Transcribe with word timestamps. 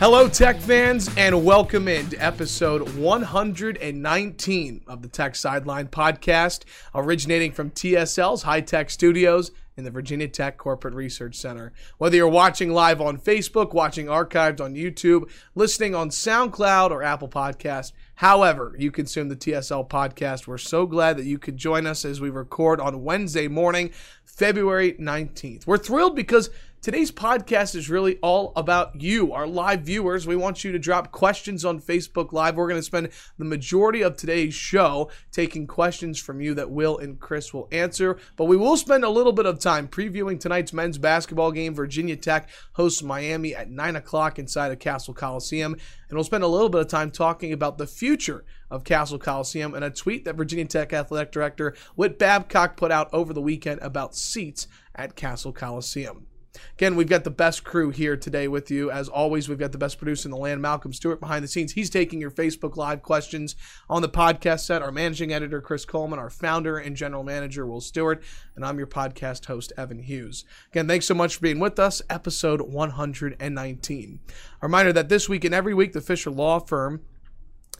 Hello, 0.00 0.26
Tech 0.30 0.56
fans, 0.56 1.10
and 1.18 1.44
welcome 1.44 1.86
into 1.86 2.16
episode 2.16 2.96
119 2.96 4.80
of 4.86 5.02
the 5.02 5.08
Tech 5.08 5.36
Sideline 5.36 5.88
podcast, 5.88 6.62
originating 6.94 7.52
from 7.52 7.70
TSL's 7.70 8.44
High 8.44 8.62
Tech 8.62 8.88
Studios 8.88 9.50
in 9.76 9.84
the 9.84 9.90
Virginia 9.90 10.26
Tech 10.26 10.56
Corporate 10.56 10.94
Research 10.94 11.34
Center. 11.34 11.74
Whether 11.98 12.16
you're 12.16 12.28
watching 12.28 12.72
live 12.72 13.02
on 13.02 13.18
Facebook, 13.18 13.74
watching 13.74 14.06
archived 14.06 14.62
on 14.62 14.74
YouTube, 14.74 15.30
listening 15.54 15.94
on 15.94 16.08
SoundCloud 16.08 16.92
or 16.92 17.02
Apple 17.02 17.28
Podcast, 17.28 17.92
however 18.14 18.74
you 18.78 18.90
consume 18.90 19.28
the 19.28 19.36
TSL 19.36 19.86
podcast, 19.86 20.46
we're 20.46 20.56
so 20.56 20.86
glad 20.86 21.18
that 21.18 21.26
you 21.26 21.38
could 21.38 21.58
join 21.58 21.86
us 21.86 22.06
as 22.06 22.22
we 22.22 22.30
record 22.30 22.80
on 22.80 23.04
Wednesday 23.04 23.48
morning, 23.48 23.90
February 24.24 24.94
19th. 24.94 25.66
We're 25.66 25.76
thrilled 25.76 26.16
because 26.16 26.48
Today's 26.82 27.12
podcast 27.12 27.74
is 27.74 27.90
really 27.90 28.16
all 28.22 28.54
about 28.56 28.98
you, 28.98 29.34
our 29.34 29.46
live 29.46 29.82
viewers. 29.82 30.26
We 30.26 30.34
want 30.34 30.64
you 30.64 30.72
to 30.72 30.78
drop 30.78 31.12
questions 31.12 31.62
on 31.62 31.78
Facebook 31.78 32.32
Live. 32.32 32.56
We're 32.56 32.68
going 32.68 32.78
to 32.78 32.82
spend 32.82 33.10
the 33.36 33.44
majority 33.44 34.00
of 34.00 34.16
today's 34.16 34.54
show 34.54 35.10
taking 35.30 35.66
questions 35.66 36.18
from 36.18 36.40
you 36.40 36.54
that 36.54 36.70
Will 36.70 36.96
and 36.96 37.20
Chris 37.20 37.52
will 37.52 37.68
answer. 37.70 38.16
But 38.36 38.46
we 38.46 38.56
will 38.56 38.78
spend 38.78 39.04
a 39.04 39.10
little 39.10 39.34
bit 39.34 39.44
of 39.44 39.58
time 39.58 39.88
previewing 39.88 40.40
tonight's 40.40 40.72
men's 40.72 40.96
basketball 40.96 41.52
game. 41.52 41.74
Virginia 41.74 42.16
Tech 42.16 42.48
hosts 42.72 43.02
Miami 43.02 43.54
at 43.54 43.70
9 43.70 43.96
o'clock 43.96 44.38
inside 44.38 44.72
of 44.72 44.78
Cassell 44.78 45.12
Coliseum. 45.12 45.74
And 45.74 46.16
we'll 46.16 46.24
spend 46.24 46.44
a 46.44 46.48
little 46.48 46.70
bit 46.70 46.80
of 46.80 46.88
time 46.88 47.10
talking 47.10 47.52
about 47.52 47.76
the 47.76 47.86
future 47.86 48.42
of 48.70 48.84
Cassell 48.84 49.18
Coliseum 49.18 49.74
and 49.74 49.84
a 49.84 49.90
tweet 49.90 50.24
that 50.24 50.36
Virginia 50.36 50.64
Tech 50.64 50.94
Athletic 50.94 51.30
Director 51.30 51.76
Whit 51.94 52.18
Babcock 52.18 52.78
put 52.78 52.90
out 52.90 53.12
over 53.12 53.34
the 53.34 53.42
weekend 53.42 53.82
about 53.82 54.16
seats 54.16 54.66
at 54.94 55.14
Cassell 55.14 55.52
Coliseum. 55.52 56.26
Again, 56.74 56.96
we've 56.96 57.08
got 57.08 57.24
the 57.24 57.30
best 57.30 57.64
crew 57.64 57.90
here 57.90 58.16
today 58.16 58.48
with 58.48 58.70
you. 58.70 58.90
As 58.90 59.08
always, 59.08 59.48
we've 59.48 59.58
got 59.58 59.72
the 59.72 59.78
best 59.78 59.98
producer 59.98 60.26
in 60.26 60.30
the 60.30 60.36
land, 60.36 60.60
Malcolm 60.60 60.92
Stewart, 60.92 61.20
behind 61.20 61.44
the 61.44 61.48
scenes. 61.48 61.72
He's 61.72 61.90
taking 61.90 62.20
your 62.20 62.30
Facebook 62.30 62.76
Live 62.76 63.02
questions 63.02 63.56
on 63.88 64.02
the 64.02 64.08
podcast 64.08 64.60
set. 64.60 64.82
Our 64.82 64.92
managing 64.92 65.32
editor, 65.32 65.60
Chris 65.60 65.84
Coleman, 65.84 66.18
our 66.18 66.30
founder 66.30 66.78
and 66.78 66.96
general 66.96 67.22
manager, 67.22 67.66
Will 67.66 67.80
Stewart, 67.80 68.22
and 68.56 68.64
I'm 68.64 68.78
your 68.78 68.86
podcast 68.86 69.46
host, 69.46 69.72
Evan 69.76 70.00
Hughes. 70.00 70.44
Again, 70.72 70.88
thanks 70.88 71.06
so 71.06 71.14
much 71.14 71.36
for 71.36 71.42
being 71.42 71.60
with 71.60 71.78
us. 71.78 72.02
Episode 72.10 72.62
119. 72.62 74.20
A 74.30 74.66
reminder 74.66 74.92
that 74.92 75.08
this 75.08 75.28
week 75.28 75.44
and 75.44 75.54
every 75.54 75.74
week, 75.74 75.92
the 75.92 76.00
Fisher 76.00 76.30
Law 76.30 76.58
Firm 76.58 77.02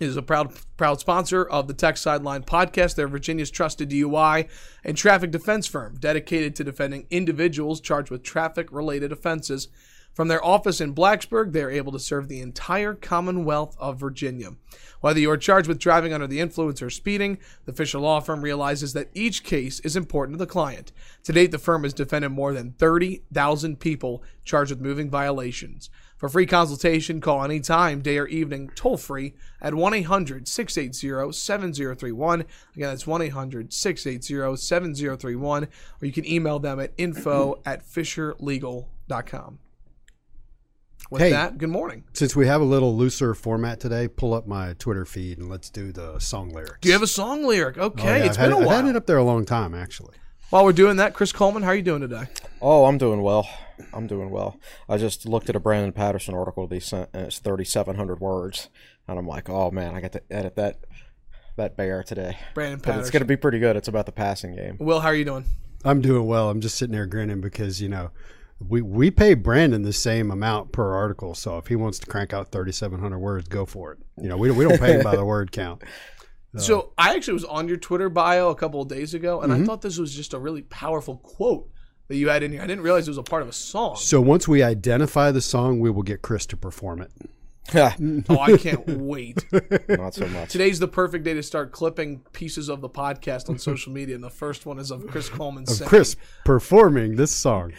is 0.09 0.17
a 0.17 0.23
proud 0.23 0.53
proud 0.77 0.99
sponsor 0.99 1.45
of 1.45 1.69
the 1.69 1.75
Tech 1.75 1.97
Sideline 1.97 2.43
podcast. 2.43 2.95
They're 2.95 3.09
Virginia's 3.09 3.51
trusted 3.51 3.91
DUI 3.91 4.49
and 4.83 4.97
traffic 4.97 5.31
defense 5.31 5.67
firm 5.67 5.97
dedicated 5.99 6.57
to 6.57 6.65
defending 6.65 7.07
individuals 7.11 7.81
charged 7.81 8.11
with 8.11 8.23
traffic 8.23 8.73
related 8.73 9.13
offenses. 9.13 9.69
From 10.13 10.27
their 10.27 10.45
office 10.45 10.81
in 10.81 10.95
Blacksburg, 10.95 11.53
they 11.53 11.63
are 11.63 11.71
able 11.71 11.93
to 11.93 11.99
serve 12.01 12.27
the 12.27 12.41
entire 12.41 12.95
Commonwealth 12.95 13.77
of 13.79 14.01
Virginia. 14.01 14.51
Whether 15.01 15.21
you 15.21 15.31
are 15.31 15.37
charged 15.37 15.69
with 15.69 15.79
driving 15.79 16.13
under 16.13 16.27
the 16.27 16.41
influence 16.41 16.83
or 16.83 16.91
speeding, 16.91 17.39
the 17.65 17.73
Fisher 17.73 18.01
Law 18.01 18.19
Firm 18.19 18.43
realizes 18.43 18.93
that 18.95 19.11
each 19.15 19.45
case 19.45 19.79
is 19.81 19.97
important 19.97 20.37
to 20.37 20.45
the 20.45 20.51
client. 20.51 20.91
To 21.25 21.33
date, 21.33 21.53
the 21.53 21.59
firm 21.59 21.85
has 21.85 21.95
defended 21.95 22.33
more 22.33 22.53
than 22.53 22.73
30,000 22.73 23.79
people 23.79 24.25
charged 24.45 24.73
with 24.73 24.81
moving 24.81 25.11
violations. 25.11 25.91
For 26.21 26.29
free 26.29 26.45
consultation, 26.45 27.23
call 27.23 27.43
anytime, 27.43 28.03
day 28.03 28.19
or 28.19 28.27
evening, 28.27 28.71
toll 28.75 28.99
free 28.99 29.33
at 29.63 29.73
1 29.73 29.95
800 29.95 30.47
680 30.47 31.33
7031. 31.33 32.41
Again, 32.77 32.89
that's 32.91 33.07
1 33.07 33.23
800 33.23 33.73
680 33.73 34.57
7031. 34.57 35.65
Or 35.65 35.69
you 36.03 36.13
can 36.13 36.27
email 36.27 36.59
them 36.59 36.79
at 36.79 36.93
info 36.99 37.63
at 37.65 37.87
fisherlegal.com. 37.87 39.59
With 41.11 41.23
Hey. 41.23 41.31
that, 41.31 41.57
good 41.57 41.71
morning. 41.71 42.05
Since 42.13 42.37
we 42.37 42.47
have 42.47 42.61
a 42.61 42.65
little 42.65 42.95
looser 42.95 43.33
format 43.35 43.81
today, 43.81 44.07
pull 44.07 44.35
up 44.35 44.47
my 44.47 44.75
Twitter 44.75 45.07
feed 45.07 45.39
and 45.39 45.49
let's 45.49 45.71
do 45.71 45.91
the 45.91 46.19
song 46.19 46.51
lyrics. 46.51 46.77
Do 46.83 46.89
you 46.89 46.93
have 46.93 47.03
a 47.03 47.07
song 47.07 47.45
lyric? 47.47 47.79
Oh, 47.79 47.87
okay, 47.87 48.03
Oh, 48.03 48.15
yeah, 48.17 48.25
it's 48.27 48.39
I've 48.39 48.51
been 48.51 48.59
had, 48.59 48.67
a 48.67 48.71
I've 48.71 48.85
had 48.85 48.91
it 48.91 48.97
up 48.97 49.07
there 49.07 49.17
a 49.17 49.25
long 49.25 49.47
time, 49.47 49.75
actually. 49.75 50.17
While 50.51 50.65
we're 50.65 50.73
doing 50.73 50.97
that, 50.97 51.15
Chris 51.15 51.33
Coleman, 51.33 51.63
how 51.63 51.69
are 51.69 51.75
you 51.77 51.83
doing 51.83 52.01
today? 52.01 52.25
Oh, 52.61 52.87
I'm 52.87 52.99
doing 52.99 53.23
well. 53.23 53.49
I'm 53.95 54.07
doing 54.09 54.31
well. 54.31 54.59
I 54.89 54.97
just 54.97 55.25
looked 55.27 55.49
at 55.49 55.55
a 55.57 55.61
Brandon 55.61 55.93
Patterson 55.93 56.35
article 56.35 56.67
that 56.67 56.75
he 56.75 56.81
sent, 56.81 57.09
and 57.13 57.27
it's 57.27 57.39
3,700 57.39 58.21
words, 58.21 58.69
and 59.07 59.19
I'm 59.19 59.29
like, 59.29 59.49
oh 59.49 59.71
man, 59.71 59.95
I 59.95 60.01
got 60.01 60.13
to 60.13 60.23
edit 60.31 60.57
that 60.57 60.81
that 61.57 61.77
bear 61.77 62.03
today. 62.03 62.37
Brandon 62.55 62.79
But 62.79 62.85
Patterson. 62.85 63.01
it's 63.01 63.11
gonna 63.11 63.25
be 63.27 63.37
pretty 63.37 63.59
good. 63.59 63.77
It's 63.77 63.89
about 63.89 64.07
the 64.07 64.13
passing 64.13 64.55
game. 64.57 64.77
Will, 64.81 65.01
how 65.01 65.09
are 65.09 65.15
you 65.15 65.25
doing? 65.25 65.45
I'm 65.85 66.01
doing 66.01 66.27
well. 66.27 66.51
I'm 66.51 66.61
just 66.61 66.77
sitting 66.77 66.93
there 66.93 67.07
grinning 67.07 67.41
because, 67.41 67.81
you 67.81 67.89
know, 67.89 68.11
we, 68.67 68.83
we 68.83 69.11
pay 69.11 69.35
Brandon 69.35 69.83
the 69.83 69.93
same 69.93 70.31
amount 70.31 70.73
per 70.73 70.93
article. 70.95 71.35
So 71.35 71.59
if 71.59 71.69
he 71.69 71.77
wants 71.77 71.99
to 72.01 72.07
crank 72.07 72.33
out 72.35 72.53
3,700 72.53 73.19
words, 73.19 73.49
go 73.49 73.65
for 73.67 73.93
it. 73.93 73.99
You 74.21 74.29
know, 74.29 74.37
we 74.37 74.49
don't, 74.49 74.57
we 74.59 74.65
don't 74.67 74.79
pay 74.81 74.95
him 74.95 75.03
by 75.03 75.17
the 75.17 75.25
word 75.25 75.53
count. 75.53 75.83
So 76.59 76.93
I 76.99 77.15
actually 77.15 77.35
was 77.35 77.45
on 77.45 77.69
your 77.69 77.77
Twitter 77.77 78.09
bio 78.09 78.51
a 78.51 78.55
couple 78.57 78.83
of 78.83 78.89
days 78.89 79.15
ago, 79.15 79.41
and 79.41 79.53
Mm-hmm. 79.53 79.63
I 79.63 79.67
thought 79.67 79.83
this 79.83 79.99
was 79.99 80.13
just 80.15 80.35
a 80.35 80.39
really 80.39 80.63
powerful 80.63 81.19
quote 81.19 81.69
that 82.09 82.17
you 82.17 82.29
had 82.29 82.43
in 82.43 82.51
here. 82.51 82.61
I 82.61 82.67
didn't 82.67 82.83
realize 82.83 83.07
it 83.07 83.11
was 83.13 83.19
a 83.19 83.23
part 83.23 83.43
of 83.43 83.49
a 83.49 83.53
song. 83.53 83.95
So 83.97 84.21
once 84.21 84.49
we 84.49 84.63
identify 84.63 85.31
the 85.31 85.41
song, 85.41 85.79
we 85.79 85.91
will 85.91 86.03
get 86.03 86.23
Chris 86.23 86.47
to 86.47 86.57
perform 86.57 87.03
it. 87.03 87.13
Oh, 88.29 88.39
I 88.41 88.57
can't 88.57 88.85
wait. 88.89 89.45
Not 89.89 90.15
so 90.15 90.27
much. 90.27 90.51
Today's 90.51 90.81
the 90.81 90.89
perfect 90.89 91.23
day 91.25 91.35
to 91.35 91.43
start 91.45 91.71
clipping 91.71 92.19
pieces 92.33 92.69
of 92.69 92.81
the 92.81 92.89
podcast 92.89 93.49
on 93.49 93.59
social 93.59 93.93
media, 93.93 94.17
and 94.17 94.25
the 94.25 94.31
first 94.31 94.67
one 94.67 94.81
is 94.81 94.91
of 94.91 95.07
Chris 95.07 95.29
Coleman 95.29 95.63
Of 95.65 95.69
saying. 95.69 95.89
Chris 95.89 96.17
performing 96.45 97.15
this 97.15 97.31
song. 97.31 97.73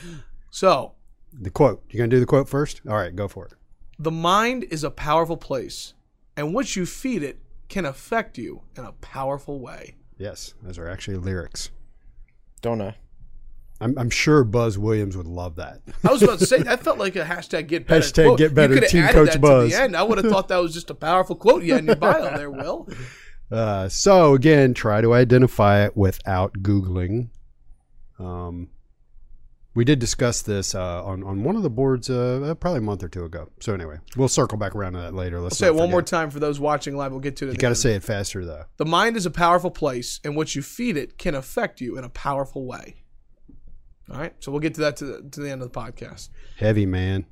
So, 0.50 0.94
The 1.34 1.50
quote. 1.50 1.84
You 1.90 1.98
going 1.98 2.10
to 2.10 2.16
do 2.16 2.20
the 2.22 2.26
quote 2.26 2.48
first? 2.48 2.80
All 2.88 2.96
right, 2.96 3.14
go 3.14 3.28
for 3.28 3.48
it. 3.48 3.54
the 4.00 4.12
mind 4.12 4.64
is 4.72 4.86
a 4.86 4.92
powerful 4.92 5.36
place, 5.36 5.94
and 6.38 6.54
what 6.54 6.78
you 6.78 6.86
feed 6.86 7.22
it 7.22 7.40
can 7.72 7.86
affect 7.86 8.38
you 8.38 8.62
in 8.78 8.84
a 8.84 8.92
powerful 8.92 9.60
way. 9.60 9.96
Yes, 10.18 10.54
those 10.62 10.78
are 10.78 10.88
actually 10.88 11.18
lyrics. 11.18 11.72
Don't 12.62 12.78
know. 12.78 12.94
I'm, 13.80 13.98
I'm 13.98 14.10
sure 14.12 14.44
Buzz 14.44 14.78
Williams 14.78 15.18
would 15.18 15.26
love 15.26 15.56
that. 15.56 15.80
I 16.08 16.12
was 16.12 16.22
about 16.22 16.40
to 16.40 16.46
say 16.46 16.62
that 16.62 16.84
felt 16.84 17.00
like 17.00 17.16
a 17.16 17.24
hashtag 17.24 17.68
get 17.68 17.88
better. 17.88 18.02
Hashtag 18.02 18.26
quote. 18.26 18.38
get 18.38 18.54
better, 18.54 18.74
You 18.76 18.82
could 18.82 18.84
have 18.84 18.92
Team 18.92 19.04
added 19.04 19.14
Coach 19.16 19.32
that 19.34 19.42
Buzz. 19.42 19.72
To 19.72 19.76
the 19.76 19.82
end. 19.82 19.96
I 19.96 20.04
would 20.04 20.20
have 20.20 20.32
thought 20.32 20.50
that 20.50 20.58
was 20.58 20.74
just 20.74 20.92
a 20.92 20.94
powerful 20.94 21.36
quote 21.36 21.64
you 21.64 21.74
had 21.74 21.80
in 21.80 21.88
your 21.88 21.96
bio 21.96 22.38
there, 22.38 22.52
Will. 22.52 22.88
Uh, 23.52 23.90
so 23.90 24.34
again, 24.34 24.74
try 24.74 25.02
to 25.02 25.14
identify 25.14 25.84
it 25.84 25.98
without 25.98 26.54
Googling. 26.62 27.28
Um, 28.18 28.70
we 29.74 29.86
did 29.86 30.00
discuss 30.00 30.42
this 30.42 30.76
uh, 30.76 31.04
on 31.04 31.24
on 31.24 31.44
one 31.44 31.56
of 31.56 31.64
the 31.64 31.70
boards 31.70 32.10
uh, 32.10 32.54
probably 32.60 32.80
a 32.80 32.82
month 32.82 33.04
or 33.04 33.10
two 33.10 33.24
ago. 33.24 33.50
So 33.60 33.74
anyway, 33.74 33.98
we'll 34.18 34.28
circle 34.28 34.58
back 34.58 34.76
around 34.76 34.94
to 34.94 35.00
that 35.00 35.14
later. 35.14 35.40
Let's 35.40 35.56
I'll 35.56 35.68
say 35.68 35.68
it 35.68 35.76
one 35.76 35.90
more 35.90 36.02
time 36.02 36.30
for 36.30 36.40
those 36.40 36.60
watching 36.60 36.96
live. 36.96 37.12
We'll 37.12 37.22
get 37.22 37.38
to 37.38 37.50
it. 37.50 37.54
You 37.54 37.58
got 37.58 37.70
to 37.70 37.76
say 37.76 37.94
it 37.94 38.04
faster 38.04 38.44
though. 38.46 38.66
The 38.78 38.86
mind 38.86 39.16
is 39.18 39.26
a 39.26 39.32
powerful 39.32 39.72
place, 39.72 40.20
and 40.24 40.36
what 40.36 40.56
you 40.56 40.62
feed 40.62 40.98
it 40.98 41.18
can 41.18 41.36
affect 41.36 41.82
you 41.82 41.98
in 41.98 42.04
a 42.04 42.10
powerful 42.10 42.66
way. 42.66 43.04
All 44.12 44.20
right, 44.20 44.34
so 44.40 44.52
we'll 44.52 44.60
get 44.60 44.74
to 44.76 44.82
that 44.82 44.98
to 44.98 45.06
the, 45.06 45.30
to 45.30 45.40
the 45.40 45.50
end 45.50 45.62
of 45.62 45.72
the 45.72 45.80
podcast. 45.80 46.30
Heavy 46.58 46.86
man. 46.86 47.26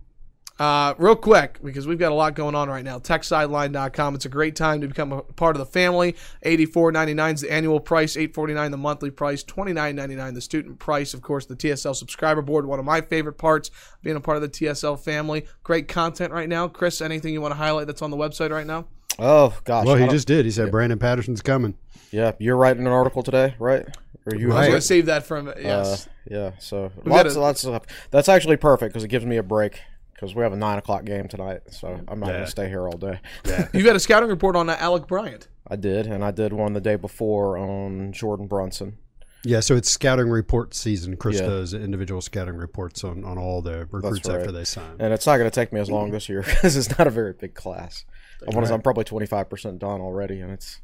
Uh, 0.59 0.93
real 0.97 1.15
quick, 1.15 1.57
because 1.63 1.87
we've 1.87 1.97
got 1.99 2.11
a 2.11 2.15
lot 2.15 2.35
going 2.35 2.53
on 2.53 2.67
right 2.69 2.83
now. 2.83 2.99
TechSideline.com. 2.99 4.15
It's 4.15 4.25
a 4.25 4.29
great 4.29 4.55
time 4.57 4.81
to 4.81 4.87
become 4.87 5.13
a 5.13 5.21
part 5.21 5.55
of 5.55 5.59
the 5.59 5.65
family. 5.65 6.15
Eighty-four 6.43 6.91
ninety-nine 6.91 7.35
is 7.35 7.41
the 7.41 7.51
annual 7.51 7.79
price. 7.79 8.17
Eight 8.17 8.33
forty-nine 8.33 8.71
the 8.71 8.77
monthly 8.77 9.09
price. 9.11 9.41
Twenty-nine 9.43 9.95
ninety-nine 9.95 10.33
the 10.33 10.41
student 10.41 10.77
price. 10.79 11.13
Of 11.13 11.21
course, 11.21 11.45
the 11.45 11.55
TSL 11.55 11.95
subscriber 11.95 12.41
board. 12.41 12.65
One 12.65 12.77
of 12.79 12.85
my 12.85 12.99
favorite 13.01 13.37
parts, 13.37 13.71
being 14.03 14.15
a 14.17 14.21
part 14.21 14.35
of 14.35 14.41
the 14.41 14.49
TSL 14.49 14.99
family. 14.99 15.45
Great 15.63 15.87
content 15.87 16.33
right 16.33 16.49
now. 16.49 16.67
Chris, 16.67 16.99
anything 17.01 17.33
you 17.33 17.41
want 17.41 17.53
to 17.53 17.57
highlight 17.57 17.87
that's 17.87 18.01
on 18.01 18.11
the 18.11 18.17
website 18.17 18.51
right 18.51 18.67
now? 18.67 18.85
Oh 19.17 19.57
gosh. 19.63 19.85
Well, 19.85 19.95
he 19.95 20.07
just 20.07 20.27
did. 20.27 20.45
He 20.45 20.51
said 20.51 20.71
Brandon 20.71 20.99
Patterson's 20.99 21.41
coming. 21.41 21.75
Yeah, 22.11 22.33
you're 22.39 22.57
writing 22.57 22.85
an 22.85 22.91
article 22.91 23.23
today, 23.23 23.55
right? 23.59 23.85
Or 24.25 24.35
you? 24.35 24.51
I 24.51 24.55
was 24.59 24.67
going 24.67 24.71
to 24.79 24.81
save 24.81 25.05
that 25.05 25.25
from 25.25 25.47
Uh, 25.47 25.53
yes. 25.57 26.09
yeah. 26.29 26.51
So 26.59 26.91
We 27.03 27.11
got 27.11 27.25
lots, 27.25 27.35
a- 27.35 27.39
lots 27.39 27.63
of 27.63 27.69
stuff. 27.75 28.07
That's 28.11 28.27
actually 28.27 28.57
perfect 28.57 28.91
because 28.93 29.03
it 29.03 29.07
gives 29.07 29.25
me 29.25 29.37
a 29.37 29.43
break 29.43 29.79
because 30.19 30.35
we 30.35 30.43
have 30.43 30.51
a 30.51 30.57
nine 30.57 30.77
o'clock 30.77 31.05
game 31.05 31.27
tonight, 31.29 31.61
so 31.71 31.87
I'm 32.07 32.19
not 32.19 32.27
Yeah. 32.27 32.33
going 32.33 32.45
to 32.45 32.51
stay 32.51 32.67
here 32.67 32.87
all 32.87 32.97
day. 32.97 33.19
You've 33.73 33.85
got 33.85 33.95
a 33.95 33.99
scouting 33.99 34.29
report 34.29 34.55
on 34.55 34.69
uh, 34.69 34.75
Alec 34.79 35.07
Bryant. 35.07 35.47
I 35.67 35.77
did, 35.77 36.07
and 36.07 36.25
I 36.25 36.31
did 36.31 36.51
one 36.51 36.73
the 36.73 36.81
day 36.81 36.97
before 36.97 37.57
on 37.57 38.11
Jordan 38.11 38.47
Brunson. 38.47 38.97
Yeah, 39.45 39.61
so 39.61 39.75
it's 39.77 39.89
scouting 39.89 40.27
report 40.29 40.73
season. 40.73 41.15
Chris 41.15 41.39
Yeah. 41.39 41.47
does 41.47 41.73
individual 41.73 42.19
scouting 42.21 42.55
reports 42.55 43.05
on, 43.05 43.23
on 43.23 43.37
all 43.37 43.61
the 43.61 43.87
recruits 43.91 44.27
right. 44.27 44.39
after 44.39 44.51
they 44.51 44.65
sign. 44.65 44.97
And 44.99 45.13
it's 45.13 45.25
not 45.25 45.37
going 45.37 45.49
to 45.49 45.55
take 45.55 45.71
me 45.71 45.79
as 45.79 45.89
long 45.89 46.11
this 46.11 46.27
year 46.27 46.41
because 46.45 46.75
it's 46.75 46.97
not 46.97 47.07
a 47.07 47.11
very 47.11 47.31
big 47.31 47.53
class. 47.53 48.03
I 48.41 48.53
want 48.53 48.67
to, 48.67 48.73
I'm 48.73 48.81
probably 48.81 49.05
25% 49.05 49.79
done 49.79 50.01
already, 50.01 50.41
and 50.41 50.51
it's 50.51 50.81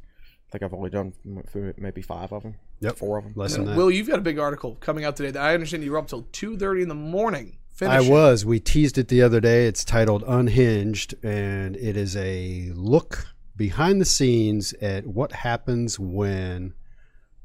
I 0.48 0.52
think 0.52 0.62
I've 0.62 0.72
only 0.74 0.90
done 0.90 1.12
maybe 1.76 2.00
five 2.00 2.32
of 2.32 2.42
them. 2.42 2.54
Yep. 2.80 2.96
four 2.98 3.18
of 3.18 3.24
them. 3.24 3.32
Less 3.36 3.56
than 3.56 3.66
that. 3.66 3.76
Will, 3.76 3.90
you've 3.90 4.08
got 4.08 4.18
a 4.18 4.22
big 4.22 4.38
article 4.38 4.76
coming 4.76 5.04
out 5.04 5.16
today 5.16 5.32
that 5.32 5.42
I 5.42 5.52
understand 5.54 5.82
you 5.82 5.90
were 5.90 5.98
up 5.98 6.06
till 6.06 6.22
2.30 6.22 6.82
in 6.82 6.88
the 6.88 6.94
morning. 6.94 7.58
I 7.82 7.98
finishing. 7.98 8.12
was. 8.12 8.44
We 8.46 8.58
teased 8.58 8.96
it 8.96 9.08
the 9.08 9.22
other 9.22 9.40
day. 9.40 9.66
It's 9.66 9.84
titled 9.84 10.24
Unhinged, 10.26 11.14
and 11.22 11.76
it 11.76 11.96
is 11.96 12.16
a 12.16 12.70
look 12.74 13.26
behind 13.54 14.00
the 14.00 14.06
scenes 14.06 14.72
at 14.74 15.06
what 15.06 15.32
happens 15.32 15.98
when 15.98 16.72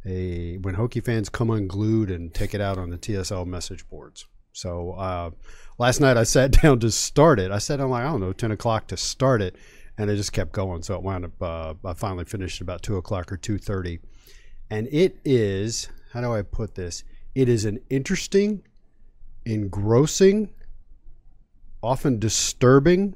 a 0.05 0.57
when 0.57 0.75
Hokie 0.75 1.03
fans 1.03 1.29
come 1.29 1.49
unglued 1.49 2.09
and 2.09 2.33
take 2.33 2.53
it 2.53 2.61
out 2.61 2.77
on 2.77 2.89
the 2.89 2.97
TSL 2.97 3.45
message 3.45 3.87
boards. 3.89 4.25
So 4.53 4.91
uh, 4.91 5.31
last 5.77 5.99
night 5.99 6.15
I 6.15 6.23
sat 6.25 6.51
down 6.51 6.79
to 6.79 6.91
start 6.91 7.39
it. 7.39 7.51
I 7.51 7.57
sat 7.57 7.77
down 7.77 7.89
like 7.89 8.03
I 8.03 8.11
don't 8.11 8.21
know 8.21 8.33
ten 8.33 8.51
o'clock 8.51 8.87
to 8.87 8.97
start 8.97 9.41
it, 9.41 9.57
and 9.97 10.09
it 10.09 10.15
just 10.15 10.31
kept 10.31 10.53
going. 10.53 10.81
So 10.83 10.95
it 10.95 11.03
wound 11.03 11.25
up. 11.25 11.41
Uh, 11.41 11.73
I 11.85 11.93
finally 11.93 12.25
finished 12.25 12.61
about 12.61 12.83
two 12.83 12.95
o'clock 12.95 13.31
or 13.31 13.37
two 13.37 13.57
thirty, 13.57 13.99
and 14.69 14.87
it 14.91 15.17
is 15.25 15.89
how 16.13 16.21
do 16.21 16.33
I 16.33 16.41
put 16.41 16.75
this? 16.75 17.03
It 17.35 17.47
is 17.47 17.65
an 17.65 17.79
interesting 17.89 18.63
engrossing, 19.45 20.53
often 21.81 22.19
disturbing, 22.19 23.15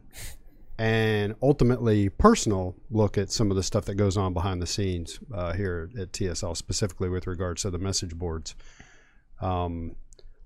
and 0.78 1.36
ultimately 1.42 2.10
personal 2.10 2.76
look 2.92 3.18
at 3.18 3.32
some 3.32 3.50
of 3.50 3.56
the 3.56 3.64
stuff 3.64 3.86
that 3.86 3.96
goes 3.96 4.18
on 4.18 4.34
behind 4.34 4.62
the 4.62 4.68
scenes 4.68 5.20
uh, 5.34 5.54
here 5.54 5.90
at 5.98 6.12
TSL, 6.12 6.58
specifically 6.58 7.10
with 7.10 7.28
regards 7.28 7.62
to 7.62 7.72
the 7.72 7.78
message 7.78 8.16
boards. 8.16 8.56
Um, 9.42 9.96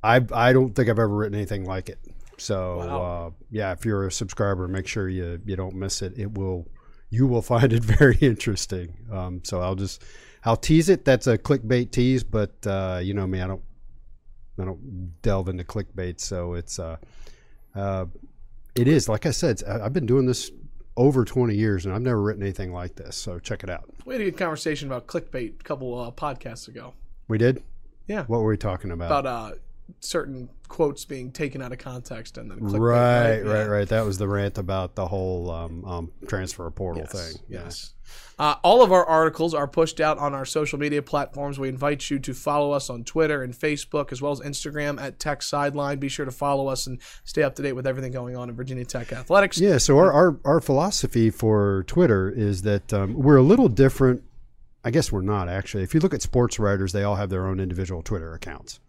I 0.03 0.21
I 0.33 0.53
don't 0.53 0.73
think 0.75 0.89
I've 0.89 0.99
ever 0.99 1.07
written 1.07 1.35
anything 1.35 1.65
like 1.65 1.89
it. 1.89 1.99
So 2.37 2.79
uh, 2.79 3.29
yeah, 3.49 3.71
if 3.71 3.85
you're 3.85 4.07
a 4.07 4.11
subscriber, 4.11 4.67
make 4.67 4.87
sure 4.87 5.09
you 5.09 5.41
you 5.45 5.55
don't 5.55 5.75
miss 5.75 6.01
it. 6.01 6.17
It 6.17 6.37
will 6.37 6.67
you 7.09 7.27
will 7.27 7.41
find 7.53 7.73
it 7.73 7.83
very 7.83 8.17
interesting. 8.17 8.95
Um, 9.11 9.41
so 9.43 9.61
I'll 9.61 9.75
just 9.75 10.03
I'll 10.45 10.57
tease 10.57 10.89
it. 10.89 11.05
That's 11.05 11.27
a 11.27 11.37
clickbait 11.37 11.91
tease, 11.91 12.23
but 12.23 12.55
uh, 12.65 12.99
you 13.01 13.13
know 13.13 13.27
me, 13.27 13.41
I 13.41 13.47
don't 13.47 13.63
I 14.59 14.65
don't 14.65 15.21
delve 15.21 15.50
into 15.50 15.63
clickbait, 15.63 16.19
so 16.19 16.53
it's 16.53 16.79
uh, 16.79 16.97
uh, 17.75 18.06
it 18.75 18.88
is 18.88 19.09
like 19.09 19.25
I 19.25 19.31
said. 19.31 19.63
I've 19.63 19.94
been 19.94 20.06
doing 20.06 20.25
this 20.25 20.51
over 20.97 21.23
20 21.23 21.56
years, 21.56 21.85
and 21.85 21.95
I've 21.95 22.01
never 22.01 22.21
written 22.21 22.44
anything 22.44 22.73
like 22.73 22.95
this. 22.95 23.15
So 23.15 23.39
check 23.39 23.63
it 23.63 23.69
out. 23.69 23.85
We 24.06 24.15
had 24.15 24.21
a 24.21 24.25
good 24.25 24.38
conversation 24.38 24.89
about 24.89 25.07
clickbait 25.07 25.59
a 25.59 25.63
couple 25.63 25.97
uh, 26.00 26.11
podcasts 26.11 26.67
ago. 26.67 26.94
We 27.27 27.38
did. 27.38 27.63
Yeah. 28.07 28.25
What 28.25 28.41
were 28.41 28.50
we 28.50 28.57
talking 28.57 28.91
about? 28.91 29.06
About 29.06 29.25
uh, 29.25 29.56
certain 30.00 30.50
quotes 30.68 31.06
being 31.06 31.31
taken 31.31 31.62
out 31.62 31.71
of 31.71 31.77
context 31.80 32.38
and 32.38 32.51
then 32.51 32.59
clickbait. 32.59 32.80
right, 32.80 33.36
Yeah. 33.44 33.51
right, 33.51 33.68
right. 33.68 33.88
That 33.89 34.06
was 34.06 34.18
the 34.18 34.27
rant 34.27 34.57
about 34.57 34.95
the 34.95 35.07
whole 35.07 35.50
um, 35.51 35.83
um, 35.86 36.12
transfer 36.27 36.69
portal 36.69 37.03
Yes, 37.03 37.12
thing. 37.12 37.41
Yeah. 37.50 37.63
Yes. 37.63 37.94
Uh, 38.39 38.56
all 38.63 38.81
of 38.81 38.91
our 38.91 39.06
articles 39.06 39.53
are 39.53 39.68
pushed 39.68 40.00
out 40.00 40.18
on 40.18 40.33
our 40.33 40.45
social 40.45 40.80
media 40.80 41.01
platforms. 41.01 41.59
We 41.59 41.68
invite 41.69 42.09
you 42.09 42.19
to 42.19 42.33
follow 42.33 42.71
us 42.71 42.89
on 42.89 43.03
Twitter 43.03 43.44
and 43.44 43.53
Facebook, 43.53 44.12
as 44.12 44.21
well 44.21 44.31
as 44.31 44.39
Instagram 44.39 45.00
at 45.01 45.19
Tech 45.19 45.41
Sideline. 45.44 46.00
Be 46.00 46.07
sure 46.07 46.25
to 46.25 46.31
follow 46.31 46.68
us 46.69 46.88
and 46.88 47.00
stay 47.25 47.44
up 47.44 47.56
to 47.56 47.62
date 47.62 47.74
with 47.74 47.85
everything 47.85 48.12
going 48.12 48.38
on 48.38 48.50
in 48.50 48.56
Virginia 48.56 48.85
Tech 48.85 49.12
athletics. 49.12 49.59
Yeah, 49.59 49.77
so 49.77 49.97
our, 49.97 50.12
our, 50.12 50.39
our 50.45 50.62
philosophy 50.62 51.30
for 51.30 51.83
Twitter 51.88 52.30
is 52.30 52.62
that 52.62 52.94
um, 52.94 53.13
we're 53.15 53.38
a 53.38 53.44
little 53.44 53.68
different. 53.69 54.24
I 54.85 54.92
guess 54.92 55.12
we're 55.12 55.21
not 55.21 55.50
actually. 55.50 55.83
If 55.83 55.94
you 55.94 56.00
look 56.00 56.13
at 56.13 56.21
sports 56.21 56.57
writers, 56.57 56.94
they 56.94 57.03
all 57.03 57.18
have 57.18 57.30
their 57.30 57.45
own 57.45 57.59
individual 57.59 58.01
Twitter 58.01 58.33
accounts. 58.33 58.80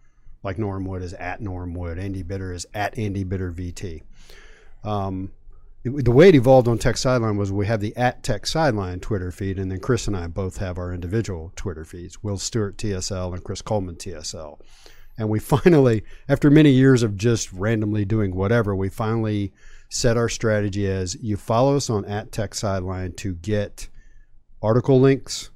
Like 0.42 0.58
Norm 0.58 0.84
Wood 0.84 1.02
is 1.02 1.12
at 1.14 1.40
Norm 1.40 1.74
Wood, 1.74 1.98
Andy 1.98 2.22
Bitter 2.22 2.52
is 2.52 2.66
at 2.74 2.96
Andy 2.98 3.24
Bitter 3.24 3.50
VT. 3.52 4.02
Um, 4.84 5.32
it- 5.84 6.04
the 6.04 6.10
way 6.10 6.28
it 6.28 6.34
evolved 6.34 6.68
on 6.68 6.78
Tech 6.78 6.96
Sideline 6.96 7.36
was 7.36 7.50
we 7.52 7.66
have 7.66 7.80
the 7.80 7.96
at 7.96 8.22
Tech 8.22 8.46
Sideline 8.46 9.00
Twitter 9.00 9.30
feed, 9.30 9.58
and 9.58 9.70
then 9.70 9.80
Chris 9.80 10.06
and 10.06 10.16
I 10.16 10.26
both 10.26 10.58
have 10.58 10.78
our 10.78 10.92
individual 10.92 11.52
Twitter 11.56 11.84
feeds. 11.84 12.22
Will 12.22 12.38
Stewart 12.38 12.76
TSL 12.76 13.32
and 13.34 13.44
Chris 13.44 13.62
Coleman 13.62 13.96
TSL. 13.96 14.58
And 15.18 15.28
we 15.28 15.38
finally, 15.40 16.02
after 16.28 16.50
many 16.50 16.70
years 16.70 17.02
of 17.02 17.16
just 17.16 17.52
randomly 17.52 18.04
doing 18.04 18.34
whatever, 18.34 18.74
we 18.74 18.88
finally 18.88 19.52
set 19.88 20.16
our 20.16 20.28
strategy 20.28 20.86
as 20.86 21.16
you 21.20 21.36
follow 21.36 21.76
us 21.76 21.90
on 21.90 22.04
at 22.04 22.30
Tech 22.32 22.54
Sideline 22.54 23.12
to 23.14 23.34
get 23.34 23.88
article 24.62 25.00
links. 25.00 25.50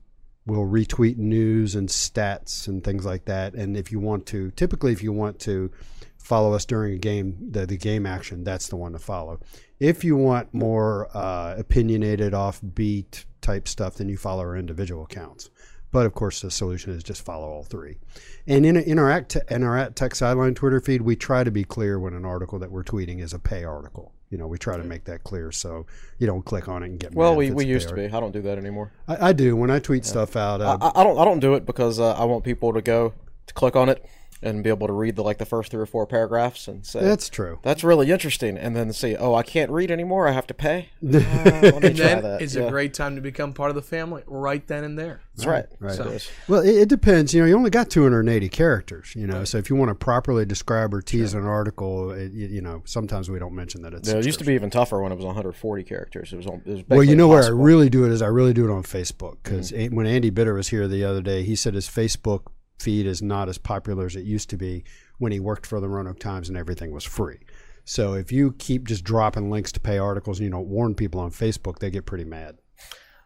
We'll 0.46 0.66
retweet 0.66 1.16
news 1.16 1.74
and 1.74 1.88
stats 1.88 2.68
and 2.68 2.84
things 2.84 3.06
like 3.06 3.24
that. 3.24 3.54
And 3.54 3.76
if 3.76 3.90
you 3.90 3.98
want 3.98 4.26
to, 4.26 4.50
typically, 4.52 4.92
if 4.92 5.02
you 5.02 5.12
want 5.12 5.38
to 5.40 5.70
follow 6.18 6.52
us 6.52 6.64
during 6.64 6.94
a 6.94 6.98
game, 6.98 7.36
the, 7.50 7.66
the 7.66 7.78
game 7.78 8.04
action, 8.04 8.44
that's 8.44 8.68
the 8.68 8.76
one 8.76 8.92
to 8.92 8.98
follow. 8.98 9.40
If 9.80 10.04
you 10.04 10.16
want 10.16 10.52
more 10.52 11.08
uh, 11.14 11.54
opinionated, 11.56 12.32
offbeat 12.32 13.24
type 13.40 13.68
stuff, 13.68 13.96
then 13.96 14.08
you 14.08 14.16
follow 14.16 14.42
our 14.42 14.56
individual 14.56 15.04
accounts. 15.04 15.50
But 15.90 16.06
of 16.06 16.14
course, 16.14 16.40
the 16.40 16.50
solution 16.50 16.92
is 16.92 17.04
just 17.04 17.24
follow 17.24 17.46
all 17.46 17.62
three. 17.62 17.98
And 18.48 18.66
in, 18.66 18.76
in 18.76 18.98
our 18.98 19.10
at 19.10 19.36
in 19.48 19.62
our 19.62 19.78
at 19.78 19.94
Tech 19.94 20.16
Sideline 20.16 20.54
Twitter 20.54 20.80
feed, 20.80 21.02
we 21.02 21.14
try 21.14 21.44
to 21.44 21.52
be 21.52 21.62
clear 21.62 22.00
when 22.00 22.14
an 22.14 22.24
article 22.24 22.58
that 22.58 22.72
we're 22.72 22.82
tweeting 22.82 23.20
is 23.20 23.32
a 23.32 23.38
pay 23.38 23.62
article. 23.62 24.12
You 24.34 24.38
know, 24.38 24.48
we 24.48 24.58
try 24.58 24.76
to 24.76 24.82
make 24.82 25.04
that 25.04 25.22
clear 25.22 25.52
so 25.52 25.86
you 26.18 26.26
don't 26.26 26.44
click 26.44 26.66
on 26.66 26.82
it 26.82 26.86
and 26.86 26.98
get. 26.98 27.14
Well, 27.14 27.30
mad 27.30 27.38
we, 27.38 27.50
we 27.52 27.66
used 27.66 27.88
to 27.90 27.94
be. 27.94 28.06
I 28.06 28.18
don't 28.18 28.32
do 28.32 28.42
that 28.42 28.58
anymore. 28.58 28.90
I, 29.06 29.28
I 29.28 29.32
do 29.32 29.54
when 29.54 29.70
I 29.70 29.78
tweet 29.78 30.04
stuff 30.04 30.34
out. 30.34 30.60
Uh, 30.60 30.76
I, 30.80 31.00
I 31.00 31.04
don't. 31.04 31.16
I 31.16 31.24
don't 31.24 31.38
do 31.38 31.54
it 31.54 31.64
because 31.64 32.00
uh, 32.00 32.14
I 32.14 32.24
want 32.24 32.42
people 32.42 32.72
to 32.72 32.82
go 32.82 33.14
to 33.46 33.54
click 33.54 33.76
on 33.76 33.88
it 33.88 34.04
and 34.44 34.62
be 34.62 34.70
able 34.70 34.86
to 34.86 34.92
read 34.92 35.16
the 35.16 35.22
like 35.22 35.38
the 35.38 35.44
first 35.46 35.70
three 35.70 35.80
or 35.80 35.86
four 35.86 36.06
paragraphs 36.06 36.68
and 36.68 36.84
say 36.86 37.00
that's 37.00 37.28
true. 37.28 37.58
that's 37.62 37.82
really 37.82 38.10
interesting, 38.10 38.56
and 38.58 38.76
then 38.76 38.92
see, 38.92 39.16
oh, 39.16 39.34
I 39.34 39.42
can't 39.42 39.70
read 39.70 39.90
anymore. 39.90 40.28
I 40.28 40.32
have 40.32 40.46
to 40.48 40.54
pay. 40.54 40.90
Uh, 41.02 41.70
And 41.82 41.96
then 41.96 42.22
that. 42.22 42.42
it's 42.42 42.54
Yeah. 42.54 42.64
a 42.64 42.70
great 42.70 42.94
time 42.94 43.14
to 43.16 43.20
become 43.22 43.52
part 43.52 43.70
of 43.70 43.74
the 43.76 43.82
family 43.82 44.22
right 44.26 44.66
then 44.66 44.84
and 44.84 44.98
there. 44.98 45.20
That's 45.36 45.46
right. 45.46 45.66
Right. 45.80 45.94
So 45.94 46.16
Well, 46.48 46.60
it, 46.62 46.74
it 46.82 46.88
depends. 46.88 47.34
You 47.34 47.40
know, 47.40 47.46
you 47.46 47.56
only 47.56 47.70
got 47.70 47.90
280 47.90 48.48
characters. 48.50 49.12
You 49.16 49.26
know, 49.26 49.44
so 49.44 49.58
if 49.58 49.68
you 49.68 49.76
want 49.76 49.88
to 49.90 49.94
properly 49.94 50.44
describe 50.44 50.94
or 50.94 51.02
tease 51.02 51.34
an 51.34 51.44
article, 51.44 52.12
it, 52.12 52.32
you 52.32 52.46
you 52.46 52.60
know, 52.60 52.82
sometimes 52.84 53.28
we 53.30 53.38
don't 53.38 53.54
mention 53.54 53.82
that 53.82 53.94
it's. 53.94 54.08
yeah, 54.08 54.16
it 54.18 54.26
used 54.26 54.38
to 54.38 54.44
be 54.44 54.54
even 54.54 54.70
tougher 54.70 55.00
when 55.02 55.10
it 55.12 55.16
was 55.16 55.24
140 55.24 55.82
characters. 55.84 56.32
It 56.32 56.36
was. 56.36 56.46
on- 56.46 56.62
It 56.64 56.70
was 56.70 56.82
Well, 56.88 57.02
you 57.02 57.16
basically 57.16 57.16
know 57.16 57.28
where 57.28 57.44
I 57.44 57.48
really 57.48 57.88
do 57.90 58.04
it 58.04 58.12
is 58.12 58.22
I 58.22 58.26
really 58.28 58.52
do 58.52 58.64
it 58.68 58.72
on 58.72 58.82
Facebook 58.82 59.38
because 59.42 59.72
Mm-hmm. 59.72 59.94
when 59.96 60.06
Andy 60.06 60.30
Bitter 60.30 60.54
was 60.54 60.68
here 60.68 60.86
the 60.88 61.04
other 61.04 61.22
day, 61.22 61.42
he 61.42 61.56
said 61.56 61.74
his 61.74 61.88
Facebook 61.88 62.42
feed 62.78 63.06
is 63.06 63.22
not 63.22 63.48
as 63.48 63.58
popular 63.58 64.06
as 64.06 64.16
it 64.16 64.24
used 64.24 64.50
to 64.50 64.56
be 64.56 64.84
when 65.18 65.32
he 65.32 65.40
worked 65.40 65.66
for 65.66 65.80
the 65.80 65.88
Roanoke 65.88 66.18
Times 66.18 66.48
and 66.48 66.58
everything 66.58 66.92
was 66.92 67.04
free. 67.04 67.38
So 67.84 68.14
if 68.14 68.32
you 68.32 68.52
keep 68.58 68.88
just 68.88 69.04
dropping 69.04 69.50
links 69.50 69.72
to 69.72 69.80
pay 69.80 69.98
articles 69.98 70.38
and 70.38 70.44
you 70.44 70.50
don't 70.50 70.68
warn 70.68 70.94
people 70.94 71.20
on 71.20 71.30
Facebook, 71.30 71.78
they 71.78 71.90
get 71.90 72.06
pretty 72.06 72.24
mad. 72.24 72.56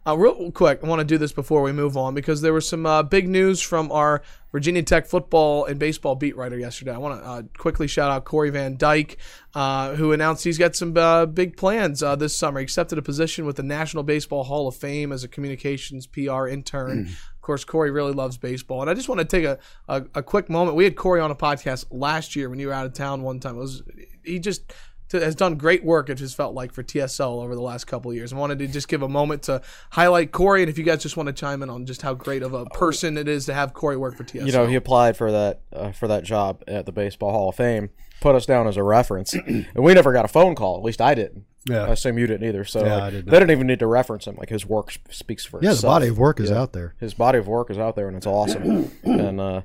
Uh, 0.06 0.16
real 0.16 0.50
quick, 0.52 0.80
I 0.82 0.86
want 0.86 1.00
to 1.00 1.04
do 1.04 1.18
this 1.18 1.32
before 1.32 1.60
we 1.60 1.70
move 1.70 1.96
on 1.96 2.14
because 2.14 2.40
there 2.40 2.54
was 2.54 2.66
some 2.66 2.86
uh, 2.86 3.02
big 3.02 3.28
news 3.28 3.60
from 3.60 3.92
our 3.92 4.22
Virginia 4.52 4.82
Tech 4.82 5.06
football 5.06 5.66
and 5.66 5.78
baseball 5.78 6.14
beat 6.14 6.34
writer 6.34 6.58
yesterday. 6.58 6.92
I 6.92 6.98
want 6.98 7.20
to 7.20 7.28
uh, 7.28 7.42
quickly 7.58 7.86
shout 7.86 8.10
out 8.10 8.24
Corey 8.24 8.48
Van 8.48 8.78
Dyke, 8.78 9.18
uh, 9.54 9.96
who 9.96 10.12
announced 10.12 10.44
he's 10.44 10.56
got 10.56 10.74
some 10.74 10.96
uh, 10.96 11.26
big 11.26 11.58
plans 11.58 12.02
uh, 12.02 12.16
this 12.16 12.34
summer. 12.34 12.60
He 12.60 12.64
accepted 12.64 12.96
a 12.96 13.02
position 13.02 13.44
with 13.44 13.56
the 13.56 13.62
National 13.62 14.02
Baseball 14.02 14.44
Hall 14.44 14.66
of 14.66 14.76
Fame 14.76 15.12
as 15.12 15.24
a 15.24 15.28
communications 15.28 16.06
PR 16.06 16.46
intern. 16.46 17.10
course, 17.48 17.64
Corey 17.64 17.90
really 17.90 18.12
loves 18.12 18.36
baseball, 18.36 18.82
and 18.82 18.90
I 18.90 18.94
just 18.94 19.08
want 19.08 19.20
to 19.20 19.24
take 19.24 19.44
a, 19.44 19.58
a, 19.88 20.04
a 20.16 20.22
quick 20.22 20.50
moment. 20.50 20.76
We 20.76 20.84
had 20.84 20.96
Corey 20.96 21.20
on 21.20 21.30
a 21.30 21.34
podcast 21.34 21.86
last 21.90 22.36
year 22.36 22.50
when 22.50 22.58
you 22.58 22.66
were 22.66 22.74
out 22.74 22.84
of 22.84 22.92
town 22.92 23.22
one 23.22 23.40
time. 23.40 23.56
It 23.56 23.60
was 23.60 23.82
he 24.22 24.38
just 24.38 24.72
to, 25.08 25.20
has 25.20 25.34
done 25.34 25.56
great 25.56 25.82
work. 25.82 26.10
It 26.10 26.16
just 26.16 26.36
felt 26.36 26.54
like 26.54 26.72
for 26.72 26.82
TSL 26.82 27.42
over 27.42 27.54
the 27.54 27.62
last 27.62 27.86
couple 27.86 28.12
years. 28.12 28.34
I 28.34 28.36
wanted 28.36 28.58
to 28.58 28.66
just 28.66 28.86
give 28.86 29.00
a 29.00 29.08
moment 29.08 29.44
to 29.44 29.62
highlight 29.90 30.30
Corey, 30.30 30.60
and 30.60 30.68
if 30.68 30.76
you 30.76 30.84
guys 30.84 31.02
just 31.02 31.16
want 31.16 31.28
to 31.28 31.32
chime 31.32 31.62
in 31.62 31.70
on 31.70 31.86
just 31.86 32.02
how 32.02 32.12
great 32.12 32.42
of 32.42 32.52
a 32.52 32.66
person 32.66 33.16
it 33.16 33.28
is 33.28 33.46
to 33.46 33.54
have 33.54 33.72
Corey 33.72 33.96
work 33.96 34.14
for 34.14 34.24
TSL. 34.24 34.44
You 34.44 34.52
know, 34.52 34.66
he 34.66 34.74
applied 34.74 35.16
for 35.16 35.32
that 35.32 35.62
uh, 35.72 35.92
for 35.92 36.06
that 36.06 36.24
job 36.24 36.62
at 36.68 36.84
the 36.84 36.92
Baseball 36.92 37.32
Hall 37.32 37.48
of 37.48 37.56
Fame. 37.56 37.88
Put 38.20 38.34
us 38.34 38.44
down 38.44 38.68
as 38.68 38.76
a 38.76 38.82
reference, 38.82 39.32
and 39.46 39.66
we 39.74 39.94
never 39.94 40.12
got 40.12 40.26
a 40.26 40.28
phone 40.28 40.54
call. 40.54 40.76
At 40.76 40.84
least 40.84 41.00
I 41.00 41.14
didn't. 41.14 41.44
Yeah. 41.68 41.84
I 41.84 41.88
assume 41.90 42.18
you 42.18 42.26
didn't 42.26 42.48
either. 42.48 42.64
So 42.64 42.84
Yeah, 42.84 42.94
like, 42.94 43.02
I 43.02 43.10
did 43.10 43.26
they 43.26 43.32
didn't 43.38 43.50
even 43.50 43.66
need 43.66 43.78
to 43.80 43.86
reference 43.86 44.26
him. 44.26 44.36
Like 44.36 44.48
his 44.48 44.64
work 44.66 44.92
speaks 45.10 45.44
for 45.44 45.58
itself. 45.58 45.76
Yeah, 45.76 45.80
the 45.80 45.86
body 45.86 46.08
of 46.08 46.18
work 46.18 46.40
is 46.40 46.50
Yeah. 46.50 46.60
out 46.60 46.72
there. 46.72 46.94
His 46.98 47.14
body 47.14 47.38
of 47.38 47.46
work 47.46 47.70
is 47.70 47.78
out 47.78 47.94
there, 47.96 48.08
and 48.08 48.16
it's 48.16 48.26
awesome. 48.26 48.90
and 49.04 49.40
uh, 49.40 49.62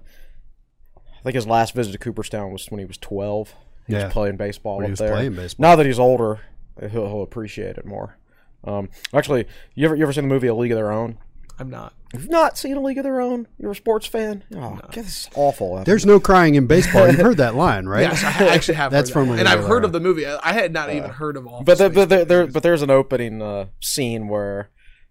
I 0.97 1.21
think 1.23 1.35
his 1.35 1.47
last 1.47 1.73
visit 1.73 1.91
to 1.93 1.97
Cooperstown 1.97 2.51
was 2.51 2.69
when 2.69 2.79
he 2.79 2.85
was 2.85 2.97
twelve. 2.97 3.53
He 3.87 3.93
Yeah. 3.93 4.05
was 4.05 4.13
playing 4.13 4.37
baseball 4.37 4.77
When 4.77 4.87
he 4.87 4.91
up 4.93 4.97
there. 4.99 5.11
playing 5.11 5.33
baseball. 5.35 5.63
Now 5.69 5.75
that 5.77 5.85
he's 5.85 5.99
older, 5.99 6.39
he'll, 6.79 6.89
he'll 7.07 7.21
appreciate 7.23 7.77
it 7.77 7.85
more. 7.85 8.17
Um, 8.65 8.89
actually, 9.13 9.45
you 9.75 9.85
ever 9.85 9.95
you 9.95 10.03
ever 10.03 10.13
seen 10.13 10.23
the 10.27 10.33
movie 10.33 10.47
A 10.47 10.55
League 10.55 10.71
of 10.71 10.77
Their 10.77 10.91
Own? 10.91 11.17
I'm 11.59 11.69
not. 11.69 11.93
You've 12.13 12.29
not 12.29 12.57
seen 12.57 12.77
a 12.77 12.81
League 12.81 12.97
of 12.97 13.03
Their 13.03 13.21
Own? 13.21 13.47
You're 13.57 13.71
a 13.71 13.75
sports 13.75 14.05
fan? 14.05 14.43
Oh, 14.55 14.77
God, 14.81 14.89
this 14.91 15.07
is 15.07 15.29
awful. 15.35 15.83
There's 15.83 16.05
no 16.05 16.19
crying 16.19 16.55
in 16.55 16.67
baseball. 16.67 17.07
You've 17.07 17.19
heard 17.19 17.37
that 17.37 17.55
line, 17.55 17.87
right? 17.87 18.01
Yes, 18.01 18.23
I 18.23 18.47
actually 18.47 18.75
have. 18.75 18.91
That's 18.91 19.09
heard 19.09 19.13
from 19.13 19.25
that. 19.27 19.31
when 19.31 19.39
and 19.39 19.47
I've 19.47 19.65
heard 19.65 19.83
uh, 19.83 19.87
of 19.87 19.93
the 19.93 19.99
movie. 19.99 20.25
I 20.25 20.39
I 20.43 20.53
had 20.53 20.73
not 20.73 20.91
even 20.91 21.09
heard 21.09 21.37
of 21.37 21.47
Office 21.47 21.65
but 21.65 21.77
the, 21.77 21.89
but 21.89 22.09
there, 22.09 22.25
there, 22.25 22.47
but 22.47 22.63
there's 22.63 22.81
an 22.81 22.91
opening 22.91 23.41
uh, 23.41 23.65
scene 23.79 24.27
where 24.27 24.69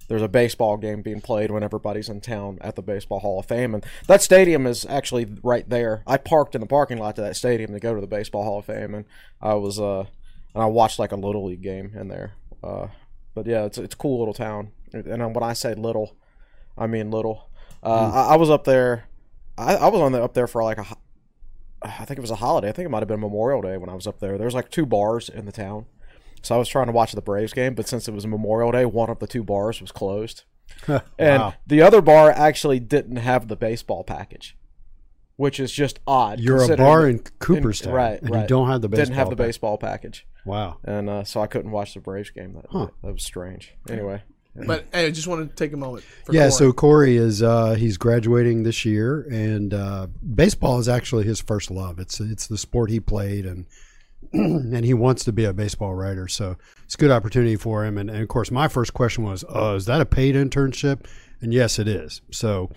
there's 0.08 0.22
a 0.22 0.28
baseball 0.28 0.76
game 0.76 1.02
being 1.02 1.20
played 1.20 1.50
when 1.50 1.62
everybody's 1.62 2.08
in 2.08 2.20
town 2.20 2.58
at 2.60 2.76
the 2.76 2.82
Baseball 2.82 3.20
Hall 3.20 3.40
of 3.40 3.46
Fame, 3.46 3.74
and 3.74 3.84
that 4.06 4.22
stadium 4.22 4.66
is 4.66 4.84
actually 4.86 5.26
right 5.42 5.68
there. 5.68 6.02
I 6.06 6.18
parked 6.18 6.54
in 6.54 6.60
the 6.60 6.66
parking 6.66 6.98
lot 6.98 7.16
to 7.16 7.22
that 7.22 7.36
stadium 7.36 7.72
to 7.72 7.80
go 7.80 7.94
to 7.94 8.00
the 8.00 8.06
Baseball 8.06 8.44
Hall 8.44 8.58
of 8.58 8.66
Fame, 8.66 8.94
and 8.94 9.04
I 9.40 9.54
was 9.54 9.80
uh, 9.80 10.04
and 10.54 10.62
I 10.62 10.66
watched 10.66 10.98
like 10.98 11.12
a 11.12 11.16
little 11.16 11.46
league 11.46 11.62
game 11.62 11.92
in 11.96 12.08
there. 12.08 12.32
Uh, 12.62 12.88
but 13.34 13.46
yeah, 13.46 13.64
it's 13.64 13.78
it's 13.78 13.94
a 13.94 13.98
cool 13.98 14.18
little 14.18 14.34
town, 14.34 14.72
and 14.92 15.34
when 15.34 15.42
I 15.42 15.54
say 15.54 15.74
little, 15.74 16.16
I 16.76 16.86
mean 16.86 17.10
little. 17.10 17.48
Uh, 17.82 18.10
Hmm. 18.10 18.16
I, 18.16 18.20
I 18.34 18.36
was 18.36 18.50
up 18.50 18.64
there. 18.64 19.04
I, 19.58 19.76
I 19.76 19.88
was 19.88 20.00
on 20.00 20.12
the, 20.12 20.22
up 20.22 20.34
there 20.34 20.46
for 20.46 20.62
like 20.62 20.78
a, 20.78 20.86
I 21.82 22.04
think 22.04 22.18
it 22.18 22.20
was 22.22 22.30
a 22.30 22.36
holiday. 22.36 22.68
I 22.68 22.72
think 22.72 22.86
it 22.86 22.90
might 22.90 23.00
have 23.00 23.08
been 23.08 23.20
Memorial 23.20 23.60
Day 23.60 23.76
when 23.76 23.90
I 23.90 23.94
was 23.94 24.06
up 24.06 24.20
there. 24.20 24.38
There 24.38 24.46
was 24.46 24.54
like 24.54 24.70
two 24.70 24.86
bars 24.86 25.28
in 25.28 25.44
the 25.46 25.52
town. 25.52 25.86
So 26.42 26.54
I 26.54 26.58
was 26.58 26.68
trying 26.68 26.86
to 26.86 26.92
watch 26.92 27.12
the 27.12 27.20
Braves 27.22 27.52
game, 27.52 27.74
but 27.74 27.86
since 27.86 28.08
it 28.08 28.14
was 28.14 28.26
Memorial 28.26 28.72
Day, 28.72 28.84
one 28.86 29.10
of 29.10 29.18
the 29.18 29.26
two 29.26 29.44
bars 29.44 29.80
was 29.80 29.92
closed. 29.92 30.44
and 30.88 31.02
Wow. 31.18 31.54
the 31.66 31.82
other 31.82 32.00
bar 32.00 32.30
actually 32.30 32.80
didn't 32.80 33.16
have 33.16 33.46
the 33.48 33.56
baseball 33.56 34.02
package, 34.04 34.56
which 35.36 35.60
is 35.60 35.70
just 35.70 36.00
odd. 36.06 36.40
You're 36.40 36.62
a 36.72 36.76
bar 36.76 37.08
in 37.08 37.18
Cooperstown, 37.38 37.92
right, 37.92 38.20
and 38.22 38.30
right. 38.30 38.42
you 38.42 38.48
don't 38.48 38.68
have 38.68 38.80
the 38.80 38.88
baseball 38.88 39.04
Didn't 39.04 39.16
have 39.16 39.30
the 39.30 39.36
baseball 39.36 39.78
package, 39.78 40.26
Wow. 40.46 40.78
and 40.84 41.08
uh, 41.10 41.24
so 41.24 41.40
I 41.40 41.46
couldn't 41.46 41.70
watch 41.72 41.94
the 41.94 42.00
Braves 42.00 42.30
game 42.30 42.54
that 42.54 42.72
night. 42.72 42.90
That 43.04 43.12
was 43.12 43.22
strange. 43.24 43.74
Anyway, 43.88 44.22
But 44.54 44.86
hey, 44.92 45.06
I 45.06 45.10
just 45.10 45.26
want 45.26 45.48
to 45.48 45.56
take 45.56 45.72
a 45.72 45.76
moment. 45.76 46.04
For 46.24 46.34
Yeah, 46.34 46.42
Corey. 46.42 46.52
so 46.52 46.72
Corey 46.72 47.16
is 47.16 47.42
uh, 47.42 47.74
he's 47.74 47.96
graduating 47.96 48.64
this 48.64 48.84
year, 48.84 49.26
and 49.30 49.72
uh, 49.72 50.08
baseball 50.34 50.78
is 50.78 50.88
actually 50.88 51.24
his 51.24 51.40
first 51.40 51.70
love. 51.70 51.98
It's 51.98 52.20
it's 52.20 52.46
the 52.46 52.58
sport 52.58 52.90
he 52.90 53.00
played, 53.00 53.46
and 53.46 53.66
and 54.32 54.84
he 54.84 54.92
wants 54.92 55.24
to 55.24 55.32
be 55.32 55.44
a 55.44 55.54
baseball 55.54 55.94
writer. 55.94 56.28
So 56.28 56.56
it's 56.84 56.94
a 56.94 56.98
good 56.98 57.10
opportunity 57.10 57.56
for 57.56 57.84
him. 57.84 57.96
And, 57.96 58.10
and 58.10 58.20
of 58.20 58.28
course, 58.28 58.50
my 58.50 58.68
first 58.68 58.92
question 58.92 59.24
was, 59.24 59.42
uh, 59.44 59.74
"Is 59.76 59.86
that 59.86 60.02
a 60.02 60.06
paid 60.06 60.34
internship?" 60.34 61.06
And 61.40 61.54
yes, 61.54 61.78
it 61.78 61.88
is. 61.88 62.20
So 62.30 62.70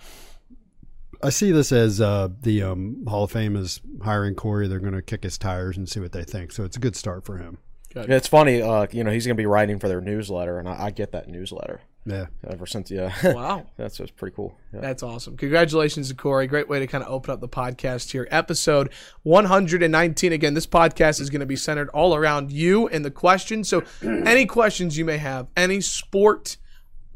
I 1.22 1.28
see 1.30 1.52
this 1.52 1.72
as 1.72 2.00
uh, 2.00 2.28
the 2.40 2.62
um, 2.62 3.04
Hall 3.06 3.24
of 3.24 3.32
Fame 3.32 3.54
is 3.54 3.80
hiring 4.02 4.34
Corey. 4.34 4.66
They're 4.66 4.80
going 4.80 4.94
to 4.94 5.02
kick 5.02 5.24
his 5.24 5.38
tires 5.38 5.76
and 5.76 5.88
see 5.88 6.00
what 6.00 6.12
they 6.12 6.24
think. 6.24 6.52
So 6.52 6.64
it's 6.64 6.76
a 6.76 6.80
good 6.80 6.96
start 6.96 7.24
for 7.24 7.36
him. 7.36 7.58
Yeah, 7.96 8.16
it's 8.16 8.28
funny. 8.28 8.60
Uh, 8.62 8.86
you 8.92 9.02
know, 9.04 9.10
he's 9.10 9.26
going 9.26 9.36
to 9.36 9.40
be 9.40 9.46
writing 9.46 9.78
for 9.78 9.88
their 9.88 10.00
newsletter, 10.00 10.58
and 10.58 10.68
I, 10.68 10.86
I 10.86 10.90
get 10.90 11.12
that 11.12 11.28
newsletter 11.28 11.80
Yeah. 12.04 12.26
ever 12.48 12.66
since. 12.66 12.90
Yeah, 12.90 13.12
wow. 13.34 13.66
that's 13.76 13.98
that's 13.98 14.10
pretty 14.10 14.34
cool. 14.36 14.54
Yeah. 14.72 14.80
That's 14.80 15.02
awesome. 15.02 15.36
Congratulations 15.36 16.08
to 16.08 16.14
Corey. 16.14 16.46
Great 16.46 16.68
way 16.68 16.78
to 16.78 16.86
kind 16.86 17.02
of 17.02 17.10
open 17.10 17.32
up 17.32 17.40
the 17.40 17.48
podcast 17.48 18.12
here. 18.12 18.28
Episode 18.30 18.90
119. 19.22 20.32
Again, 20.32 20.54
this 20.54 20.66
podcast 20.66 21.20
is 21.20 21.30
going 21.30 21.40
to 21.40 21.46
be 21.46 21.56
centered 21.56 21.88
all 21.90 22.14
around 22.14 22.52
you 22.52 22.88
and 22.88 23.04
the 23.04 23.10
questions. 23.10 23.68
So, 23.68 23.82
any 24.02 24.46
questions 24.46 24.96
you 24.98 25.04
may 25.04 25.18
have, 25.18 25.48
any 25.56 25.80
sport, 25.80 26.56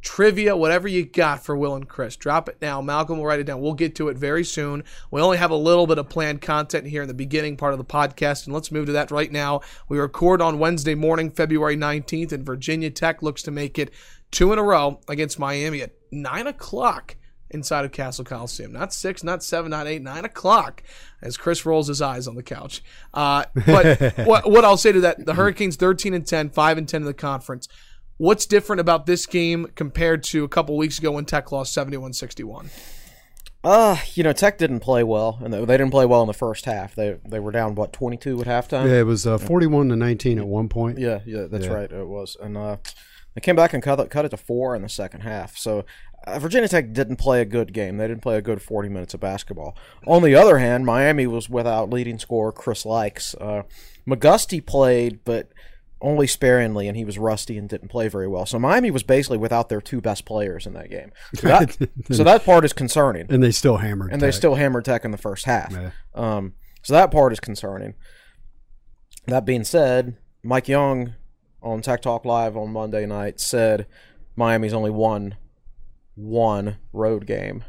trivia, 0.03 0.57
whatever 0.57 0.89
you 0.89 1.05
got 1.05 1.45
for 1.45 1.57
Will 1.57 1.75
and 1.75 1.89
Chris, 1.89 2.17
drop 2.17 2.49
it 2.49 2.59
now. 2.61 2.81
Malcolm 2.81 3.19
will 3.19 3.27
write 3.27 3.41
it 3.41 3.45
down. 3.45 3.61
We'll 3.61 3.75
get 3.75 3.95
to 3.97 4.09
it 4.09 4.17
very 4.17 4.45
soon. 4.45 4.85
We 5.11 5.21
only 5.21 5.39
have 5.39 5.51
a 5.51 5.57
little 5.57 5.87
bit 5.87 5.99
of 5.99 6.09
planned 6.09 6.41
content 6.41 6.87
here 6.87 7.03
in 7.03 7.09
the 7.09 7.15
beginning 7.15 7.57
part 7.57 7.73
of 7.73 7.79
the 7.79 7.85
podcast, 7.85 8.47
and 8.47 8.55
let's 8.55 8.73
move 8.73 8.87
to 8.87 8.93
that 8.93 9.11
right 9.11 9.31
now. 9.31 9.61
We 9.89 9.99
record 9.99 10.41
on 10.41 10.59
Wednesday 10.59 10.95
morning, 10.95 11.31
February 11.31 11.77
19th, 11.77 12.33
and 12.33 12.45
Virginia 12.45 12.91
Tech 12.91 13.23
looks 13.23 13.43
to 13.43 13.51
make 13.51 13.79
it 13.79 13.91
two 14.31 14.53
in 14.53 14.59
a 14.59 14.63
row 14.63 15.01
against 15.09 15.39
Miami 15.39 15.83
at 15.83 15.93
9 16.11 16.47
o'clock 16.47 17.17
inside 17.51 17.85
of 17.85 17.93
Cassell 17.93 18.25
Coliseum. 18.25 18.73
Not 18.73 18.93
six, 18.93 19.23
not 19.23 19.43
seven, 19.43 19.71
not 19.71 19.87
eight, 19.87 20.03
nine 20.03 20.25
o'clock. 20.25 20.83
As 21.21 21.37
Chris 21.37 21.67
rolls 21.67 21.89
his 21.89 22.01
eyes 22.01 22.27
on 22.27 22.35
the 22.35 22.43
couch. 22.43 22.83
Uh, 23.13 23.45
but 23.67 24.01
what, 24.25 24.51
what 24.51 24.65
I'll 24.65 24.77
say 24.77 24.93
to 24.93 25.01
that, 25.03 25.27
the 25.27 25.35
Hurricanes 25.35 25.77
13 25.77 26.15
and 26.15 26.27
10, 26.27 26.51
5 26.51 26.79
and 26.79 26.89
10 26.89 27.03
in 27.03 27.07
the 27.07 27.15
conference. 27.15 27.69
What's 28.21 28.45
different 28.45 28.81
about 28.81 29.07
this 29.07 29.25
game 29.25 29.69
compared 29.77 30.23
to 30.25 30.45
a 30.45 30.49
couple 30.49 30.77
weeks 30.77 30.99
ago 30.99 31.13
when 31.13 31.25
Tech 31.25 31.51
lost 31.53 31.75
71-61? 31.75 32.69
Uh, 33.65 33.97
you 34.13 34.23
know, 34.23 34.35
Tech 34.35 34.59
didn't 34.59 34.81
play 34.81 35.03
well, 35.03 35.39
and 35.43 35.55
they, 35.55 35.59
they 35.65 35.79
didn't 35.79 35.91
play 35.91 36.05
well 36.05 36.21
in 36.21 36.27
the 36.27 36.35
first 36.35 36.67
half. 36.67 36.95
They 36.95 37.17
they 37.27 37.41
were 37.41 37.51
down 37.51 37.75
what 37.77 37.95
twenty 37.95 38.19
two 38.19 38.39
at 38.43 38.47
halftime. 38.47 38.87
Yeah, 38.87 39.01
it 39.01 39.07
was 39.07 39.27
uh, 39.27 39.39
41 39.39 39.89
to 39.89 39.97
19 39.97 40.39
at 40.39 40.47
one 40.47 40.69
point. 40.69 40.99
Yeah, 40.99 41.21
yeah, 41.25 41.45
that's 41.51 41.65
Yeah. 41.65 41.73
right. 41.73 41.91
It 41.91 42.07
was, 42.07 42.37
and 42.39 42.59
uh, 42.59 42.77
they 43.35 43.41
came 43.41 43.57
back 43.57 43.73
and 43.73 43.83
cut 43.83 43.99
it, 44.01 44.11
cut 44.11 44.27
it 44.27 44.31
to 44.31 44.37
four 44.37 44.77
in 44.77 44.83
the 44.83 44.89
second 44.91 45.21
half. 45.23 45.57
So 45.57 45.87
uh, 46.27 46.39
Virginia 46.39 46.69
Tech 46.69 46.93
didn't 46.93 47.17
play 47.17 47.41
a 47.41 47.47
good 47.47 47.73
game. 47.73 47.97
They 47.97 48.07
didn't 48.09 48.23
play 48.23 48.37
a 48.37 48.43
good 48.43 48.61
forty 48.61 48.91
minutes 48.91 49.15
of 49.15 49.21
basketball. 49.21 49.77
On 50.07 50.23
the 50.23 50.35
other 50.35 50.59
hand, 50.59 50.85
Miami 50.85 51.27
was 51.27 51.49
without 51.49 51.89
leading 51.91 52.19
scorer 52.19 52.53
Chris 52.53 52.85
Lykes. 52.85 53.35
Uh, 53.41 53.63
McGusty 54.07 54.65
played, 54.65 55.25
but 55.25 55.53
only 56.03 56.27
sparingly, 56.27 56.89
and 56.89 56.97
he 56.97 57.05
was 57.05 57.19
rusty 57.19 57.59
and 57.59 57.69
didn't 57.69 57.89
play 57.89 58.09
very 58.09 58.27
well. 58.27 58.47
So 58.47 58.59
Miami 58.59 58.91
was 58.91 59.03
basically 59.03 59.39
without 59.39 59.69
their 59.69 59.81
two 59.81 60.01
best 60.01 60.25
players 60.25 60.67
in 60.67 60.73
that 60.75 60.91
game. 60.91 61.13
So 61.35 61.49
that, 61.49 61.77
so 62.11 62.25
that 62.25 62.45
part 62.45 62.65
is 62.65 62.73
concerning 62.73 63.27
And 63.29 63.43
they 63.43 63.51
still 63.51 63.79
hammered. 63.79 64.13
and 64.13 64.21
they 64.23 64.31
still 64.31 64.55
hammered 64.55 64.85
Tech 64.85 65.05
in 65.05 65.11
the 65.11 65.19
first 65.19 65.45
half. 65.45 65.73
Yeah. 65.73 65.91
Um, 66.15 66.55
so 66.83 66.95
that 66.95 67.11
part 67.11 67.33
is 67.33 67.41
concerning. 67.41 67.95
That 69.27 69.45
being 69.45 69.65
said, 69.65 70.17
Mike 70.43 70.69
Young 70.69 71.15
on 71.63 71.83
Tech 71.83 72.01
Talk 72.03 72.25
Live 72.25 72.57
on 72.57 72.73
Monday 72.73 73.05
night 73.05 73.39
said 73.39 73.87
Miami's 74.37 74.73
only 74.73 74.91
won 74.91 75.37
one 76.15 76.79
road 76.93 77.27
game 77.27 77.65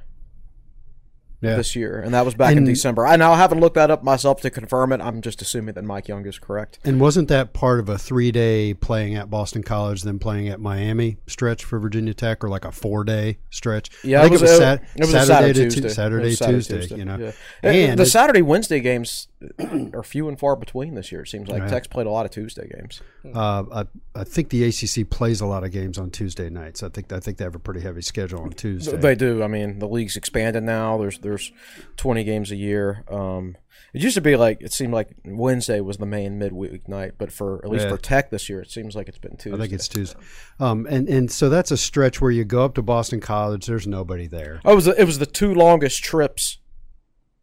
Yeah. 1.41 1.55
this 1.55 1.75
year, 1.75 1.99
and 1.99 2.13
that 2.13 2.23
was 2.23 2.35
back 2.35 2.51
in 2.51 2.59
And- 2.59 2.67
December. 2.67 3.05
I 3.07 3.15
now 3.15 3.33
haven't 3.33 3.59
looked 3.59 3.73
that 3.75 3.89
up 3.89 4.03
myself 4.03 4.41
to 4.41 4.49
confirm 4.51 4.91
it. 4.93 5.01
I'm 5.01 5.21
just 5.21 5.41
assuming 5.41 5.73
that 5.73 5.83
Mike 5.83 6.07
Young 6.07 6.25
is 6.27 6.37
correct. 6.37 6.77
And 6.83 6.99
wasn't 7.01 7.29
that 7.29 7.51
part 7.53 7.79
of 7.79 7.89
a 7.89 7.97
three 7.97 8.31
day 8.31 8.73
playing 8.75 9.15
at 9.15 9.29
Boston 9.31 9.63
College, 9.63 10.03
then 10.03 10.19
playing 10.19 10.49
at 10.49 10.59
Miami 10.59 11.17
stretch 11.25 11.63
for 11.63 11.79
Virginia 11.79 12.13
Tech, 12.13 12.43
or 12.43 12.49
like 12.49 12.63
a 12.63 12.71
four 12.71 13.03
day 13.03 13.39
stretch? 13.49 13.89
Yeah, 14.03 14.19
I 14.19 14.23
think 14.29 14.35
it 14.35 14.41
was, 14.41 14.51
it 14.51 14.53
was, 14.53 14.59
Sat- 14.59 14.83
it 14.95 14.99
was 14.99 15.09
Saturday, 15.11 15.25
Saturday, 15.27 15.53
to 15.53 15.63
Tuesday. 15.63 15.89
Saturday, 15.89 16.31
Saturday, 16.35 16.63
Tuesday, 16.63 16.95
You 16.95 17.05
know, 17.05 17.17
yeah. 17.63 17.71
and 17.71 17.99
the 17.99 18.05
Saturday 18.05 18.41
Wednesday 18.43 18.79
games 18.79 19.27
are 19.93 20.03
few 20.03 20.27
and 20.27 20.39
far 20.39 20.55
between 20.55 20.95
this 20.95 21.11
year. 21.11 21.21
It 21.21 21.27
seems 21.27 21.49
like 21.49 21.63
Yeah. 21.63 21.67
Tech's 21.69 21.87
played 21.87 22.07
a 22.07 22.11
lot 22.11 22.25
of 22.25 22.31
Tuesday 22.31 22.67
games. 22.73 23.01
uh, 23.35 23.63
I, 23.73 23.85
I 24.19 24.23
think 24.23 24.49
the 24.49 24.63
ACC 24.65 25.09
plays 25.09 25.41
a 25.41 25.45
lot 25.45 25.63
of 25.63 25.71
games 25.71 25.97
on 25.97 26.11
Tuesday 26.11 26.49
nights. 26.49 26.83
I 26.83 26.89
think 26.89 27.11
I 27.11 27.19
think 27.19 27.37
they 27.37 27.43
have 27.43 27.55
a 27.55 27.59
pretty 27.59 27.81
heavy 27.81 28.01
schedule 28.01 28.41
on 28.41 28.51
Tuesday. 28.51 28.97
They 28.97 29.15
do. 29.15 29.41
I 29.43 29.47
mean, 29.47 29.79
the 29.79 29.87
league's 29.87 30.15
expanded 30.15 30.63
now. 30.63 30.97
There's 30.97 31.19
there's 31.19 31.51
20 31.97 32.23
games 32.23 32.51
a 32.51 32.55
year. 32.55 33.03
Um, 33.09 33.55
it 33.93 34.01
used 34.01 34.15
to 34.15 34.21
be 34.21 34.35
like 34.37 34.61
it 34.61 34.71
seemed 34.71 34.93
like 34.93 35.09
Wednesday 35.25 35.81
was 35.81 35.97
the 35.97 36.05
main 36.05 36.37
midweek 36.39 36.87
night, 36.87 37.13
but 37.17 37.31
for 37.31 37.63
at 37.65 37.69
least 37.69 37.85
Yeah. 37.85 37.91
for 37.91 37.97
Tech 37.97 38.29
this 38.29 38.47
year, 38.47 38.61
it 38.61 38.69
seems 38.71 38.95
like 38.95 39.09
it's 39.09 39.17
been 39.17 39.35
Tuesday. 39.37 39.57
I 39.57 39.59
think 39.59 39.73
it's 39.73 39.87
Tuesday, 39.87 40.17
um, 40.59 40.85
and 40.89 41.09
and 41.09 41.29
so 41.31 41.49
that's 41.49 41.71
a 41.71 41.77
stretch 41.77 42.21
where 42.21 42.31
you 42.31 42.45
go 42.45 42.63
up 42.63 42.75
to 42.75 42.81
Boston 42.81 43.19
College. 43.19 43.65
There's 43.65 43.87
nobody 43.87 44.27
there 44.27 44.61
Oh, 44.63 44.71
it 44.73 44.75
was 44.75 44.85
the, 44.85 45.01
it 45.01 45.03
was 45.05 45.19
the 45.19 45.25
two 45.25 45.53
longest 45.53 46.03
trips. 46.03 46.59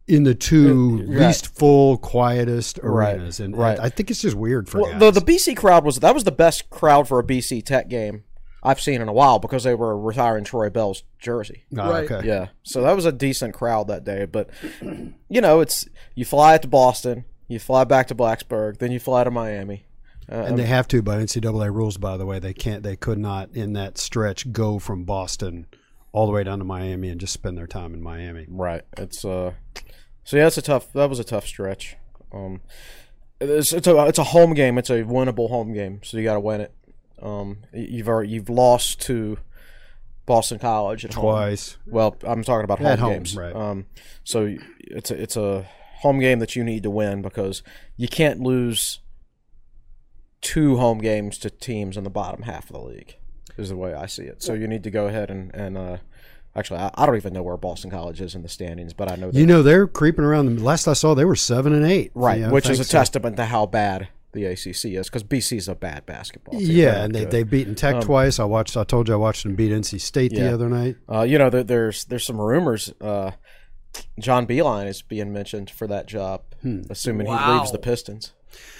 In 0.09 0.23
the 0.23 0.35
two 0.35 0.97
right. 1.07 1.27
least 1.27 1.55
full, 1.55 1.97
quietest 1.97 2.79
Right, 2.83 3.15
arenas, 3.15 3.39
and, 3.39 3.55
right. 3.55 3.77
and 3.77 3.81
I 3.85 3.89
think 3.89 4.09
it's 4.11 4.21
just 4.21 4.35
weird 4.35 4.67
for 4.67 4.81
Well, 4.81 4.91
guys. 4.91 4.99
the 4.99 5.11
the 5.11 5.21
BC 5.21 5.55
crowd 5.55 5.85
was 5.85 5.99
that 5.99 6.13
was 6.13 6.23
the 6.23 6.31
best 6.31 6.69
crowd 6.69 7.07
for 7.07 7.19
a 7.19 7.23
BC 7.23 7.63
Tech 7.63 7.87
game 7.89 8.23
I've 8.61 8.81
seen 8.81 9.01
in 9.01 9.07
a 9.07 9.13
while 9.13 9.39
because 9.39 9.63
they 9.63 9.73
were 9.75 9.97
retiring 9.97 10.43
Troy 10.43 10.69
Bell's 10.69 11.03
jersey. 11.19 11.63
Ah, 11.77 11.89
Right. 11.89 12.11
okay. 12.11 12.27
Yeah, 12.27 12.47
so 12.63 12.81
that 12.81 12.95
was 12.95 13.05
a 13.05 13.11
decent 13.11 13.53
crowd 13.53 13.87
that 13.87 14.03
day. 14.03 14.25
But 14.25 14.49
you 15.29 15.39
know, 15.41 15.61
it's 15.61 15.87
you 16.15 16.25
fly 16.25 16.57
to 16.57 16.67
Boston, 16.67 17.25
you 17.47 17.59
fly 17.59 17.83
back 17.85 18.07
to 18.07 18.15
Blacksburg, 18.15 18.79
then 18.79 18.91
you 18.91 18.99
fly 18.99 19.23
to 19.23 19.31
Miami. 19.31 19.85
Uh, 20.31 20.35
And 20.47 20.59
they 20.59 20.65
have 20.65 20.87
to 20.89 21.01
by 21.01 21.17
NCAA 21.17 21.73
rules, 21.73 21.97
by 21.97 22.15
the 22.17 22.25
way. 22.25 22.37
They 22.39 22.53
can't. 22.53 22.83
They 22.83 22.95
could 22.95 23.17
not 23.17 23.49
in 23.53 23.73
that 23.73 23.97
stretch 23.97 24.51
go 24.51 24.77
from 24.77 25.03
Boston 25.03 25.65
all 26.11 26.25
the 26.25 26.31
way 26.31 26.43
down 26.43 26.59
to 26.59 26.65
Miami 26.65 27.09
and 27.09 27.19
just 27.19 27.33
spend 27.33 27.57
their 27.57 27.67
time 27.67 27.93
in 27.93 28.01
Miami. 28.01 28.45
Right. 28.49 28.83
It's 28.97 29.23
uh. 29.23 29.53
So 30.23 30.37
yeah, 30.37 30.47
it's 30.47 30.57
a 30.57 30.61
tough. 30.61 30.91
That 30.93 31.09
was 31.09 31.19
a 31.19 31.23
tough 31.23 31.45
stretch. 31.45 31.97
Um, 32.31 32.61
it's 33.39 33.73
it's 33.73 33.87
a 33.87 34.05
it's 34.05 34.19
a 34.19 34.25
home 34.25 34.53
game. 34.53 34.77
It's 34.77 34.89
a 34.89 35.03
winnable 35.03 35.49
home 35.49 35.73
game. 35.73 36.01
So 36.03 36.17
you 36.17 36.23
got 36.23 36.35
to 36.35 36.39
win 36.39 36.61
it. 36.61 36.73
Um, 37.21 37.59
you've 37.73 38.07
already 38.07 38.29
you've 38.29 38.49
lost 38.49 39.01
to 39.01 39.37
Boston 40.25 40.59
College 40.59 41.05
at 41.05 41.13
home. 41.13 41.23
Twice. 41.23 41.77
Well, 41.87 42.15
I'm 42.23 42.43
talking 42.43 42.63
about 42.63 42.79
home 42.79 42.97
home, 42.97 43.13
games. 43.13 43.35
right. 43.35 43.55
Um, 43.55 43.87
so 44.23 44.55
it's 44.79 45.11
a, 45.11 45.21
it's 45.21 45.35
a 45.35 45.67
home 46.01 46.19
game 46.19 46.39
that 46.39 46.55
you 46.55 46.63
need 46.63 46.83
to 46.83 46.89
win 46.89 47.21
because 47.21 47.63
you 47.97 48.07
can't 48.07 48.39
lose 48.39 48.99
two 50.41 50.77
home 50.77 50.99
games 50.99 51.37
to 51.39 51.49
teams 51.49 51.97
in 51.97 52.03
the 52.03 52.09
bottom 52.09 52.43
half 52.43 52.69
of 52.69 52.73
the 52.73 52.81
league. 52.81 53.15
Is 53.59 53.69
the 53.69 53.75
way 53.77 53.93
I 53.93 54.05
see 54.07 54.23
it. 54.23 54.41
So 54.41 54.53
you 54.53 54.67
need 54.67 54.83
to 54.83 54.91
go 54.91 55.07
ahead 55.07 55.29
and 55.29 55.53
and 55.53 55.77
uh, 55.77 55.97
actually, 56.55 56.79
I, 56.79 56.91
I 56.95 57.05
don't 57.05 57.15
even 57.17 57.33
know 57.33 57.43
where 57.43 57.57
Boston 57.57 57.91
College 57.91 58.21
is 58.21 58.35
in 58.35 58.41
the 58.41 58.49
standings, 58.49 58.93
but 58.93 59.11
I 59.11 59.15
know 59.15 59.29
You 59.33 59.45
know 59.45 59.61
they're 59.61 59.87
creeping 59.87 60.25
around. 60.25 60.55
The, 60.57 60.63
last 60.63 60.87
I 60.87 60.93
saw, 60.93 61.13
they 61.13 61.25
were 61.25 61.35
seven 61.35 61.73
and 61.73 61.85
eight. 61.85 62.11
right, 62.15 62.39
You 62.39 62.47
know, 62.47 62.53
which 62.53 62.65
is 62.69 62.79
a 62.79 62.83
thanks 62.83 62.89
to- 62.89 62.97
testament 62.97 63.37
to 63.37 63.45
how 63.45 63.65
bad 63.65 64.07
the 64.31 64.45
ACC 64.45 64.85
is 64.85 65.09
because 65.09 65.23
BC 65.23 65.57
is 65.57 65.67
a 65.67 65.73
bad 65.75 66.05
basketball 66.05 66.59
team. 66.59 66.69
Yeah, 66.69 67.03
and 67.03 67.15
they 67.15 67.21
good. 67.21 67.31
they've 67.31 67.49
beaten 67.49 67.73
Tech 67.75 68.01
twice. 68.01 68.39
I 68.39 68.43
watched. 68.45 68.77
I 68.77 68.83
told 68.83 69.07
you 69.07 69.15
I 69.15 69.17
watched 69.17 69.43
them 69.43 69.55
beat 69.55 69.71
NC 69.71 69.99
State 69.99 70.31
Yeah. 70.31 70.49
the 70.49 70.53
other 70.53 70.69
night. 70.69 70.97
Uh, 71.11 71.21
you 71.23 71.37
know, 71.39 71.49
there, 71.49 71.63
there's 71.63 72.05
there's 72.05 72.25
some 72.25 72.39
rumors. 72.39 72.93
Uh, 73.01 73.31
John 74.19 74.45
Beilein 74.45 74.87
is 74.87 75.01
being 75.01 75.33
mentioned 75.33 75.71
for 75.71 75.87
that 75.87 76.05
job, 76.05 76.43
Hmm. 76.61 76.81
assuming 76.91 77.25
he 77.27 77.33
leaves 77.33 77.71
the 77.71 77.79
Pistons. 77.79 78.33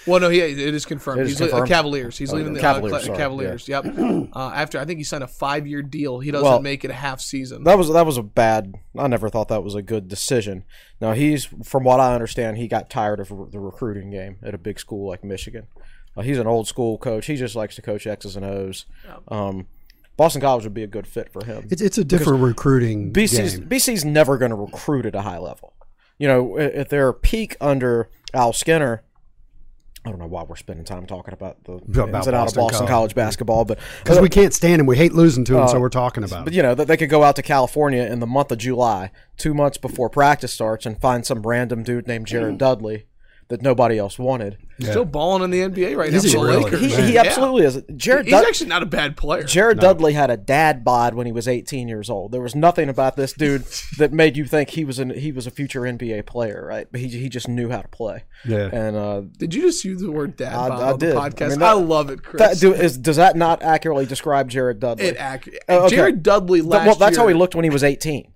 Well, 0.06 0.20
no, 0.20 0.28
he, 0.28 0.40
it 0.40 0.58
is 0.74 0.86
confirmed. 0.86 1.20
It 1.20 1.28
is 1.28 1.38
He's 1.38 1.52
le- 1.52 1.62
uh. 1.62 1.66
Cavaliers. 1.66 2.16
He's 2.18 2.32
Oh, 2.32 2.36
leaving 2.36 2.52
the 2.54 2.60
Cavaliers, 2.60 2.92
uh, 2.92 2.96
Cla- 2.98 3.06
sorry, 3.06 3.18
Cavaliers. 3.18 3.68
Yep. 3.68 3.84
Uh, 4.32 4.52
after 4.54 4.78
I 4.78 4.84
think 4.84 4.98
he 4.98 5.04
signed 5.04 5.24
a 5.24 5.28
five-year 5.28 5.82
deal. 5.82 6.20
He 6.20 6.30
doesn't 6.30 6.44
Well, 6.46 6.62
make 6.62 6.84
it 6.84 6.90
a 6.90 6.94
half 6.94 7.20
season. 7.20 7.64
That 7.64 7.76
was 7.78 7.92
that 7.92 8.06
was 8.06 8.16
a 8.16 8.22
bad. 8.22 8.74
I 8.96 9.06
never 9.08 9.28
thought 9.28 9.48
that 9.48 9.62
was 9.64 9.74
a 9.74 9.82
good 9.82 10.08
decision. 10.08 10.64
Now 11.00 11.12
he's, 11.12 11.46
from 11.64 11.84
what 11.84 12.00
I 12.00 12.14
understand, 12.14 12.56
he 12.58 12.68
got 12.68 12.88
tired 12.90 13.18
of 13.20 13.30
re- 13.30 13.48
the 13.50 13.58
recruiting 13.60 14.10
game 14.10 14.36
at 14.42 14.54
a 14.54 14.58
big 14.58 14.78
school 14.78 15.08
like 15.08 15.24
Michigan. 15.24 15.66
Uh, 16.16 16.22
he's 16.22 16.38
an 16.38 16.46
old 16.46 16.66
school 16.68 16.96
coach. 16.98 17.26
He 17.26 17.36
just 17.36 17.54
likes 17.56 17.74
to 17.76 17.82
coach 17.82 18.06
X's 18.06 18.36
and 18.36 18.44
O's. 18.44 18.86
Um, 19.28 19.66
Boston 20.16 20.40
College 20.42 20.64
would 20.64 20.74
be 20.74 20.82
a 20.82 20.86
good 20.88 21.06
fit 21.06 21.32
for 21.32 21.44
him. 21.44 21.66
It's 21.70 21.80
it's 21.82 21.98
a 21.98 22.04
different 22.04 22.42
recruiting 22.42 23.12
BC's 23.12 23.58
game. 23.58 23.68
BC's 23.68 24.04
never 24.04 24.38
going 24.38 24.50
to 24.50 24.56
recruit 24.56 25.06
at 25.06 25.14
a 25.14 25.22
high 25.22 25.38
level. 25.38 25.72
You 26.18 26.28
know, 26.28 26.58
at 26.58 26.90
their 26.90 27.12
peak 27.12 27.56
under 27.60 28.10
Al 28.34 28.52
Skinner, 28.52 29.02
I 30.04 30.08
don't 30.08 30.18
know 30.18 30.26
why 30.26 30.44
we're 30.44 30.56
spending 30.56 30.84
time 30.86 31.06
talking 31.06 31.34
about 31.34 31.62
the 31.64 31.72
About 31.74 32.08
ins 32.08 32.26
and 32.26 32.34
out 32.34 32.48
of 32.48 32.54
Boston 32.54 32.62
Boston 32.62 32.78
College. 32.78 32.88
College 32.88 33.14
basketball, 33.14 33.64
but 33.66 33.78
Because 34.02 34.18
we 34.20 34.30
can't 34.30 34.54
stand 34.54 34.80
him. 34.80 34.86
We 34.86 34.96
hate 34.96 35.12
losing 35.12 35.44
to 35.44 35.58
him, 35.58 35.68
so 35.68 35.78
we're 35.78 35.90
talking 35.90 36.24
about 36.24 36.40
Uh, 36.40 36.44
but 36.44 36.52
you 36.54 36.62
know 36.62 36.74
that 36.74 36.88
they 36.88 36.96
could 36.96 37.10
go 37.10 37.22
out 37.22 37.36
to 37.36 37.42
California 37.42 38.02
in 38.04 38.20
the 38.20 38.26
month 38.26 38.50
of 38.50 38.58
July, 38.58 39.10
two 39.36 39.52
months 39.52 39.76
before 39.76 40.08
practice 40.08 40.52
starts, 40.54 40.86
and 40.86 40.98
find 41.00 41.26
some 41.26 41.42
random 41.42 41.82
dude 41.82 42.06
named 42.08 42.26
Jared 42.26 42.56
Dudley 42.58 43.04
that 43.50 43.60
nobody 43.62 43.98
else 43.98 44.16
wanted. 44.18 44.56
he's 44.78 44.88
Still 44.88 45.04
balling 45.04 45.42
in 45.42 45.50
the 45.50 45.60
NBA 45.60 45.96
right 45.96 46.12
Is 46.14 46.22
now. 46.24 46.30
he 46.30 46.36
for 46.36 46.46
really? 46.46 46.62
Lakers. 46.64 46.80
He, 46.80 46.88
he 47.02 47.12
Yeah. 47.14 47.22
absolutely 47.24 47.64
is. 47.66 47.82
Jared 47.96 48.26
He's 48.26 48.32
Dud- 48.32 48.46
actually 48.46 48.68
not 48.68 48.82
a 48.82 48.86
bad 48.86 49.16
player. 49.16 49.42
Jared 49.42 49.80
Dudley 49.80 50.12
had 50.12 50.30
a 50.30 50.36
dad 50.36 50.84
bod 50.84 51.14
when 51.14 51.26
he 51.26 51.32
was 51.32 51.48
18 51.48 51.88
years 51.88 52.08
old. 52.08 52.30
There 52.30 52.40
was 52.40 52.54
nothing 52.54 52.88
about 52.88 53.16
this 53.16 53.32
dude 53.32 53.64
that 53.98 54.12
made 54.12 54.36
you 54.36 54.44
think 54.44 54.70
he 54.70 54.84
was 54.84 54.98
an 55.00 55.10
he 55.10 55.32
was 55.32 55.46
a 55.48 55.50
future 55.50 55.80
NBA 55.80 56.26
player, 56.26 56.64
right? 56.66 56.86
But 56.90 57.00
he, 57.00 57.08
he 57.08 57.28
just 57.28 57.48
knew 57.48 57.68
how 57.70 57.82
to 57.82 57.88
play. 57.88 58.22
Yeah. 58.46 58.70
And 58.72 58.96
uh, 58.96 59.22
Did 59.36 59.52
you 59.52 59.62
just 59.62 59.84
use 59.84 60.00
the 60.00 60.12
word 60.12 60.36
dad 60.36 60.54
bod 60.54 60.70
I 60.70 60.92
on 60.92 60.98
did. 60.98 61.10
the 61.16 61.20
podcast? 61.20 61.46
I, 61.46 61.48
mean, 61.48 61.58
that- 61.58 61.72
love 61.72 62.08
it, 62.10 62.22
Chris. 62.22 62.38
that, 62.40 62.58
do, 62.60 62.72
is, 62.72 62.96
does 62.96 63.16
that 63.16 63.34
not 63.36 63.62
accurately 63.64 64.06
describe 64.06 64.48
Jared 64.48 64.78
Dudley? 64.78 65.06
it 65.06 65.16
ac- 65.20 65.58
Oh, 65.68 65.86
okay. 65.86 65.96
Jared 65.96 66.22
Dudley 66.22 66.60
Th- 66.60 66.70
last 66.70 66.86
well, 66.86 66.94
that's 66.94 67.16
how 67.16 67.26
he 67.26 67.34
looked 67.34 67.56
when 67.56 67.64
he 67.64 67.70
was 67.70 67.82
18. 67.82 68.32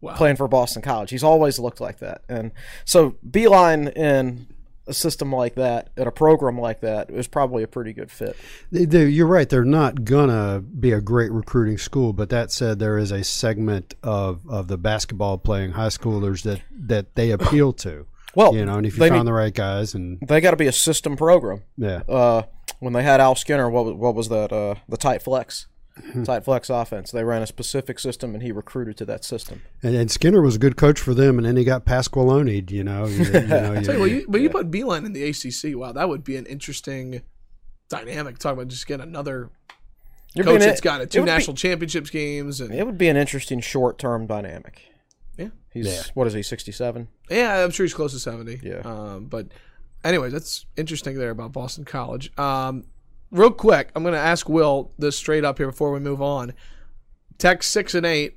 Wow. 0.00 0.14
playing 0.14 0.36
for 0.36 0.46
Boston 0.46 0.80
College. 0.80 1.10
He's 1.10 1.24
always 1.24 1.58
looked 1.58 1.80
like 1.80 1.98
that. 1.98 2.22
And 2.28 2.52
so 2.84 3.16
Beilein 3.28 3.92
in 3.96 4.46
a 4.88 4.94
system 4.94 5.32
like 5.34 5.54
that, 5.56 5.90
in 5.96 6.06
a 6.06 6.10
program 6.10 6.58
like 6.60 6.80
that, 6.80 7.10
is 7.10 7.26
probably 7.28 7.62
a 7.62 7.68
pretty 7.68 7.92
good 7.92 8.10
fit. 8.10 8.36
They- 8.72 8.84
they- 8.86 9.06
you're 9.08 9.26
right. 9.26 9.48
They're 9.48 9.64
not 9.64 10.04
gonna 10.04 10.60
be 10.60 10.92
a 10.92 11.00
great 11.00 11.30
recruiting 11.30 11.78
school, 11.78 12.12
but 12.12 12.30
that 12.30 12.50
said, 12.50 12.78
there 12.78 12.98
is 12.98 13.12
a 13.12 13.22
segment 13.22 13.94
of, 14.02 14.40
of 14.48 14.68
the 14.68 14.78
basketball 14.78 15.38
playing 15.38 15.72
high 15.72 15.88
schoolers 15.88 16.42
that, 16.42 16.60
that 16.72 17.14
they 17.14 17.30
appeal 17.30 17.72
to. 17.74 18.06
Well, 18.34 18.54
You 18.54 18.64
know, 18.66 18.76
and 18.76 18.86
if 18.86 18.94
you 18.96 19.00
found 19.08 19.20
need- 19.20 19.26
the 19.26 19.32
right 19.32 19.54
guys, 19.54 19.94
and 19.94 20.18
They 20.26 20.40
got 20.40 20.50
to 20.52 20.56
be 20.56 20.66
a 20.66 20.72
system 20.72 21.16
program. 21.16 21.62
yeah, 21.76 22.02
Uh, 22.08 22.42
when 22.80 22.92
they 22.92 23.02
had 23.02 23.20
Al 23.20 23.34
Skinner, 23.34 23.68
what 23.70 23.84
was, 23.86 23.94
what 23.94 24.14
was 24.14 24.28
that? 24.28 24.52
Uh, 24.52 24.74
the 24.88 24.96
tight 24.96 25.22
flex. 25.22 25.66
tight 26.24 26.44
flex 26.44 26.70
offense. 26.70 27.10
They 27.10 27.24
ran 27.24 27.42
a 27.42 27.46
specific 27.46 27.98
system, 27.98 28.34
and 28.34 28.42
he 28.42 28.52
recruited 28.52 28.96
to 28.98 29.04
that 29.06 29.24
system. 29.24 29.62
and, 29.82 29.94
and 29.94 30.10
Skinner 30.10 30.40
was 30.40 30.56
a 30.56 30.58
good 30.58 30.76
coach 30.76 31.00
for 31.00 31.14
them, 31.14 31.38
and 31.38 31.46
then 31.46 31.56
he 31.56 31.64
got 31.64 31.84
Pasqualone. 31.84 32.70
You 32.70 32.84
know, 32.84 33.06
you, 33.06 33.24
you 33.24 33.32
know, 33.46 33.72
you- 33.74 33.80
Tell 33.84 33.94
you 33.94 34.00
what, 34.00 34.10
you, 34.10 34.26
but 34.28 34.40
you 34.40 34.50
put 34.50 34.70
Beilein 34.70 35.04
in 35.06 35.12
the 35.12 35.24
ACC. 35.24 35.76
Wow, 35.78 35.92
that 35.92 36.08
would 36.08 36.24
be 36.24 36.36
an 36.36 36.46
interesting 36.46 37.22
dynamic. 37.88 38.38
Talk 38.38 38.54
about 38.54 38.68
just 38.68 38.86
getting 38.86 39.06
another 39.06 39.50
You're 40.34 40.44
coach 40.44 40.60
that's 40.60 40.80
got 40.80 41.00
it 41.00 41.10
two 41.10 41.20
would 41.20 41.26
be- 41.26 41.30
national 41.32 41.56
championships 41.56 42.10
games, 42.10 42.60
and 42.60 42.74
It 42.74 42.84
would 42.84 42.98
be 42.98 43.08
an 43.08 43.16
interesting 43.16 43.60
short 43.60 43.98
term 43.98 44.26
dynamic. 44.26 44.82
Yeah. 45.36 45.48
He's 45.72 46.08
what 46.10 46.26
is 46.26 46.32
he? 46.32 46.42
Sixty 46.42 46.72
seven. 46.72 47.08
yeah, 47.30 47.62
I'm 47.64 47.70
sure 47.70 47.84
he's 47.84 47.94
close 47.94 48.12
to 48.12 48.18
seventy. 48.18 48.58
Yeah. 48.62 48.80
Um, 48.84 49.26
but 49.26 49.48
anyways, 50.04 50.32
that's 50.32 50.66
interesting 50.76 51.16
there 51.18 51.30
about 51.30 51.52
Boston 51.52 51.84
College. 51.84 52.36
Um, 52.38 52.84
real 53.30 53.50
quick, 53.50 53.90
I'm 53.94 54.02
going 54.02 54.14
to 54.14 54.20
ask 54.20 54.48
Will 54.48 54.92
this 54.98 55.16
straight 55.16 55.44
up 55.44 55.58
here 55.58 55.68
before 55.68 55.92
we 55.92 56.00
move 56.00 56.22
on. 56.22 56.52
Tech 57.38 57.62
six 57.62 57.94
and 57.94 58.06
eight. 58.06 58.36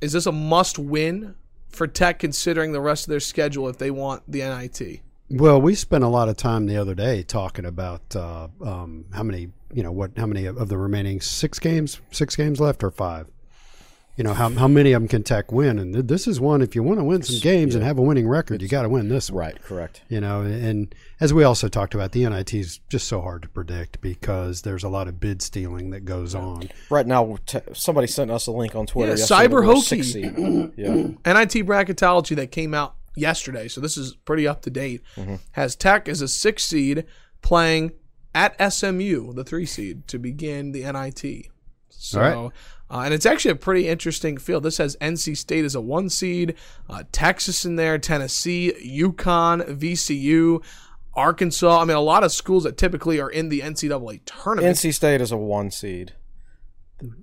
Is 0.00 0.12
this 0.12 0.26
a 0.26 0.32
must 0.32 0.78
win 0.78 1.34
for 1.68 1.86
Tech 1.86 2.18
considering 2.18 2.72
the 2.72 2.80
rest 2.80 3.06
of 3.06 3.10
their 3.10 3.20
schedule 3.20 3.68
if 3.68 3.78
they 3.78 3.90
want 3.90 4.22
the 4.26 4.40
NIT? 4.40 5.00
Well, 5.28 5.60
we 5.60 5.74
spent 5.74 6.02
a 6.02 6.08
lot 6.08 6.28
of 6.28 6.36
time 6.36 6.66
the 6.66 6.76
other 6.76 6.94
day 6.94 7.22
talking 7.22 7.64
about 7.64 8.16
uh, 8.16 8.48
um, 8.64 9.04
how 9.12 9.22
many, 9.22 9.50
you 9.72 9.82
know, 9.82 9.92
what 9.92 10.12
how 10.16 10.26
many 10.26 10.46
of 10.46 10.68
the 10.68 10.76
remaining 10.76 11.20
six 11.20 11.58
games, 11.58 12.00
six 12.10 12.34
games 12.34 12.60
left 12.60 12.82
or 12.82 12.90
five. 12.90 13.28
You 14.20 14.24
know, 14.24 14.34
how 14.34 14.50
how 14.50 14.68
many 14.68 14.92
of 14.92 15.00
them 15.00 15.08
can 15.08 15.22
Tech 15.22 15.50
win? 15.50 15.78
And 15.78 15.94
th- 15.94 16.06
this 16.06 16.28
is 16.28 16.38
one. 16.38 16.60
If 16.60 16.74
you 16.74 16.82
want 16.82 16.98
to 17.00 17.04
win 17.04 17.22
some 17.22 17.40
games 17.40 17.74
and 17.74 17.82
have 17.82 17.98
a 17.98 18.02
winning 18.02 18.28
record, 18.28 18.60
you 18.60 18.68
got 18.68 18.82
to 18.82 18.90
win 18.90 19.08
this 19.08 19.30
one. 19.30 19.38
Right. 19.46 19.62
Correct. 19.62 20.02
You 20.10 20.20
know, 20.20 20.42
and 20.42 20.94
as 21.20 21.32
we 21.32 21.42
also 21.42 21.68
talked 21.68 21.94
about, 21.94 22.12
the 22.12 22.28
NIT 22.28 22.52
is 22.52 22.80
just 22.90 23.08
so 23.08 23.22
hard 23.22 23.40
to 23.40 23.48
predict 23.48 24.02
because 24.02 24.60
there's 24.60 24.84
a 24.84 24.90
lot 24.90 25.08
of 25.08 25.20
bid 25.20 25.40
stealing 25.40 25.88
that 25.92 26.00
goes 26.04 26.34
on. 26.34 26.68
Right 26.90 27.06
now, 27.06 27.38
t- 27.46 27.60
somebody 27.72 28.08
sent 28.08 28.30
us 28.30 28.46
a 28.46 28.52
link 28.52 28.76
on 28.76 28.84
Twitter. 28.84 29.12
Yeah, 29.12 29.16
yesterday 29.20 29.48
Cyber 29.48 29.52
we're 29.52 29.62
Hokey. 29.62 30.72
yeah. 30.76 30.92
NIT 31.32 31.66
bracketology 31.66 32.36
that 32.36 32.50
came 32.50 32.74
out 32.74 32.96
yesterday, 33.16 33.68
so 33.68 33.80
this 33.80 33.96
is 33.96 34.16
pretty 34.26 34.46
up 34.46 34.60
to 34.60 34.70
date, 34.70 35.00
Mm-hmm. 35.16 35.36
has 35.52 35.74
Tech 35.74 36.10
as 36.10 36.20
a 36.20 36.28
six 36.28 36.64
seed 36.64 37.06
playing 37.40 37.92
at 38.34 38.54
SMU, 38.70 39.32
the 39.32 39.44
three 39.44 39.64
seed, 39.64 40.06
to 40.08 40.18
begin 40.18 40.72
the 40.72 40.80
NIT. 40.92 41.46
So, 41.88 42.20
All 42.20 42.44
right. 42.44 42.52
Uh, 42.90 43.02
and 43.04 43.14
it's 43.14 43.26
actually 43.26 43.52
a 43.52 43.56
pretty 43.56 43.86
interesting 43.86 44.36
field. 44.36 44.64
This 44.64 44.78
has 44.78 44.96
NC 44.96 45.36
State 45.36 45.64
as 45.64 45.74
a 45.76 45.80
one 45.80 46.08
seed, 46.08 46.56
uh, 46.88 47.04
Texas 47.12 47.64
in 47.64 47.76
there, 47.76 47.98
Tennessee, 47.98 48.72
UConn, 48.84 49.78
VCU, 49.78 50.62
Arkansas. 51.14 51.80
I 51.80 51.84
mean, 51.84 51.96
a 51.96 52.00
lot 52.00 52.24
of 52.24 52.32
schools 52.32 52.64
that 52.64 52.76
typically 52.76 53.20
are 53.20 53.30
in 53.30 53.48
the 53.48 53.60
NCAA 53.60 54.22
tournament. 54.26 54.76
NC 54.76 54.92
State 54.92 55.20
is 55.20 55.30
a 55.30 55.36
one 55.36 55.70
seed 55.70 56.14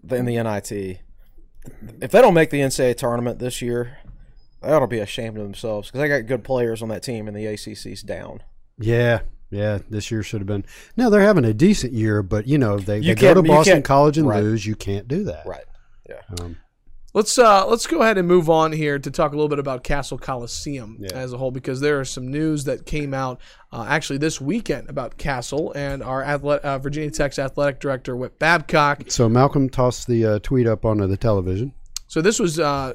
in 0.10 0.25
the 0.25 0.41
NIT. 0.41 1.01
If 2.01 2.12
they 2.12 2.21
don't 2.21 2.34
make 2.34 2.49
the 2.49 2.62
NCAA 2.62 2.95
tournament 2.95 3.39
this 3.39 3.62
year, 3.62 3.97
they 4.62 4.71
ought 4.71 4.80
to 4.80 4.88
be 4.88 4.99
ashamed 4.99 5.38
of 5.38 5.43
themselves 5.43 5.89
because 5.89 5.99
they 5.99 6.08
got 6.08 6.27
good 6.27 6.45
players 6.45 6.82
on 6.82 6.88
that 6.89 7.03
team, 7.03 7.27
and 7.27 7.36
the 7.36 7.45
ACC's 7.45 8.01
down. 8.03 8.41
Yeah, 8.80 9.21
yeah. 9.49 9.79
This 9.89 10.12
year 10.12 10.23
should 10.23 10.41
have 10.41 10.47
been. 10.47 10.65
Now 10.95 11.10
they're 11.10 11.21
having 11.21 11.45
a 11.45 11.53
decent 11.53 11.93
year, 11.93 12.21
but 12.23 12.47
you 12.47 12.57
know 12.57 12.77
they, 12.79 12.97
You 12.99 13.15
they 13.15 13.21
go 13.21 13.33
to 13.33 13.43
Boston 13.43 13.81
College 13.83 14.17
and 14.17 14.27
right. 14.27 14.43
lose. 14.43 14.65
You 14.65 14.75
can't 14.75 15.07
do 15.07 15.23
that. 15.25 15.45
Right. 15.45 15.65
Yeah. 16.10 16.21
Um, 16.39 16.57
Let's 17.13 17.39
uh 17.39 17.65
let's 17.65 17.88
go 17.88 18.03
ahead 18.03 18.19
and 18.19 18.27
move 18.27 18.47
on 18.47 18.71
here 18.71 18.99
to 18.99 19.10
talk 19.10 19.31
a 19.31 19.36
little 19.36 19.47
bit 19.49 19.57
about 19.57 19.83
Cassell 19.83 20.19
Coliseum 20.19 20.97
Yeah. 20.99 21.13
as 21.15 21.33
a 21.33 21.38
whole 21.38 21.49
because 21.49 21.79
there 21.81 21.99
is 21.99 22.12
some 22.12 22.27
news 22.27 22.65
that 22.65 22.86
came 22.86 23.12
out 23.12 23.41
uh, 23.71 23.86
actually 23.89 24.19
this 24.19 24.39
weekend 24.39 24.88
about 24.88 25.17
Cassell 25.17 25.71
and 25.73 26.03
our 26.03 26.21
athlet- 26.21 26.60
uh, 26.62 26.77
Virginia 26.77 27.10
Tech's 27.10 27.39
athletic 27.39 27.79
director 27.79 28.15
Whit 28.15 28.38
Babcock. 28.38 29.03
so 29.07 29.27
Malcolm 29.27 29.67
tossed 29.67 30.05
the 30.07 30.25
uh, 30.25 30.39
tweet 30.39 30.67
up 30.67 30.86
onto 30.86 31.07
the 31.07 31.17
television. 31.17 31.73
So 32.05 32.21
this 32.21 32.38
was 32.39 32.60
uh 32.60 32.93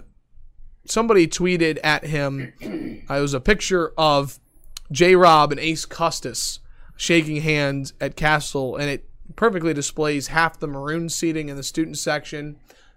somebody 0.84 1.26
tweeted 1.26 1.78
at 1.82 2.04
him. 2.04 2.52
Uh, 3.10 3.14
it 3.14 3.20
was 3.20 3.34
a 3.34 3.40
picture 3.40 3.92
of 3.98 4.38
J. 4.92 5.16
Rob 5.16 5.50
and 5.50 5.60
Ace 5.60 5.84
Custis 5.84 6.60
shaking 6.96 7.42
hands 7.42 7.92
at 8.00 8.14
Cassell, 8.16 8.76
and 8.76 8.88
it 8.88 9.08
perfectly 9.34 9.74
displays 9.74 10.28
half 10.28 10.60
the 10.60 10.68
maroon 10.68 11.08
seating 11.08 11.48
in 11.48 11.56
the 11.56 11.62
student 11.62 11.98
section, 11.98 12.56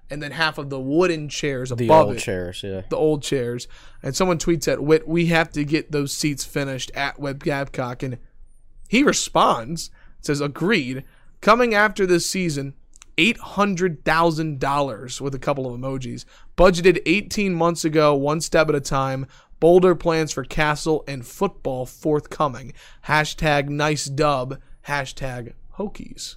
and 0.10 0.22
then 0.22 0.32
half 0.32 0.58
of 0.60 0.70
the 0.70 0.80
wooden 0.80 1.30
chairs 1.30 1.72
above 1.72 1.80
The 1.80 1.90
old 1.90 2.16
it. 2.18 2.20
chairs. 2.20 2.62
Yeah. 2.64 2.82
the 2.90 2.98
old 2.98 3.24
chairs. 3.24 3.68
And 4.04 4.16
someone 4.16 4.38
tweets 4.38 4.72
at 4.72 4.84
Whit, 4.84 5.08
we 5.08 5.28
have 5.28 5.52
to 5.54 5.64
get 5.64 5.92
those 5.92 6.14
seats 6.14 6.44
finished 6.44 6.92
at 6.94 7.20
Web 7.20 7.44
Babcock. 7.44 8.04
And 8.04 8.20
he 8.88 9.02
responds, 9.02 9.90
says, 10.22 10.42
agreed. 10.42 11.04
Coming 11.42 11.74
after 11.74 12.06
this 12.06 12.30
season, 12.30 12.76
$800,000 13.18 15.22
with 15.22 15.36
a 15.36 15.40
couple 15.40 15.72
of 15.74 15.80
emojis. 15.80 16.26
Budgeted 16.58 17.02
18 17.06 17.54
months 17.54 17.86
ago, 17.86 18.16
one 18.16 18.42
step 18.42 18.70
at 18.70 18.76
a 18.76 18.82
time. 18.82 19.28
Bolder 19.60 19.96
plans 19.96 20.32
for 20.32 20.44
Cassell 20.44 21.04
and 21.08 21.26
football 21.26 21.86
forthcoming. 21.86 22.74
Hashtag 23.08 23.70
nice 23.70 24.06
dub. 24.06 24.60
Hashtag 24.88 25.54
Hokies. 25.78 26.36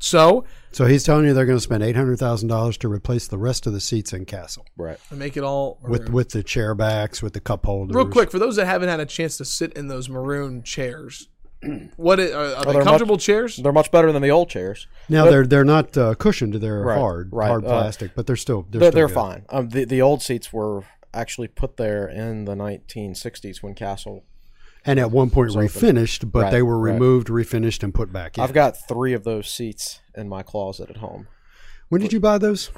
So, 0.00 0.44
So 0.72 0.86
he's 0.86 1.04
telling 1.04 1.24
you 1.24 1.34
they're 1.34 1.46
going 1.46 1.56
to 1.58 1.62
spend 1.62 1.84
eight 1.84 1.94
hundred 1.94 2.18
thousand 2.18 2.48
dollars 2.48 2.76
to 2.78 2.88
replace 2.88 3.28
the 3.28 3.38
rest 3.38 3.64
of 3.66 3.72
the 3.72 3.80
seats 3.80 4.12
in 4.12 4.24
Cassell 4.24 4.66
Right. 4.76 4.98
make 5.12 5.36
it 5.36 5.44
all 5.44 5.78
with 5.82 6.08
with 6.08 6.30
the 6.30 6.42
chair 6.42 6.74
backs, 6.74 7.22
with 7.22 7.32
the 7.34 7.40
cup 7.40 7.64
holders. 7.64 7.94
Real 7.94 8.08
quick, 8.08 8.32
for 8.32 8.40
those 8.40 8.56
that 8.56 8.66
haven't 8.66 8.88
had 8.88 8.98
a 8.98 9.06
chance 9.06 9.36
to 9.38 9.44
sit 9.44 9.72
in 9.74 9.86
those 9.86 10.08
maroon 10.08 10.64
chairs, 10.64 11.28
what 11.96 12.18
i- 12.18 12.32
are, 12.32 12.56
are 12.56 12.64
they 12.64 12.72
they're 12.72 12.82
comfortable 12.82 13.18
chairs? 13.18 13.56
They're 13.56 13.70
much 13.72 13.92
better 13.92 14.10
than 14.10 14.20
the 14.20 14.30
old 14.30 14.50
chairs. 14.50 14.88
Now 15.08 15.26
they're 15.26 15.46
they're 15.46 15.64
not 15.64 15.96
uh, 15.96 16.14
cushioned; 16.16 16.54
they're 16.54 16.80
Right, 16.82 16.98
hard, 16.98 17.28
right, 17.32 17.46
hard 17.46 17.64
uh, 17.64 17.68
plastic, 17.68 18.16
but 18.16 18.26
they're 18.26 18.34
still 18.34 18.66
they're, 18.68 18.80
They're, 18.80 18.90
still 18.90 18.98
they're 18.98 19.08
fine. 19.08 19.44
Um, 19.48 19.68
the 19.68 19.84
the 19.84 20.02
old 20.02 20.22
seats 20.22 20.52
were 20.52 20.82
actually 21.14 21.48
put 21.48 21.76
there 21.76 22.08
in 22.08 22.44
the 22.46 22.54
1960s 22.54 23.62
when 23.62 23.74
Cassell 23.74 24.24
and 24.84 24.98
at 24.98 25.10
one 25.12 25.30
point 25.30 25.50
refinished, 25.52 26.32
but 26.32 26.42
Right, 26.44 26.50
they 26.50 26.62
were 26.62 26.78
right. 26.78 26.92
removed, 26.94 27.28
refinished, 27.28 27.82
and 27.84 27.94
put 27.94 28.12
back 28.12 28.36
in. 28.36 28.42
I've 28.42 28.52
got 28.52 28.76
three 28.88 29.12
of 29.12 29.22
those 29.22 29.48
seats 29.48 30.00
in 30.16 30.28
my 30.28 30.42
closet 30.42 30.90
at 30.90 30.96
home. 30.96 31.28
when 31.88 32.00
did 32.00 32.12
you 32.12 32.18
buy 32.20 32.38
those? 32.38 32.70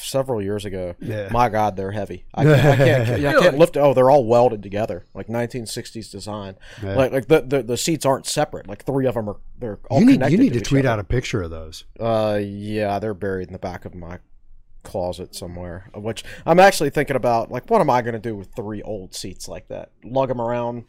Several 0.00 0.42
years 0.42 0.64
ago. 0.64 0.94
Yeah. 1.00 1.28
My 1.30 1.48
God, 1.48 1.76
they're 1.76 1.92
heavy. 1.92 2.24
I 2.34 2.44
can't, 2.44 2.60
I 2.60 2.76
can't, 2.76 3.02
I 3.02 3.06
can't 3.32 3.36
Really? 3.44 3.58
lift. 3.58 3.76
Oh, 3.76 3.94
they're 3.94 4.10
all 4.10 4.26
welded 4.26 4.62
together, 4.62 5.06
like 5.14 5.28
1960s 5.28 6.10
design. 6.10 6.56
Yeah. 6.82 6.94
Like, 6.94 7.12
like 7.12 7.26
the, 7.28 7.40
the 7.40 7.62
the 7.62 7.76
seats 7.78 8.04
aren't 8.04 8.26
separate. 8.26 8.66
Like 8.68 8.84
three 8.84 9.06
of 9.06 9.14
them 9.14 9.28
are. 9.30 9.36
They're 9.58 9.78
all 9.90 10.00
You 10.00 10.06
need 10.06 10.12
connected 10.14 10.32
you 10.32 10.38
need 10.44 10.52
to, 10.52 10.58
each 10.58 10.68
tweet 10.68 10.84
other. 10.84 10.92
out 10.94 10.98
a 10.98 11.04
picture 11.04 11.42
of 11.42 11.50
those. 11.50 11.84
Uh, 11.98 12.38
yeah, 12.42 12.98
they're 12.98 13.14
buried 13.14 13.46
in 13.48 13.52
the 13.54 13.58
back 13.58 13.84
of 13.86 13.94
my 13.94 14.18
closet 14.84 15.34
somewhere. 15.34 15.90
Which 15.94 16.24
I'm 16.46 16.60
actually 16.60 16.90
thinking 16.90 17.16
about. 17.16 17.50
Like, 17.50 17.68
what 17.68 17.80
am 17.80 17.90
I 17.90 18.02
going 18.02 18.14
to 18.14 18.20
do 18.20 18.36
with 18.36 18.54
three 18.54 18.82
old 18.82 19.14
seats 19.14 19.48
like 19.48 19.68
that? 19.68 19.90
Lug 20.04 20.28
them 20.28 20.40
around 20.40 20.84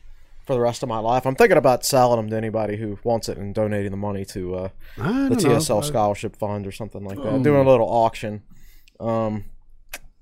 for 0.45 0.53
the 0.53 0.59
rest 0.59 0.83
of 0.83 0.89
my 0.89 0.99
life. 0.99 1.25
I'm 1.25 1.35
thinking 1.35 1.57
about 1.57 1.83
selling 1.83 2.17
them 2.17 2.29
to 2.29 2.37
anybody 2.37 2.77
who 2.77 2.99
wants 3.03 3.29
it 3.29 3.37
and 3.37 3.55
donating 3.55 3.91
the 3.91 3.97
money 3.97 4.25
to 4.25 4.55
uh, 4.55 4.69
the 4.97 5.03
don't 5.03 5.29
know. 5.29 5.37
TSL 5.37 5.83
scholarship 5.83 6.35
fund 6.35 6.67
or 6.67 6.71
something 6.71 7.03
like 7.03 7.17
that. 7.17 7.43
Doing 7.43 7.65
a 7.65 7.69
little 7.69 7.87
auction. 7.89 8.43
Um, 8.99 9.45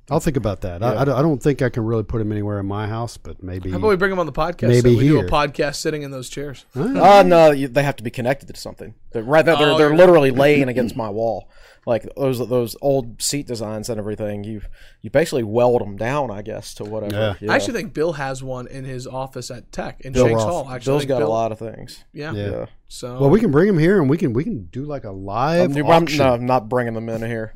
I'll 0.10 0.20
think 0.20 0.36
about 0.38 0.62
that. 0.62 0.84
I, 0.84 0.98
I 1.02 1.06
don't- 1.06 1.16
I 1.18 1.22
don't 1.22 1.42
think 1.42 1.62
I 1.62 1.70
can 1.70 1.86
really 1.86 2.04
put 2.04 2.18
them 2.20 2.32
anywhere 2.32 2.60
in 2.60 2.66
my 2.66 2.88
house, 2.88 3.16
but 3.18 3.42
maybe. 3.42 3.72
How 3.72 3.78
about 3.78 3.88
we 3.88 3.96
bring 3.96 4.10
them 4.10 4.20
on 4.20 4.26
the 4.26 4.34
podcast? 4.34 4.68
Maybe 4.68 4.94
so 4.94 4.98
we 4.98 5.08
do 5.08 5.16
a 5.18 5.22
here. 5.22 5.30
podcast 5.30 5.76
sitting 5.76 6.02
in 6.04 6.12
those 6.12 6.28
chairs. 6.30 6.66
uh, 6.76 7.24
no, 7.26 7.52
you, 7.52 7.68
they 7.70 7.84
have 7.84 7.96
to 7.98 8.04
be 8.04 8.10
connected 8.12 8.54
to 8.54 8.60
something. 8.60 8.96
They're 9.12 9.24
right. 9.24 9.46
They're, 9.46 9.56
Oh, 9.56 9.78
they're 9.78 9.88
you're- 9.88 9.98
literally 9.98 10.32
laying 10.32 10.68
against 10.68 10.96
my 10.98 11.10
wall. 11.10 11.50
Like 11.86 12.08
those 12.16 12.39
those 12.48 12.78
old 12.82 13.22
seat 13.22 13.46
designs 13.46 13.89
and 13.89 14.00
everything. 14.00 14.46
You 14.46 14.62
you 15.02 15.10
basically 15.10 15.44
weld 15.44 15.82
them 15.82 15.98
down, 15.98 16.32
I 16.32 16.42
guess, 16.42 16.74
to 16.76 16.86
whatever. 16.86 17.36
Yeah. 17.42 17.52
I 17.52 17.56
actually 17.56 17.74
think 17.74 17.94
Bill 17.94 18.13
has 18.13 18.42
one 18.42 18.68
in 18.68 18.86
his 18.86 19.06
office 19.06 19.52
at 19.52 19.70
Tech 19.74 20.00
in 20.00 20.13
Bill 20.13 20.28
Shanks 20.28 20.44
Roth. 20.44 20.50
Hall. 20.50 20.70
Actually, 20.72 20.76
I 20.76 20.80
Bill's 20.94 21.02
think 21.02 21.10
got 21.10 21.18
Bill- 21.20 21.28
a 21.28 21.30
lot 21.30 21.52
of 21.52 21.60
things. 21.60 22.02
Yeah. 22.13 22.32
Yeah. 22.32 22.50
Yeah. 22.52 22.66
So 22.88 23.20
Well, 23.20 23.30
we 23.30 23.42
can 23.42 23.52
bring 23.52 23.68
them 23.68 23.78
here, 23.80 24.00
and 24.00 24.10
we 24.10 24.18
can 24.18 24.32
we 24.32 24.46
can 24.46 24.66
do 24.72 24.86
like 24.86 25.04
a 25.04 25.12
live 25.12 25.76
Um, 25.76 25.86
I'm, 25.92 26.06
no, 26.06 26.34
I'm 26.36 26.46
not 26.46 26.70
bringing 26.70 26.94
them 26.94 27.10
in 27.10 27.22
here. 27.22 27.54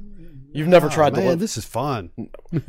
You've 0.58 0.68
never 0.68 0.90
tried 0.90 1.14
to 1.16 1.20
Man, 1.22 1.30
lift. 1.30 1.40
this 1.40 1.58
is 1.58 1.66
fun. 1.66 2.12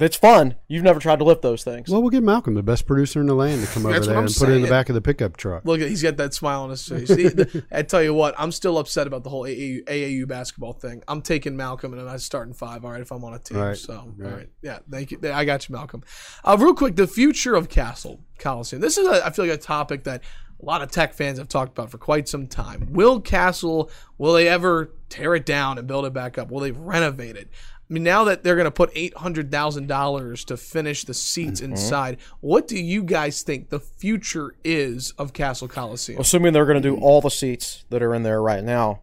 It's 0.00 0.16
fun. 0.16 0.54
You've 0.68 0.84
never 0.84 0.98
tried 1.00 1.18
to 1.18 1.24
lift 1.26 1.42
those 1.42 1.64
things. 1.64 1.90
Well, 1.90 2.00
we'll 2.00 2.08
get 2.10 2.22
Malcolm, 2.22 2.54
the 2.54 2.62
best 2.62 2.86
producer 2.86 3.20
in 3.20 3.26
the 3.26 3.34
land, 3.34 3.60
to 3.60 3.66
come 3.70 3.84
over 3.84 3.92
That's 3.92 4.06
what 4.06 4.12
Oh, 4.12 4.14
there 4.14 4.18
I'm 4.20 4.26
and 4.26 4.34
put 4.34 4.48
it 4.48 4.52
in 4.54 4.62
the 4.62 4.68
back 4.70 4.88
of 4.88 4.94
the 4.94 5.02
pickup 5.02 5.36
truck. 5.36 5.66
Look, 5.66 5.82
he's 5.82 6.02
got 6.02 6.16
that 6.16 6.32
smile 6.32 6.62
on 6.62 6.70
his 6.70 6.82
face. 6.88 7.08
See, 7.08 7.28
the- 7.28 7.62
I 7.72 7.82
tell 7.82 8.02
you 8.02 8.14
what, 8.14 8.34
I'm 8.38 8.52
still 8.52 8.78
upset 8.78 9.06
about 9.06 9.22
the 9.22 9.28
whole 9.28 9.42
AAU, 9.42 9.84
AAU 9.84 10.26
basketball 10.26 10.72
thing. 10.72 11.02
I'm 11.08 11.20
taking 11.20 11.58
Malcolm 11.58 11.92
and 11.92 12.08
I'm 12.08 12.18
starting 12.20 12.54
five. 12.54 12.86
All 12.86 12.90
right, 12.92 13.02
if 13.02 13.12
I'm 13.12 13.22
on 13.22 13.34
a 13.34 13.38
team. 13.38 13.58
Right, 13.58 13.76
So, 13.76 13.92
all 13.92 14.14
right. 14.16 14.32
right, 14.34 14.48
yeah, 14.62 14.78
thank 14.90 15.10
you. 15.10 15.18
I 15.30 15.44
got 15.44 15.68
you, 15.68 15.74
Malcolm. 15.74 16.02
Uh, 16.42 16.56
real 16.58 16.72
quick, 16.74 16.96
the 16.96 17.06
future 17.06 17.54
of 17.54 17.68
Cassell 17.68 18.20
Coliseum. 18.38 18.80
This 18.80 18.96
is, 18.96 19.06
a, 19.06 19.26
I 19.26 19.28
feel 19.28 19.44
like, 19.44 19.54
a 19.54 19.60
topic 19.60 20.04
that 20.04 20.22
a 20.62 20.64
lot 20.64 20.80
of 20.82 20.90
Tech 20.90 21.12
fans 21.14 21.38
have 21.38 21.48
talked 21.48 21.72
about 21.76 21.90
for 21.90 21.98
quite 21.98 22.28
some 22.28 22.46
time. 22.46 22.88
Will 22.90 23.20
Cassell? 23.20 23.90
Will 24.18 24.32
they 24.32 24.46
ever 24.48 24.90
tear 25.08 25.34
it 25.34 25.44
down 25.44 25.76
and 25.78 25.86
build 25.88 26.04
it 26.06 26.12
back 26.12 26.38
up? 26.38 26.50
Will 26.50 26.60
they 26.60 26.70
renovate 26.70 27.36
it? 27.36 27.48
I 27.90 27.92
mean, 27.92 28.04
now 28.04 28.24
that 28.24 28.42
they're 28.42 28.54
going 28.56 28.64
to 28.64 28.70
put 28.70 28.90
eight 28.94 29.14
hundred 29.16 29.50
thousand 29.50 29.86
dollars 29.88 30.44
to 30.46 30.56
finish 30.56 31.04
the 31.04 31.12
seats 31.14 31.60
Mm-hmm. 31.60 31.72
inside, 31.72 32.18
what 32.40 32.66
do 32.68 32.78
you 32.78 33.02
guys 33.02 33.42
think 33.42 33.68
the 33.68 33.80
future 33.80 34.54
is 34.64 35.10
of 35.18 35.32
Cassell 35.32 35.68
Coliseum? 35.68 36.20
assuming 36.20 36.52
they're 36.52 36.64
going 36.64 36.80
to 36.80 36.88
do 36.88 36.96
all 36.96 37.20
the 37.20 37.28
seats 37.30 37.84
that 37.90 38.02
are 38.02 38.14
in 38.14 38.22
there 38.22 38.40
right 38.40 38.62
now, 38.64 39.00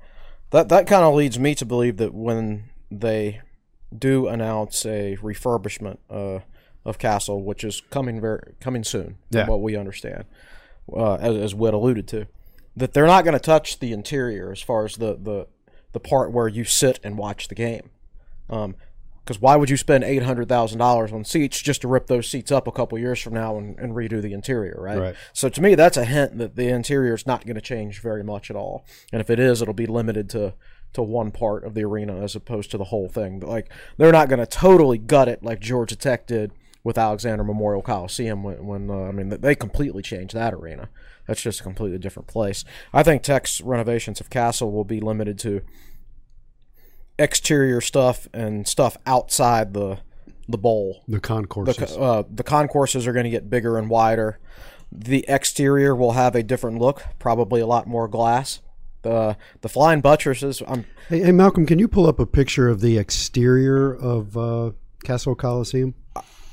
that 0.51 0.69
that 0.69 0.87
kind 0.87 1.03
of 1.03 1.13
leads 1.13 1.37
me 1.37 1.53
to 1.55 1.65
believe 1.65 1.97
that 1.97 2.13
when 2.13 2.63
they 2.89 3.41
do 3.95 4.27
announce 4.27 4.85
a 4.85 5.17
refurbishment 5.21 5.97
uh, 6.09 6.39
of 6.85 6.97
Cassell, 6.97 7.43
which 7.43 7.63
is 7.63 7.81
coming 7.91 8.19
very 8.21 8.53
coming 8.59 8.83
soon, 8.83 9.17
from 9.31 9.39
Yeah. 9.39 9.47
what 9.47 9.61
we 9.61 9.75
understand, 9.75 10.23
uh, 10.95 11.15
as, 11.15 11.35
as 11.37 11.55
Whit 11.55 11.73
alluded 11.73 12.07
to, 12.09 12.27
that 12.75 12.93
they're 12.93 13.07
not 13.07 13.23
going 13.23 13.33
to 13.33 13.39
touch 13.39 13.79
the 13.79 13.91
interior 13.91 14.51
as 14.51 14.61
far 14.61 14.85
as 14.85 14.95
the 14.95 15.15
the 15.15 15.47
the 15.91 15.99
part 15.99 16.31
where 16.31 16.47
you 16.47 16.63
sit 16.63 16.99
and 17.03 17.17
watch 17.17 17.47
the 17.47 17.55
game. 17.55 17.89
Um, 18.49 18.75
because 19.23 19.41
why 19.41 19.55
would 19.55 19.69
you 19.69 19.77
spend 19.77 20.03
eight 20.03 20.23
hundred 20.23 20.49
thousand 20.49 20.79
dollars 20.79 21.11
on 21.11 21.23
seats 21.23 21.61
just 21.61 21.81
to 21.81 21.87
rip 21.87 22.07
those 22.07 22.27
seats 22.27 22.51
up 22.51 22.65
a 22.65 22.71
couple 22.71 22.97
years 22.97 23.21
from 23.21 23.33
now 23.33 23.57
and, 23.59 23.77
and 23.77 23.93
redo 23.93 24.19
the 24.23 24.33
interior, 24.33 24.75
right? 24.79 24.97
Right. 24.97 25.15
So 25.33 25.49
to 25.49 25.61
me, 25.61 25.75
that's 25.75 25.97
a 25.97 26.05
hint 26.05 26.39
that 26.39 26.55
the 26.55 26.69
interior 26.69 27.13
is 27.13 27.27
not 27.27 27.45
going 27.45 27.55
to 27.55 27.61
change 27.61 28.01
very 28.01 28.23
much 28.23 28.49
at 28.49 28.55
all, 28.55 28.85
and 29.13 29.21
if 29.21 29.29
it 29.29 29.39
is, 29.39 29.61
it'll 29.61 29.75
be 29.75 29.85
limited 29.85 30.29
to 30.31 30.55
to 30.93 31.03
one 31.03 31.29
part 31.29 31.63
of 31.63 31.75
the 31.75 31.83
arena 31.83 32.19
as 32.23 32.35
opposed 32.35 32.71
to 32.71 32.77
the 32.79 32.85
whole 32.85 33.07
thing. 33.07 33.39
But 33.39 33.49
like, 33.49 33.71
they're 33.97 34.11
not 34.11 34.29
going 34.29 34.39
to 34.39 34.47
totally 34.47 34.97
gut 34.97 35.27
it 35.27 35.43
like 35.43 35.59
Georgia 35.59 35.95
Tech 35.95 36.25
did 36.25 36.51
with 36.89 36.97
Alexander 36.97 37.43
Memorial 37.43 37.83
Coliseum 37.83 38.41
when, 38.41 38.65
when 38.65 38.89
uh, 38.89 39.03
I 39.03 39.11
mean 39.11 39.29
they 39.29 39.53
completely 39.53 40.01
changed 40.01 40.33
that 40.33 40.55
arena. 40.55 40.89
That's 41.27 41.39
just 41.39 41.59
a 41.59 41.63
completely 41.63 41.99
different 41.99 42.25
place. 42.25 42.65
I 42.91 43.03
think 43.03 43.21
Tech's 43.21 43.61
renovations 43.61 44.19
of 44.19 44.31
Cassell 44.31 44.71
will 44.71 44.83
be 44.83 44.99
limited 44.99 45.37
to 45.39 45.61
exterior 47.19 47.79
stuff 47.79 48.27
and 48.33 48.67
stuff 48.67 48.97
outside 49.05 49.73
the 49.75 49.99
the 50.47 50.57
bowl. 50.57 51.03
The 51.07 51.17
The 51.17 51.21
concourses. 51.21 51.95
co- 51.95 52.01
uh, 52.01 52.23
the 52.27 52.43
concourses 52.43 53.05
are 53.05 53.13
going 53.13 53.25
to 53.25 53.29
get 53.29 53.51
bigger 53.51 53.77
and 53.77 53.87
wider. 53.87 54.39
The 54.91 55.23
exterior 55.27 55.95
will 55.95 56.13
have 56.13 56.33
a 56.33 56.41
different 56.41 56.79
look, 56.79 57.03
probably 57.19 57.61
a 57.61 57.67
lot 57.67 57.85
more 57.85 58.07
glass. 58.07 58.61
The 59.03 59.37
the 59.61 59.69
flying 59.69 60.01
buttresses, 60.01 60.63
I'm 60.67 60.85
hey, 61.07 61.19
hey, 61.19 61.31
Malcolm, 61.31 61.67
can 61.67 61.77
you 61.77 61.87
pull 61.87 62.07
up 62.07 62.19
a 62.19 62.25
picture 62.25 62.67
of 62.67 62.81
the 62.81 62.97
exterior 62.97 63.93
of 63.93 64.35
uh, 64.35 64.71
Cassell 65.03 65.35
Coliseum? 65.35 65.93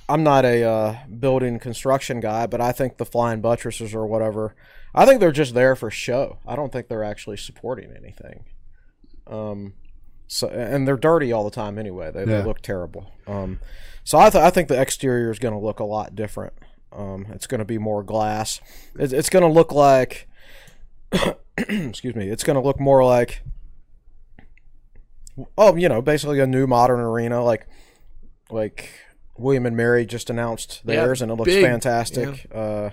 I'm 0.08 0.22
not 0.22 0.44
a 0.44 0.62
uh, 0.62 0.96
building 1.18 1.58
construction 1.58 2.20
guy, 2.20 2.46
but 2.46 2.60
I 2.60 2.72
think 2.72 2.96
the 2.98 3.04
flying 3.04 3.40
buttresses 3.40 3.94
or 3.94 4.06
whatever, 4.06 4.54
I 4.94 5.04
think 5.04 5.20
they're 5.20 5.32
just 5.32 5.54
there 5.54 5.74
for 5.74 5.90
show. 5.90 6.38
I 6.46 6.54
don't 6.54 6.72
think 6.72 6.88
they're 6.88 7.02
actually 7.04 7.36
supporting 7.38 7.90
anything. 7.96 8.44
Um, 9.26 9.74
so 10.28 10.48
and 10.48 10.86
they're 10.86 10.96
dirty 10.96 11.32
all 11.32 11.44
the 11.44 11.50
time 11.50 11.78
anyway. 11.78 12.10
They, 12.12 12.20
Yeah. 12.20 12.38
they 12.38 12.42
look 12.44 12.62
terrible. 12.62 13.10
Um, 13.26 13.58
so 14.04 14.18
I 14.18 14.30
th- 14.30 14.42
I 14.42 14.50
think 14.50 14.68
the 14.68 14.80
exterior 14.80 15.30
is 15.30 15.38
going 15.40 15.54
to 15.54 15.60
look 15.60 15.80
a 15.80 15.84
lot 15.84 16.14
different. 16.14 16.52
Um, 16.92 17.26
it's 17.30 17.46
going 17.48 17.58
to 17.58 17.64
be 17.64 17.78
more 17.78 18.02
glass. 18.04 18.60
It's, 18.96 19.12
it's 19.12 19.28
going 19.28 19.42
to 19.42 19.50
look 19.50 19.72
like, 19.72 20.28
excuse 21.58 22.14
me, 22.14 22.28
it's 22.28 22.44
going 22.44 22.54
to 22.54 22.60
look 22.60 22.78
more 22.80 23.04
like, 23.04 23.42
oh, 25.58 25.76
you 25.76 25.88
know, 25.88 26.00
basically 26.00 26.40
a 26.40 26.46
new 26.46 26.66
modern 26.66 27.00
arena, 27.00 27.42
like 27.42 27.66
like 28.50 28.88
William 29.38 29.66
and 29.66 29.76
Mary 29.76 30.06
just 30.06 30.30
announced 30.30 30.82
Yeah, 30.84 30.96
theirs, 30.96 31.22
and 31.22 31.30
it 31.30 31.34
looks 31.34 31.52
big, 31.52 31.64
fantastic. 31.64 32.46
Uh, 32.54 32.90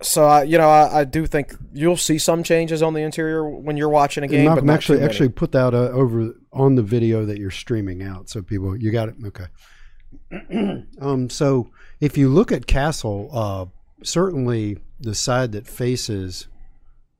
so 0.00 0.24
I, 0.24 0.42
you 0.42 0.58
know, 0.58 0.68
I, 0.68 1.00
I 1.00 1.04
do 1.04 1.26
think 1.26 1.54
you'll 1.72 1.96
see 1.96 2.18
some 2.18 2.42
changes 2.42 2.82
on 2.82 2.94
the 2.94 3.00
interior 3.00 3.48
when 3.48 3.76
you're 3.76 3.88
watching 3.88 4.24
a 4.24 4.28
game. 4.28 4.46
Malcolm, 4.46 4.66
but 4.66 4.72
not 4.72 4.74
actually, 4.74 5.02
actually 5.02 5.28
put 5.28 5.52
that 5.52 5.74
uh, 5.74 5.88
over 5.90 6.34
on 6.52 6.74
the 6.74 6.82
video 6.82 7.24
that 7.24 7.38
you're 7.38 7.50
streaming 7.50 8.02
out, 8.02 8.28
so 8.28 8.42
people, 8.42 8.76
you 8.76 8.90
got 8.90 9.08
it. 9.08 9.14
Okay. 9.24 10.84
um, 11.00 11.30
so 11.30 11.70
if 12.00 12.18
you 12.18 12.28
look 12.28 12.52
at 12.52 12.66
Cassell, 12.66 13.30
uh, 13.32 13.66
certainly 14.02 14.78
the 15.00 15.14
side 15.14 15.52
that 15.52 15.66
faces 15.66 16.48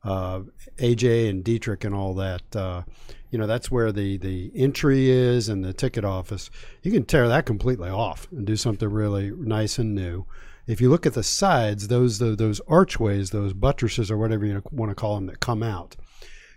uh, 0.05 0.41
AJ 0.79 1.31
and 1.31 1.45
Dietrick 1.45 1.85
and 1.85 1.95
all 1.95 2.15
that, 2.15 2.57
uh, 2.57 2.83
you 3.33 3.39
know, 3.39 3.47
that's 3.47 3.71
where 3.71 3.91
the 3.91 4.19
the 4.19 4.53
entry 4.55 5.11
is 5.11 5.49
and 5.49 5.65
the 5.65 5.73
ticket 5.73 6.05
office. 6.05 6.51
You 6.83 6.93
can 6.93 7.05
tear 7.05 7.29
that 7.29 7.47
completely 7.47 7.89
off 7.89 8.29
and 8.31 8.47
do 8.47 8.57
something 8.57 8.89
really 8.89 9.31
nice 9.31 9.79
and 9.79 9.95
new. 9.95 10.27
If 10.67 10.81
you 10.81 10.91
look 10.91 11.07
at 11.07 11.15
the 11.15 11.23
sides, 11.23 11.89
those 11.89 12.19
those, 12.19 12.37
those 12.37 12.61
archways, 12.69 13.31
those 13.31 13.55
buttresses 13.55 14.11
or 14.11 14.19
whatever 14.19 14.45
you 14.45 14.63
want 14.71 14.91
to 14.91 14.95
call 14.95 15.15
them 15.15 15.27
that 15.27 15.41
come 15.41 15.63
out, 15.63 15.97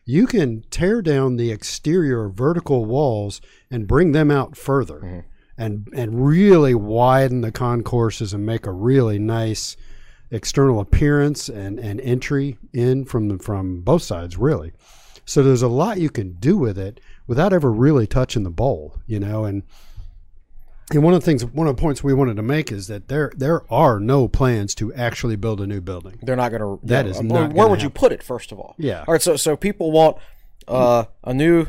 you 0.04 0.28
can 0.28 0.64
tear 0.70 1.02
down 1.02 1.38
the 1.38 1.50
exterior 1.50 2.28
vertical 2.28 2.84
walls 2.84 3.40
and 3.72 3.88
bring 3.88 4.12
them 4.12 4.30
out 4.30 4.58
further 4.58 5.00
mm-hmm. 5.00 5.20
and 5.58 5.88
and 5.96 6.28
really 6.28 6.76
widen 6.76 7.40
the 7.40 7.54
concourses 7.54 8.34
and 8.34 8.46
make 8.46 8.66
a 8.66 8.74
really 8.74 9.18
nice 9.18 9.78
external 10.30 10.82
appearance 10.82 11.48
and, 11.48 11.80
and 11.80 12.02
entry 12.02 12.58
in 12.74 13.06
from 13.06 13.30
the, 13.30 13.40
from 13.40 13.80
both 13.80 14.02
sides 14.02 14.36
really 14.36 14.74
so 15.26 15.44
there's 15.44 15.62
a 15.62 15.68
lot 15.68 16.00
you 16.00 16.10
can 16.10 16.34
do 16.34 16.58
with 16.58 16.78
it 16.78 17.00
without 17.28 17.52
ever 17.52 17.72
really 17.72 18.08
touching 18.08 18.44
the 18.44 18.50
bowl 18.50 19.00
you 19.08 19.20
know 19.20 19.46
and 19.46 19.64
and 20.92 21.02
one 21.02 21.14
of 21.14 21.22
the 21.22 21.26
things 21.26 21.44
one 21.44 21.68
of 21.68 21.76
the 21.76 21.82
points 21.82 22.04
we 22.04 22.14
wanted 22.14 22.36
to 22.36 22.44
make 22.44 22.72
is 22.72 22.88
that 22.88 23.08
there 23.08 23.32
there 23.36 23.62
are 23.74 24.00
no 24.00 24.28
plans 24.28 24.76
to 24.76 24.94
actually 24.94 25.36
build 25.36 25.60
a 25.60 25.66
new 25.66 25.82
building 25.82 26.20
They're 26.22 26.36
not 26.36 26.50
going 26.52 26.62
to. 26.62 26.80
That 26.86 27.08
is 27.08 27.22
not 27.22 27.54
Where 27.54 27.68
would 27.68 27.82
you 27.82 27.90
put 27.90 28.12
it 28.12 28.22
first 28.22 28.52
of 28.52 28.60
all? 28.60 28.76
Yeah. 28.78 29.04
All 29.08 29.14
right. 29.14 29.22
So 29.22 29.36
so 29.36 29.58
people 29.58 29.92
want 29.92 30.18
uh, 30.68 31.06
a 31.24 31.34
new 31.34 31.68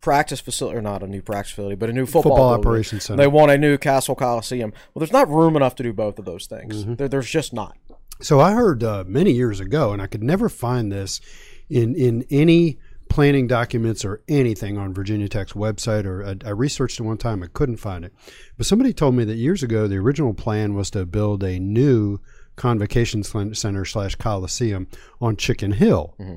practice 0.00 0.38
facility, 0.38 0.78
or 0.78 0.82
not 0.82 1.02
a 1.02 1.06
new 1.06 1.22
practice 1.22 1.52
facility, 1.52 1.74
but 1.74 1.88
a 1.88 1.92
new 1.92 2.06
football, 2.06 2.36
Football 2.36 2.54
operations 2.54 3.04
center. 3.04 3.22
They 3.22 3.26
want 3.26 3.50
a 3.50 3.58
new 3.58 3.76
Cassell 3.76 4.14
Coliseum. 4.14 4.72
Well, 4.92 5.00
there's 5.00 5.12
not 5.12 5.28
room 5.28 5.56
enough 5.56 5.74
to 5.76 5.82
do 5.82 5.92
both 5.92 6.18
of 6.18 6.24
those 6.24 6.46
things. 6.46 6.84
Mm-hmm. 6.84 6.94
There, 6.94 7.08
there's 7.08 7.30
just 7.30 7.52
not. 7.52 7.76
So 8.20 8.38
I 8.38 8.52
heard 8.52 8.84
uh, 8.84 9.02
many 9.06 9.32
years 9.32 9.58
ago, 9.58 9.92
and 9.92 10.00
I 10.00 10.06
could 10.06 10.22
never 10.22 10.48
find 10.48 10.92
this 10.92 11.20
in 11.68 11.96
in 11.96 12.24
any 12.30 12.78
planning 13.14 13.46
documents 13.46 14.04
or 14.04 14.22
anything 14.26 14.76
on 14.76 14.92
Virginia 14.92 15.28
Tech's 15.28 15.52
website. 15.52 16.04
Or 16.04 16.24
I, 16.26 16.34
I 16.44 16.50
researched 16.50 16.98
it 16.98 17.04
one 17.04 17.16
time, 17.16 17.42
I 17.44 17.46
couldn't 17.46 17.76
find 17.76 18.04
it. 18.04 18.12
But 18.56 18.66
somebody 18.66 18.92
told 18.92 19.14
me 19.14 19.24
that 19.24 19.36
years 19.36 19.62
ago, 19.62 19.86
the 19.86 19.96
original 19.98 20.34
plan 20.34 20.74
was 20.74 20.90
to 20.90 21.06
build 21.06 21.44
a 21.44 21.58
new 21.60 22.18
Convocation 22.56 23.22
Center 23.22 23.84
slash 23.84 24.16
Coliseum 24.16 24.88
on 25.20 25.36
Chicken 25.36 25.72
Hill, 25.72 26.14
Mm-hmm. 26.20 26.36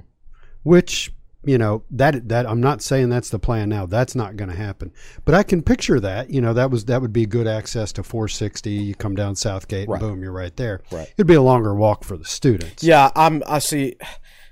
which 0.64 1.12
you 1.44 1.58
know 1.58 1.84
that 1.92 2.28
that 2.30 2.46
I'm 2.48 2.60
not 2.60 2.82
saying 2.82 3.10
that's 3.10 3.30
the 3.30 3.40
plan 3.40 3.70
now. 3.70 3.86
That's 3.86 4.16
not 4.16 4.36
going 4.36 4.50
to 4.50 4.56
happen. 4.56 4.92
But 5.26 5.34
I 5.36 5.44
can 5.44 5.62
picture 5.62 6.00
that. 6.00 6.30
You 6.30 6.42
know 6.42 6.54
that 6.54 6.70
was 6.72 6.86
that 6.86 7.02
would 7.02 7.14
be 7.14 7.26
good 7.26 7.48
access 7.48 7.92
to 7.94 8.04
460. 8.04 8.70
You 8.72 8.96
come 8.96 9.16
down 9.16 9.36
Southgate, 9.36 9.88
Right. 9.88 10.02
and 10.02 10.10
boom, 10.12 10.22
you're 10.24 10.32
right 10.32 10.56
there. 10.58 10.82
Right. 10.92 11.08
It'd 11.18 11.28
be 11.28 11.36
a 11.36 11.42
longer 11.42 11.74
walk 11.76 12.04
for 12.04 12.18
the 12.18 12.26
students. 12.26 12.84
Yeah, 12.84 13.12
I'm. 13.16 13.44
I 13.48 13.60
see. 13.60 13.96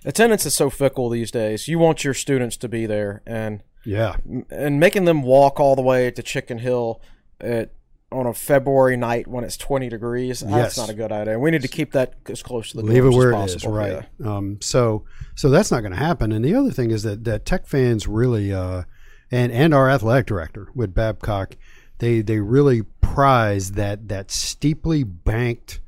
Attendance 0.06 0.46
is 0.46 0.56
so 0.56 0.70
fickle 0.70 1.10
these 1.10 1.32
days. 1.32 1.68
You 1.68 1.80
want 1.80 2.04
your 2.04 2.14
students 2.14 2.58
to 2.58 2.70
be 2.70 2.86
there, 2.86 3.22
and 3.26 3.64
Yeah. 3.84 4.16
and 4.50 4.80
making 4.80 5.06
them 5.06 5.22
walk 5.24 5.60
all 5.60 5.76
the 5.76 5.82
way 5.82 6.12
to 6.12 6.22
Chicken 6.24 6.60
Hill 6.60 7.02
at 7.42 7.72
on 8.12 8.28
a 8.28 8.34
February 8.34 8.96
night 8.96 9.28
when 9.28 9.44
it's 9.44 9.58
20 9.58 9.90
degrees. 9.90 10.42
Yes. 10.42 10.52
That's 10.52 10.78
not 10.78 10.90
a 10.90 10.94
good 10.94 11.12
idea. 11.12 11.38
We 11.40 11.52
need 11.52 11.64
to 11.64 11.68
keep 11.68 11.92
that 11.94 12.14
as 12.30 12.42
close 12.44 12.70
to 12.72 12.78
the 12.78 12.84
leave 12.84 13.04
it 13.04 13.10
where 13.10 13.34
as 13.34 13.52
it 13.54 13.56
is, 13.58 13.64
possible. 13.64 13.74
right? 13.74 14.04
Yeah. 14.20 14.36
Um, 14.38 14.58
so, 14.62 15.04
so 15.36 15.50
that's 15.50 15.70
not 15.72 15.82
going 15.82 15.92
to 15.92 15.98
happen. 15.98 16.32
And 16.32 16.46
the 16.46 16.56
other 16.56 16.72
thing 16.72 16.92
is 16.92 17.04
that 17.04 17.26
that 17.26 17.46
Tech 17.46 17.68
fans 17.68 18.08
really, 18.08 18.54
uh, 18.54 18.84
and 19.32 19.52
and 19.52 19.74
our 19.74 19.90
athletic 19.90 20.28
director 20.28 20.70
Whit 20.76 20.94
Babcock, 20.94 21.58
they 21.98 22.22
they 22.22 22.40
really 22.40 22.84
prize 23.02 23.72
that 23.72 24.08
that 24.08 24.30
steeply 24.32 25.04
banked 25.04 25.80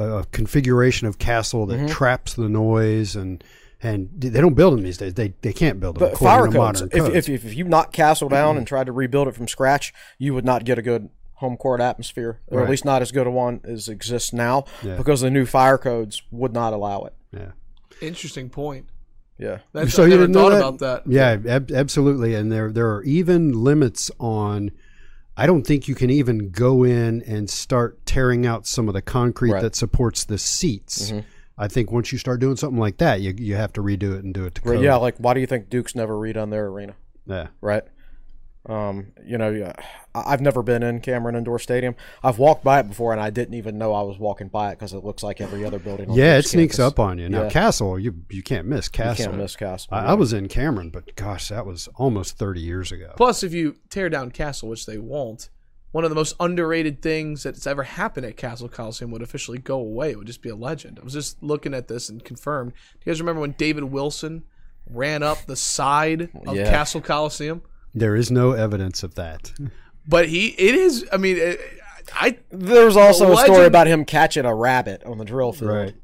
uh, 0.00 0.24
configuration 0.32 1.06
of 1.06 1.18
Cassell 1.18 1.66
Mm-hmm. 1.66 1.86
that 1.86 1.92
traps 1.92 2.34
the 2.34 2.48
noise 2.48 3.16
and. 3.16 3.42
And 3.82 4.10
they 4.14 4.42
don't 4.42 4.52
build 4.52 4.74
them 4.76 4.82
these 4.84 4.98
days. 4.98 5.14
They 5.14 5.32
they 5.40 5.54
can't 5.54 5.80
build 5.80 5.96
them. 5.96 6.10
But 6.10 6.18
fire 6.18 6.40
to 6.46 6.52
codes. 6.52 6.82
modern 6.82 6.88
If, 6.92 6.98
codes. 7.14 7.28
if, 7.30 7.46
if 7.46 7.54
you 7.54 7.64
knock 7.64 7.94
Cassell 7.94 8.28
down 8.28 8.58
and 8.58 8.66
tried 8.66 8.84
to 8.88 8.92
rebuild 8.92 9.26
it 9.26 9.34
from 9.34 9.48
scratch, 9.48 9.94
you 10.18 10.34
would 10.34 10.44
not 10.44 10.66
get 10.66 10.76
a 10.78 10.82
good 10.82 11.08
home 11.36 11.56
court 11.56 11.80
atmosphere, 11.80 12.40
or 12.48 12.58
Right. 12.58 12.64
at 12.64 12.70
least 12.70 12.84
not 12.84 13.00
as 13.00 13.10
good 13.10 13.26
a 13.26 13.30
one 13.30 13.62
as 13.64 13.88
exists 13.88 14.34
now, 14.34 14.66
Yeah. 14.82 14.96
because 14.96 15.22
the 15.22 15.30
new 15.30 15.46
fire 15.46 15.78
codes 15.78 16.20
would 16.30 16.52
not 16.52 16.74
allow 16.74 17.04
it. 17.04 17.14
yeah. 17.34 17.52
Interesting 18.02 18.50
point. 18.50 18.84
Yeah. 19.38 19.60
That's, 19.72 19.94
so 19.94 20.02
I 20.02 20.06
you 20.08 20.10
never 20.10 20.22
didn't 20.24 20.34
know 20.34 20.50
that? 20.50 20.58
about 20.58 20.78
that. 20.80 21.02
Yeah, 21.06 21.38
ab- 21.48 21.72
absolutely. 21.72 22.34
And 22.34 22.52
there 22.52 22.70
there 22.70 22.90
are 22.94 23.02
even 23.04 23.52
limits 23.64 24.10
on. 24.20 24.72
I 25.40 25.46
don't 25.46 25.66
think 25.66 25.88
you 25.88 25.94
can 25.94 26.10
even 26.10 26.50
go 26.50 26.84
in 26.84 27.22
and 27.22 27.48
start 27.48 28.04
tearing 28.04 28.44
out 28.44 28.66
some 28.66 28.88
of 28.88 28.94
the 28.94 29.00
concrete 29.00 29.52
Right. 29.52 29.56
Mm-hmm. 29.56 29.64
that 29.64 29.74
supports 29.74 30.24
the 30.24 30.36
seats. 30.36 31.14
I 31.56 31.66
think 31.66 31.90
once 31.90 32.12
you 32.12 32.18
start 32.18 32.40
doing 32.40 32.56
something 32.56 32.78
like 32.78 32.98
that, 32.98 33.22
you 33.22 33.34
you 33.38 33.56
have 33.56 33.72
to 33.74 33.82
redo 33.82 34.14
it 34.14 34.22
and 34.22 34.34
do 34.34 34.44
it 34.44 34.56
to 34.56 34.62
Right, 34.68 34.80
yeah, 34.80 34.96
like 34.96 35.16
why 35.16 35.32
do 35.32 35.40
you 35.40 35.46
think 35.46 35.70
Duke's 35.70 35.94
never 35.94 36.14
redone 36.14 36.50
their 36.50 36.66
arena? 36.66 36.94
yeah. 37.26 37.46
right? 37.62 37.84
Um, 38.70 39.12
you 39.24 39.36
know, 39.38 39.72
I- 40.14 40.22
I've 40.32 40.40
never 40.40 40.62
been 40.62 40.82
in 40.82 41.00
Cameron 41.00 41.34
Indoor 41.34 41.58
Stadium. 41.58 41.94
I've 42.22 42.38
walked 42.38 42.62
by 42.64 42.80
it 42.80 42.88
before, 42.88 43.12
and 43.12 43.20
I 43.20 43.30
didn't 43.30 43.54
even 43.54 43.78
know 43.78 43.92
I 43.92 44.02
was 44.02 44.18
walking 44.18 44.48
by 44.48 44.70
it 44.70 44.78
because 44.78 44.92
it 44.92 45.04
looks 45.04 45.22
like 45.22 45.40
every 45.40 45.64
other 45.64 45.78
building. 45.78 46.10
On 46.10 46.16
Yeah, 46.16 46.36
it 46.38 46.44
sneaks 46.44 46.76
campus. 46.76 46.92
up 46.92 46.98
on 47.00 47.18
you. 47.18 47.28
Now, 47.28 47.42
Yeah. 47.44 47.48
Cassell, 47.50 47.98
you 47.98 48.14
you 48.30 48.42
can't 48.42 48.66
miss 48.66 48.86
You 48.86 48.90
Cassell. 48.92 49.26
can't 49.26 49.38
miss 49.38 49.56
Cassell. 49.56 49.88
I, 49.92 50.06
I 50.06 50.14
was 50.14 50.32
in 50.32 50.48
Cameron, 50.48 50.90
but 50.90 51.14
gosh, 51.16 51.48
that 51.48 51.66
was 51.66 51.88
almost 51.96 52.38
thirty 52.38 52.60
years 52.60 52.92
ago. 52.92 53.12
Plus, 53.16 53.42
if 53.42 53.52
you 53.52 53.76
tear 53.88 54.08
down 54.08 54.30
Cassell, 54.30 54.68
which 54.68 54.86
they 54.86 54.98
won't, 54.98 55.48
one 55.92 56.04
of 56.04 56.10
the 56.10 56.16
most 56.16 56.36
underrated 56.38 57.02
things 57.02 57.42
that's 57.42 57.66
ever 57.66 57.82
happened 57.82 58.24
at 58.26 58.36
Cassell 58.36 58.68
Coliseum 58.68 59.10
would 59.10 59.22
officially 59.22 59.58
go 59.58 59.78
away. 59.80 60.10
It 60.10 60.18
would 60.18 60.26
just 60.28 60.42
be 60.42 60.48
a 60.50 60.54
legend. 60.56 60.98
I 61.00 61.04
was 61.04 61.12
just 61.14 61.42
looking 61.42 61.74
at 61.74 61.88
this 61.88 62.08
and 62.08 62.22
confirmed. 62.24 62.72
Do 62.72 62.98
you 63.04 63.12
guys 63.12 63.20
remember 63.20 63.40
when 63.40 63.52
David 63.58 63.84
Wilson 63.84 64.44
ran 64.88 65.22
up 65.24 65.46
the 65.46 65.56
side 65.56 66.30
of 66.46 66.54
Yeah. 66.56 66.70
Cassell 66.70 67.00
Coliseum? 67.00 67.62
There 67.94 68.14
is 68.16 68.30
no 68.30 68.52
evidence 68.52 69.02
of 69.02 69.14
that. 69.16 69.52
But 70.06 70.28
he, 70.28 70.48
it 70.48 70.74
is. 70.74 71.06
I 71.12 71.16
mean, 71.16 71.36
it, 71.36 71.60
I 72.14 72.38
There 72.50 72.86
was 72.86 72.96
also 72.96 73.32
a 73.32 73.36
story 73.36 73.50
legend- 73.50 73.66
about 73.66 73.86
him 73.86 74.04
catching 74.04 74.44
a 74.44 74.54
rabbit 74.54 75.02
on 75.04 75.18
the 75.18 75.24
drill 75.24 75.52
field. 75.52 75.70
Right. 75.70 75.94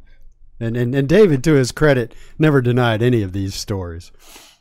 And, 0.59 0.77
and 0.77 0.95
and 0.95 1.09
David, 1.09 1.45
to 1.45 1.53
his 1.55 1.71
credit, 1.73 2.15
never 2.39 2.61
denied 2.63 3.03
any 3.03 3.23
of 3.23 3.33
these 3.33 3.55
stories. 3.55 4.11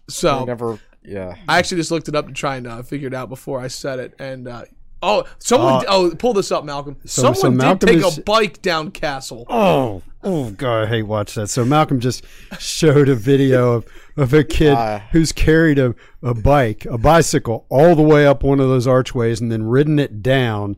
so 0.10 0.40
He 0.40 0.46
never. 0.46 0.80
Yeah. 1.04 1.36
I 1.48 1.60
actually 1.60 1.78
just 1.78 1.92
looked 1.92 2.10
it 2.10 2.16
up 2.16 2.28
to 2.28 2.34
try 2.34 2.56
and 2.58 2.68
uh, 2.68 2.82
figure 2.82 3.08
it 3.08 3.14
out 3.14 3.30
before 3.30 3.60
I 3.62 3.68
said 3.68 4.00
it. 4.00 4.14
And 4.20 4.48
uh, 4.48 4.66
oh, 5.06 5.26
someone 5.40 5.86
oh 5.88 6.14
pull 6.18 6.34
this 6.34 6.52
up, 6.52 6.64
Malcolm. 6.66 6.98
Someone 7.06 7.36
so 7.60 7.76
did 7.76 7.82
take 7.82 7.98
is- 7.98 8.18
a 8.18 8.22
bike 8.22 8.62
down 8.62 8.92
Cassell. 8.92 9.46
Oh, 9.50 10.02
oh 10.24 10.52
God, 10.52 10.84
I 10.84 10.88
hate 10.88 11.04
watch 11.04 11.36
that. 11.36 11.48
So 11.48 11.64
Malcolm 11.66 12.00
just 12.00 12.24
showed 12.60 13.08
a 13.10 13.16
video 13.16 13.74
of, 13.74 13.86
of 14.18 14.34
a 14.34 14.44
kid 14.44 14.74
Ah. 14.78 15.04
who's 15.12 15.32
carried 15.32 15.80
a, 15.80 15.94
a 16.24 16.34
bike, 16.34 16.86
a 16.86 16.98
bicycle, 16.98 17.66
all 17.70 17.96
the 17.96 18.02
way 18.02 18.26
up 18.26 18.44
one 18.44 18.60
of 18.60 18.68
those 18.68 18.88
archways 18.88 19.40
and 19.42 19.52
then 19.52 19.64
ridden 19.64 20.00
it 20.00 20.22
down, 20.24 20.76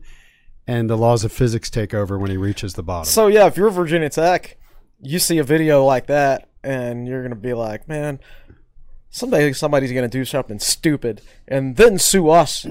and 0.66 0.88
the 0.90 0.96
laws 0.96 1.24
of 1.24 1.32
physics 1.32 1.70
take 1.70 1.94
over 1.94 2.18
when 2.18 2.30
he 2.30 2.36
reaches 2.36 2.74
the 2.74 2.82
bottom. 2.82 3.06
So 3.06 3.26
yeah, 3.28 3.46
if 3.46 3.56
you're 3.56 3.70
Virginia 3.70 4.10
Tech, 4.10 4.56
you 5.00 5.18
see 5.18 5.38
a 5.38 5.44
video 5.44 5.84
like 5.84 6.06
that, 6.08 6.48
and 6.62 7.06
you're 7.08 7.22
gonna 7.22 7.34
be 7.36 7.54
like, 7.54 7.88
man. 7.88 8.20
Someday 9.10 9.54
somebody's 9.54 9.90
gonna 9.90 10.06
do 10.06 10.26
something 10.26 10.58
stupid 10.58 11.22
and 11.48 11.76
then 11.76 11.98
sue 11.98 12.28
us 12.28 12.66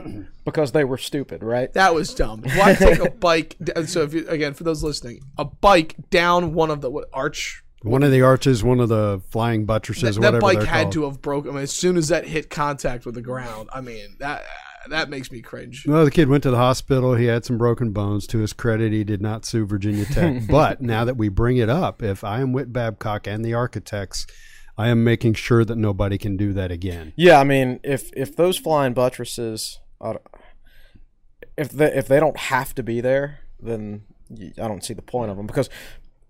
because 0.47 0.71
they 0.71 0.83
were 0.83 0.97
stupid, 0.97 1.43
right? 1.43 1.71
That 1.73 1.93
was 1.93 2.13
dumb. 2.13 2.41
Why 2.55 2.73
take 2.79 2.99
a 2.99 3.11
bike? 3.11 3.55
So 3.85 4.01
if 4.03 4.13
you, 4.13 4.27
again, 4.27 4.53
for 4.53 4.63
those 4.63 4.81
listening, 4.83 5.19
a 5.37 5.45
bike 5.45 5.95
down 6.09 6.53
one 6.53 6.71
of 6.71 6.81
the 6.81 6.89
what, 6.89 7.09
arch. 7.13 7.63
one 7.83 8.01
of 8.01 8.11
the 8.11 8.21
arches, 8.21 8.63
one 8.63 8.79
of 8.79 8.89
the 8.89 9.21
flying 9.29 9.65
buttresses, 9.65 10.15
That, 10.15 10.21
whatever 10.21 10.37
that 10.37 10.41
bike 10.41 10.63
had 10.63 10.81
called. 10.83 10.93
to 10.93 11.03
have 11.03 11.21
broken. 11.21 11.51
I 11.51 11.53
mean, 11.55 11.63
as 11.63 11.73
soon 11.73 11.97
as 11.97 12.07
that 12.07 12.25
hit 12.25 12.49
contact 12.49 13.05
with 13.05 13.15
the 13.15 13.21
ground, 13.21 13.69
I 13.73 13.81
mean 13.81 14.15
that 14.19 14.43
that 14.89 15.09
makes 15.09 15.31
me 15.33 15.41
cringe. 15.41 15.85
No, 15.85 16.05
the 16.05 16.11
kid 16.11 16.29
went 16.29 16.43
to 16.43 16.49
the 16.51 16.55
hospital. 16.57 17.13
He 17.15 17.25
had 17.25 17.43
some 17.43 17.57
broken 17.57 17.91
bones. 17.91 18.25
To 18.27 18.39
his 18.39 18.53
credit, 18.53 18.93
he 18.93 19.03
did 19.03 19.21
not 19.21 19.45
sue 19.45 19.65
Virginia 19.65 20.05
Tech. 20.05 20.43
but 20.49 20.81
now 20.81 21.03
that 21.03 21.17
we 21.17 21.27
bring 21.27 21.57
it 21.57 21.69
up, 21.69 22.01
if 22.01 22.23
I 22.23 22.39
am 22.39 22.53
Whit 22.53 22.71
Babcock 22.71 23.27
and 23.27 23.43
the 23.43 23.53
architects, 23.53 24.25
I 24.77 24.87
am 24.87 25.03
making 25.03 25.33
sure 25.33 25.65
that 25.65 25.75
nobody 25.77 26.17
can 26.17 26.37
do 26.37 26.53
that 26.53 26.71
again. 26.71 27.11
Yeah, 27.17 27.37
I 27.39 27.43
mean, 27.43 27.81
if 27.83 28.11
if 28.15 28.35
those 28.37 28.57
flying 28.57 28.93
buttresses, 28.93 29.79
I 29.99 30.13
don't- 30.13 30.21
if 31.57 31.69
they 31.69 31.93
if 31.93 32.07
they 32.07 32.19
don't 32.19 32.37
have 32.37 32.73
to 32.75 32.83
be 32.83 33.01
there, 33.01 33.39
then 33.59 34.03
I 34.31 34.67
don't 34.67 34.83
see 34.83 34.93
the 34.93 35.01
point 35.01 35.31
of 35.31 35.37
them 35.37 35.47
because 35.47 35.69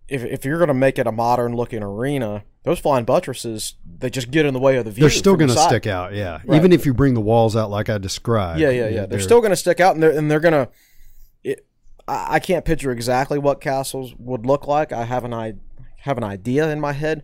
if 0.08 0.24
if 0.24 0.46
you're 0.46 0.58
going 0.58 0.70
to 0.70 0.74
make 0.74 0.98
it 0.98 1.08
a 1.08 1.12
modern 1.12 1.56
looking 1.56 1.84
arena, 1.84 2.44
those 2.64 2.80
flying 2.80 3.06
buttresses 3.06 3.76
they 4.00 4.10
just 4.10 4.32
get 4.32 4.46
in 4.46 4.54
the 4.54 4.60
way 4.60 4.78
of 4.78 4.86
the 4.86 4.92
view. 4.92 5.02
They're 5.02 5.10
still 5.10 5.36
going 5.36 5.50
to 5.50 5.58
stick 5.58 5.86
out, 5.86 6.14
yeah. 6.14 6.40
Right. 6.46 6.58
Even 6.58 6.72
if 6.72 6.86
you 6.86 6.94
bring 6.94 7.14
the 7.14 7.22
walls 7.22 7.56
out 7.56 7.70
like 7.70 7.90
I 7.90 7.98
described. 7.98 8.60
Yeah, 8.60 8.70
yeah, 8.70 8.88
yeah. 8.88 9.06
They're, 9.06 9.20
still 9.20 9.42
going 9.42 9.52
to 9.52 9.58
stick 9.58 9.80
out, 9.80 9.96
and 9.96 10.04
they're 10.04 10.18
and 10.18 10.32
they're 10.32 10.40
going 10.40 10.54
to. 10.54 10.70
It, 11.44 11.66
I 12.08 12.40
can't 12.40 12.64
picture 12.64 12.92
exactly 12.92 13.38
what 13.38 13.60
castles 13.60 14.16
would 14.18 14.46
look 14.46 14.66
like. 14.66 14.94
I 14.94 15.04
have 15.04 15.26
an 15.26 15.34
I 15.34 15.56
have 16.02 16.18
an 16.18 16.24
idea 16.24 16.70
in 16.70 16.80
my 16.80 16.94
head, 16.94 17.24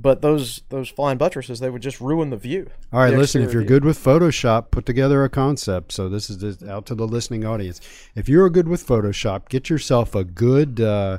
but 0.00 0.22
those 0.22 0.62
those 0.68 0.88
flying 0.88 1.18
buttresses 1.18 1.60
they 1.60 1.70
would 1.70 1.82
just 1.82 2.00
ruin 2.00 2.30
the 2.30 2.36
view. 2.36 2.70
All 2.92 3.00
right, 3.00 3.16
listen, 3.16 3.42
if 3.42 3.52
you're 3.52 3.62
view. 3.62 3.68
good 3.68 3.84
with 3.84 3.98
Photoshop, 3.98 4.70
put 4.70 4.86
together 4.86 5.24
a 5.24 5.28
concept. 5.28 5.92
So 5.92 6.08
this 6.08 6.30
is 6.30 6.38
just 6.38 6.62
out 6.62 6.86
to 6.86 6.94
the 6.94 7.06
listening 7.06 7.44
audience. 7.44 7.80
If 8.14 8.28
you're 8.28 8.48
good 8.50 8.68
with 8.68 8.86
Photoshop, 8.86 9.48
get 9.48 9.68
yourself 9.68 10.14
a 10.14 10.24
good 10.24 10.80
uh, 10.80 11.18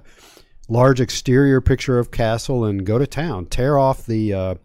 large 0.67 1.01
exterior 1.01 1.61
picture 1.61 1.99
of 1.99 2.11
Cassell 2.11 2.65
and 2.65 2.85
go 2.85 2.97
to 2.97 3.07
town. 3.07 3.47
Tear 3.47 3.77
off 3.77 4.05
the 4.05 4.33
uh, 4.33 4.55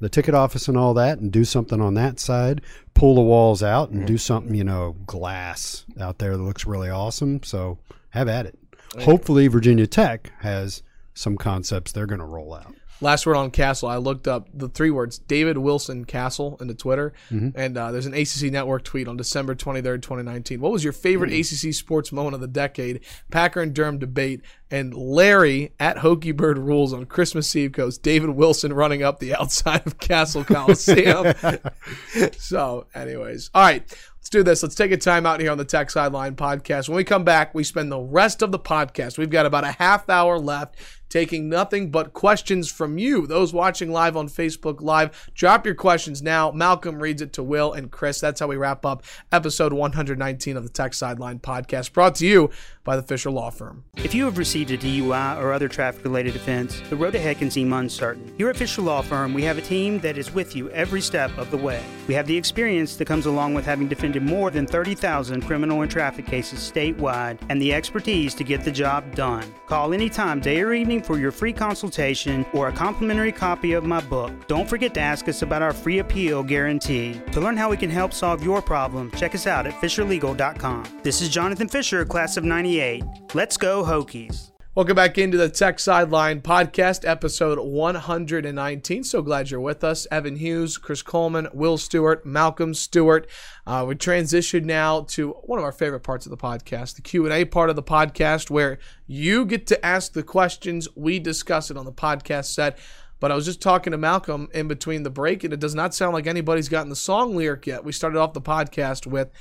the 0.00 0.08
ticket 0.08 0.34
office 0.34 0.66
and 0.66 0.76
all 0.76 0.94
that 0.94 1.18
and 1.18 1.30
do 1.30 1.44
something 1.44 1.80
on 1.80 1.94
that 1.94 2.18
side. 2.18 2.62
Pull 2.94 3.14
the 3.14 3.20
walls 3.20 3.62
out 3.62 3.90
and 3.90 4.06
do 4.06 4.18
something, 4.18 4.54
you 4.54 4.64
know, 4.64 4.96
glass 5.06 5.84
out 6.00 6.18
there 6.18 6.36
that 6.36 6.42
looks 6.42 6.66
really 6.66 6.90
awesome. 6.90 7.42
So 7.42 7.78
have 8.10 8.28
at 8.28 8.46
it. 8.46 8.58
Hopefully 9.02 9.46
Virginia 9.46 9.86
Tech 9.86 10.32
has 10.40 10.82
some 11.14 11.36
concepts 11.36 11.92
they're 11.92 12.06
going 12.06 12.20
to 12.20 12.24
roll 12.24 12.54
out. 12.54 12.74
Last 13.00 13.24
word 13.26 13.36
on 13.36 13.50
Cassell. 13.50 13.88
I 13.88 13.96
looked 13.96 14.28
up 14.28 14.48
the 14.52 14.68
three 14.68 14.90
words 14.90 15.18
David 15.18 15.56
Wilson 15.58 16.04
Cassell 16.04 16.58
into 16.60 16.74
Twitter, 16.74 17.12
and 17.54 17.76
uh, 17.76 17.92
there's 17.92 18.06
an 18.06 18.14
ACC 18.14 18.52
Network 18.52 18.84
tweet 18.84 19.08
on 19.08 19.16
December 19.16 19.54
23rd, 19.54 20.02
2019. 20.02 20.60
What 20.60 20.72
was 20.72 20.84
your 20.84 20.92
favorite 20.92 21.32
ACC 21.32 21.72
sports 21.72 22.12
moment 22.12 22.34
of 22.34 22.40
the 22.40 22.46
decade? 22.46 23.00
Packer 23.30 23.60
and 23.60 23.74
Durham 23.74 23.98
debate, 23.98 24.42
and 24.70 24.94
Larry 24.94 25.72
at 25.80 25.98
Hokey 25.98 26.32
Bird 26.32 26.58
Rules 26.58 26.92
on 26.92 27.06
Christmas 27.06 27.54
Eve 27.56 27.72
goes 27.72 27.96
David 27.96 28.30
Wilson 28.30 28.72
running 28.72 29.02
up 29.02 29.18
the 29.18 29.34
outside 29.40 29.86
of 29.86 29.98
Cassell 29.98 30.44
Coliseum. 30.44 31.34
so, 32.38 32.86
anyways, 32.94 33.50
all 33.54 33.62
right. 33.62 33.82
Let's 34.20 34.28
do 34.28 34.42
this. 34.42 34.62
Let's 34.62 34.74
take 34.74 34.92
a 34.92 34.98
time 34.98 35.24
out 35.24 35.40
here 35.40 35.50
on 35.50 35.56
the 35.56 35.64
Tech 35.64 35.90
Sideline 35.90 36.36
podcast. 36.36 36.90
When 36.90 36.96
we 36.96 37.04
come 37.04 37.24
back, 37.24 37.54
we 37.54 37.64
spend 37.64 37.90
the 37.90 37.98
rest 37.98 38.42
of 38.42 38.52
the 38.52 38.58
podcast. 38.58 39.16
We've 39.16 39.30
got 39.30 39.46
about 39.46 39.64
a 39.64 39.72
half 39.72 40.10
hour 40.10 40.38
left 40.38 40.76
taking 41.10 41.48
nothing 41.48 41.90
but 41.90 42.14
questions 42.14 42.70
from 42.70 42.96
you, 42.96 43.26
those 43.26 43.52
watching 43.52 43.92
live 43.92 44.16
on 44.16 44.28
Facebook 44.28 44.80
Live. 44.80 45.30
Drop 45.34 45.66
your 45.66 45.74
questions 45.74 46.22
now. 46.22 46.50
Malcolm 46.52 47.02
reads 47.02 47.20
it 47.20 47.34
to 47.34 47.42
Will 47.42 47.74
and 47.74 47.90
Chris. 47.90 48.20
That's 48.20 48.40
how 48.40 48.46
we 48.46 48.56
wrap 48.56 48.86
up 48.86 49.02
episode 49.30 49.74
119 49.74 50.56
of 50.56 50.62
the 50.62 50.70
Tech 50.70 50.94
Sideline 50.94 51.40
podcast, 51.40 51.92
brought 51.92 52.14
to 52.16 52.26
you 52.26 52.50
by 52.84 52.96
the 52.96 53.02
Fisher 53.02 53.30
Law 53.30 53.50
Firm. 53.50 53.84
If 53.96 54.14
you 54.14 54.24
have 54.24 54.38
received 54.38 54.70
a 54.70 54.78
DUI 54.78 55.36
or 55.38 55.52
other 55.52 55.68
traffic 55.68 56.02
related 56.04 56.34
offense, 56.36 56.80
the 56.88 56.96
road 56.96 57.14
ahead 57.14 57.38
can 57.38 57.50
seem 57.50 57.72
uncertain. 57.72 58.32
Here 58.38 58.48
at 58.48 58.56
Fisher 58.56 58.80
Law 58.82 59.02
Firm, 59.02 59.34
we 59.34 59.42
have 59.42 59.58
a 59.58 59.62
team 59.62 59.98
that 60.00 60.16
is 60.16 60.32
with 60.32 60.56
you 60.56 60.70
every 60.70 61.00
step 61.00 61.36
of 61.36 61.50
the 61.50 61.56
way. 61.56 61.82
We 62.08 62.14
have 62.14 62.26
the 62.26 62.36
experience 62.36 62.96
that 62.96 63.04
comes 63.04 63.26
along 63.26 63.54
with 63.54 63.66
having 63.66 63.88
defended 63.88 64.22
more 64.22 64.50
than 64.50 64.66
30,000 64.66 65.42
criminal 65.42 65.82
and 65.82 65.90
traffic 65.90 66.26
cases 66.26 66.60
statewide 66.60 67.38
and 67.48 67.60
the 67.60 67.74
expertise 67.74 68.34
to 68.34 68.44
get 68.44 68.64
the 68.64 68.72
job 68.72 69.14
done. 69.14 69.44
Call 69.66 69.92
anytime, 69.92 70.40
day 70.40 70.60
or 70.62 70.72
evening, 70.72 70.99
for 71.04 71.18
your 71.18 71.30
free 71.30 71.52
consultation 71.52 72.46
or 72.52 72.68
a 72.68 72.72
complimentary 72.72 73.32
copy 73.32 73.72
of 73.72 73.84
my 73.84 74.00
book. 74.00 74.46
Don't 74.46 74.68
forget 74.68 74.94
to 74.94 75.00
ask 75.00 75.28
us 75.28 75.42
about 75.42 75.62
our 75.62 75.72
free 75.72 75.98
appeal 75.98 76.42
guarantee. 76.42 77.20
To 77.32 77.40
learn 77.40 77.56
how 77.56 77.70
we 77.70 77.76
can 77.76 77.90
help 77.90 78.12
solve 78.12 78.44
your 78.44 78.62
problem, 78.62 79.10
check 79.12 79.34
us 79.34 79.46
out 79.46 79.66
at 79.66 79.74
FisherLegal.com. 79.74 81.00
This 81.02 81.20
is 81.20 81.28
Jonathan 81.28 81.68
Fisher, 81.68 82.04
class 82.04 82.36
of 82.36 82.44
98. 82.44 83.04
Let's 83.34 83.56
go, 83.56 83.82
Hokies. 83.84 84.49
Welcome 84.72 84.94
back 84.94 85.18
into 85.18 85.36
the 85.36 85.48
Tech 85.48 85.80
Sideline 85.80 86.42
Podcast, 86.42 87.04
episode 87.04 87.58
119. 87.58 89.02
So 89.02 89.20
glad 89.20 89.50
you're 89.50 89.58
with 89.58 89.82
us. 89.82 90.06
Evan 90.12 90.36
Hughes, 90.36 90.78
Chris 90.78 91.02
Coleman, 91.02 91.48
Will 91.52 91.76
Stewart, 91.76 92.24
Malcolm 92.24 92.72
Stewart. 92.74 93.28
Uh, 93.66 93.84
we 93.88 93.96
transition 93.96 94.64
now 94.66 95.00
to 95.08 95.30
one 95.42 95.58
of 95.58 95.64
our 95.64 95.72
favorite 95.72 96.04
parts 96.04 96.24
of 96.24 96.30
the 96.30 96.36
podcast, 96.36 96.94
the 96.94 97.02
Q&A 97.02 97.46
part 97.46 97.68
of 97.68 97.74
the 97.74 97.82
podcast, 97.82 98.48
where 98.48 98.78
you 99.08 99.44
get 99.44 99.66
to 99.66 99.84
ask 99.84 100.12
the 100.12 100.22
questions. 100.22 100.86
We 100.94 101.18
discuss 101.18 101.72
it 101.72 101.76
on 101.76 101.84
the 101.84 101.92
podcast 101.92 102.44
set. 102.44 102.78
But 103.18 103.32
I 103.32 103.34
was 103.34 103.46
just 103.46 103.60
talking 103.60 103.90
to 103.90 103.98
Malcolm 103.98 104.48
in 104.54 104.68
between 104.68 105.02
the 105.02 105.10
break, 105.10 105.42
and 105.42 105.52
it 105.52 105.58
does 105.58 105.74
not 105.74 105.94
sound 105.94 106.14
like 106.14 106.28
anybody's 106.28 106.68
gotten 106.68 106.90
the 106.90 106.96
song 106.96 107.34
lyric 107.34 107.66
yet. 107.66 107.82
We 107.82 107.90
started 107.90 108.20
off 108.20 108.34
the 108.34 108.40
podcast 108.40 109.04
with 109.04 109.32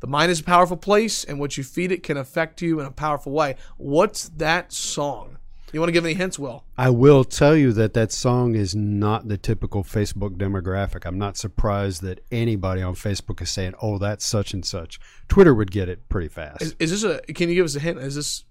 the 0.00 0.06
mind 0.06 0.30
is 0.30 0.40
a 0.40 0.44
powerful 0.44 0.76
place, 0.76 1.24
and 1.24 1.38
what 1.38 1.56
you 1.56 1.64
feed 1.64 1.92
it 1.92 2.02
can 2.02 2.16
affect 2.16 2.62
you 2.62 2.80
in 2.80 2.86
a 2.86 2.90
powerful 2.90 3.32
way. 3.32 3.56
What's 3.76 4.28
that 4.30 4.72
song? 4.72 5.36
You 5.72 5.78
want 5.78 5.88
to 5.88 5.92
give 5.92 6.04
any 6.04 6.14
hints, 6.14 6.38
Will? 6.38 6.64
I 6.76 6.90
will 6.90 7.22
tell 7.22 7.54
you 7.54 7.72
that 7.74 7.94
that 7.94 8.10
song 8.10 8.56
is 8.56 8.74
not 8.74 9.28
the 9.28 9.38
typical 9.38 9.84
Facebook 9.84 10.36
demographic. 10.36 11.06
I'm 11.06 11.18
not 11.18 11.36
surprised 11.36 12.02
that 12.02 12.24
anybody 12.32 12.82
on 12.82 12.94
Facebook 12.94 13.40
is 13.40 13.50
saying, 13.50 13.74
"Oh, 13.80 13.98
that's 13.98 14.26
such 14.26 14.52
and 14.52 14.64
such." 14.64 14.98
Twitter 15.28 15.54
would 15.54 15.70
get 15.70 15.88
it 15.88 16.08
pretty 16.08 16.28
fast. 16.28 16.62
Is, 16.62 16.74
is 16.80 16.90
this 16.90 17.04
a? 17.04 17.20
Can 17.32 17.48
you 17.48 17.54
give 17.54 17.66
us 17.66 17.76
a 17.76 17.80
hint? 17.80 17.98
Is 17.98 18.16
this 18.16 18.44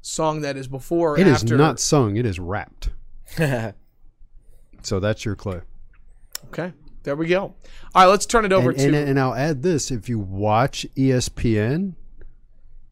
song 0.00 0.40
that 0.40 0.56
is 0.56 0.66
before 0.66 1.12
or 1.12 1.18
It 1.18 1.26
is 1.26 1.44
not 1.44 1.78
sung; 1.78 2.16
it 2.16 2.24
is 2.24 2.38
rapped. 2.38 2.88
so 4.82 4.98
that's 4.98 5.24
your 5.26 5.36
clue. 5.36 5.62
Okay, 6.46 6.72
there 7.02 7.16
we 7.16 7.26
go. 7.26 7.42
All 7.42 7.54
right, 7.94 8.06
let's 8.06 8.26
turn 8.26 8.44
it 8.44 8.52
over 8.52 8.70
and, 8.70 8.78
to. 8.78 8.84
and, 8.86 8.94
and 8.94 9.20
I'll 9.20 9.34
add 9.34 9.62
this: 9.62 9.90
if 9.90 10.08
you 10.08 10.18
watch 10.18 10.86
ESPN, 10.96 11.94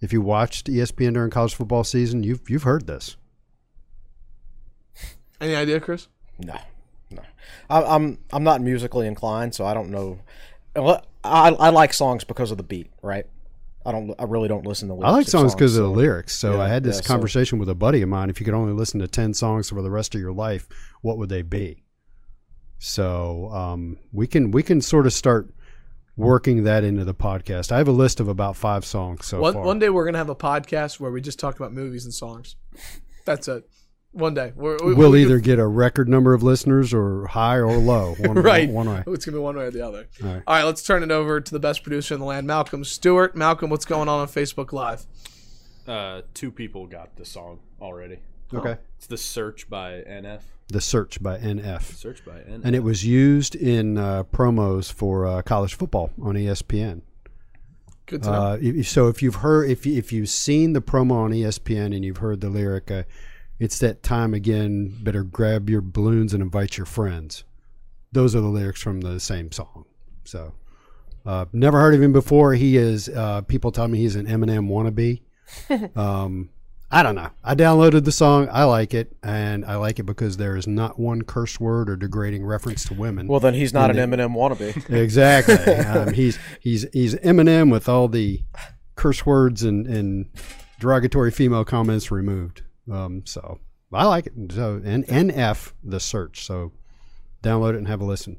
if 0.00 0.12
you 0.12 0.20
watched 0.20 0.66
ESPN 0.66 1.14
during 1.14 1.30
college 1.30 1.54
football 1.54 1.84
season, 1.84 2.22
you've 2.22 2.48
you've 2.48 2.64
heard 2.64 2.86
this. 2.86 3.16
any 5.40 5.54
idea, 5.54 5.80
Chris? 5.80 6.08
No, 6.38 6.56
no. 7.10 7.22
I, 7.68 7.82
I'm 7.82 8.18
I'm 8.32 8.44
not 8.44 8.60
musically 8.60 9.06
inclined, 9.06 9.54
so 9.54 9.64
I 9.64 9.74
don't 9.74 9.90
know. 9.90 10.18
I, 10.76 11.50
I 11.50 11.70
like 11.70 11.92
songs 11.92 12.24
because 12.24 12.50
of 12.50 12.56
the 12.56 12.62
beat, 12.62 12.90
right? 13.02 13.26
I 13.84 13.92
don't. 13.92 14.14
I 14.18 14.24
really 14.24 14.48
don't 14.48 14.66
listen 14.66 14.88
to. 14.88 14.94
Lyrics 14.94 15.08
I 15.08 15.16
like 15.16 15.26
songs 15.28 15.54
because 15.54 15.76
of 15.76 15.84
the 15.84 15.90
lyrics. 15.90 16.36
So 16.36 16.54
yeah, 16.56 16.62
I 16.62 16.68
had 16.68 16.84
this 16.84 16.96
yeah, 16.96 17.02
so- 17.02 17.08
conversation 17.08 17.58
with 17.58 17.68
a 17.68 17.74
buddy 17.74 18.02
of 18.02 18.08
mine. 18.08 18.28
If 18.28 18.40
you 18.40 18.44
could 18.44 18.54
only 18.54 18.72
listen 18.72 19.00
to 19.00 19.08
ten 19.08 19.32
songs 19.34 19.70
for 19.70 19.80
the 19.82 19.90
rest 19.90 20.14
of 20.14 20.20
your 20.20 20.32
life, 20.32 20.68
what 21.00 21.16
would 21.18 21.28
they 21.28 21.42
be? 21.42 21.82
So 22.82 23.50
um, 23.52 23.98
we 24.10 24.26
can 24.26 24.50
we 24.52 24.62
can 24.62 24.80
sort 24.80 25.04
of 25.06 25.12
start 25.12 25.52
working 26.16 26.64
that 26.64 26.82
into 26.82 27.04
the 27.04 27.14
podcast. 27.14 27.70
I 27.70 27.76
have 27.76 27.88
a 27.88 27.92
list 27.92 28.20
of 28.20 28.28
about 28.28 28.56
five 28.56 28.86
songs 28.86 29.26
so 29.26 29.38
one, 29.38 29.52
far. 29.52 29.62
one 29.62 29.78
day 29.78 29.90
we're 29.90 30.06
gonna 30.06 30.16
have 30.16 30.30
a 30.30 30.34
podcast 30.34 30.98
where 30.98 31.10
we 31.10 31.20
just 31.20 31.38
talk 31.38 31.56
about 31.56 31.74
movies 31.74 32.06
and 32.06 32.14
songs. 32.14 32.56
That's 33.26 33.48
it. 33.48 33.68
One 34.12 34.32
day 34.32 34.54
we're, 34.56 34.78
we, 34.82 34.94
we'll 34.94 35.10
we 35.10 35.22
either 35.22 35.36
could- 35.36 35.44
get 35.44 35.58
a 35.58 35.66
record 35.66 36.08
number 36.08 36.32
of 36.32 36.42
listeners 36.42 36.94
or 36.94 37.26
high 37.26 37.56
or 37.56 37.76
low. 37.76 38.14
One, 38.18 38.36
right 38.36 38.68
one, 38.70 38.88
way. 38.88 39.04
It's 39.08 39.26
gonna 39.26 39.36
be 39.36 39.42
one 39.42 39.58
way 39.58 39.64
or 39.66 39.70
the 39.70 39.86
other. 39.86 40.08
All 40.24 40.28
right. 40.28 40.42
All 40.46 40.54
right, 40.54 40.64
let's 40.64 40.82
turn 40.82 41.02
it 41.02 41.10
over 41.10 41.38
to 41.38 41.52
the 41.52 41.60
best 41.60 41.82
producer 41.82 42.14
in 42.14 42.20
the 42.20 42.26
land, 42.26 42.46
Malcolm 42.46 42.82
Stewart. 42.82 43.36
Malcolm, 43.36 43.68
what's 43.68 43.84
going 43.84 44.08
on 44.08 44.20
on 44.20 44.28
Facebook 44.28 44.72
Live? 44.72 45.04
Uh, 45.86 46.22
two 46.32 46.50
people 46.50 46.86
got 46.86 47.14
the 47.16 47.26
song 47.26 47.58
already. 47.78 48.20
Okay. 48.54 48.78
It's 48.96 49.06
the 49.06 49.18
Search 49.18 49.68
by 49.68 50.02
NF. 50.08 50.40
The 50.70 50.80
Search 50.80 51.22
by 51.22 51.38
NF. 51.38 51.82
Search 51.82 52.24
by 52.24 52.38
NF. 52.38 52.62
And 52.64 52.76
it 52.76 52.80
was 52.80 53.04
used 53.04 53.54
in 53.54 53.98
uh, 53.98 54.24
promos 54.24 54.92
for 54.92 55.26
uh, 55.26 55.42
college 55.42 55.74
football 55.74 56.10
on 56.20 56.34
ESPN. 56.34 57.02
Good 58.06 58.22
to 58.24 58.30
know. 58.30 58.80
Uh, 58.80 58.82
so 58.82 59.08
if 59.08 59.22
you've 59.22 59.36
heard, 59.36 59.70
if 59.70 59.86
you, 59.86 59.96
if 59.96 60.12
you've 60.12 60.28
seen 60.28 60.72
the 60.72 60.80
promo 60.80 61.12
on 61.12 61.30
ESPN 61.30 61.94
and 61.94 62.04
you've 62.04 62.18
heard 62.18 62.40
the 62.40 62.48
lyric, 62.48 62.90
uh, 62.90 63.04
it's 63.58 63.78
that 63.78 64.02
time 64.02 64.34
again. 64.34 64.96
Better 65.02 65.22
grab 65.22 65.70
your 65.70 65.80
balloons 65.80 66.32
and 66.32 66.42
invite 66.42 66.76
your 66.76 66.86
friends. 66.86 67.44
Those 68.10 68.34
are 68.34 68.40
the 68.40 68.48
lyrics 68.48 68.82
from 68.82 69.02
the 69.02 69.20
same 69.20 69.52
song. 69.52 69.84
So, 70.24 70.54
uh, 71.24 71.44
never 71.52 71.78
heard 71.78 71.94
of 71.94 72.02
him 72.02 72.12
before. 72.12 72.54
He 72.54 72.76
is. 72.76 73.08
Uh, 73.08 73.42
people 73.42 73.70
tell 73.70 73.86
me 73.86 73.98
he's 73.98 74.16
an 74.16 74.26
Eminem 74.26 74.68
wannabe. 74.68 75.20
um, 75.96 76.50
I 76.92 77.04
don't 77.04 77.14
know. 77.14 77.30
I 77.44 77.54
downloaded 77.54 78.04
the 78.04 78.10
song. 78.12 78.48
I 78.50 78.64
like 78.64 78.94
it, 78.94 79.16
and 79.22 79.64
I 79.64 79.76
like 79.76 80.00
it 80.00 80.04
because 80.04 80.38
there 80.38 80.56
is 80.56 80.66
not 80.66 80.98
one 80.98 81.22
curse 81.22 81.60
word 81.60 81.88
or 81.88 81.94
degrading 81.94 82.44
reference 82.44 82.84
to 82.86 82.94
women. 82.94 83.28
Well, 83.28 83.38
then 83.38 83.54
he's 83.54 83.72
not 83.72 83.90
an 83.90 83.98
And 83.98 84.12
Eminem 84.12 84.34
wannabe. 84.34 84.90
Exactly. 85.00 85.54
um, 85.74 86.12
he's 86.12 86.38
he's 86.58 86.86
he's 86.92 87.14
Eminem 87.16 87.70
with 87.70 87.88
all 87.88 88.08
the 88.08 88.42
curse 88.96 89.24
words 89.24 89.62
and, 89.62 89.86
and 89.86 90.30
derogatory 90.80 91.30
female 91.30 91.64
comments 91.64 92.10
removed. 92.10 92.62
Um, 92.90 93.22
so 93.24 93.60
I 93.92 94.06
like 94.06 94.26
it. 94.26 94.32
So 94.52 94.80
and 94.84 95.06
NF 95.06 95.72
the 95.84 96.00
search. 96.00 96.44
So 96.44 96.72
download 97.42 97.74
it 97.74 97.76
and 97.76 97.88
have 97.88 98.00
a 98.00 98.04
listen. 98.04 98.36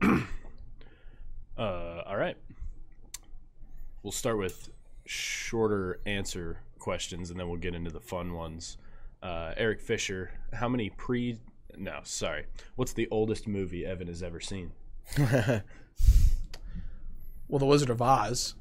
Uh, 1.56 2.02
all 2.06 2.16
right. 2.16 2.36
We'll 4.02 4.10
start 4.10 4.38
with 4.38 4.70
shorter 5.06 6.00
answer 6.04 6.58
questions, 6.84 7.30
and 7.30 7.40
then 7.40 7.48
we'll 7.48 7.56
get 7.56 7.74
into 7.74 7.90
the 7.90 7.98
fun 8.00 8.34
ones. 8.34 8.76
Uh, 9.22 9.54
Eric 9.56 9.80
Fisher, 9.80 10.30
how 10.52 10.68
many 10.68 10.90
pre? 10.90 11.38
No, 11.78 12.00
sorry. 12.04 12.44
What's 12.76 12.92
the 12.92 13.08
oldest 13.10 13.48
movie 13.48 13.86
Evan 13.86 14.06
has 14.08 14.22
ever 14.22 14.38
seen? 14.38 14.72
Well, 17.48 17.58
The 17.58 17.66
Wizard 17.66 17.90
of 17.90 18.00
Oz. 18.00 18.54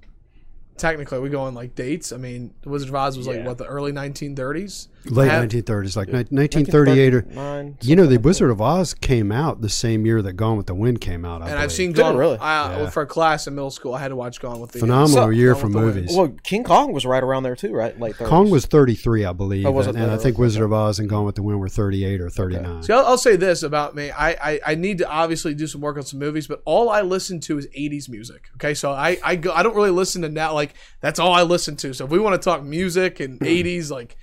Technically, 0.77 1.19
we 1.19 1.29
go 1.29 1.41
on 1.41 1.53
like 1.53 1.73
dates. 1.75 2.11
I 2.11 2.17
mean, 2.17 2.53
The 2.61 2.69
Wizard 2.69 2.89
of 2.89 2.95
Oz 2.95 3.17
was 3.17 3.27
like 3.27 3.37
Yeah. 3.37 3.45
what 3.45 3.57
the 3.57 3.65
early 3.65 3.91
1930s. 3.93 4.87
Late 5.05 5.29
Have- 5.31 5.43
1930s, 5.49 5.95
like 5.97 6.07
ni- 6.07 6.25
1938 6.29 7.13
or. 7.13 7.73
You 7.81 7.95
know, 7.95 8.05
The 8.05 8.17
Wizard 8.17 8.49
of 8.51 8.61
Oz 8.61 8.93
came 8.93 9.31
out 9.31 9.61
the 9.61 9.69
same 9.69 10.05
year 10.05 10.21
that 10.21 10.33
Gone 10.33 10.57
with 10.57 10.67
the 10.67 10.75
Wind 10.75 11.01
came 11.01 11.25
out. 11.25 11.41
I 11.41 11.45
And 11.49 11.53
I've 11.55 11.67
believe. 11.67 11.71
seen 11.71 11.91
Did 11.91 11.99
it 11.99 12.03
Gone. 12.03 12.17
really? 12.17 12.37
I, 12.39 12.81
Yeah. 12.83 12.89
For 12.89 13.03
a 13.03 13.05
class 13.05 13.47
in 13.47 13.55
middle 13.55 13.71
school, 13.71 13.93
I 13.93 13.99
had 13.99 14.09
to 14.09 14.15
watch 14.15 14.39
Gone 14.39 14.59
with 14.59 14.71
the 14.71 14.79
phenomenal 14.79 15.25
So- 15.25 15.29
year 15.29 15.55
for 15.55 15.67
with 15.67 15.75
Wind. 15.75 15.87
movies. 15.87 16.15
Well, 16.15 16.33
King 16.43 16.63
Kong 16.63 16.91
was 16.93 17.05
right 17.05 17.23
around 17.23 17.43
there 17.43 17.55
too, 17.55 17.73
right? 17.73 17.99
Late 17.99 18.15
30s. 18.15 18.29
Kong 18.29 18.49
was 18.49 18.65
33, 18.65 19.25
I 19.25 19.33
believe, 19.33 19.65
Oh, 19.65 19.71
was 19.71 19.87
and, 19.87 19.97
and 19.97 20.11
I 20.11 20.17
think 20.17 20.37
Wizard 20.37 20.63
of 20.63 20.71
Oz 20.73 20.99
and 20.99 21.09
Gone 21.09 21.25
with 21.25 21.35
the 21.35 21.43
Wind 21.43 21.59
were 21.59 21.69
38 21.69 22.21
or 22.21 22.29
39. 22.29 22.83
See, 22.83 22.93
I'll, 22.93 23.05
I'll 23.05 23.17
say 23.17 23.35
this 23.35 23.63
about 23.63 23.95
me. 23.95 24.11
I, 24.11 24.29
I 24.53 24.59
I 24.67 24.75
need 24.75 24.97
to 24.99 25.09
obviously 25.09 25.53
do 25.53 25.67
some 25.67 25.81
work 25.81 25.97
on 25.97 26.03
some 26.03 26.19
movies, 26.19 26.47
but 26.47 26.61
all 26.65 26.89
I 26.89 27.01
listen 27.01 27.39
to 27.41 27.57
is 27.57 27.67
'80s 27.77 28.07
music. 28.09 28.49
Okay, 28.55 28.73
so 28.73 28.91
I 28.91 29.17
I 29.23 29.35
go 29.35 29.51
I 29.53 29.63
don't 29.63 29.75
really 29.75 29.89
listen 29.91 30.21
to 30.23 30.29
now. 30.29 30.53
Like 30.53 30.73
that's 31.01 31.19
all 31.19 31.33
I 31.33 31.43
listen 31.43 31.75
to. 31.77 31.93
So 31.93 32.05
if 32.05 32.11
we 32.11 32.19
want 32.19 32.39
to 32.41 32.43
talk 32.43 32.63
music 32.63 33.19
and 33.19 33.39
'80s, 33.41 33.89
like 33.91 34.15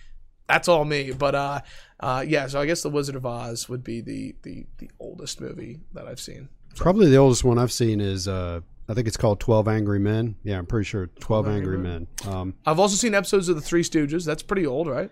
that's 0.50 0.68
all 0.68 0.84
me. 0.84 1.12
But 1.12 1.34
uh, 1.34 1.60
uh, 2.00 2.24
yeah. 2.26 2.46
So 2.48 2.60
I 2.60 2.66
guess 2.66 2.82
The 2.82 2.90
Wizard 2.90 3.16
of 3.16 3.24
Oz 3.26 3.68
would 3.68 3.84
be 3.84 4.00
the 4.00 4.34
the 4.42 4.66
the 4.78 4.90
oldest 4.98 5.40
movie 5.40 5.80
that 5.94 6.06
I've 6.06 6.20
seen. 6.20 6.48
Probably 6.76 7.08
the 7.08 7.16
oldest 7.16 7.44
one 7.44 7.58
I've 7.58 7.72
seen 7.72 8.00
is 8.00 8.28
uh, 8.28 8.60
I 8.88 8.94
think 8.94 9.06
it's 9.08 9.16
called 9.16 9.40
Twelve 9.40 9.68
Angry 9.68 9.98
Men. 9.98 10.36
Yeah, 10.42 10.58
I'm 10.58 10.66
pretty 10.66 10.84
sure 10.84 11.06
Twelve 11.20 11.46
Angry 11.48 11.78
Men. 11.78 12.06
Um, 12.28 12.54
I've 12.66 12.78
also 12.78 12.96
seen 12.96 13.14
episodes 13.14 13.48
of 13.48 13.56
The 13.56 13.62
Three 13.62 13.82
Stooges. 13.82 14.24
That's 14.24 14.42
pretty 14.42 14.66
old, 14.66 14.86
right? 14.88 15.10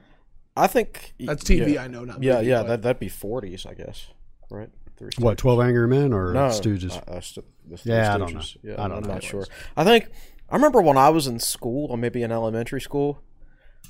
I 0.57 0.67
think 0.67 1.15
That's 1.21 1.45
TV. 1.45 1.75
Yeah, 1.75 1.85
I 1.85 1.87
know 1.89 2.05
not. 2.05 2.21
yeah, 2.23 2.37
movie, 2.37 2.47
yeah 2.49 2.63
that 2.65 2.83
that'd 2.83 2.99
be 2.99 3.09
40s, 3.09 3.65
I 3.65 3.75
guess. 3.75 4.09
Right? 4.51 4.69
Three 4.97 5.11
what 5.19 5.39
Twelve 5.39 5.61
Angry 5.61 5.87
Men 5.87 6.13
or 6.13 6.33
No, 6.33 6.49
Stooges? 6.49 6.97
Uh, 6.97 7.13
uh, 7.13 7.21
St- 7.21 7.47
the 7.69 7.77
Three 7.77 7.93
Yeah, 7.93 8.15
I 8.15 8.19
don't 8.19 8.35
know. 8.35 8.41
Yeah, 8.65 8.73
I 8.73 8.89
don't 8.89 8.99
I'm 8.99 9.03
know. 9.05 9.15
not 9.15 9.23
sure. 9.23 9.47
I 9.77 9.85
think 9.85 10.09
I 10.51 10.57
remember 10.57 10.81
when 10.83 10.97
I 10.97 11.11
was 11.11 11.27
in 11.29 11.39
school, 11.39 11.91
or 11.91 11.97
maybe 11.97 12.23
in 12.23 12.33
elementary 12.33 12.81
school, 12.81 13.23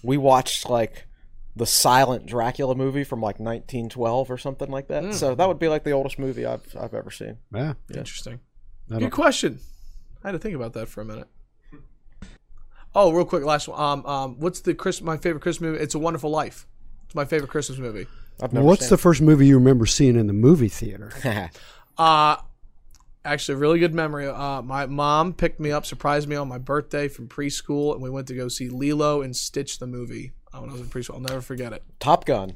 we 0.03 0.17
watched 0.19 0.69
like 0.69 1.07
the 1.59 1.67
silent 1.67 2.27
Dracula 2.27 2.75
movie 2.75 3.05
from 3.05 3.21
like 3.21 3.39
1912 3.39 4.31
or 4.31 4.39
something 4.39 4.71
like 4.71 4.89
that. 4.89 5.15
So 5.15 5.35
that 5.35 5.47
would 5.49 5.59
be 5.59 5.69
like 5.69 5.85
the 5.85 5.91
oldest 5.93 6.19
movie 6.19 6.47
I've 6.47 6.75
I've 6.79 6.95
ever 6.95 7.11
seen. 7.11 7.39
yeah, 7.55 7.75
Interesting. 7.95 8.41
I 8.91 8.99
Good 8.99 9.13
question. 9.13 9.61
I 10.25 10.29
had 10.29 10.33
to 10.33 10.39
think 10.39 10.55
about 10.57 10.73
that 10.73 10.89
for 10.89 11.01
a 11.03 11.05
minute. 11.05 11.29
Oh, 12.95 13.13
real 13.13 13.25
quick, 13.25 13.45
last 13.45 13.69
one. 13.69 13.81
Um, 13.81 14.07
um, 14.07 14.41
what's 14.41 14.61
the 14.61 14.75
Chris? 14.75 15.03
My 15.03 15.17
favorite 15.19 15.43
Christmas 15.43 15.71
movie? 15.71 15.83
It's 15.83 15.95
a 15.95 15.99
Wonderful 15.99 16.31
Life. 16.31 16.67
It's 17.05 17.15
my 17.15 17.25
favorite 17.25 17.51
Christmas 17.51 17.79
movie. 17.79 18.07
I've 18.41 18.53
never 18.53 18.67
What's 18.67 18.83
seen 18.83 18.91
the 18.91 18.99
first 18.99 19.21
movie 19.21 19.47
you 19.47 19.57
remember 19.57 19.85
seeing 19.87 20.17
in 20.17 20.27
the 20.27 20.33
movie 20.33 20.69
theater? 20.69 21.13
it. 21.25 21.51
Uh 21.99 22.37
actually 23.25 23.57
a 23.57 23.59
really 23.59 23.81
good 23.81 23.93
memory. 23.93 24.29
Uh 24.29 24.63
my 24.63 24.87
mom 24.87 25.33
picked 25.33 25.59
me 25.59 25.73
up, 25.73 25.85
surprised 25.85 26.29
me 26.29 26.37
on 26.37 26.47
my 26.49 26.59
birthday 26.59 27.09
from 27.09 27.27
preschool, 27.29 27.93
and 27.93 28.01
we 28.01 28.09
went 28.09 28.29
to 28.29 28.35
go 28.35 28.47
see 28.47 28.69
Lilo 28.69 29.21
and 29.21 29.35
Stitch 29.37 29.81
the 29.81 29.87
movie. 29.89 30.33
Uh, 30.53 30.61
when 30.61 30.71
I 30.71 30.73
was 30.73 30.81
in 30.81 30.89
preschool. 30.89 31.15
I'll 31.15 31.21
never 31.21 31.41
forget 31.41 31.73
it. 31.73 31.83
Top 32.01 32.25
Gun. 32.25 32.55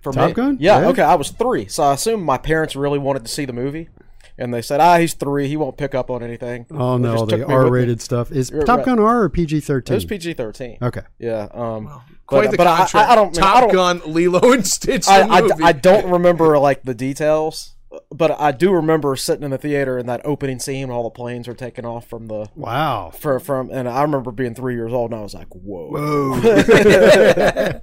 For 0.00 0.12
Top 0.12 0.28
me. 0.28 0.34
Gun? 0.34 0.56
Yeah, 0.60 0.80
Yeah. 0.80 0.88
Okay. 0.88 1.02
I 1.02 1.14
was 1.14 1.30
three, 1.30 1.66
so 1.66 1.82
I 1.82 1.94
assume 1.94 2.22
my 2.22 2.36
parents 2.38 2.76
really 2.76 2.98
wanted 2.98 3.24
to 3.24 3.30
see 3.30 3.44
the 3.46 3.52
movie, 3.54 3.88
and 4.36 4.52
they 4.52 4.60
said, 4.60 4.78
"Ah, 4.80 4.98
he's 4.98 5.14
three. 5.14 5.48
He 5.48 5.56
won't 5.56 5.76
pick 5.78 5.94
up 5.94 6.10
on 6.10 6.22
anything." 6.22 6.66
Oh 6.70 6.98
They 6.98 7.04
no, 7.04 7.24
the 7.24 7.38
me 7.38 7.40
with 7.40 7.48
me. 7.48 7.54
R-rated 7.54 8.00
stuff 8.02 8.30
is 8.30 8.50
You're 8.50 8.64
Top 8.64 8.78
right. 8.78 8.86
Gun 8.86 8.98
R 8.98 9.22
or 9.22 9.28
PG 9.30 9.60
13? 9.60 9.92
It 9.92 9.96
was 9.96 10.04
PG 10.04 10.34
thirteen. 10.34 10.78
Okay. 10.82 11.00
Yeah. 11.18 11.48
Um. 11.52 12.02
Quite 12.26 12.44
but 12.46 12.50
the 12.52 12.56
but 12.58 12.66
I. 12.66 12.88
I, 12.94 13.12
I 13.12 13.14
don't. 13.14 13.34
Top 13.34 13.56
I 13.56 13.60
don't, 13.62 13.72
Gun, 13.72 14.02
Lilo 14.06 14.52
and 14.52 14.66
Stitch 14.66 15.06
the 15.06 15.12
I, 15.12 15.40
I. 15.40 15.50
I 15.68 15.72
don't 15.72 16.10
remember 16.10 16.58
like 16.58 16.82
the 16.82 16.94
details, 16.94 17.73
but 18.10 18.38
I 18.40 18.52
do 18.52 18.72
remember 18.72 19.16
sitting 19.16 19.42
in 19.44 19.50
the 19.50 19.58
theater 19.58 19.98
in 19.98 20.06
that 20.06 20.20
opening 20.24 20.58
scene 20.58 20.88
when 20.88 20.96
all 20.96 21.04
the 21.04 21.10
planes 21.10 21.48
are 21.48 21.54
taking 21.54 21.84
off 21.84 22.06
from 22.08 22.26
the 22.28 22.48
Wow. 22.54 23.10
for, 23.10 23.38
from, 23.40 23.70
and 23.70 23.88
I 23.88 24.02
remember 24.02 24.30
being 24.32 24.54
three 24.54 24.74
years 24.74 24.92
old 24.92 25.10
and 25.12 25.20
I 25.20 25.22
was 25.22 25.34
like, 25.34 25.48
"Whoa!" 25.50 26.40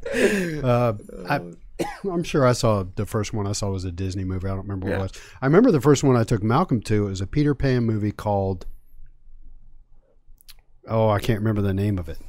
Uh, 0.63 0.93
I, 1.29 1.39
I'm 2.09 2.23
sure 2.23 2.45
I 2.45 2.53
saw 2.53 2.83
the 2.95 3.05
first 3.05 3.33
one 3.33 3.47
I 3.47 3.53
saw 3.53 3.69
was 3.71 3.85
a 3.85 3.91
Disney 3.91 4.23
movie. 4.23 4.47
I 4.47 4.51
don't 4.51 4.61
remember 4.67 4.87
what 4.87 4.95
it 4.95 5.01
was. 5.01 5.11
I 5.41 5.45
remember 5.47 5.71
the 5.71 5.81
first 5.81 6.03
one 6.03 6.15
I 6.15 6.23
took 6.23 6.43
Malcolm 6.43 6.81
to. 6.83 7.07
It 7.07 7.09
was 7.09 7.21
a 7.21 7.27
Peter 7.27 7.55
Pan 7.55 7.83
movie 7.83 8.11
called. 8.11 8.65
Oh, 10.87 11.09
I 11.09 11.19
can't 11.19 11.39
remember 11.39 11.61
the 11.61 11.73
name 11.73 11.97
of 11.97 12.09
it. 12.09 12.19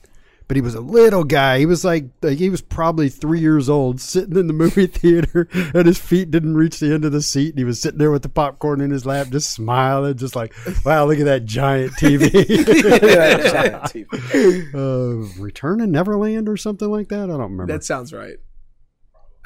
But 0.53 0.57
he 0.57 0.61
was 0.61 0.75
a 0.75 0.83
little 0.83 1.25
guy. 1.25 1.61
He 1.61 1.65
was 1.65 1.83
like, 1.83 2.11
like 2.21 2.37
he 2.37 2.51
was 2.51 2.61
probably 2.61 3.09
three 3.09 3.41
years 3.41 3.71
old, 3.71 4.03
sitting 4.03 4.37
in 4.37 4.49
the 4.49 4.53
movie 4.53 4.87
theater, 4.87 5.49
and 5.73 5.87
his 5.87 5.97
feet 5.97 6.31
didn't 6.31 6.59
reach 6.59 6.79
the 6.79 6.93
end 6.93 7.07
of 7.07 7.13
the 7.13 7.23
seat. 7.23 7.55
And 7.55 7.59
he 7.59 7.65
was 7.65 7.81
sitting 7.81 7.99
there 7.99 8.11
with 8.11 8.21
the 8.21 8.29
popcorn 8.29 8.83
in 8.83 8.91
his 8.91 9.07
lap, 9.07 9.29
just 9.31 9.51
smiling, 9.51 10.15
just 10.19 10.37
like, 10.37 10.53
"Wow, 10.85 11.07
look 11.07 11.19
at 11.19 11.25
that 11.25 11.47
giant 11.47 11.93
TV." 11.93 12.31
Giant 13.51 13.83
TV. 13.85 14.75
uh, 14.75 15.43
Return 15.43 15.79
to 15.79 15.87
Neverland 15.87 16.51
or 16.51 16.59
something 16.59 16.91
like 16.91 17.09
that. 17.09 17.23
I 17.23 17.27
don't 17.29 17.41
remember. 17.41 17.73
That 17.73 17.83
sounds 17.83 18.13
right. 18.13 18.37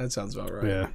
That 0.00 0.10
sounds 0.10 0.34
about 0.34 0.52
right. 0.52 0.66
Yeah. 0.66 0.88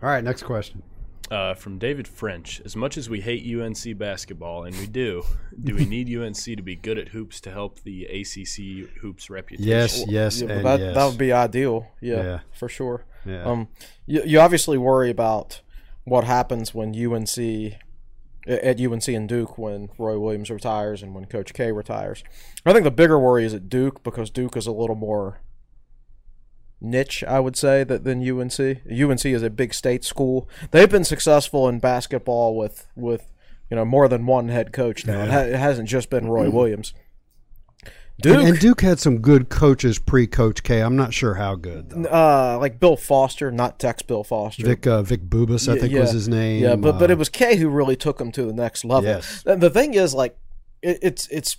All 0.00 0.10
right, 0.10 0.22
next 0.22 0.44
question. 0.44 0.84
Uh, 1.28 1.54
from 1.54 1.76
David 1.78 2.06
French. 2.06 2.60
As 2.64 2.76
much 2.76 2.96
as 2.96 3.10
we 3.10 3.20
hate 3.20 3.42
UNC 3.52 3.98
basketball, 3.98 4.62
and 4.64 4.76
we 4.76 4.86
do, 4.86 5.24
do 5.60 5.74
we 5.74 5.84
need 5.84 6.08
UNC 6.16 6.36
to 6.36 6.62
be 6.62 6.76
good 6.76 6.98
at 6.98 7.08
hoops 7.08 7.40
to 7.40 7.50
help 7.50 7.80
the 7.82 8.04
ACC 8.04 8.88
hoops 9.00 9.28
reputation? 9.28 9.68
Yes, 9.68 10.04
yes, 10.06 10.40
Yeah, 10.40 10.50
and 10.52 10.64
that 10.66 10.78
yes. 10.78 10.94
that 10.94 11.04
would 11.06 11.18
be 11.18 11.32
ideal. 11.32 11.88
Yeah, 12.00 12.16
Yeah. 12.22 12.40
for 12.52 12.68
sure. 12.68 13.04
Yeah. 13.24 13.42
Um, 13.44 13.68
you, 14.06 14.22
you 14.24 14.38
obviously 14.38 14.78
worry 14.78 15.10
about 15.10 15.62
what 16.04 16.22
happens 16.22 16.72
when 16.72 16.94
UNC 16.94 17.36
at 18.46 18.80
UNC 18.80 19.08
and 19.08 19.28
Duke 19.28 19.58
when 19.58 19.88
Roy 19.98 20.16
Williams 20.20 20.48
retires 20.50 21.02
and 21.02 21.12
when 21.12 21.24
Coach 21.24 21.52
K 21.52 21.72
retires. 21.72 22.22
I 22.64 22.72
think 22.72 22.84
the 22.84 22.92
bigger 22.92 23.18
worry 23.18 23.44
is 23.44 23.52
at 23.52 23.68
Duke 23.68 24.04
because 24.04 24.30
Duke 24.30 24.56
is 24.56 24.68
a 24.68 24.72
little 24.72 24.94
more 24.94 25.40
niche, 26.80 27.24
I 27.24 27.40
would 27.40 27.56
say, 27.56 27.84
that 27.84 28.04
than 28.04 28.20
UNC. 28.28 28.58
UNC 28.60 29.24
is 29.26 29.42
a 29.42 29.50
big 29.50 29.72
state 29.74 30.04
school. 30.04 30.48
They've 30.70 30.90
been 30.90 31.04
successful 31.04 31.68
in 31.68 31.78
basketball 31.78 32.56
with 32.56 32.86
with 32.96 33.32
you 33.70 33.76
know 33.76 33.84
more 33.84 34.08
than 34.08 34.26
one 34.26 34.48
head 34.48 34.72
coach 34.72 35.06
now. 35.06 35.22
It, 35.24 35.30
ha- 35.30 35.38
it 35.40 35.56
hasn't 35.56 35.88
just 35.88 36.10
been 36.10 36.28
Roy 36.28 36.50
Williams. 36.50 36.94
Duke, 38.18 38.38
And, 38.38 38.48
and 38.48 38.58
Duke 38.58 38.80
had 38.80 38.98
some 38.98 39.18
good 39.18 39.50
coaches 39.50 39.98
pre 39.98 40.26
Coach 40.26 40.62
K. 40.62 40.80
I'm 40.80 40.96
not 40.96 41.12
sure 41.12 41.34
how 41.34 41.54
good. 41.54 41.90
Though. 41.90 42.04
uh, 42.08 42.56
like 42.58 42.80
Bill 42.80 42.96
Foster, 42.96 43.50
not 43.50 43.78
Tex 43.78 44.00
Bill 44.00 44.24
Foster. 44.24 44.64
Vic 44.64 44.86
uh, 44.86 45.02
Vic 45.02 45.28
Bubas, 45.28 45.68
I 45.68 45.74
Yeah, 45.74 45.80
think 45.80 45.92
yeah. 45.92 46.00
was 46.00 46.12
his 46.12 46.26
name. 46.26 46.62
Yeah, 46.62 46.76
but 46.76 46.98
but 46.98 47.10
Uh, 47.10 47.12
it 47.12 47.18
was 47.18 47.28
K 47.28 47.56
who 47.56 47.68
really 47.68 47.94
took 47.96 48.18
him 48.18 48.32
to 48.32 48.44
the 48.44 48.54
next 48.54 48.86
level. 48.86 49.04
Yes. 49.04 49.42
And 49.44 49.60
the 49.60 49.68
thing 49.68 49.92
is, 49.92 50.14
like, 50.14 50.34
it, 50.80 50.98
it's 51.02 51.28
it's 51.28 51.54
it, 51.54 51.58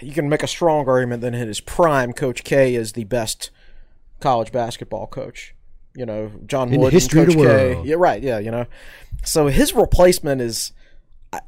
you 0.00 0.12
can 0.12 0.28
make 0.28 0.42
a 0.42 0.46
strong 0.48 0.88
argument 0.88 1.22
that 1.22 1.34
in 1.34 1.46
his 1.48 1.60
prime, 1.60 2.12
Coach 2.12 2.44
K 2.44 2.74
is 2.74 2.92
the 2.92 3.04
best 3.04 3.50
college 4.20 4.52
basketball 4.52 5.06
coach. 5.06 5.54
You 5.94 6.06
know, 6.06 6.30
John 6.46 6.68
In 6.68 6.74
the 6.74 6.78
Wood, 6.80 6.86
and 6.86 6.92
history 6.92 7.20
of 7.22 7.26
Coach 7.28 7.36
the 7.36 7.42
K. 7.44 7.74
world. 7.74 7.86
Yeah, 7.86 7.96
right. 7.98 8.22
Yeah, 8.22 8.38
you 8.38 8.50
know, 8.50 8.66
so 9.24 9.46
his 9.48 9.74
replacement 9.74 10.40
is 10.40 10.72
uh, 11.32 11.40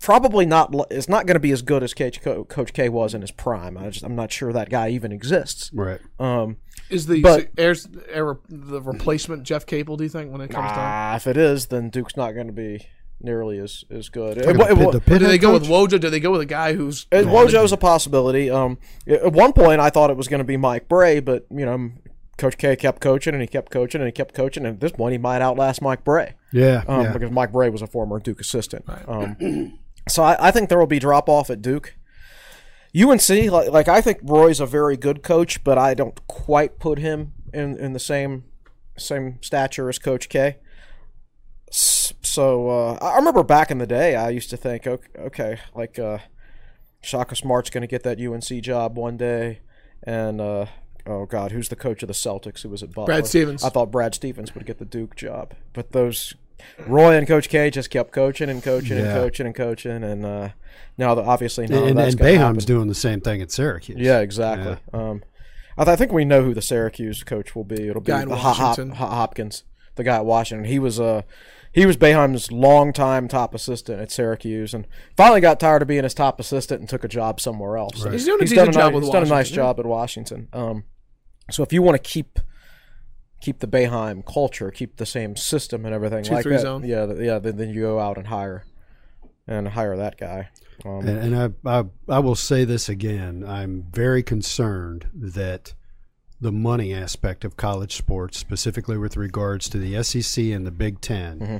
probably 0.00 0.46
not 0.46 0.72
is 0.92 1.08
not 1.08 1.26
going 1.26 1.34
to 1.34 1.40
be 1.40 1.50
as 1.50 1.62
good 1.62 1.82
as 1.82 1.92
Coach 1.94 2.72
K 2.72 2.88
was 2.88 3.14
in 3.14 3.20
his 3.22 3.30
prime. 3.32 3.76
I 3.76 3.90
just, 3.90 4.04
I'm 4.04 4.14
not 4.14 4.30
sure 4.30 4.52
that 4.52 4.70
guy 4.70 4.90
even 4.90 5.10
exists. 5.12 5.70
right. 5.74 6.00
Um, 6.20 6.58
Is 6.88 7.06
the 7.06 7.20
But- 7.20 7.48
airs 7.58 7.88
air, 8.08 8.38
the 8.48 8.80
replacement 8.80 9.42
Jeff 9.42 9.66
Capel? 9.66 9.96
Do 9.96 10.04
you 10.04 10.10
think 10.10 10.30
when 10.30 10.40
it 10.40 10.50
comes 10.50 10.70
down? 10.70 10.78
ah, 10.78 11.16
if 11.16 11.26
it 11.26 11.36
is, 11.36 11.66
then 11.66 11.90
Duke's 11.90 12.16
not 12.16 12.32
going 12.32 12.46
to 12.46 12.52
be 12.52 12.86
nearly 13.20 13.58
as 13.58 13.84
as 13.90 14.08
good. 14.08 14.36
Like 14.36 14.46
It- 14.46 14.58
the 14.58 14.64
it- 14.72 14.76
Pitt- 14.78 14.92
the 14.92 15.00
Pitt 15.00 15.18
Do 15.20 15.24
they 15.26 15.30
head 15.32 15.40
go 15.40 15.52
with 15.54 15.62
coach? 15.62 15.70
Wojo? 15.92 16.00
Do 16.00 16.10
they 16.10 16.20
go 16.20 16.30
with 16.32 16.40
a 16.42 16.46
guy 16.46 16.74
who's 16.74 17.06
Uh, 17.12 17.16
Wojo's 17.18 17.72
a 17.72 17.76
possibility. 17.76 18.50
Um, 18.50 18.78
at 19.06 19.32
one 19.32 19.52
point, 19.52 19.80
I 19.80 19.90
thought 19.90 20.10
it 20.10 20.16
was 20.16 20.28
going 20.28 20.38
to 20.38 20.44
be 20.44 20.56
Mike 20.56 20.88
Brey, 20.88 21.20
but 21.20 21.46
you 21.50 21.64
know, 21.64 21.90
Coach 22.38 22.58
K 22.58 22.76
kept 22.76 23.00
coaching 23.00 23.32
and 23.32 23.40
he 23.40 23.46
kept 23.46 23.70
coaching 23.72 24.00
and 24.00 24.06
he 24.08 24.12
kept 24.12 24.34
coaching, 24.34 24.66
and 24.66 24.74
at 24.74 24.80
this 24.80 24.92
point, 24.92 25.12
he 25.12 25.18
might 25.18 25.40
outlast 25.40 25.80
Mike 25.80 26.04
Brey 26.04 26.34
Yeah, 26.52 26.84
um, 26.86 27.02
yeah. 27.04 27.12
because 27.12 27.30
Mike 27.30 27.52
Brey 27.52 27.70
was 27.70 27.80
a 27.82 27.86
former 27.86 28.18
Duke 28.20 28.40
assistant. 28.40 28.84
Um, 29.08 29.78
so 30.08 30.22
I, 30.22 30.48
I 30.48 30.50
think 30.50 30.68
there 30.68 30.78
will 30.78 30.86
be 30.86 30.98
drop 30.98 31.28
off 31.30 31.48
at 31.50 31.62
Duke. 31.62 31.94
UNC, 32.94 33.28
like, 33.50 33.70
like 33.70 33.88
I 33.88 34.00
think 34.02 34.18
Roy's 34.22 34.60
a 34.60 34.66
very 34.66 34.96
good 34.96 35.22
coach, 35.22 35.62
but 35.64 35.76
I 35.78 35.94
don't 35.94 36.26
quite 36.28 36.78
put 36.78 36.98
him 36.98 37.32
in, 37.54 37.76
in 37.78 37.92
the 37.94 37.98
same 37.98 38.44
same 38.98 39.38
stature 39.42 39.88
as 39.88 39.98
Coach 39.98 40.28
K. 40.28 40.56
S- 42.36 42.42
So 42.42 42.68
uh, 42.68 42.98
I 43.00 43.14
I 43.14 43.16
remember 43.16 43.42
back 43.42 43.70
in 43.70 43.78
the 43.78 43.86
day, 43.86 44.14
I 44.14 44.30
used 44.30 44.50
to 44.50 44.56
think, 44.56 44.86
okay, 44.86 45.08
okay 45.18 45.58
like 45.74 45.98
uh, 45.98 46.18
Shaka 47.02 47.34
Smart's 47.36 47.70
going 47.70 47.82
to 47.82 47.86
get 47.86 48.02
that 48.04 48.20
UNC 48.20 48.62
job 48.62 48.96
one 48.96 49.16
day, 49.16 49.60
and 50.02 50.40
uh, 50.40 50.66
oh 51.06 51.26
god, 51.26 51.52
who's 51.52 51.68
the 51.68 51.76
coach 51.76 52.02
of 52.02 52.08
the 52.08 52.14
Celtics 52.14 52.62
who 52.62 52.68
was 52.68 52.82
at 52.82 52.90
Butler? 52.90 53.06
Brad 53.06 53.26
Stevens. 53.26 53.64
I 53.64 53.68
thought 53.70 53.90
Brad 53.90 54.14
Stevens 54.14 54.54
would 54.54 54.66
get 54.66 54.78
the 54.78 54.84
Duke 54.84 55.14
job, 55.16 55.54
but 55.72 55.92
those 55.92 56.34
Roy 56.86 57.16
and 57.16 57.26
Coach 57.28 57.48
K 57.48 57.70
just 57.70 57.90
kept 57.90 58.12
coaching 58.12 58.48
and 58.48 58.62
coaching 58.62 58.98
and 58.98 59.06
coaching 59.08 59.46
and 59.46 59.54
coaching, 59.54 60.02
and 60.02 60.24
uh, 60.24 60.48
now 60.98 61.14
that 61.14 61.24
obviously 61.24 61.66
now 61.66 61.84
and 61.84 61.98
that's 61.98 62.14
and 62.14 62.18
gonna 62.18 62.30
Boeheim's 62.32 62.38
happen. 62.64 62.64
doing 62.64 62.88
the 62.88 62.94
same 62.94 63.20
thing 63.20 63.40
at 63.42 63.50
Syracuse. 63.50 63.98
Yeah, 64.00 64.20
exactly. 64.20 64.76
Um, 64.92 65.22
I, 65.78 65.84
th- 65.84 65.92
I 65.92 65.96
think 65.96 66.12
we 66.12 66.24
know 66.24 66.42
who 66.42 66.54
the 66.54 66.62
Syracuse 66.62 67.22
coach 67.22 67.54
will 67.54 67.64
be. 67.64 67.88
It'll 67.88 68.00
be 68.00 68.06
Guy 68.06 68.24
the 68.24 68.34
Hop- 68.36 68.56
Hop- 68.56 68.68
Washington. 68.70 68.96
Hop- 68.96 69.10
Hopkins, 69.12 69.64
the 69.96 70.04
guy 70.04 70.16
at 70.16 70.24
Washington. 70.24 70.64
He 70.66 70.78
was 70.78 70.98
uh, 70.98 71.22
he 71.76 71.84
was 71.86 71.96
Boeheim's 71.96 72.50
longtime 72.50 73.28
top 73.28 73.54
assistant 73.54 74.00
at 74.00 74.10
Syracuse, 74.10 74.72
and 74.74 74.86
finally 75.16 75.40
got 75.42 75.60
tired 75.60 75.82
of 75.82 75.88
being 75.88 76.02
his 76.04 76.14
top 76.14 76.40
assistant 76.40 76.80
and 76.80 76.88
took 76.88 77.04
a 77.04 77.08
job 77.08 77.38
somewhere 77.40 77.76
else. 77.76 78.02
And 78.02 78.12
He's 78.14 78.24
doing 78.24 78.36
a 78.42 78.46
done 78.46 78.48
decent 78.48 78.68
ni- 78.68 78.72
job 78.74 78.94
with 78.94 79.04
He's 79.04 79.12
done 79.12 79.22
a 79.22 79.26
nice 79.28 79.50
job 79.50 79.78
at 79.78 79.84
Washington. 79.86 80.48
Um, 80.52 80.84
so 81.50 81.62
if 81.62 81.72
you 81.72 81.82
want 81.82 82.02
to 82.02 82.10
keep 82.10 82.40
keep 83.40 83.58
the 83.60 83.68
Boeheim 83.68 84.24
culture, 84.24 84.70
keep 84.70 84.96
the 84.96 85.04
same 85.06 85.36
system 85.36 85.84
and 85.84 85.94
everything 85.94 86.24
Two, 86.24 86.32
like 86.34 86.42
three 86.42 86.54
that, 86.54 86.62
zone. 86.62 86.82
yeah, 86.84 87.04
yeah, 87.18 87.38
then, 87.38 87.56
then 87.58 87.68
you 87.68 87.82
go 87.82 88.00
out 88.00 88.16
and 88.16 88.28
hire 88.28 88.64
and 89.46 89.68
hire 89.68 89.96
that 89.98 90.16
guy. 90.18 90.48
Um, 90.84 91.06
And, 91.06 91.34
and 91.34 91.56
I, 91.66 91.78
I 91.78 91.84
I 92.08 92.18
will 92.20 92.34
say 92.34 92.64
this 92.64 92.88
again. 92.88 93.44
I'm 93.46 93.84
very 93.92 94.22
concerned 94.22 95.08
that 95.14 95.74
the 96.40 96.52
money 96.52 96.92
aspect 96.92 97.44
of 97.44 97.56
college 97.56 97.96
sports, 97.96 98.38
specifically 98.38 98.98
with 98.98 99.16
regards 99.16 99.68
to 99.70 99.78
the 99.78 100.02
SEC 100.02 100.44
and 100.46 100.66
the 100.66 100.70
Big 100.70 101.00
10 101.00 101.38
Mm-hmm. 101.40 101.56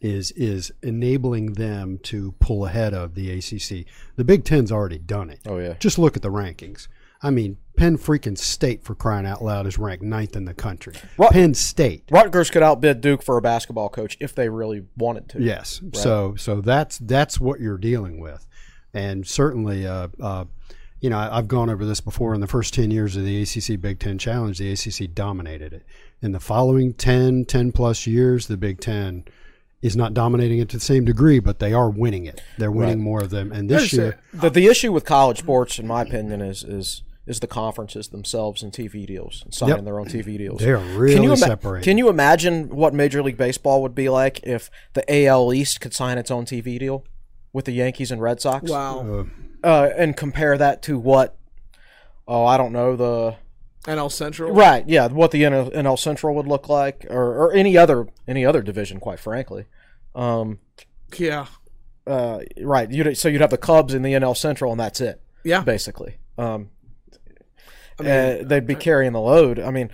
is 0.00 0.30
is 0.32 0.72
enabling 0.82 1.54
them 1.54 1.98
to 2.04 2.32
pull 2.40 2.64
ahead 2.66 2.94
of 2.94 3.14
the 3.14 3.30
ACC. 3.30 3.86
The 4.16 4.24
Big 4.24 4.44
Ten's 4.44 4.70
already 4.72 4.98
done 4.98 5.30
it. 5.30 5.40
Oh, 5.46 5.58
yeah. 5.58 5.74
Just 5.78 5.98
look 5.98 6.16
at 6.16 6.22
the 6.22 6.30
rankings. 6.30 6.88
I 7.22 7.28
mean, 7.30 7.58
Penn 7.76 7.98
freaking 7.98 8.38
State 8.38 8.82
for 8.82 8.94
crying 8.94 9.26
out 9.26 9.42
loud 9.44 9.66
is 9.66 9.76
ranked 9.78 10.02
ninth 10.02 10.36
in 10.36 10.46
the 10.46 10.54
country. 10.54 10.94
What- 11.16 11.32
Penn 11.32 11.52
State. 11.52 12.04
Rutgers 12.10 12.50
could 12.50 12.62
outbid 12.62 13.02
Duke 13.02 13.22
for 13.22 13.36
a 13.36 13.42
basketball 13.42 13.90
coach 13.90 14.16
if 14.20 14.34
they 14.34 14.48
really 14.48 14.86
wanted 14.96 15.28
to. 15.30 15.42
Yes. 15.42 15.82
So 15.92 16.34
so 16.36 16.60
that's 16.62 16.96
that's 16.98 17.38
what 17.38 17.60
you're 17.60 17.76
dealing 17.78 18.20
with, 18.20 18.46
and 18.94 19.26
certainly, 19.26 19.86
uh, 19.86 20.08
uh, 20.18 20.44
you 21.00 21.10
know, 21.10 21.18
I- 21.18 21.38
I've 21.38 21.48
gone 21.48 21.70
over 21.70 21.84
this 21.84 22.00
before. 22.00 22.34
In 22.34 22.40
the 22.40 22.46
first 22.46 22.74
ten 22.74 22.90
years 22.90 23.16
of 23.16 23.24
the 23.24 23.42
ACC 23.42 23.80
Big 23.80 23.98
Ten 23.98 24.18
Challenge, 24.18 24.58
the 24.58 24.70
ACC 24.72 25.06
dominated 25.14 25.72
it. 25.72 25.82
In 26.22 26.32
the 26.32 26.40
following 26.40 26.92
10, 26.92 27.46
10 27.46 27.72
plus 27.72 28.06
years, 28.06 28.46
the 28.46 28.56
Big 28.58 28.80
Ten 28.80 29.24
is 29.80 29.96
not 29.96 30.12
dominating 30.12 30.58
it 30.58 30.68
to 30.68 30.76
the 30.76 30.82
same 30.84 31.06
degree, 31.06 31.38
but 31.38 31.58
they 31.58 31.72
are 31.72 31.88
winning 31.88 32.26
it. 32.26 32.42
They're 32.58 32.70
winning 32.70 33.00
more 33.02 33.22
of 33.22 33.30
them. 33.30 33.50
And 33.50 33.70
this 33.70 33.90
There's 33.90 33.92
year, 33.94 34.18
The, 34.34 34.50
the 34.50 34.66
issue 34.66 34.92
with 34.92 35.06
college 35.06 35.38
sports, 35.38 35.78
in 35.78 35.86
my 35.86 36.02
opinion, 36.02 36.42
is 36.42 36.62
is 36.64 37.02
is 37.26 37.38
the 37.40 37.46
conferences 37.46 38.08
themselves 38.08 38.60
and 38.62 38.72
TV 38.72 39.06
deals, 39.06 39.42
and 39.44 39.54
signing 39.54 39.76
Yep. 39.76 39.84
their 39.84 40.00
own 40.00 40.06
TV 40.08 40.36
deals. 40.36 40.58
They 40.60 40.72
are 40.72 40.78
can 40.78 40.88
you 40.92 40.98
really 40.98 41.24
ima- 41.26 41.36
separated. 41.36 41.84
Can 41.84 41.96
you 41.96 42.08
imagine 42.08 42.70
what 42.70 42.92
Major 42.92 43.22
League 43.22 43.36
Baseball 43.36 43.80
would 43.82 43.94
be 43.94 44.08
like 44.08 44.40
if 44.42 44.68
the 44.94 45.04
AL 45.08 45.52
East 45.54 45.80
could 45.80 45.94
sign 45.94 46.18
its 46.18 46.30
own 46.30 46.44
TV 46.44 46.76
deal 46.78 47.04
with 47.52 47.66
the 47.66 47.72
Yankees 47.72 48.10
and 48.10 48.20
Red 48.20 48.40
Sox? 48.40 48.68
Wow. 48.68 49.00
uh, 49.20 49.24
and 49.64 50.16
compare 50.16 50.56
that 50.58 50.82
to 50.82 50.98
what 50.98 51.36
oh 52.26 52.44
I 52.44 52.56
don't 52.56 52.72
know 52.72 52.96
the 52.96 53.36
NL 53.84 54.12
Central. 54.12 54.52
Right. 54.52 54.86
Yeah. 54.86 55.06
What 55.08 55.30
the 55.30 55.42
NL, 55.42 55.74
NL 55.74 55.98
Central 55.98 56.34
would 56.34 56.46
look 56.46 56.68
like, 56.68 57.06
or, 57.08 57.46
or 57.46 57.52
any 57.54 57.76
other 57.78 58.08
any 58.28 58.44
other 58.44 58.60
division, 58.62 59.00
quite 59.00 59.18
frankly. 59.18 59.64
Um, 60.14 60.58
Yeah. 61.16 61.46
uh, 62.06 62.40
right. 62.60 62.90
You'd, 62.90 63.16
so 63.16 63.28
you'd 63.28 63.40
have 63.40 63.50
the 63.50 63.56
Cubs 63.58 63.94
in 63.94 64.02
the 64.02 64.12
NL 64.12 64.36
Central, 64.36 64.70
and 64.72 64.78
that's 64.80 65.00
it. 65.00 65.20
Yeah. 65.44 65.62
Basically. 65.62 66.16
Um, 66.36 66.70
uh, 67.98 68.36
they'd 68.42 68.66
be 68.66 68.74
carrying 68.74 69.12
the 69.12 69.20
load. 69.20 69.58
I 69.58 69.70
mean, 69.70 69.90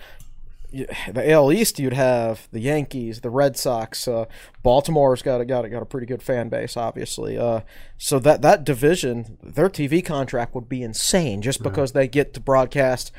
the 0.71 1.31
AL 1.31 1.51
East, 1.51 1.79
you'd 1.79 1.93
have 1.93 2.47
the 2.51 2.59
Yankees, 2.59 3.21
the 3.21 3.29
Red 3.29 3.57
Sox. 3.57 4.07
Uh, 4.07 4.25
Baltimore's 4.63 5.21
got 5.21 5.41
a, 5.41 5.45
got 5.45 5.65
a, 5.65 5.69
got 5.69 5.81
a 5.81 5.85
pretty 5.85 6.07
good 6.07 6.21
fan 6.21 6.49
base, 6.49 6.75
obviously. 6.75 7.37
Uh, 7.37 7.61
so 7.97 8.19
that 8.19 8.41
that 8.41 8.63
division, 8.63 9.37
their 9.41 9.69
TV 9.69 10.03
contract 10.03 10.53
would 10.55 10.67
be 10.67 10.83
insane, 10.83 11.41
just 11.41 11.63
because 11.63 11.93
they 11.93 12.07
get 12.07 12.33
to 12.33 12.39
broadcast 12.39 13.11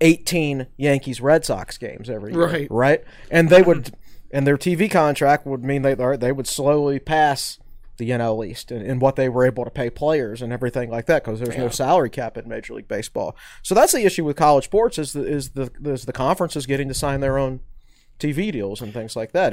18 0.00 0.66
Yankees 0.76 1.20
Red 1.20 1.44
Sox 1.44 1.78
games 1.78 2.08
every 2.08 2.32
year, 2.32 2.46
Right. 2.46 2.68
Right, 2.70 3.04
and 3.30 3.50
they 3.50 3.62
would, 3.62 3.94
and 4.30 4.46
their 4.46 4.58
TV 4.58 4.90
contract 4.90 5.46
would 5.46 5.64
mean 5.64 5.82
they 5.82 5.94
they 5.94 6.32
would 6.32 6.46
slowly 6.46 6.98
pass 6.98 7.58
the 7.98 8.10
NL 8.10 8.46
East 8.46 8.70
and, 8.70 8.84
and 8.84 9.00
what 9.00 9.16
they 9.16 9.28
were 9.28 9.44
able 9.44 9.64
to 9.64 9.70
pay 9.70 9.90
players 9.90 10.40
and 10.42 10.52
everything 10.52 10.90
like 10.90 11.06
that 11.06 11.24
because 11.24 11.40
there's 11.40 11.56
no 11.56 11.68
salary 11.68 12.10
cap 12.10 12.36
in 12.36 12.48
Major 12.48 12.74
League 12.74 12.88
Baseball. 12.88 13.36
So 13.62 13.74
that's 13.74 13.92
the 13.92 14.04
issue 14.04 14.24
with 14.24 14.36
college 14.36 14.64
sports 14.64 14.98
is 14.98 15.12
the 15.12 15.24
is 15.24 15.50
the 15.50 15.70
is 15.84 16.04
the 16.06 16.12
conferences 16.12 16.66
getting 16.66 16.88
to 16.88 16.94
sign 16.94 17.20
their 17.20 17.36
own 17.38 17.60
TV 18.18 18.52
deals 18.52 18.80
and 18.80 18.92
things 18.92 19.16
like 19.16 19.32
that. 19.32 19.52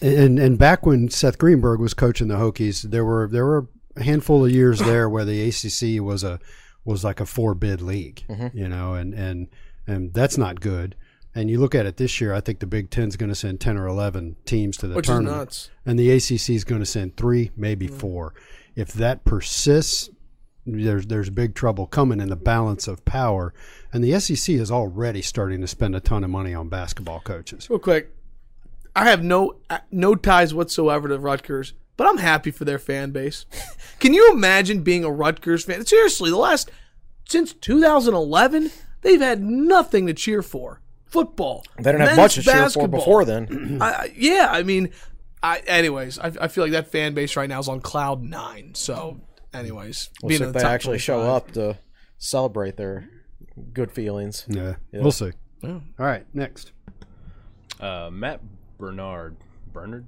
And 0.00 0.38
and 0.38 0.58
back 0.58 0.84
when 0.86 1.08
Seth 1.10 1.38
Greenberg 1.38 1.80
was 1.80 1.94
coaching 1.94 2.28
the 2.28 2.36
Hokies, 2.36 2.82
there 2.82 3.04
were 3.04 3.28
there 3.30 3.44
were 3.46 3.68
a 3.96 4.02
handful 4.02 4.44
of 4.44 4.50
years 4.50 4.78
there 4.90 5.08
where 5.08 5.24
the 5.24 5.42
ACC 5.48 6.02
was 6.02 6.24
a 6.24 6.38
was 6.84 7.04
like 7.04 7.20
a 7.20 7.26
four 7.26 7.54
bid 7.54 7.80
league, 7.80 8.24
Mm-hmm. 8.28 8.56
you 8.56 8.68
know, 8.68 8.94
and 8.94 9.14
and 9.14 9.48
and 9.86 10.12
that's 10.14 10.36
not 10.38 10.60
good. 10.60 10.96
And 11.36 11.50
you 11.50 11.60
look 11.60 11.74
at 11.74 11.84
it 11.84 11.98
this 11.98 12.18
year, 12.18 12.32
I 12.32 12.40
think 12.40 12.60
the 12.60 12.66
Big 12.66 12.88
Ten's 12.88 13.16
going 13.16 13.28
to 13.28 13.34
send 13.34 13.60
ten 13.60 13.76
or 13.76 13.86
eleven 13.86 14.36
teams 14.46 14.78
to 14.78 14.88
the 14.88 14.94
Which 14.94 15.04
is 15.04 15.10
tournament, 15.10 15.36
nuts. 15.36 15.70
and 15.84 15.98
the 15.98 16.10
ACC 16.10 16.50
is 16.50 16.64
going 16.64 16.80
to 16.80 16.86
send 16.86 17.16
three, 17.18 17.50
maybe 17.56 17.86
four. 17.86 18.32
If 18.74 18.92
that 18.94 19.24
persists, 19.24 20.08
there's 20.64 21.06
there's 21.06 21.28
big 21.28 21.54
trouble 21.54 21.86
coming 21.86 22.20
in 22.20 22.30
the 22.30 22.36
balance 22.36 22.88
of 22.88 23.04
power. 23.04 23.52
And 23.92 24.02
the 24.02 24.18
SEC 24.18 24.54
is 24.54 24.70
already 24.70 25.20
starting 25.20 25.60
to 25.60 25.66
spend 25.66 25.94
a 25.94 26.00
ton 26.00 26.24
of 26.24 26.30
money 26.30 26.54
on 26.54 26.70
basketball 26.70 27.20
coaches. 27.20 27.68
Real 27.68 27.78
quick, 27.78 28.14
I 28.94 29.10
have 29.10 29.22
no 29.22 29.56
uh, 29.68 29.80
no 29.90 30.14
ties 30.14 30.54
whatsoever 30.54 31.06
to 31.06 31.18
Rutgers, 31.18 31.74
but 31.98 32.06
I'm 32.08 32.16
happy 32.18 32.50
for 32.50 32.64
their 32.64 32.78
fan 32.78 33.10
base. 33.10 33.44
Can 34.00 34.14
you 34.14 34.32
imagine 34.32 34.82
being 34.82 35.04
a 35.04 35.10
Rutgers 35.10 35.64
fan? 35.66 35.84
Seriously, 35.84 36.30
the 36.30 36.36
last 36.36 36.70
since 37.28 37.52
2011, 37.52 38.70
they've 39.02 39.20
had 39.20 39.42
nothing 39.42 40.06
to 40.06 40.14
cheer 40.14 40.40
for. 40.40 40.80
Football. 41.16 41.64
They 41.78 41.92
don't 41.92 42.00
have 42.02 42.16
much 42.16 42.34
to 42.34 42.42
cheer 42.42 42.52
for 42.54 42.60
basketball. 42.62 42.88
before 43.00 43.24
then. 43.24 43.78
I, 43.82 43.90
I- 43.92 44.12
yeah, 44.16 44.48
I 44.50 44.62
mean, 44.62 44.90
I, 45.42 45.58
anyways, 45.66 46.18
I, 46.18 46.32
I 46.40 46.48
feel 46.48 46.64
like 46.64 46.72
that 46.72 46.90
fan 46.90 47.14
base 47.14 47.36
right 47.36 47.48
now 47.48 47.58
is 47.60 47.68
on 47.68 47.80
cloud 47.80 48.22
nine. 48.22 48.74
So, 48.74 49.20
anyways, 49.54 50.10
We'll 50.22 50.28
being 50.28 50.38
see 50.38 50.44
if 50.44 50.52
the 50.52 50.58
they 50.58 50.62
top 50.64 50.72
actually 50.72 50.98
show 50.98 51.20
up 51.20 51.52
to 51.52 51.78
celebrate 52.18 52.76
their 52.76 53.08
good 53.72 53.90
feelings. 53.92 54.44
Yeah, 54.48 54.74
we'll 54.92 55.12
see. 55.12 55.32
All 55.64 55.80
right, 55.98 56.26
next. 56.34 56.72
Uh, 57.80 58.10
Matt 58.12 58.40
Bernard, 58.78 59.36
Bernard, 59.72 60.06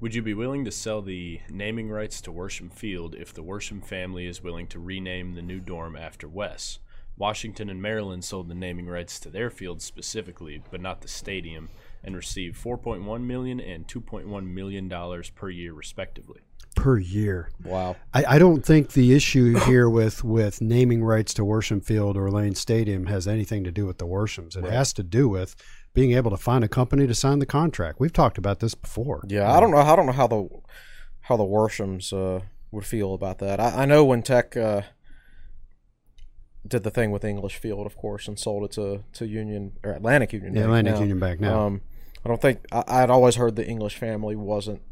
would 0.00 0.14
you 0.14 0.22
be 0.22 0.34
willing 0.34 0.64
to 0.64 0.70
sell 0.70 1.02
the 1.02 1.40
naming 1.50 1.88
rights 1.88 2.20
to 2.22 2.32
Worsham 2.32 2.72
Field 2.72 3.14
if 3.14 3.32
the 3.32 3.42
Worsham 3.42 3.84
family 3.84 4.26
is 4.26 4.42
willing 4.42 4.66
to 4.68 4.78
rename 4.78 5.34
the 5.34 5.42
new 5.42 5.60
dorm 5.60 5.96
after 5.96 6.28
Wes? 6.28 6.78
Washington 7.18 7.70
and 7.70 7.80
Maryland 7.80 8.24
sold 8.24 8.48
the 8.48 8.54
naming 8.54 8.86
rights 8.86 9.18
to 9.20 9.30
their 9.30 9.50
field 9.50 9.80
specifically, 9.80 10.62
but 10.70 10.80
not 10.80 11.00
the 11.00 11.08
stadium, 11.08 11.70
and 12.04 12.14
received 12.14 12.62
4.1 12.62 13.22
million 13.22 13.60
and 13.60 13.86
2.1 13.86 14.46
million 14.46 14.88
dollars 14.88 15.30
per 15.30 15.48
year, 15.48 15.72
respectively. 15.72 16.40
Per 16.74 16.98
year. 16.98 17.50
Wow. 17.64 17.96
I, 18.12 18.24
I 18.28 18.38
don't 18.38 18.64
think 18.64 18.92
the 18.92 19.14
issue 19.14 19.58
here 19.64 19.88
with, 19.88 20.22
with 20.22 20.60
naming 20.60 21.02
rights 21.02 21.32
to 21.34 21.42
Worsham 21.42 21.82
Field 21.82 22.16
or 22.18 22.30
Lane 22.30 22.54
Stadium 22.54 23.06
has 23.06 23.26
anything 23.26 23.64
to 23.64 23.70
do 23.70 23.86
with 23.86 23.96
the 23.98 24.06
Worshams. 24.06 24.56
It 24.56 24.64
has 24.64 24.92
to 24.94 25.02
do 25.02 25.28
with 25.28 25.56
being 25.94 26.12
able 26.12 26.30
to 26.30 26.36
find 26.36 26.62
a 26.62 26.68
company 26.68 27.06
to 27.06 27.14
sign 27.14 27.38
the 27.38 27.46
contract. 27.46 27.98
We've 27.98 28.12
talked 28.12 28.36
about 28.36 28.60
this 28.60 28.74
before. 28.74 29.24
Yeah, 29.26 29.50
I 29.50 29.58
don't 29.60 29.70
know. 29.70 29.78
I 29.78 29.96
don't 29.96 30.04
know 30.04 30.12
how 30.12 30.26
the 30.26 30.48
how 31.22 31.36
the 31.38 31.44
Worshams 31.44 32.12
uh, 32.12 32.44
would 32.70 32.84
feel 32.84 33.14
about 33.14 33.38
that. 33.38 33.58
I, 33.58 33.82
I 33.82 33.84
know 33.86 34.04
when 34.04 34.22
Tech 34.22 34.56
uh, 34.56 34.82
did 36.68 36.82
the 36.82 36.90
thing 36.90 37.10
with 37.10 37.24
English 37.24 37.56
Field, 37.56 37.86
of 37.86 37.96
course, 37.96 38.26
and 38.28 38.38
sold 38.38 38.64
it 38.64 38.72
to, 38.72 39.02
to 39.14 39.26
Union 39.26 39.72
or 39.84 39.92
Atlantic 39.92 40.32
Union. 40.32 40.54
Yeah, 40.54 40.64
Atlantic 40.64 40.94
now. 40.94 41.00
Union 41.00 41.18
Bank 41.20 41.40
now. 41.40 41.60
Um, 41.66 41.80
I 42.24 42.28
don't 42.28 42.40
think 42.42 42.60
I, 42.72 42.82
I'd 42.88 43.10
always 43.10 43.36
heard 43.36 43.56
the 43.56 43.66
English 43.66 43.96
family 43.96 44.34
wasn't 44.36 44.82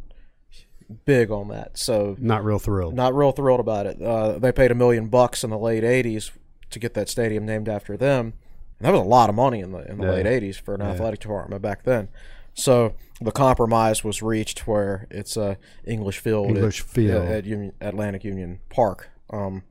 big 1.05 1.31
on 1.31 1.49
that, 1.49 1.79
so 1.79 2.17
Not 2.21 2.45
real 2.45 2.59
thrilled. 2.59 2.95
not 2.95 3.15
real 3.15 3.33
thrilled 3.33 3.61
about 3.61 3.87
it. 3.87 4.01
Uh, 4.01 4.39
they 4.39 4.53
paid 4.53 4.71
a 4.71 4.75
million 4.75 5.09
bucks 5.09 5.43
in 5.43 5.51
the 5.51 5.59
late 5.59 5.83
'80s 5.83 6.31
to 6.71 6.79
get 6.79 6.95
that 6.95 7.09
stadium 7.09 7.45
named 7.47 7.69
after 7.69 7.97
them. 7.97 8.35
And 8.79 8.87
that 8.87 8.93
was 8.93 9.01
a 9.01 9.05
lot 9.05 9.29
of 9.29 9.35
money 9.35 9.61
in 9.61 9.73
the 9.73 9.89
in 9.91 9.99
the 9.99 10.05
Yeah. 10.07 10.13
late 10.13 10.27
'80s 10.27 10.61
for 10.61 10.75
an 10.75 10.83
athletic 10.83 11.21
department 11.21 11.63
back 11.63 11.85
then. 11.85 12.09
So 12.53 12.95
the 13.21 13.33
compromise 13.33 14.05
was 14.05 14.23
reached 14.23 14.67
where 14.67 15.07
it's 15.11 15.37
a 15.37 15.57
English 15.85 16.19
Field, 16.19 16.49
English 16.49 16.81
at, 16.83 16.87
Field. 16.87 17.27
at 17.29 17.45
Union, 17.45 17.73
Atlantic 17.81 18.23
Union 18.25 18.61
Park. 18.69 19.09
Um, 19.31 19.63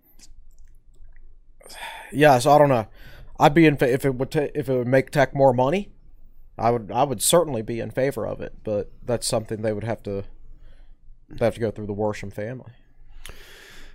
yeah, 2.11 2.39
so 2.39 2.51
I 2.51 2.57
don't 2.57 2.70
know. 2.70 2.88
I'd 3.39 3.53
be 3.53 3.66
in 3.66 3.78
fa- 3.78 3.91
if 3.91 4.05
it 4.05 4.16
would 4.16 4.32
ta- 4.32 4.47
if 4.53 4.70
it 4.70 4.78
would 4.78 4.88
make 4.88 5.11
Tech 5.11 5.36
more 5.36 5.53
money. 5.53 5.89
I 6.57 6.70
would 6.70 6.91
I 6.91 7.03
would 7.03 7.22
certainly 7.22 7.61
be 7.64 7.80
in 7.80 7.89
favor 7.89 8.28
of 8.28 8.39
it, 8.41 8.53
but 8.64 8.91
that's 9.03 9.28
something 9.28 9.61
they 9.61 9.74
would 9.74 9.84
have 9.84 10.03
to 10.03 10.24
they 11.30 11.45
have 11.45 11.55
to 11.55 11.59
go 11.59 11.72
through 11.72 11.88
the 11.88 11.95
Worsham 11.95 12.32
family. 12.32 12.72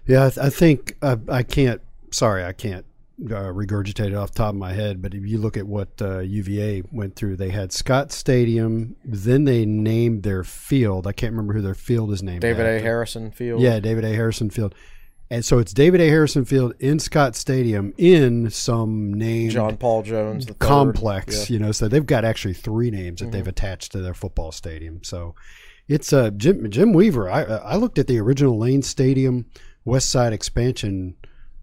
Yeah, 0.06 0.26
I, 0.26 0.30
th- 0.30 0.38
I 0.46 0.50
think 0.50 0.96
uh, 1.02 1.16
I 1.28 1.42
can't. 1.42 1.80
Sorry, 2.10 2.42
I 2.42 2.52
can't 2.52 2.86
uh, 3.26 3.52
regurgitate 3.52 4.06
it 4.08 4.14
off 4.14 4.32
the 4.32 4.38
top 4.38 4.50
of 4.50 4.56
my 4.56 4.72
head. 4.72 5.02
But 5.02 5.14
if 5.14 5.24
you 5.26 5.38
look 5.38 5.56
at 5.56 5.66
what 5.66 5.88
uh, 6.00 6.20
UVA 6.20 6.82
went 6.90 7.14
through, 7.14 7.36
they 7.36 7.50
had 7.50 7.72
Scott 7.72 8.10
Stadium. 8.10 8.96
Then 9.04 9.44
they 9.44 9.66
named 9.66 10.22
their 10.22 10.42
field. 10.44 11.06
I 11.06 11.12
can't 11.12 11.32
remember 11.32 11.52
who 11.52 11.60
their 11.62 11.74
field 11.74 12.10
is 12.12 12.22
named. 12.22 12.40
David 12.40 12.66
A. 12.66 12.80
Harrison 12.80 13.30
Field. 13.30 13.60
Yeah, 13.60 13.80
David 13.80 14.04
A. 14.04 14.14
Harrison 14.14 14.50
Field. 14.50 14.74
And 15.30 15.44
so 15.44 15.58
it's 15.58 15.74
David 15.74 16.00
A. 16.00 16.08
Harrison 16.08 16.44
Field 16.46 16.74
in 16.78 16.98
Scott 16.98 17.36
Stadium 17.36 17.92
in 17.98 18.48
some 18.50 19.12
name 19.12 19.50
John 19.50 19.76
Paul 19.76 20.02
Jones, 20.02 20.46
the 20.46 20.54
complex. 20.54 21.34
Yeah. 21.34 21.42
Mm-hmm. 21.42 21.52
You 21.52 21.58
know, 21.58 21.72
so 21.72 21.88
they've 21.88 22.06
got 22.06 22.24
actually 22.24 22.54
three 22.54 22.90
names 22.90 23.20
that 23.20 23.30
they've 23.30 23.46
attached 23.46 23.92
to 23.92 23.98
their 23.98 24.14
football 24.14 24.52
stadium. 24.52 25.04
So 25.04 25.34
it's 25.86 26.12
uh, 26.12 26.30
Jim 26.30 26.70
Jim 26.70 26.92
Weaver. 26.92 27.30
I 27.30 27.42
I 27.42 27.76
looked 27.76 27.98
at 27.98 28.06
the 28.06 28.18
original 28.18 28.58
Lane 28.58 28.82
Stadium 28.82 29.46
West 29.84 30.10
Side 30.10 30.32
expansion 30.32 31.14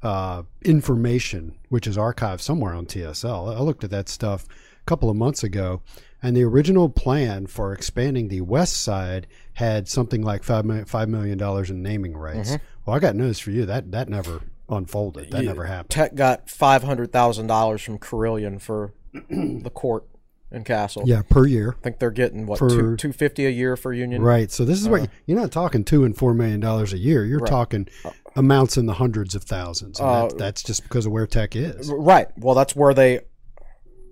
uh, 0.04 0.44
information, 0.64 1.56
which 1.70 1.88
is 1.88 1.98
archived 1.98 2.42
somewhere 2.42 2.74
on 2.74 2.86
TSL. 2.86 3.56
I 3.56 3.60
looked 3.62 3.84
at 3.84 3.90
that 3.90 4.10
stuff 4.10 4.46
a 4.48 4.86
couple 4.86 5.10
of 5.10 5.16
months 5.16 5.44
ago, 5.44 5.82
and 6.22 6.36
the 6.36 6.44
original 6.44 6.90
plan 6.90 7.48
for 7.48 7.74
expanding 7.74 8.28
the 8.28 8.42
West 8.42 8.84
Side 8.84 9.26
had 9.54 9.88
something 9.88 10.22
like 10.22 10.44
five 10.44 10.66
million 10.66 10.86
five 10.86 11.10
million 11.10 11.38
dollars 11.40 11.72
in 11.72 11.82
naming 11.82 12.16
rights. 12.16 12.52
Mm-hmm. 12.52 12.64
Well, 12.86 12.96
I 12.96 13.00
got 13.00 13.16
news 13.16 13.40
for 13.40 13.52
you. 13.52 13.66
That 13.66 13.92
that 13.92 14.10
never 14.10 14.42
unfolded. 14.70 15.32
That 15.32 15.44
never 15.44 15.66
happened. 15.66 15.90
Tech 15.90 16.16
got 16.16 16.50
five 16.50 16.84
hundred 16.84 17.12
thousand 17.12 17.48
dollars 17.48 17.82
from 17.82 17.98
Carilion 17.98 18.60
for 18.60 18.94
the 19.14 19.72
court 19.74 20.06
in 20.52 20.64
Cassell. 20.64 21.04
Yeah, 21.06 21.22
per 21.28 21.46
year. 21.46 21.76
I 21.80 21.84
think 21.84 22.00
they're 22.00 22.12
getting 22.12 22.46
what 22.46 22.60
For- 22.60 22.70
two 22.70 22.96
two 22.96 23.14
fifty 23.14 23.46
a 23.46 23.50
year 23.50 23.76
for 23.76 23.94
Union. 23.94 24.22
Right. 24.22 24.52
So 24.52 24.66
this 24.66 24.80
is 24.82 24.88
what 24.88 25.10
you're 25.26 25.40
not 25.40 25.52
talking 25.52 25.84
two 25.84 26.04
and 26.04 26.16
four 26.16 26.34
million 26.34 26.60
dollars 26.60 26.94
a 26.94 26.98
year. 26.98 27.26
You're 27.26 27.46
talking 27.46 27.88
amounts 28.36 28.78
in 28.78 28.86
the 28.86 28.94
hundreds 28.94 29.36
of 29.36 29.44
thousands. 29.44 30.00
And 30.00 30.32
that, 30.32 30.38
that's 30.38 30.64
just 30.64 30.84
because 30.84 31.06
of 31.06 31.12
where 31.12 31.28
tech 31.28 31.56
is. 31.56 31.90
Right. 31.92 32.28
Well, 32.38 32.56
that's 32.56 32.76
where 32.76 32.94
they. 32.94 33.22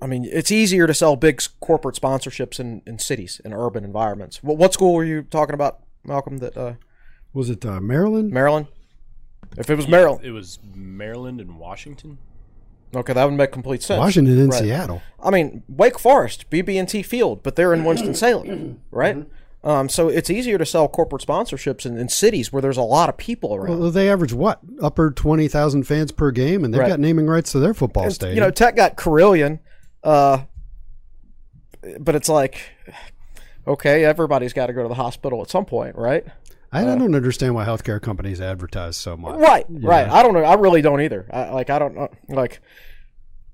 I 0.01 0.05
mean, 0.05 0.25
it's 0.25 0.51
easier 0.51 0.85
to 0.85 0.93
sell 0.93 1.15
big 1.15 1.41
corporate 1.61 1.95
sponsorships 1.95 2.59
in, 2.59 2.81
in 2.85 2.99
cities 2.99 3.39
in 3.45 3.53
urban 3.53 3.85
environments. 3.85 4.43
What, 4.43 4.57
what 4.57 4.73
school 4.73 4.93
were 4.93 5.05
you 5.05 5.21
talking 5.21 5.53
about, 5.53 5.79
Malcolm? 6.03 6.39
That 6.39 6.57
uh, 6.57 6.73
Was 7.33 7.49
it 7.49 7.65
uh, 7.65 7.79
Maryland? 7.81 8.31
Maryland. 8.31 8.67
If 9.57 9.69
it 9.69 9.75
was 9.75 9.87
Maryland, 9.87 10.25
It 10.25 10.31
was 10.31 10.59
Maryland 10.75 11.39
and 11.41 11.57
Washington. 11.59 12.17
okay, 12.95 13.13
that 13.13 13.23
would 13.25 13.33
make 13.33 13.51
complete 13.51 13.83
sense. 13.83 13.99
Washington 13.99 14.39
and 14.39 14.51
Right. 14.51 14.61
Seattle. 14.63 15.01
I 15.21 15.29
mean, 15.29 15.63
Wake 15.67 15.99
Forest, 15.99 16.49
BB&T 16.49 17.03
Field, 17.03 17.43
but 17.43 17.55
they're 17.55 17.73
in 17.73 17.83
Winston 17.85 18.13
Salem, 18.15 18.81
right? 18.91 19.25
Um, 19.63 19.87
so 19.89 20.09
it's 20.09 20.29
easier 20.29 20.57
to 20.57 20.65
sell 20.65 20.87
corporate 20.89 21.21
sponsorships 21.21 21.85
in, 21.85 21.97
in 21.97 22.09
cities 22.09 22.51
where 22.51 22.61
there's 22.61 22.77
a 22.77 22.81
lot 22.81 23.07
of 23.09 23.15
people 23.17 23.55
around. 23.55 23.79
Well, 23.79 23.91
they 23.91 24.09
average 24.09 24.33
what 24.33 24.59
upper 24.81 25.09
twenty 25.09 25.47
thousand 25.47 25.83
fans 25.83 26.11
per 26.11 26.31
game, 26.31 26.65
and 26.65 26.73
they've 26.73 26.81
Right. 26.81 26.89
got 26.89 26.99
naming 26.99 27.27
rights 27.27 27.51
to 27.53 27.59
their 27.59 27.73
football 27.73 28.03
And, 28.05 28.13
stadium. 28.13 28.35
You 28.35 28.41
know, 28.41 28.51
Tech 28.51 28.75
got 28.75 28.97
Carilion, 28.97 29.59
uh, 30.03 30.39
but 31.99 32.15
it's 32.15 32.27
like, 32.27 32.59
okay, 33.67 34.03
everybody's 34.03 34.51
got 34.53 34.67
to 34.67 34.73
go 34.73 34.83
to 34.83 34.89
the 34.89 34.95
hospital 34.95 35.41
at 35.41 35.49
some 35.49 35.63
point, 35.65 35.95
right? 35.95 36.25
I, 36.73 36.81
I 36.81 36.95
don't 36.97 37.13
understand 37.15 37.53
why 37.55 37.65
healthcare 37.65 38.01
companies 38.01 38.41
advertise 38.41 38.97
so 38.97 39.15
much. 39.15 39.39
Right, 39.39 39.65
You 39.69 39.87
right. 39.87 40.07
know? 40.07 40.13
I 40.13 40.23
don't 40.23 40.33
know. 40.33 40.43
I 40.43 40.55
really 40.55 40.81
don't 40.81 41.01
either. 41.01 41.27
I, 41.31 41.49
like, 41.51 41.69
I 41.69 41.77
don't 41.79 41.95
know. 41.95 42.09
Like, 42.29 42.61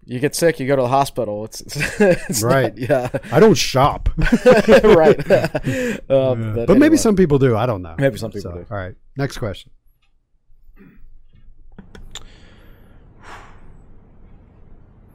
You 0.06 0.20
get 0.20 0.36
sick, 0.36 0.60
you 0.60 0.66
go 0.68 0.76
to 0.78 0.82
the 0.82 0.88
hospital. 0.88 1.46
It's, 1.46 1.62
it's 2.00 2.42
not- 2.42 2.50
Right. 2.50 2.78
yeah. 2.78 3.10
I 3.32 3.40
don't 3.40 3.56
shop. 3.56 4.10
right. 4.18 5.20
um, 6.10 6.56
but 6.56 6.70
maybe 6.70 6.86
anyway. 6.86 6.96
some 6.98 7.16
people 7.16 7.38
do. 7.40 7.56
I 7.58 7.66
don't 7.66 7.82
know. 7.82 7.96
Maybe 8.00 8.18
some 8.18 8.32
people 8.32 8.54
do. 8.54 8.66
All 8.72 8.78
right. 8.78 8.96
Next 9.18 9.38
question. 9.38 9.72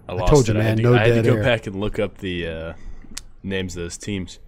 I, 0.08 0.14
I 0.16 0.26
told 0.28 0.48
you, 0.48 0.54
it. 0.54 0.60
I 0.60 0.62
had 0.62 0.76
man, 0.76 0.76
to, 0.76 0.82
no 0.82 0.94
I 0.94 1.08
had 1.08 1.24
to 1.24 1.30
go 1.30 1.36
air. 1.36 1.42
back 1.42 1.66
and 1.66 1.76
look 1.80 1.98
up 1.98 2.18
the 2.18 2.46
uh, 2.46 2.72
names 3.42 3.76
of 3.76 3.82
those 3.84 3.96
teams. 3.96 4.38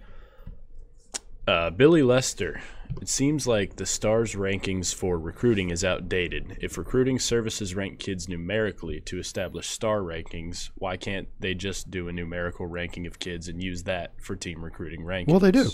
Uh, 1.46 1.70
Billy 1.70 2.02
Lester. 2.02 2.60
It 3.00 3.08
seems 3.08 3.46
like 3.46 3.76
the 3.76 3.86
Stars 3.86 4.34
rankings 4.34 4.94
for 4.94 5.18
recruiting 5.18 5.70
is 5.70 5.84
outdated. 5.84 6.56
If 6.60 6.78
recruiting 6.78 7.18
services 7.18 7.74
rank 7.74 7.98
kids 7.98 8.28
numerically 8.28 9.00
to 9.02 9.18
establish 9.18 9.68
star 9.68 10.00
rankings, 10.00 10.70
why 10.76 10.96
can't 10.96 11.28
they 11.38 11.54
just 11.54 11.90
do 11.90 12.08
a 12.08 12.12
numerical 12.12 12.66
ranking 12.66 13.06
of 13.06 13.18
kids 13.18 13.48
and 13.48 13.62
use 13.62 13.84
that 13.84 14.12
for 14.20 14.34
team 14.34 14.64
recruiting 14.64 15.02
rankings? 15.02 15.28
Well, 15.28 15.40
they 15.40 15.50
do. 15.50 15.70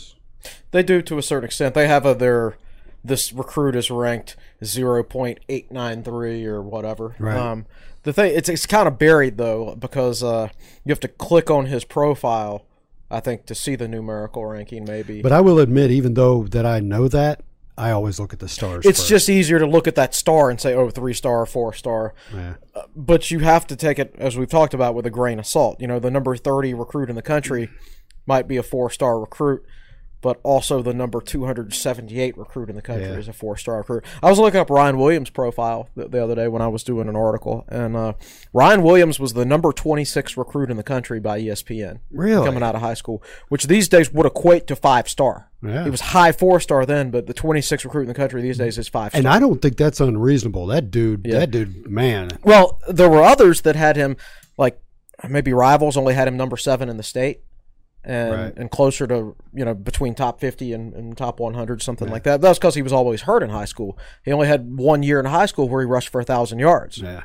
They 0.73 0.83
do 0.83 1.01
to 1.03 1.19
a 1.19 1.23
certain 1.23 1.47
extent. 1.47 1.75
They 1.75 1.87
have 1.87 2.05
a 2.05 2.15
their 2.15 2.57
this 3.05 3.33
recruit 3.33 3.77
is 3.77 3.91
ranked 3.91 4.37
zero 4.65 5.03
point 5.03 5.41
eight 5.49 5.71
nine 5.71 6.03
three 6.03 6.45
or 6.45 6.61
whatever. 6.61 7.15
Right. 7.19 7.37
Um, 7.37 7.67
the 8.03 8.13
thing 8.13 8.35
it's 8.35 8.49
it's 8.49 8.67
kind 8.67 8.89
of 8.89 8.99
buried 8.99 9.39
though 9.39 9.75
because 9.77 10.23
uh, 10.23 10.49
you 10.85 10.91
have 10.91 11.01
to 11.01 11.09
click 11.09 11.51
on 11.51 11.67
his 11.67 11.85
profile. 11.85 12.67
I 13.13 13.21
think 13.21 13.47
to 13.47 13.55
see 13.55 13.77
the 13.77 13.87
numerical 13.87 14.45
ranking 14.47 14.85
maybe. 14.85 15.21
But 15.21 15.33
I 15.33 15.41
will 15.41 15.59
admit, 15.59 15.91
even 15.91 16.15
though 16.15 16.45
that 16.45 16.65
I 16.65 16.81
know 16.81 17.09
that, 17.09 17.43
I 17.77 17.91
always 17.91 18.19
look 18.19 18.33
at 18.33 18.39
the 18.39 18.49
stars. 18.49 18.85
it's 18.85 19.01
first. 19.01 19.09
just 19.09 19.29
easier 19.29 19.59
to 19.59 19.67
look 19.67 19.87
at 19.87 19.95
that 19.95 20.15
star 20.15 20.51
and 20.51 20.61
say, 20.61 20.75
oh, 20.75 20.91
three 20.91 21.15
star, 21.15 21.45
four 21.47 21.73
star. 21.73 22.15
Yeah. 22.35 22.55
Uh, 22.75 22.83
but 22.95 23.31
you 23.31 23.41
have 23.41 23.67
to 23.69 23.77
take 23.77 23.99
it, 23.99 24.15
as 24.19 24.37
we've 24.37 24.49
talked 24.49 24.75
about, 24.75 24.95
with 24.95 25.07
a 25.07 25.11
grain 25.11 25.39
of 25.39 25.47
salt. 25.47 25.81
You 25.81 25.87
know, 25.87 25.99
the 25.99 26.11
number 26.11 26.37
30 26.37 26.75
recruit 26.75 27.09
in 27.09 27.17
the 27.17 27.23
country 27.23 27.71
might 28.27 28.47
be 28.47 28.57
a 28.57 28.63
four 28.63 28.91
star 28.91 29.19
recruit, 29.21 29.65
but 30.23 30.41
also 30.43 30.81
the 30.81 30.95
number 30.95 31.21
278 31.21 32.39
recruit 32.39 32.71
in 32.71 32.77
the 32.77 32.83
country 32.83 33.07
Yeah. 33.07 33.17
is 33.19 33.29
a 33.29 33.33
four 33.33 33.57
star 33.57 33.79
recruit. 33.79 34.05
I 34.23 34.31
was 34.31 34.39
looking 34.39 34.61
up 34.61 34.71
Ryan 34.71 34.97
Williams' 34.99 35.31
profile 35.31 35.89
the, 35.95 36.09
the 36.09 36.23
other 36.23 36.35
day 36.35 36.49
when 36.49 36.63
I 36.63 36.69
was 36.69 36.83
doing 36.83 37.09
an 37.09 37.17
article, 37.17 37.65
and 37.69 37.97
uh, 37.97 38.15
Ryan 38.53 38.83
Williams 38.83 39.21
was 39.21 39.35
the 39.35 39.45
number 39.45 39.73
26 39.73 40.37
recruit 40.37 40.71
in 40.71 40.77
the 40.77 40.83
country 40.83 41.21
by 41.21 41.41
ESPN. 41.41 41.99
Really? 42.11 42.47
Coming 42.47 42.63
out 42.63 42.75
of 42.75 42.81
high 42.81 42.95
school, 42.95 43.23
which 43.49 43.65
these 43.67 43.89
days 43.89 44.13
would 44.13 44.27
equate 44.27 44.67
to 44.69 44.77
five 44.77 45.09
star. 45.09 45.51
Yeah. 45.63 45.85
He 45.85 45.91
was 45.91 46.01
high 46.01 46.33
four 46.33 46.59
star 46.61 46.87
then, 46.87 47.11
but 47.11 47.27
the 47.27 47.35
26 47.35 47.85
recruit 47.85 48.03
in 48.03 48.09
the 48.09 48.15
country 48.15 48.43
these 48.43 48.59
days 48.59 48.79
is 48.79 48.89
five 48.89 49.11
star. 49.13 49.19
And 49.19 49.29
I 49.29 49.39
don't 49.39 49.61
think 49.61 49.77
that's 49.77 50.01
unreasonable. 50.01 50.67
That 50.67 50.91
dude, 50.91 51.27
Yeah. 51.27 51.41
that 51.41 51.51
dude, 51.51 51.89
man. 51.91 52.31
Well, 52.43 52.81
there 52.89 53.11
were 53.11 53.23
others 53.23 53.61
that 53.63 53.77
had 53.77 53.97
him 53.97 54.17
like 54.59 54.81
maybe 55.29 55.53
rivals 55.53 55.97
only 55.97 56.15
had 56.15 56.27
him 56.27 56.37
number 56.37 56.57
seven 56.57 56.89
in 56.89 56.97
the 56.97 57.03
state. 57.05 57.43
And, 58.05 58.33
Right. 58.33 58.53
and 58.57 58.69
closer 58.69 59.07
to 59.07 59.37
you 59.55 59.65
know 59.65 59.75
between 59.75 60.15
top 60.17 60.41
50 60.41 60.73
and, 60.73 60.93
and 60.93 61.17
top 61.17 61.39
100 61.39 61.81
something 61.83 62.09
like 62.09 62.25
that 62.25 62.41
that's 62.41 62.59
because 62.59 62.75
he 62.75 62.83
was 62.83 62.93
always 62.93 63.23
hurt 63.23 63.45
in 63.45 63.51
high 63.51 63.65
school 63.65 63.97
he 64.25 64.33
only 64.33 64.49
had 64.49 64.77
one 64.77 65.05
year 65.05 65.21
in 65.21 65.27
high 65.27 65.47
school 65.47 65.69
where 65.69 65.83
he 65.83 65.87
rushed 65.87 66.09
for 66.09 66.21
a 66.21 66.25
thousand 66.25 66.59
yards 66.59 66.99
Yeah. 66.99 67.23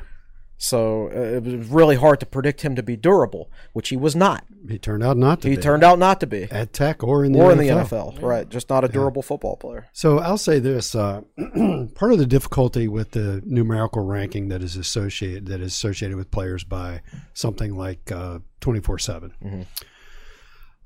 so 0.56 1.08
uh, 1.08 1.36
it 1.38 1.42
was 1.42 1.66
really 1.68 1.96
hard 1.96 2.20
to 2.20 2.26
predict 2.26 2.60
him 2.60 2.76
to 2.76 2.82
be 2.84 2.94
durable 2.96 3.50
which 3.72 3.88
he 3.88 3.96
was 3.96 4.14
not 4.14 4.44
He 4.68 4.78
turned 4.78 5.02
out 5.02 5.16
not 5.16 5.40
to 5.40 5.46
be 5.48 5.50
he 5.50 5.56
be. 5.56 5.62
turned 5.62 5.82
out 5.82 5.98
not 5.98 6.20
to 6.20 6.28
be 6.28 6.44
at 6.44 6.72
Tech 6.72 7.02
or 7.02 7.24
in 7.24 7.32
the 7.32 7.40
or 7.40 7.50
NFL. 7.50 7.52
in 7.52 7.58
the 7.58 7.68
NFL 7.72 8.22
right 8.22 8.48
just 8.48 8.70
not 8.70 8.84
a 8.84 8.88
durable 8.88 9.22
football 9.22 9.56
player 9.56 9.88
So 9.92 10.18
I'll 10.20 10.38
say 10.38 10.60
this: 10.60 10.94
uh, 10.94 11.22
part 11.96 12.12
of 12.12 12.18
the 12.18 12.26
difficulty 12.26 12.86
with 12.86 13.10
the 13.12 13.42
numerical 13.44 14.04
ranking 14.04 14.46
that 14.50 14.62
is 14.62 14.76
associated 14.76 15.46
that 15.46 15.60
is 15.60 15.72
associated 15.72 16.16
with 16.16 16.30
players 16.30 16.62
by 16.62 17.00
something 17.34 17.76
like 17.76 18.12
twenty 18.60 18.78
four 18.80 19.00
seven. 19.00 19.32
Mm-hmm. 19.44 19.62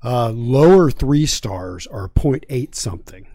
Uh, 0.03 0.29
Lower 0.31 0.91
three 0.91 1.25
stars 1.25 1.87
are 1.87 2.09
0.8 2.09 2.75
something. 2.75 3.27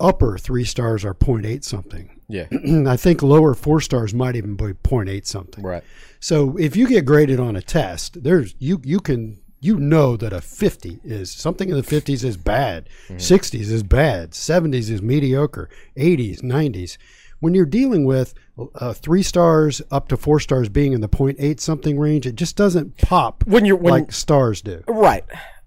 Upper 0.00 0.38
three 0.38 0.64
stars 0.64 1.04
are 1.04 1.14
0.8 1.14 1.64
something. 1.64 2.20
yeah 2.28 2.46
I 2.88 2.96
think 2.96 3.20
lower 3.22 3.54
four 3.54 3.80
stars 3.80 4.14
might 4.14 4.36
even 4.36 4.54
be 4.54 4.66
0.8 4.66 5.26
something. 5.26 5.64
right 5.64 5.82
So 6.20 6.56
if 6.56 6.76
you 6.76 6.86
get 6.86 7.04
graded 7.04 7.40
on 7.40 7.56
a 7.56 7.62
test, 7.62 8.22
there's 8.22 8.54
you 8.60 8.80
you 8.84 9.00
can 9.00 9.40
you 9.60 9.76
know 9.76 10.16
that 10.16 10.32
a 10.32 10.40
50 10.40 11.00
is 11.02 11.32
something 11.32 11.68
in 11.68 11.74
the 11.74 11.82
50s 11.82 12.22
is 12.22 12.36
bad, 12.36 12.88
60s 13.08 13.54
is 13.72 13.82
bad, 13.82 14.30
70s 14.30 14.88
is 14.88 15.02
mediocre, 15.02 15.68
80s, 15.96 16.42
90s. 16.42 16.96
When 17.40 17.54
you're 17.54 17.66
dealing 17.66 18.04
with 18.04 18.34
uh, 18.74 18.92
three 18.92 19.22
stars 19.22 19.80
up 19.90 20.08
to 20.08 20.16
four 20.16 20.40
stars 20.40 20.68
being 20.68 20.92
in 20.92 21.00
the 21.00 21.08
0.8 21.08 21.60
something 21.60 21.98
range, 21.98 22.26
it 22.26 22.34
just 22.36 22.56
doesn't 22.56 22.96
pop 22.98 23.44
When 23.46 23.64
you're- 23.64 23.80
when- 23.80 23.92
like 23.92 24.12
stars 24.12 24.60
do. 24.62 24.82
Right. 24.88 25.24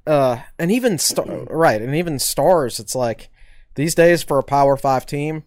Uh, 0.08 0.38
and 0.58 0.72
even 0.72 0.98
star, 0.98 1.26
right, 1.50 1.82
and 1.82 1.96
even 1.96 2.18
stars. 2.20 2.80
It's 2.80 2.96
like 2.96 3.30
these 3.76 3.94
days 3.96 4.24
for 4.24 4.40
a 4.40 4.44
Power 4.44 4.76
Five 4.76 5.06
team, 5.06 5.44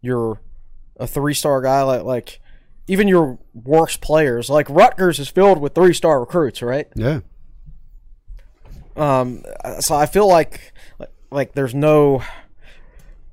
you're 0.00 0.40
a 0.96 1.06
three 1.06 1.34
star 1.34 1.60
guy. 1.60 1.82
Like 1.82 2.02
like 2.02 2.40
even 2.88 3.06
your 3.06 3.38
worst 3.54 4.00
players, 4.00 4.48
like 4.48 4.68
Rutgers, 4.70 5.18
is 5.18 5.28
filled 5.28 5.58
with 5.60 5.74
three 5.74 5.92
star 5.92 6.20
recruits. 6.20 6.62
Right. 6.62 6.88
Yeah. 6.96 7.20
Um. 8.96 9.42
So 9.80 9.94
I 9.94 10.06
feel 10.06 10.26
like 10.28 10.72
like, 10.98 11.10
like 11.30 11.52
there's 11.52 11.74
no 11.74 12.22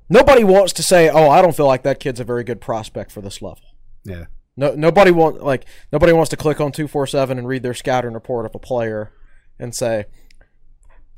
nobody 0.10 0.44
wants 0.44 0.74
to 0.74 0.84
say, 0.84 1.10
oh, 1.10 1.30
I 1.30 1.42
don't 1.42 1.56
feel 1.56 1.68
like 1.68 1.84
that 1.84 2.00
kid's 2.00 2.20
a 2.20 2.24
very 2.24 2.44
good 2.44 2.60
prospect 2.62 3.12
for 3.12 3.22
this 3.22 3.42
level. 3.42 3.64
Yeah. 4.04 4.26
No, 4.58 4.74
nobody 4.76 5.12
want 5.12 5.42
like 5.44 5.66
nobody 5.92 6.12
wants 6.12 6.30
to 6.32 6.36
click 6.38 6.60
on 6.60 6.72
two 6.74 6.88
four 6.88 7.08
seven 7.08 7.38
and 7.38 7.48
read 7.48 7.64
their 7.64 7.74
scouting 7.74 8.14
report 8.14 8.46
of 8.46 8.54
a 8.56 8.60
player 8.60 9.14
and 9.58 9.74
say 9.74 10.06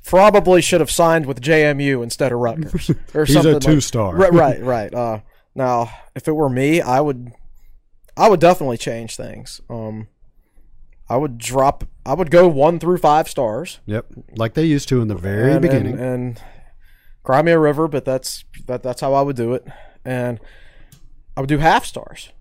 probably 0.04 0.62
should 0.62 0.80
have 0.80 0.92
signed 0.92 1.26
with 1.26 1.42
JMU 1.42 2.04
instead 2.04 2.32
of 2.32 2.40
Rutgers 2.40 2.90
or 3.14 3.26
He's 3.26 3.36
a 3.36 3.42
something. 3.42 3.54
like- 3.54 3.62
two-star. 3.62 4.16
right, 4.16 4.34
right, 4.34 4.62
right. 4.62 4.94
Uh, 4.94 5.20
now, 5.56 5.92
if 6.16 6.28
it 6.28 6.32
were 6.32 6.50
me, 6.50 6.82
I 6.82 7.02
would, 7.02 7.32
I 8.18 8.30
would 8.30 8.40
definitely 8.40 8.78
change 8.78 9.16
things. 9.16 9.60
Um, 9.70 10.08
I 11.10 11.18
would 11.18 11.38
drop. 11.38 11.84
I 12.06 12.14
would 12.14 12.32
go 12.32 12.48
one 12.48 12.80
through 12.80 12.98
five 13.00 13.28
stars. 13.28 13.80
Yep. 13.86 14.06
Like 14.38 14.54
they 14.54 14.64
used 14.66 14.88
to 14.90 15.02
in 15.02 15.08
the 15.08 15.16
very 15.16 15.52
and, 15.52 15.62
beginning. 15.62 15.94
and, 15.94 16.02
and 16.02 16.42
cry 17.24 17.42
me 17.42 17.52
a 17.52 17.60
river, 17.60 17.88
but 17.88 18.06
that's 18.06 18.46
that, 18.68 18.84
that's 18.84 19.02
how 19.02 19.14
I 19.14 19.22
would 19.22 19.36
do 19.36 19.54
it. 19.54 19.66
And 20.04 20.40
I 21.36 21.42
would 21.42 21.50
do 21.50 21.60
half 21.60 21.86
stars. 21.86 22.32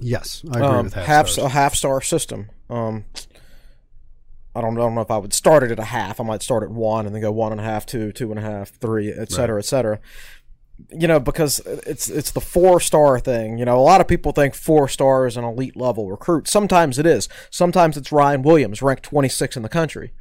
yes, 0.00 0.44
I 0.50 0.58
agree 0.58 0.68
um, 0.68 0.84
with 0.84 0.94
half, 0.94 1.06
half 1.06 1.28
stars. 1.28 1.46
a 1.46 1.48
half 1.50 1.74
star 1.74 2.00
system. 2.00 2.50
Um, 2.70 3.04
I 4.54 4.62
don't, 4.62 4.78
I 4.78 4.80
don't 4.80 4.94
know 4.94 5.02
if 5.02 5.10
I 5.10 5.18
would 5.18 5.34
start 5.34 5.62
it 5.64 5.70
at 5.70 5.78
a 5.78 5.84
half. 5.84 6.18
I 6.18 6.24
might 6.24 6.42
start 6.42 6.62
at 6.62 6.70
one 6.70 7.04
and 7.04 7.14
then 7.14 7.20
go 7.20 7.30
one 7.30 7.52
and 7.52 7.60
a 7.60 7.64
half, 7.64 7.84
two, 7.84 8.10
two 8.12 8.30
and 8.30 8.38
a 8.38 8.42
half, 8.42 8.70
three, 8.70 9.12
et 9.12 9.30
cetera, 9.30 9.58
et 9.58 9.66
cetera. 9.66 10.00
You 10.90 11.06
know, 11.08 11.20
because 11.20 11.58
it's 11.60 12.08
it's 12.08 12.30
the 12.30 12.40
four 12.40 12.80
star 12.80 13.18
thing. 13.18 13.58
You 13.58 13.64
know, 13.66 13.78
a 13.78 13.80
lot 13.80 14.00
of 14.00 14.08
people 14.08 14.32
think 14.32 14.54
four 14.54 14.88
star 14.88 15.26
is 15.26 15.36
an 15.36 15.44
elite 15.44 15.76
level 15.76 16.10
recruit. 16.10 16.48
Sometimes 16.48 16.98
it 16.98 17.06
is. 17.06 17.28
Sometimes 17.50 17.96
it's 17.96 18.12
Ryan 18.12 18.42
Williams, 18.42 18.80
ranked 18.82 19.02
26 19.04 19.56
in 19.56 19.62
the 19.62 19.68
country. 19.68 20.12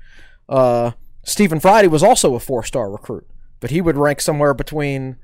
Uh, 0.49 0.91
Stephen 1.23 1.59
Friday 1.59 1.88
was 1.88 2.03
also 2.03 2.36
a 2.36 2.39
four 2.39 2.63
star 2.63 2.89
recruit, 2.89 3.27
but 3.66 3.72
he 3.72 3.82
would 3.82 3.97
rank 3.97 4.22
somewhere 4.22 4.53
between 4.53 5.16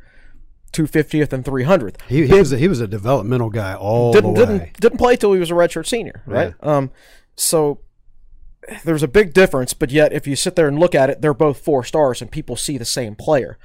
250th 0.74 1.32
and 1.32 1.46
300th 1.46 2.02
He, 2.08 2.26
he 2.26 2.34
was 2.34 2.52
a, 2.52 2.58
he 2.58 2.68
was 2.68 2.82
a 2.82 2.88
developmental 2.88 3.52
guy 3.52 3.76
all 3.76 4.12
didn't 4.14 4.34
the 4.34 4.40
way. 4.46 4.46
didn't 4.58 4.80
didn't 4.80 4.98
play 4.98 5.16
till 5.16 5.34
he 5.34 5.40
was 5.40 5.52
a 5.52 5.54
redshirt 5.54 5.86
senior, 5.86 6.24
right? 6.26 6.56
Um, 6.62 6.90
so 7.36 7.82
there's 8.84 9.04
a 9.04 9.08
big 9.08 9.36
difference, 9.36 9.76
but 9.76 9.92
yet 9.92 10.12
if 10.12 10.26
you 10.26 10.36
sit 10.36 10.56
there 10.56 10.68
and 10.68 10.80
look 10.80 10.96
at 10.96 11.12
it, 11.12 11.22
they're 11.22 11.36
both 11.36 11.60
four 11.60 11.84
stars, 11.84 12.20
and 12.20 12.32
people 12.32 12.56
see 12.56 12.80
the 12.80 12.86
same 12.86 13.14
player. 13.14 13.60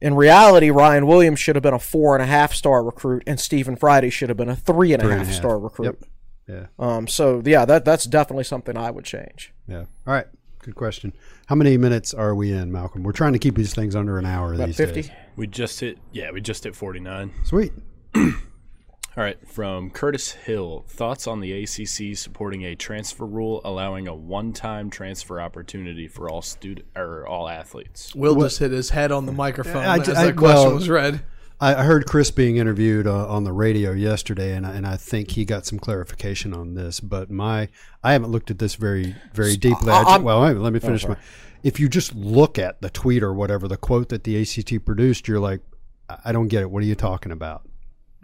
In 0.00 0.14
reality, 0.14 0.70
Ryan 0.70 1.06
Williams 1.06 1.38
should 1.38 1.54
have 1.54 1.62
been 1.62 1.74
a 1.74 1.78
four 1.78 2.16
and 2.16 2.22
a 2.24 2.26
half 2.26 2.52
star 2.52 2.82
recruit, 2.82 3.22
and 3.24 3.38
Stephen 3.38 3.76
Friday 3.76 4.10
should 4.10 4.30
have 4.30 4.38
been 4.38 4.48
a 4.48 4.56
three 4.56 4.92
and 4.92 5.00
a 5.00 5.04
Three 5.04 5.12
half 5.12 5.20
and 5.20 5.28
a 5.28 5.32
half. 5.32 5.40
star 5.40 5.60
recruit. 5.60 5.84
Yep. 5.84 6.10
Yeah. 6.48 6.66
Um, 6.80 7.06
so 7.06 7.40
yeah, 7.44 7.64
that 7.66 7.84
that's 7.84 8.04
definitely 8.04 8.42
something 8.44 8.76
I 8.76 8.90
would 8.90 9.04
change. 9.04 9.52
Yeah. 9.68 9.84
All 10.08 10.14
right. 10.14 10.26
Good 10.62 10.74
question. 10.74 11.14
How 11.46 11.54
many 11.54 11.76
minutes 11.78 12.12
are 12.12 12.34
we 12.34 12.52
in, 12.52 12.70
Malcolm? 12.70 13.02
We're 13.02 13.12
trying 13.12 13.32
to 13.32 13.38
keep 13.38 13.54
these 13.54 13.74
things 13.74 13.96
under 13.96 14.18
an 14.18 14.26
hour 14.26 14.52
About 14.54 14.66
these 14.66 14.76
fifty. 14.76 15.02
days. 15.02 15.10
We 15.36 15.46
just 15.46 15.80
hit, 15.80 15.98
yeah, 16.12 16.30
we 16.32 16.40
just 16.42 16.64
hit 16.64 16.76
49. 16.76 17.32
Sweet. 17.44 17.72
All 18.14 19.24
right, 19.24 19.38
from 19.48 19.90
Curtis 19.90 20.32
Hill, 20.32 20.84
thoughts 20.86 21.26
on 21.26 21.40
the 21.40 21.52
ACC 21.64 22.16
supporting 22.16 22.62
a 22.64 22.74
transfer 22.76 23.26
rule 23.26 23.60
allowing 23.64 24.06
a 24.06 24.14
one-time 24.14 24.88
transfer 24.90 25.40
opportunity 25.40 26.06
for 26.06 26.30
all 26.30 26.42
student 26.42 26.86
or 26.94 27.26
all 27.26 27.48
athletes. 27.48 28.14
Will 28.14 28.36
just 28.40 28.60
hit 28.60 28.70
his 28.70 28.90
head 28.90 29.10
on 29.10 29.26
the 29.26 29.32
microphone 29.32 29.84
I- 29.84 29.98
as 29.98 30.08
I- 30.10 30.26
that 30.26 30.36
question 30.36 30.64
well- 30.68 30.74
was 30.74 30.88
read. 30.88 31.22
I 31.60 31.74
I 31.74 31.82
heard 31.84 32.06
Chris 32.06 32.30
being 32.30 32.56
interviewed 32.56 33.06
uh, 33.06 33.28
on 33.28 33.44
the 33.44 33.52
radio 33.52 33.92
yesterday, 33.92 34.54
and 34.54 34.66
I, 34.66 34.72
and 34.72 34.86
I 34.86 34.96
think 34.96 35.32
he 35.32 35.44
got 35.44 35.66
some 35.66 35.78
clarification 35.78 36.54
on 36.54 36.74
this. 36.74 37.00
But 37.00 37.30
my, 37.30 37.68
I 38.02 38.12
haven't 38.12 38.30
looked 38.30 38.50
at 38.50 38.58
this 38.58 38.74
very 38.74 39.14
very 39.34 39.56
deeply. 39.56 39.90
I, 39.92 40.02
I'm- 40.02 40.22
well, 40.22 40.40
wait, 40.42 40.56
let 40.56 40.72
me 40.72 40.78
finish 40.80 41.06
my. 41.06 41.16
If 41.62 41.78
you 41.78 41.88
just 41.90 42.14
look 42.14 42.58
at 42.58 42.80
the 42.80 42.88
tweet 42.88 43.22
or 43.22 43.34
whatever, 43.34 43.68
the 43.68 43.76
quote 43.76 44.08
that 44.08 44.24
the 44.24 44.36
ACC 44.40 44.82
produced, 44.84 45.28
you're 45.28 45.40
like, 45.40 45.60
I 46.08 46.16
I 46.26 46.32
don't 46.32 46.48
get 46.48 46.62
it. 46.62 46.70
What 46.70 46.82
are 46.82 46.86
you 46.86 46.94
talking 46.94 47.32
about? 47.32 47.68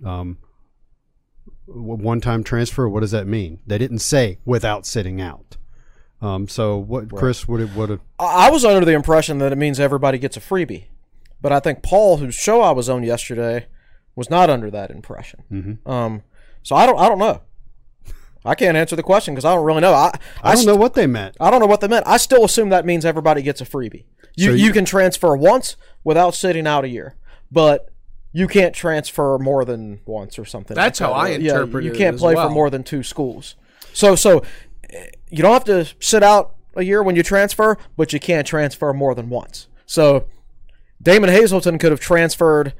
Um, 0.04 0.38
one 1.66 2.20
time 2.20 2.44
transfer. 2.44 2.88
What 2.88 3.00
does 3.00 3.10
that 3.10 3.26
mean? 3.26 3.58
They 3.66 3.76
didn't 3.78 3.98
say 3.98 4.38
without 4.44 4.86
sitting 4.86 5.20
out. 5.20 5.56
Um, 6.22 6.48
so 6.48 6.78
what, 6.78 7.10
Chris? 7.12 7.46
What? 7.46 7.60
What? 7.70 7.90
I 8.18 8.46
I 8.46 8.50
was 8.50 8.64
under 8.64 8.84
the 8.86 8.92
impression 8.92 9.38
that 9.38 9.52
it 9.52 9.56
means 9.56 9.78
everybody 9.78 10.16
gets 10.18 10.36
a 10.36 10.40
freebie, 10.40 10.84
but 11.46 11.52
I 11.52 11.60
think 11.60 11.80
Paul, 11.80 12.16
whose 12.16 12.34
show 12.34 12.60
I 12.60 12.72
was 12.72 12.88
on 12.88 13.04
yesterday, 13.04 13.66
was 14.16 14.28
not 14.28 14.50
under 14.50 14.68
that 14.68 14.90
impression. 14.90 15.44
Mm-hmm. 15.52 15.88
Um, 15.88 16.22
so 16.64 16.74
I 16.74 16.86
don't, 16.86 16.98
I 16.98 17.08
don't 17.08 17.20
know. 17.20 17.40
I 18.44 18.56
can't 18.56 18.76
answer 18.76 18.96
the 18.96 19.04
question 19.04 19.32
because 19.32 19.44
I 19.44 19.54
don't 19.54 19.64
really 19.64 19.80
know. 19.80 19.92
I, 19.94 20.10
I 20.42 20.48
don't 20.48 20.56
st- 20.56 20.66
know 20.66 20.74
what 20.74 20.94
they 20.94 21.06
meant. 21.06 21.36
I 21.38 21.52
don't 21.52 21.60
know 21.60 21.66
what 21.66 21.80
they 21.80 21.86
meant. 21.86 22.04
I 22.04 22.16
still 22.16 22.44
assume 22.44 22.70
that 22.70 22.84
means 22.84 23.04
everybody 23.04 23.42
gets 23.42 23.60
a 23.60 23.64
freebie. 23.64 24.02
You 24.34 24.46
So 24.46 24.50
you, 24.56 24.64
you- 24.66 24.72
can 24.72 24.84
transfer 24.84 25.36
once 25.36 25.76
without 26.02 26.34
sitting 26.34 26.66
out 26.66 26.82
a 26.84 26.88
year, 26.88 27.14
but 27.52 27.90
you 28.32 28.48
can't 28.48 28.74
transfer 28.74 29.38
more 29.38 29.64
than 29.64 30.00
once 30.04 30.40
or 30.40 30.44
something. 30.44 30.74
That's 30.74 31.00
like 31.00 31.08
how 31.10 31.14
that. 31.14 31.20
I 31.20 31.28
Yeah, 31.36 31.52
interpret 31.60 31.84
You 31.84 31.90
it 31.92 31.94
You 31.94 31.98
can't 32.00 32.14
as 32.14 32.20
play 32.20 32.34
well. 32.34 32.48
for 32.48 32.52
more 32.52 32.70
than 32.70 32.82
two 32.82 33.04
schools. 33.04 33.54
So 33.92 34.16
so 34.16 34.42
you 35.30 35.42
don't 35.44 35.52
have 35.52 35.64
to 35.66 35.94
sit 36.00 36.24
out 36.24 36.56
a 36.74 36.82
year 36.82 37.04
when 37.04 37.14
you 37.14 37.22
transfer, 37.22 37.78
but 37.96 38.12
you 38.12 38.18
can't 38.18 38.48
transfer 38.48 38.92
more 38.92 39.14
than 39.14 39.28
once. 39.28 39.68
So 39.86 40.26
Damon 41.02 41.30
Hazelton 41.30 41.78
could 41.78 41.90
have 41.92 42.00
transferred 42.00 42.72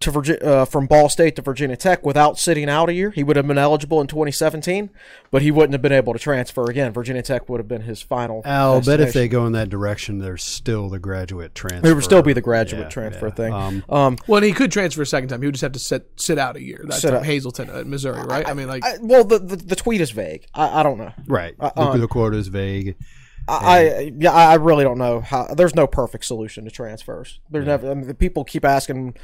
to 0.00 0.10
Virgi- 0.10 0.42
uh, 0.42 0.64
from 0.64 0.86
Ball 0.86 1.10
State 1.10 1.36
to 1.36 1.42
Virginia 1.42 1.76
Tech 1.76 2.02
without 2.06 2.38
sitting 2.38 2.70
out 2.70 2.88
a 2.88 2.94
year. 2.94 3.10
He 3.10 3.22
would 3.22 3.36
have 3.36 3.46
been 3.46 3.58
eligible 3.58 4.00
in 4.00 4.06
2017, 4.06 4.88
but 5.30 5.42
he 5.42 5.50
wouldn't 5.50 5.74
have 5.74 5.82
been 5.82 5.92
able 5.92 6.14
to 6.14 6.18
transfer 6.18 6.64
again. 6.70 6.90
Virginia 6.94 7.20
Tech 7.20 7.50
would 7.50 7.60
have 7.60 7.68
been 7.68 7.82
his 7.82 8.00
final. 8.00 8.40
I'll 8.46 8.80
bet 8.80 9.00
if 9.00 9.12
they 9.12 9.28
go 9.28 9.44
in 9.44 9.52
that 9.52 9.68
direction, 9.68 10.16
there's 10.18 10.42
still 10.42 10.88
the 10.88 10.98
graduate 10.98 11.54
transfer. 11.54 11.86
It 11.90 11.94
would 11.94 12.02
still 12.02 12.22
be 12.22 12.32
the 12.32 12.40
graduate 12.40 12.84
Yeah, 12.84 12.88
transfer 12.88 13.26
yeah. 13.26 13.34
thing. 13.34 13.52
Um, 13.52 13.84
Um, 13.90 14.16
Well, 14.26 14.38
and 14.38 14.46
he 14.46 14.52
could 14.52 14.72
transfer 14.72 15.02
a 15.02 15.06
second 15.06 15.28
time. 15.28 15.42
He 15.42 15.46
would 15.48 15.54
just 15.54 15.62
have 15.62 15.72
to 15.72 15.78
sit 15.78 16.08
sit 16.16 16.38
out 16.38 16.56
a 16.56 16.62
year. 16.62 16.80
That 16.88 16.94
Sit. 16.94 17.22
Hazelton 17.22 17.68
at 17.68 17.86
Missouri, 17.86 18.22
right? 18.24 18.48
I, 18.48 18.54
mean, 18.54 18.68
like 18.68 18.82
I, 18.82 18.94
well, 19.02 19.24
the, 19.24 19.38
the 19.38 19.56
the 19.56 19.76
tweet 19.76 20.00
is 20.00 20.12
vague. 20.12 20.46
I, 20.54 20.80
I 20.80 20.82
don't 20.82 20.96
know. 20.96 21.12
right. 21.28 21.54
Uh, 21.60 21.70
the, 21.76 21.82
um, 21.82 22.00
the 22.00 22.08
quote 22.08 22.34
is 22.34 22.48
vague. 22.48 22.96
I, 23.48 23.88
I 23.88 24.12
yeah, 24.16 24.32
I 24.32 24.54
really 24.54 24.84
don't 24.84 24.98
know 24.98 25.20
how. 25.20 25.48
There's 25.54 25.74
no 25.74 25.86
perfect 25.86 26.24
solution 26.24 26.64
to 26.64 26.70
transfers. 26.70 27.40
There's 27.50 27.66
never. 27.66 27.90
I 27.90 27.94
mean, 27.94 28.06
the 28.06 28.14
people 28.14 28.44
keep 28.44 28.64
asking 28.64 29.16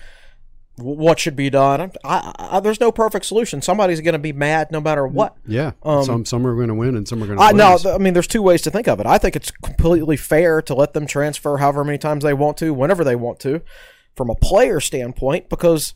what 0.79 1.19
should 1.19 1.37
be 1.37 1.49
done. 1.49 1.93
I, 2.05 2.33
I, 2.39 2.61
there's 2.61 2.81
no 2.81 2.93
perfect 2.93 3.25
solution. 3.25 3.63
Somebody's 3.63 4.01
going 4.01 4.13
to 4.13 4.19
be 4.19 4.33
mad 4.33 4.71
no 4.71 4.81
matter 4.81 5.07
what. 5.07 5.37
Yeah. 5.47 5.73
Um, 5.83 6.05
some 6.05 6.25
some 6.25 6.47
are 6.47 6.55
going 6.55 6.69
to 6.69 6.75
win 6.75 6.97
and 6.97 7.09
some 7.09 7.23
are 7.23 7.27
going 7.27 7.39
to 7.39 7.45
I 7.45 7.53
lose. 7.53 7.85
no, 7.85 7.95
I 7.95 7.99
mean, 7.99 8.15
there's 8.15 8.27
two 8.27 8.43
ways 8.43 8.63
to 8.63 8.71
think 8.71 8.87
of 8.87 9.01
it. 9.01 9.07
I 9.07 9.19
think 9.19 9.37
it's 9.37 9.51
completely 9.51 10.17
fair 10.17 10.61
to 10.63 10.75
let 10.75 10.93
them 10.93 11.07
transfer 11.07 11.57
however 11.59 11.85
many 11.85 11.99
times 11.99 12.25
they 12.25 12.35
want 12.35 12.59
to, 12.59 12.75
whenever 12.75 13.05
they 13.05 13.17
want 13.17 13.41
to, 13.41 13.63
from 14.15 14.29
a 14.29 14.35
player 14.35 14.81
standpoint, 14.81 15.49
because 15.49 15.95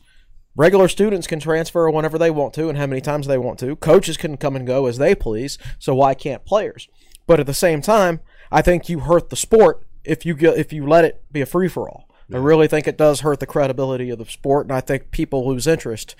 regular 0.55 0.87
students 0.87 1.27
can 1.27 1.39
transfer 1.39 1.89
whenever 1.89 2.17
they 2.17 2.31
want 2.31 2.53
to 2.55 2.67
and 2.67 2.77
how 2.77 2.87
many 2.87 3.01
times 3.01 3.27
they 3.27 3.37
want 3.37 3.59
to. 3.59 3.75
Coaches 3.75 4.17
can 4.17 4.35
come 4.35 4.55
and 4.55 4.65
go 4.65 4.87
as 4.87 4.97
they 4.97 5.13
please. 5.13 5.57
So 5.79 5.93
why 5.93 6.13
can't 6.13 6.43
players? 6.43 6.87
But 7.31 7.39
at 7.39 7.45
the 7.45 7.53
same 7.53 7.81
time, 7.81 8.19
I 8.51 8.61
think 8.61 8.89
you 8.89 8.99
hurt 8.99 9.29
the 9.29 9.37
sport 9.37 9.87
if 10.03 10.25
you 10.25 10.35
get, 10.35 10.57
if 10.57 10.73
you 10.73 10.85
let 10.85 11.05
it 11.05 11.23
be 11.31 11.39
a 11.39 11.45
free 11.45 11.69
for 11.69 11.89
all. 11.89 12.09
I 12.33 12.35
really 12.35 12.67
think 12.67 12.89
it 12.89 12.97
does 12.97 13.21
hurt 13.21 13.39
the 13.39 13.45
credibility 13.45 14.09
of 14.09 14.19
the 14.19 14.25
sport, 14.25 14.65
and 14.65 14.75
I 14.75 14.81
think 14.81 15.11
people 15.11 15.47
lose 15.47 15.65
interest. 15.65 16.13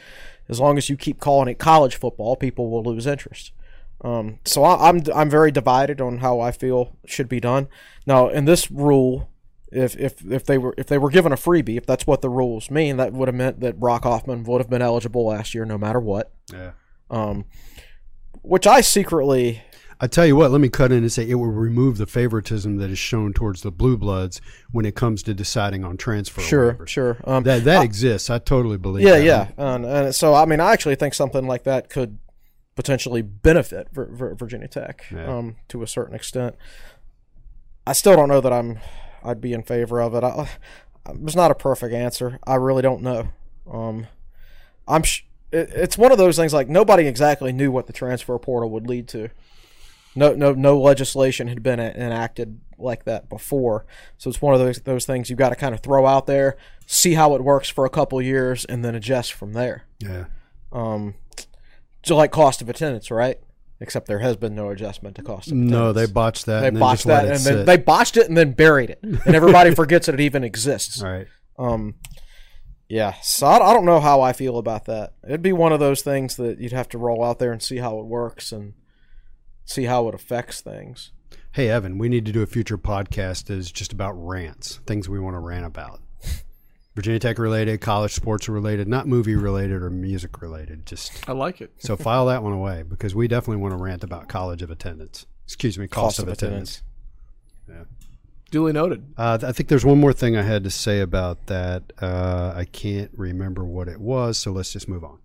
As 0.47 0.57
long 0.57 0.78
as 0.78 0.89
you 0.89 0.95
keep 0.95 1.20
calling 1.20 1.49
it 1.49 1.59
college 1.59 1.97
football, 1.97 2.38
people 2.38 2.70
will 2.70 2.82
lose 2.82 3.05
interest. 3.05 3.51
Um, 4.05 4.39
so 4.45 4.64
I, 4.64 4.88
I'm 4.88 5.03
I'm 5.14 5.30
very 5.30 5.51
divided 5.51 5.99
on 5.99 6.20
how 6.20 6.39
I 6.39 6.53
feel 6.53 6.95
should 7.05 7.28
be 7.28 7.41
done. 7.41 7.68
Now, 8.07 8.30
in 8.30 8.45
this 8.45 8.72
rule, 8.72 9.30
if 9.70 9.97
if 9.97 10.24
if 10.32 10.45
they 10.45 10.57
were 10.57 10.74
if 10.78 10.88
they 10.88 10.97
were 10.97 11.09
given 11.09 11.34
a 11.34 11.36
freebie, 11.36 11.76
if 11.76 11.86
that's 11.86 12.07
what 12.07 12.22
the 12.22 12.30
rules 12.30 12.72
mean, 12.72 12.95
that 12.95 13.12
would 13.12 13.28
have 13.28 13.36
meant 13.36 13.59
that 13.59 13.82
Brock 13.82 14.03
Hoffman 14.03 14.45
would 14.45 14.62
have 14.62 14.70
been 14.70 14.82
eligible 14.82 15.26
last 15.26 15.53
year, 15.53 15.66
no 15.66 15.78
matter 15.78 15.99
what. 15.99 16.32
Yeah. 16.53 16.72
Um, 17.09 17.43
which 18.43 18.66
I 18.66 18.80
secretly 18.80 19.62
I 20.04 20.08
tell 20.08 20.26
you 20.26 20.36
what, 20.36 20.49
let 20.49 20.60
me 20.60 20.68
cut 20.70 20.91
in 20.91 20.97
and 20.99 21.12
say 21.14 21.30
it 21.30 21.36
will 21.36 21.45
remove 21.52 21.97
the 21.99 22.08
favoritism 22.08 22.78
that 22.78 22.89
is 22.89 22.97
shown 22.97 23.34
towards 23.34 23.62
the 23.62 23.70
blue 23.72 23.97
bloods 23.97 24.41
when 24.72 24.84
it 24.84 24.95
comes 24.95 25.22
to 25.24 25.34
deciding 25.36 25.84
on 25.86 25.95
transfer. 25.95 26.41
sure 26.41 26.74
waivers. 26.74 26.88
sure 26.88 27.18
um, 27.26 27.43
That 27.43 27.64
that 27.66 27.84
exists. 27.84 28.30
I 28.32 28.39
totally 28.39 28.78
believe. 28.78 29.06
yeah 29.06 29.20
that. 29.20 29.24
yeah, 29.24 29.47
and, 29.58 29.86
and 29.86 30.16
so 30.16 30.34
I 30.34 30.45
mean 30.45 30.60
I 30.60 30.72
actually 30.74 30.95
think 30.95 31.14
something 31.14 31.45
like 31.45 31.64
that 31.66 31.89
could 31.89 32.18
potentially 32.76 33.22
benefit 33.22 33.89
Vir- 33.93 34.10
Vir- 34.12 34.34
Virginia 34.36 34.68
Tech 34.68 35.06
Yeah. 35.12 35.28
um, 35.38 35.58
to 35.68 35.84
a 35.84 35.88
certain 35.88 36.16
extent. 36.16 36.56
I 37.86 37.93
still 37.93 38.16
don't 38.16 38.30
know 38.30 38.41
that 38.41 38.52
I'm 38.54 38.80
I'd 39.24 39.39
be 39.41 39.54
in 39.54 39.62
favor 39.62 40.02
of 40.02 40.16
it. 40.16 40.24
I, 40.24 40.49
there's 41.14 41.36
not 41.36 41.52
a 41.52 41.56
perfect 41.56 41.93
answer. 41.93 42.39
I 42.47 42.56
really 42.56 42.82
don't 42.82 43.04
know. 43.04 43.30
Um, 43.72 44.08
I'm 44.88 45.04
sh- 45.04 45.26
it, 45.52 45.70
it's 45.76 45.95
one 45.97 46.12
of 46.12 46.18
those 46.18 46.38
things 46.38 46.54
like 46.54 46.70
nobody 46.70 47.06
exactly 47.08 47.52
knew 47.54 47.72
what 47.72 47.86
the 47.86 47.93
transfer 47.93 48.38
portal 48.39 48.72
would 48.72 48.88
lead 48.88 49.08
to. 49.10 49.30
No, 50.16 50.34
no, 50.34 50.53
no 50.53 50.80
legislation 50.80 51.47
had 51.47 51.64
been 51.64 51.80
enacted 51.80 52.59
like 52.78 53.05
that 53.05 53.30
before. 53.30 53.86
So 54.18 54.30
it's 54.30 54.41
one 54.41 54.53
of 54.53 54.59
those 54.59 54.80
those 54.82 55.05
things 55.05 55.30
you've 55.30 55.39
got 55.39 55.49
to 55.49 55.55
kind 55.55 55.74
of 55.74 55.82
throw 55.82 56.05
out 56.05 56.26
there, 56.26 56.57
see 56.86 57.14
how 57.14 57.36
it 57.36 57.43
works 57.43 57.70
for 57.70 57.86
a 57.86 57.89
couple 57.89 58.22
years, 58.22 58.66
and 58.66 58.84
then 58.84 58.95
adjust 58.95 59.34
from 59.34 59.53
there. 59.53 59.84
Yeah. 59.99 60.26
Um, 60.72 61.16
so 62.03 62.16
like 62.16 62.32
cost 62.32 62.62
of 62.62 62.70
attendance, 62.70 63.12
right? 63.12 63.39
Except 63.80 64.07
there 64.07 64.20
has 64.20 64.38
been 64.38 64.53
no 64.53 64.70
adjustment 64.70 65.16
to 65.16 65.24
cost 65.24 65.47
of 65.47 65.53
attendance. 65.53 65.72
No, 65.72 65.93
they 65.93 66.05
botched 66.05 66.45
that. 66.45 66.62
They 66.62 66.68
and 66.68 66.78
then 66.78 66.82
botched 66.82 67.05
that, 67.05 67.26
and 67.26 67.32
then 67.32 67.39
sit. 67.39 67.66
they 67.66 67.78
botched 67.78 68.18
it, 68.18 68.28
and 68.28 68.38
then 68.38 68.51
buried 68.51 68.91
it, 68.91 68.99
and 69.01 69.36
everybody 69.36 69.74
forgets 69.76 70.05
that 70.05 70.16
it 70.16 70.22
even 70.22 70.43
exists. 70.43 71.01
All 71.01 71.09
right. 71.09 71.28
Um, 71.57 71.95
yeah, 72.89 73.14
so 73.22 73.47
I, 73.47 73.70
I 73.70 73.74
don't 73.74 73.86
know 73.86 73.99
how 74.01 74.22
I 74.22 74.34
feel 74.34 74.57
about 74.57 74.86
that. 74.86 75.14
It'd 75.24 75.41
be 75.41 75.53
one 75.53 75.72
of 75.72 75.80
those 75.80 76.01
things 76.01 76.36
that 76.36 76.59
you'd 76.59 76.74
have 76.74 76.89
to 76.89 76.97
roll 76.97 77.24
out 77.24 77.39
there 77.39 77.53
and 77.53 77.62
see 77.62 77.78
how 77.78 77.99
it 77.99 78.05
works 78.05 78.51
and 78.51 78.74
see 79.66 79.86
how 79.86 80.07
it 80.07 80.16
affects 80.16 80.62
things. 80.62 81.12
Hey 81.53 81.70
Evan, 81.70 81.97
we 81.97 82.09
need 82.09 82.26
to 82.26 82.32
do 82.32 82.41
a 82.41 82.45
future 82.45 82.78
podcast 82.78 83.49
is 83.49 83.72
just 83.72 83.91
about 83.91 84.14
rants, 84.14 84.80
things 84.86 85.09
we 85.09 85.20
want 85.20 85.36
to 85.36 85.39
rant 85.39 85.66
about. 85.66 86.01
Virginia 86.95 87.20
Tech 87.20 87.39
related, 87.39 87.82
college 87.82 88.14
sports 88.14 88.49
related, 88.49 88.88
not 88.88 89.07
movie 89.07 89.36
related 89.36 89.82
or 89.82 89.89
music 89.89 90.41
related. 90.41 90.86
Just 90.86 91.28
I 91.30 91.34
like 91.34 91.62
it. 91.62 91.72
so 91.80 91.95
file 91.95 92.26
that 92.28 92.43
one 92.43 92.53
away 92.53 92.84
because 92.84 93.16
we 93.16 93.28
definitely 93.28 93.62
want 93.62 93.78
to 93.78 93.84
rant 93.84 94.03
about 94.03 94.28
college 94.28 94.62
of 94.62 94.72
attendance. 94.72 95.26
Excuse 95.45 95.78
me, 95.78 95.88
cost, 95.88 96.20
of, 96.20 96.28
attendance. 96.28 96.82
yeah 97.68 97.84
Duly 98.51 98.74
noted. 98.74 99.14
Uh, 99.18 99.39
I 99.41 99.53
think 99.53 99.70
there's 99.70 99.86
one 99.86 99.97
more 99.97 100.12
thing 100.12 100.36
I 100.36 100.41
had 100.41 100.66
to 100.66 100.70
say 100.70 100.99
about 100.99 101.47
that. 101.47 101.93
Uh, 102.01 102.53
I 102.53 102.66
can't 102.66 103.09
remember 103.16 103.64
what 103.64 103.88
it 103.88 103.99
was, 103.99 104.38
so 104.38 104.51
let's 104.51 104.74
just 104.74 104.89
move 104.89 105.05
on. 105.05 105.20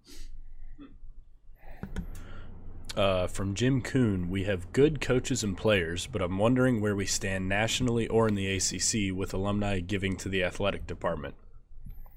Uh, 2.97 3.27
from 3.27 3.55
Jim 3.55 3.83
Kuhn, 3.83 4.31
we 4.31 4.45
have 4.45 4.73
good 4.73 5.03
coaches 5.03 5.45
and 5.45 5.57
players, 5.57 6.07
but 6.07 6.23
I'm 6.23 6.39
wondering 6.39 6.81
where 6.81 6.97
we 6.97 7.05
stand 7.05 7.47
nationally 7.47 8.09
or 8.09 8.27
in 8.27 8.35
the 8.35 8.57
ACC 8.57 9.15
with 9.15 9.35
alumni 9.35 9.81
giving 9.81 10.17
to 10.17 10.31
the 10.31 10.43
athletic 10.43 10.87
department. 10.87 11.35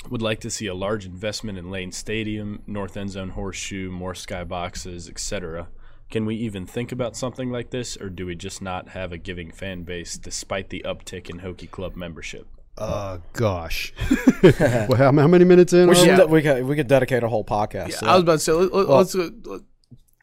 Would 0.09 0.21
like 0.21 0.39
to 0.39 0.49
see 0.49 0.67
a 0.67 0.73
large 0.73 1.05
investment 1.05 1.57
in 1.57 1.69
Lane 1.69 1.91
Stadium, 1.91 2.63
North 2.65 2.95
End 2.95 3.09
Zone 3.09 3.31
Horseshoe, 3.31 3.91
more 3.91 4.13
skyboxes, 4.13 5.09
etc. 5.09 5.67
Can 6.09 6.25
we 6.25 6.35
even 6.35 6.65
think 6.65 6.93
about 6.93 7.17
something 7.17 7.51
like 7.51 7.71
this, 7.71 7.97
or 7.97 8.09
do 8.09 8.25
we 8.25 8.35
just 8.35 8.61
not 8.61 8.89
have 8.89 9.11
a 9.11 9.17
giving 9.17 9.51
fan 9.51 9.83
base 9.83 10.17
despite 10.17 10.69
the 10.69 10.85
uptick 10.87 11.29
in 11.29 11.41
Hokie 11.41 11.69
Club 11.69 11.97
membership? 11.97 12.47
Uh, 12.77 13.17
gosh. 13.33 13.93
well, 14.41 14.95
how, 14.95 15.11
how 15.11 15.27
many 15.27 15.43
minutes 15.43 15.73
in? 15.73 15.89
We 15.89 15.95
should 15.95 16.07
we? 16.07 16.15
de- 16.15 16.27
we 16.27 16.41
could 16.41 16.65
we 16.65 16.75
could 16.77 16.87
dedicate 16.87 17.23
a 17.23 17.27
whole 17.27 17.43
podcast. 17.43 17.89
Yeah, 17.89 17.97
to 17.97 18.05
I 18.07 18.13
was 18.13 18.23
about 18.23 18.33
to 18.33 18.39
say 18.39 18.51
let, 18.53 18.73
let, 18.73 18.89
let's 18.89 19.15
uh, 19.15 19.29
let- 19.43 19.61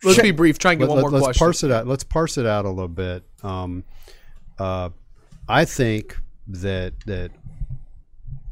let's 0.06 0.22
be 0.22 0.30
brief. 0.30 0.58
Try 0.58 0.72
and 0.72 0.80
get 0.80 0.88
Let- 0.88 0.94
one 0.94 1.02
let- 1.04 1.10
more 1.10 1.10
let's 1.20 1.24
question. 1.38 1.38
parse 1.44 1.64
it 1.64 1.70
out. 1.70 1.86
Let's 1.86 2.04
parse 2.04 2.38
it 2.38 2.46
out 2.46 2.64
a 2.64 2.70
little 2.70 2.88
bit. 2.88 3.24
Um, 3.42 3.84
uh, 4.58 4.90
I 5.48 5.64
think 5.64 6.16
that 6.48 6.94
that, 7.06 7.30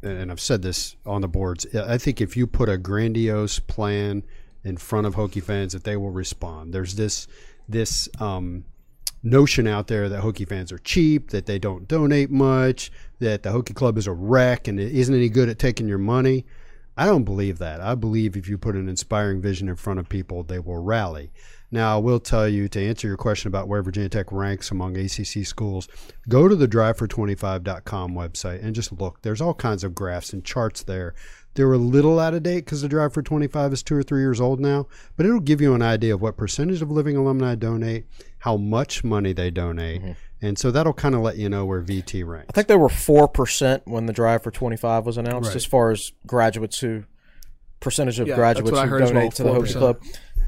and 0.03 0.31
I've 0.31 0.39
said 0.39 0.61
this 0.61 0.95
on 1.05 1.21
the 1.21 1.27
boards. 1.27 1.65
I 1.75 1.97
think 1.97 2.21
if 2.21 2.37
you 2.37 2.45
put 2.47 2.69
a 2.69 2.77
grandiose 2.77 3.59
plan 3.59 4.23
in 4.63 4.77
front 4.77 5.07
of 5.07 5.15
Hokie 5.15 5.43
fans, 5.43 5.73
that 5.73 5.83
they 5.83 5.97
will 5.97 6.11
respond. 6.11 6.73
There's 6.73 6.95
this 6.95 7.27
this 7.67 8.07
um, 8.19 8.65
notion 9.23 9.65
out 9.67 9.87
there 9.87 10.07
that 10.09 10.21
Hokie 10.23 10.47
fans 10.47 10.71
are 10.71 10.77
cheap, 10.77 11.31
that 11.31 11.47
they 11.47 11.57
don't 11.57 11.87
donate 11.87 12.29
much, 12.29 12.91
that 13.19 13.41
the 13.43 13.49
Hokie 13.49 13.73
Club 13.73 13.97
is 13.97 14.05
a 14.05 14.11
wreck 14.13 14.67
and 14.67 14.79
it 14.79 14.93
isn't 14.93 15.13
any 15.15 15.29
good 15.29 15.49
at 15.49 15.57
taking 15.57 15.87
your 15.87 15.97
money. 15.97 16.45
I 16.97 17.05
don't 17.05 17.23
believe 17.23 17.57
that. 17.59 17.81
I 17.81 17.95
believe 17.95 18.37
if 18.37 18.47
you 18.47 18.57
put 18.57 18.75
an 18.75 18.87
inspiring 18.87 19.41
vision 19.41 19.67
in 19.67 19.75
front 19.75 19.99
of 19.99 20.07
people, 20.07 20.43
they 20.43 20.59
will 20.59 20.77
rally. 20.77 21.31
Now, 21.71 21.95
I 21.95 21.99
will 21.99 22.19
tell 22.19 22.47
you 22.47 22.69
to 22.69 22.81
answer 22.81 23.07
your 23.07 23.17
question 23.17 23.49
about 23.49 23.67
where 23.67 23.83
Virginia 23.83 24.07
Tech 24.07 24.31
ranks 24.31 24.71
among 24.71 24.95
ACC 24.95 25.45
schools, 25.45 25.89
go 26.29 26.47
to 26.47 26.55
the 26.55 26.67
drivefor25.com 26.67 28.13
website 28.13 28.63
and 28.63 28.73
just 28.73 28.93
look. 28.93 29.21
There's 29.23 29.41
all 29.41 29.53
kinds 29.53 29.83
of 29.83 29.95
graphs 29.95 30.31
and 30.31 30.45
charts 30.45 30.83
there. 30.83 31.15
They're 31.55 31.73
a 31.73 31.77
little 31.77 32.19
out 32.19 32.33
of 32.33 32.43
date 32.43 32.65
because 32.65 32.81
the 32.81 32.89
Drive 32.89 33.13
for 33.13 33.21
25 33.21 33.73
is 33.73 33.83
two 33.83 33.95
or 33.95 34.03
three 34.03 34.21
years 34.21 34.41
old 34.41 34.59
now, 34.59 34.87
but 35.15 35.25
it'll 35.25 35.39
give 35.39 35.61
you 35.61 35.73
an 35.73 35.81
idea 35.81 36.13
of 36.13 36.21
what 36.21 36.37
percentage 36.37 36.81
of 36.81 36.91
living 36.91 37.15
alumni 37.15 37.55
donate, 37.55 38.05
how 38.39 38.57
much 38.57 39.03
money 39.03 39.31
they 39.31 39.51
donate, 39.51 40.01
mm-hmm. 40.01 40.11
And 40.45 40.57
so 40.57 40.71
that'll 40.71 40.93
kind 40.93 41.15
of 41.15 41.21
let 41.21 41.37
you 41.37 41.49
know 41.49 41.65
where 41.65 41.81
VT 41.81 42.25
ranks. 42.25 42.47
I 42.49 42.51
think 42.53 42.67
they 42.67 42.75
were 42.75 42.89
four 42.89 43.27
percent 43.27 43.83
when 43.85 44.05
the 44.05 44.13
drive 44.13 44.43
for 44.43 44.51
twenty 44.51 44.77
five 44.77 45.05
was 45.05 45.17
announced, 45.17 45.49
Right. 45.49 45.55
as 45.55 45.65
far 45.65 45.91
as 45.91 46.11
graduates 46.27 46.79
who 46.79 47.03
percentage 47.79 48.19
of 48.19 48.27
Yeah, 48.27 48.35
graduates 48.35 48.71
who 48.79 48.87
heard 48.87 48.99
donate 48.99 49.15
well, 49.15 49.31
to 49.31 49.43
the 49.43 49.49
Hokie 49.49 49.73
4%. 49.73 49.77
Club. 49.77 50.01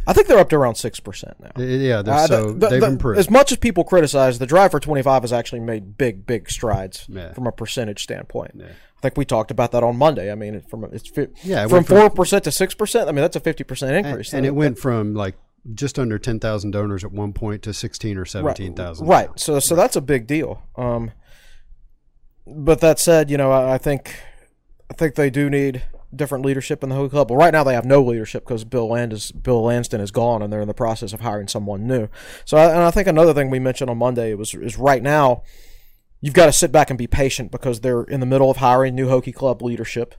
I 0.09 0.13
think 0.13 0.27
they're 0.27 0.39
up 0.39 0.49
to 0.49 0.55
around 0.55 0.75
six 0.75 0.99
percent 1.01 1.35
now. 1.39 1.51
Yeah, 1.61 2.01
they're, 2.01 2.13
Uh, 2.13 2.27
so 2.27 2.45
the- 2.45 2.53
the- 2.53 2.67
they've 2.69 2.81
the- 2.81 2.87
improved. 2.87 3.19
As 3.19 3.29
much 3.29 3.51
as 3.51 3.57
people 3.57 3.83
criticize, 3.83 4.39
the 4.39 4.45
drive 4.45 4.71
for 4.71 4.79
25 4.79 5.23
has 5.23 5.33
actually 5.33 5.59
made 5.59 5.97
big, 5.97 6.25
big 6.25 6.49
strides 6.49 7.05
Yeah. 7.09 7.33
from 7.33 7.45
a 7.45 7.51
percentage 7.51 8.01
standpoint. 8.03 8.61
I 8.63 9.01
think 9.01 9.17
we 9.17 9.25
talked 9.25 9.51
about 9.51 9.73
that 9.73 9.83
on 9.83 9.97
Monday. 9.97 10.31
I 10.31 10.35
mean, 10.35 10.59
from 10.61 10.85
it's 10.93 11.09
fi- 11.09 11.27
Yeah, 11.43 11.65
it 11.65 11.69
from 11.69 11.83
from- 11.83 11.97
four 11.97 12.09
percent 12.09 12.45
to 12.45 12.51
six 12.51 12.73
percent. 12.73 13.09
I 13.09 13.11
mean, 13.11 13.21
that's 13.21 13.35
a 13.35 13.39
50 13.41 13.63
percent 13.65 13.91
and, 13.91 14.07
increase. 14.07 14.33
and 14.33 14.45
it 14.45 14.55
went 14.55 14.79
from 14.79 15.13
like 15.13 15.35
just 15.73 15.99
under 15.99 16.17
ten 16.17 16.39
thousand 16.39 16.71
donors 16.71 17.03
at 17.03 17.11
one 17.11 17.33
point 17.33 17.63
to 17.63 17.73
sixteen 17.73 18.17
or 18.17 18.25
seventeen 18.25 18.73
thousand. 18.73 19.07
Right. 19.07 19.29
So 19.39 19.59
so 19.59 19.75
that's 19.75 19.95
a 19.95 20.01
big 20.01 20.27
deal. 20.27 20.63
Um, 20.75 21.11
but 22.45 22.79
that 22.81 22.99
said, 22.99 23.29
you 23.29 23.37
know, 23.37 23.51
I, 23.51 23.75
I 23.75 23.77
think 23.77 24.15
I 24.89 24.93
think 24.93 25.15
they 25.15 25.29
do 25.29 25.49
need 25.49 25.83
different 26.15 26.45
leadership 26.45 26.83
in 26.83 26.89
the 26.89 26.95
Hokie 26.95 27.11
Club. 27.11 27.27
But 27.27 27.35
right 27.35 27.51
now 27.51 27.63
they 27.63 27.73
have 27.73 27.85
no 27.85 28.01
leadership 28.01 28.45
because 28.45 28.63
Bill 28.63 28.87
Land 28.87 29.13
is 29.13 29.31
Bill 29.31 29.61
Lansden 29.63 30.01
is 30.01 30.11
gone, 30.11 30.41
and 30.41 30.51
they're 30.51 30.61
in 30.61 30.67
the 30.67 30.73
process 30.73 31.13
of 31.13 31.21
hiring 31.21 31.47
someone 31.47 31.85
new. 31.85 32.07
So 32.45 32.57
I, 32.57 32.69
and 32.69 32.79
I 32.79 32.91
think 32.91 33.07
another 33.07 33.33
thing 33.33 33.49
we 33.49 33.59
mentioned 33.59 33.89
on 33.89 33.97
Monday 33.97 34.33
was 34.33 34.53
is 34.53 34.77
right 34.77 35.03
now 35.03 35.43
you've 36.21 36.33
got 36.33 36.47
to 36.47 36.53
sit 36.53 36.71
back 36.71 36.89
and 36.89 36.97
be 36.97 37.07
patient 37.07 37.51
because 37.51 37.81
they're 37.81 38.03
in 38.03 38.19
the 38.19 38.25
middle 38.25 38.49
of 38.49 38.57
hiring 38.57 38.95
new 38.95 39.07
Hokie 39.07 39.35
Club 39.35 39.61
leadership. 39.61 40.15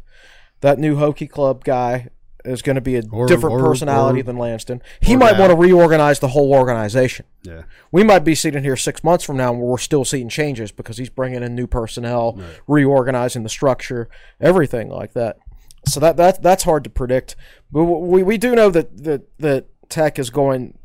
That 0.61 0.79
new 0.79 0.97
Hokie 0.97 1.31
Club 1.31 1.65
guy 1.65 2.09
is 2.49 2.63
going 2.63 2.77
to 2.77 2.81
be 2.83 2.97
a 2.97 3.03
Or- 3.13 3.27
different 3.27 3.57
or- 3.57 3.63
personality 3.65 4.21
or- 4.21 4.25
than 4.25 4.37
Lansden. 4.39 4.83
He 5.01 5.17
might 5.17 5.39
want 5.39 5.51
to 5.51 5.57
reorganize 5.57 6.19
the 6.21 6.29
whole 6.29 6.53
organization 6.53 7.27
Yeah. 7.43 7.63
we 7.93 8.03
might 8.03 8.21
be 8.25 8.35
sitting 8.35 8.63
here 8.65 8.77
six 8.77 9.05
months 9.05 9.25
from 9.25 9.37
now 9.37 9.53
and 9.53 9.61
we're 9.61 9.79
still 9.79 10.05
seeing 10.05 10.29
changes 10.29 10.73
because 10.73 10.97
he's 10.99 11.11
bringing 11.11 11.43
in 11.43 11.55
new 11.55 11.67
personnel, 11.67 12.39
reorganizing 12.67 13.43
the 13.43 13.49
structure, 13.49 14.09
everything 14.41 14.89
like 14.89 15.13
that. 15.13 15.39
So 15.87 16.01
that 16.01 16.17
that 16.17 16.43
that's 16.43 16.65
hard 16.65 16.85
to 16.85 16.91
predict. 16.91 17.37
But 17.71 17.85
we, 17.85 18.23
we 18.23 18.37
do 18.39 18.55
know 18.55 18.71
that, 18.71 19.05
that 19.05 19.23
that 19.39 19.67
Tech 19.89 20.19
is 20.19 20.29
going 20.31 20.77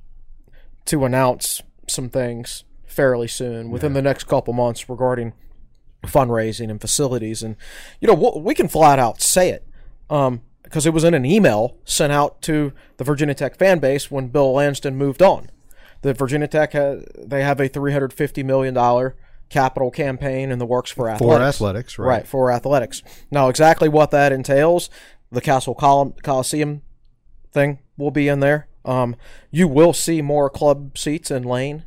to 0.86 1.04
announce 1.06 1.62
some 1.88 2.10
things 2.10 2.64
fairly 2.86 3.28
soon 3.28 3.70
within 3.72 3.94
the 3.94 4.02
next 4.02 4.26
couple 4.26 4.54
months 4.54 4.88
regarding 4.88 5.34
fundraising 6.04 6.70
and 6.70 6.80
facilities 6.82 7.42
and 7.42 7.56
you 8.02 8.08
know 8.08 8.14
we 8.38 8.54
can 8.54 8.68
flat 8.68 9.00
out 9.00 9.22
say 9.22 9.50
it 9.50 9.66
um, 10.10 10.42
because 10.74 10.88
it 10.88 10.94
was 10.94 11.04
in 11.04 11.14
an 11.14 11.24
email 11.24 11.78
sent 11.86 12.12
out 12.12 12.42
to 12.42 12.74
the 12.98 13.04
Virginia 13.04 13.36
Tech 13.36 13.56
fan 13.60 13.78
base 13.78 14.10
when 14.10 14.30
Bill 14.30 14.54
Lansden 14.54 14.96
moved 14.96 15.22
on. 15.22 15.52
The 16.02 16.16
Virginia 16.16 16.48
Tech 16.48 16.74
ha 16.74 16.96
they 17.16 17.44
have 17.44 17.62
a 17.62 17.68
three 17.68 17.92
hundred 17.94 18.12
fifty 18.12 18.42
million 18.42 18.74
dollar 18.74 19.16
capital 19.50 19.92
campaign 19.92 20.50
in 20.50 20.58
the 20.58 20.66
works 20.66 20.90
for 20.90 21.08
athletics. 21.08 21.38
For 21.38 21.44
athletics, 21.44 22.00
right. 22.00 22.08
Right 22.08 22.28
for 22.28 22.52
athletics. 22.52 23.04
Now 23.30 23.50
exactly 23.50 23.88
what 23.88 24.10
that 24.10 24.32
entails, 24.32 24.90
the 25.32 25.42
Cassell 25.42 25.76
Col- 25.76 26.18
Coliseum 26.24 26.82
thing 27.52 27.78
will 27.96 28.10
be 28.10 28.28
in 28.28 28.40
there. 28.40 28.68
Um, 28.84 29.16
you 29.52 29.68
will 29.68 29.94
see 29.94 30.24
more 30.24 30.50
club 30.50 30.98
seats 30.98 31.30
in 31.30 31.44
Lane. 31.44 31.86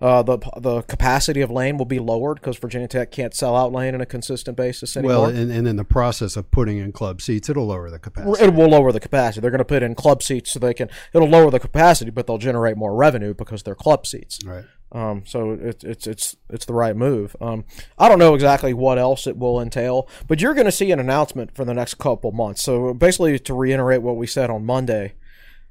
Uh, 0.00 0.22
the 0.22 0.38
the 0.58 0.82
capacity 0.82 1.40
of 1.40 1.50
Lane 1.50 1.76
will 1.76 1.84
be 1.84 1.98
lowered 1.98 2.36
because 2.36 2.56
Virginia 2.56 2.86
Tech 2.86 3.10
can't 3.10 3.34
sell 3.34 3.56
out 3.56 3.72
Lane 3.72 3.94
on 3.94 4.00
a 4.00 4.06
consistent 4.06 4.56
basis 4.56 4.96
anymore. 4.96 5.22
Well, 5.22 5.24
and, 5.26 5.50
and 5.50 5.66
in 5.66 5.74
the 5.74 5.84
process 5.84 6.36
of 6.36 6.50
putting 6.52 6.78
in 6.78 6.92
club 6.92 7.20
seats, 7.20 7.48
it'll 7.48 7.66
lower 7.66 7.90
the 7.90 7.98
capacity. 7.98 8.44
It 8.44 8.54
will 8.54 8.68
lower 8.68 8.92
the 8.92 9.00
capacity. 9.00 9.40
They're 9.40 9.50
going 9.50 9.58
to 9.58 9.64
put 9.64 9.82
in 9.82 9.96
club 9.96 10.22
seats 10.22 10.52
so 10.52 10.60
they 10.60 10.72
can. 10.72 10.88
It'll 11.12 11.28
lower 11.28 11.50
the 11.50 11.58
capacity, 11.58 12.12
but 12.12 12.28
they'll 12.28 12.38
generate 12.38 12.76
more 12.76 12.94
revenue 12.94 13.34
because 13.34 13.64
they're 13.64 13.74
club 13.74 14.06
seats. 14.06 14.38
Right. 14.44 14.64
Um, 14.90 15.24
so 15.26 15.52
it, 15.52 15.84
it's 15.84 16.06
it's 16.06 16.36
it's 16.48 16.64
the 16.64 16.74
right 16.74 16.96
move. 16.96 17.36
Um, 17.40 17.64
I 17.98 18.08
don't 18.08 18.18
know 18.18 18.34
exactly 18.34 18.72
what 18.72 18.98
else 18.98 19.26
it 19.26 19.36
will 19.36 19.60
entail, 19.60 20.08
but 20.26 20.40
you're 20.40 20.54
going 20.54 20.66
to 20.66 20.72
see 20.72 20.90
an 20.92 21.00
announcement 21.00 21.54
for 21.54 21.64
the 21.64 21.74
next 21.74 21.94
couple 21.94 22.32
months. 22.32 22.62
So 22.62 22.94
basically, 22.94 23.38
to 23.38 23.54
reiterate 23.54 24.02
what 24.02 24.16
we 24.16 24.26
said 24.26 24.48
on 24.48 24.64
Monday, 24.64 25.14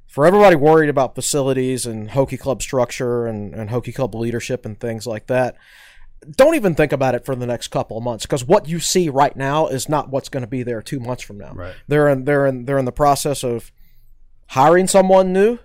for 0.07 0.25
everybody 0.25 0.55
worried 0.55 0.89
about 0.89 1.15
facilities 1.15 1.85
and 1.85 2.09
Hokie 2.09 2.39
Club 2.39 2.61
structure 2.61 3.27
and, 3.27 3.53
and 3.53 3.69
Hokie 3.69 3.93
Club 3.93 4.15
leadership 4.15 4.65
and 4.65 4.79
things 4.79 5.05
like 5.05 5.27
that, 5.27 5.55
don't 6.35 6.55
even 6.55 6.73
think 6.73 6.91
about 6.91 7.13
it 7.13 7.25
for 7.25 7.35
the 7.35 7.45
next 7.45 7.67
couple 7.67 7.97
of 7.97 8.03
months 8.03 8.25
because 8.25 8.43
what 8.45 8.67
you 8.67 8.79
see 8.79 9.07
right 9.09 9.35
now 9.35 9.67
is 9.67 9.87
not 9.87 10.09
what's 10.09 10.29
going 10.29 10.41
to 10.41 10.47
be 10.47 10.63
there 10.63 10.81
two 10.81 10.99
months 10.99 11.21
from 11.23 11.37
now. 11.37 11.53
Right. 11.53 11.75
They're 11.87 12.07
in 12.09 12.25
they're 12.25 12.47
in 12.47 12.65
they're 12.65 12.79
in 12.79 12.85
the 12.85 12.91
process 12.91 13.43
of 13.43 13.71
hiring 14.47 14.87
someone 14.87 15.31
new 15.33 15.59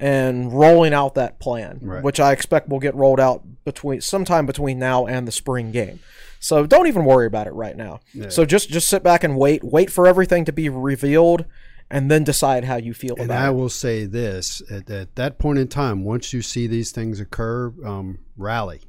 and 0.00 0.52
rolling 0.52 0.94
out 0.94 1.14
that 1.16 1.38
plan, 1.40 1.78
Right. 1.82 2.02
which 2.02 2.20
I 2.20 2.32
expect 2.32 2.68
will 2.68 2.78
get 2.78 2.94
rolled 2.94 3.20
out 3.20 3.42
between 3.64 4.00
sometime 4.00 4.46
between 4.46 4.78
now 4.78 5.06
and 5.06 5.26
the 5.28 5.32
spring 5.32 5.72
game. 5.72 6.00
So 6.40 6.66
don't 6.66 6.86
even 6.86 7.04
worry 7.04 7.26
about 7.26 7.46
it 7.48 7.52
right 7.52 7.76
now. 7.76 8.00
So 8.30 8.44
just 8.44 8.68
just 8.70 8.88
sit 8.88 9.02
back 9.02 9.24
and 9.24 9.36
wait, 9.36 9.62
wait 9.64 9.90
for 9.90 10.06
everything 10.06 10.44
to 10.46 10.52
be 10.52 10.68
revealed, 10.68 11.44
and 11.90 12.10
then 12.10 12.24
decide 12.24 12.64
how 12.64 12.76
you 12.76 12.94
feel 12.94 13.14
And 13.16 13.26
about 13.26 13.42
I 13.42 13.48
it. 13.48 13.52
will 13.52 13.68
say 13.68 14.04
this: 14.04 14.62
at, 14.70 14.90
at 14.90 15.14
that 15.16 15.38
point 15.38 15.58
in 15.58 15.68
time, 15.68 16.04
once 16.04 16.32
you 16.32 16.42
see 16.42 16.66
these 16.66 16.90
things 16.90 17.20
occur, 17.20 17.72
um, 17.84 18.18
rally. 18.36 18.82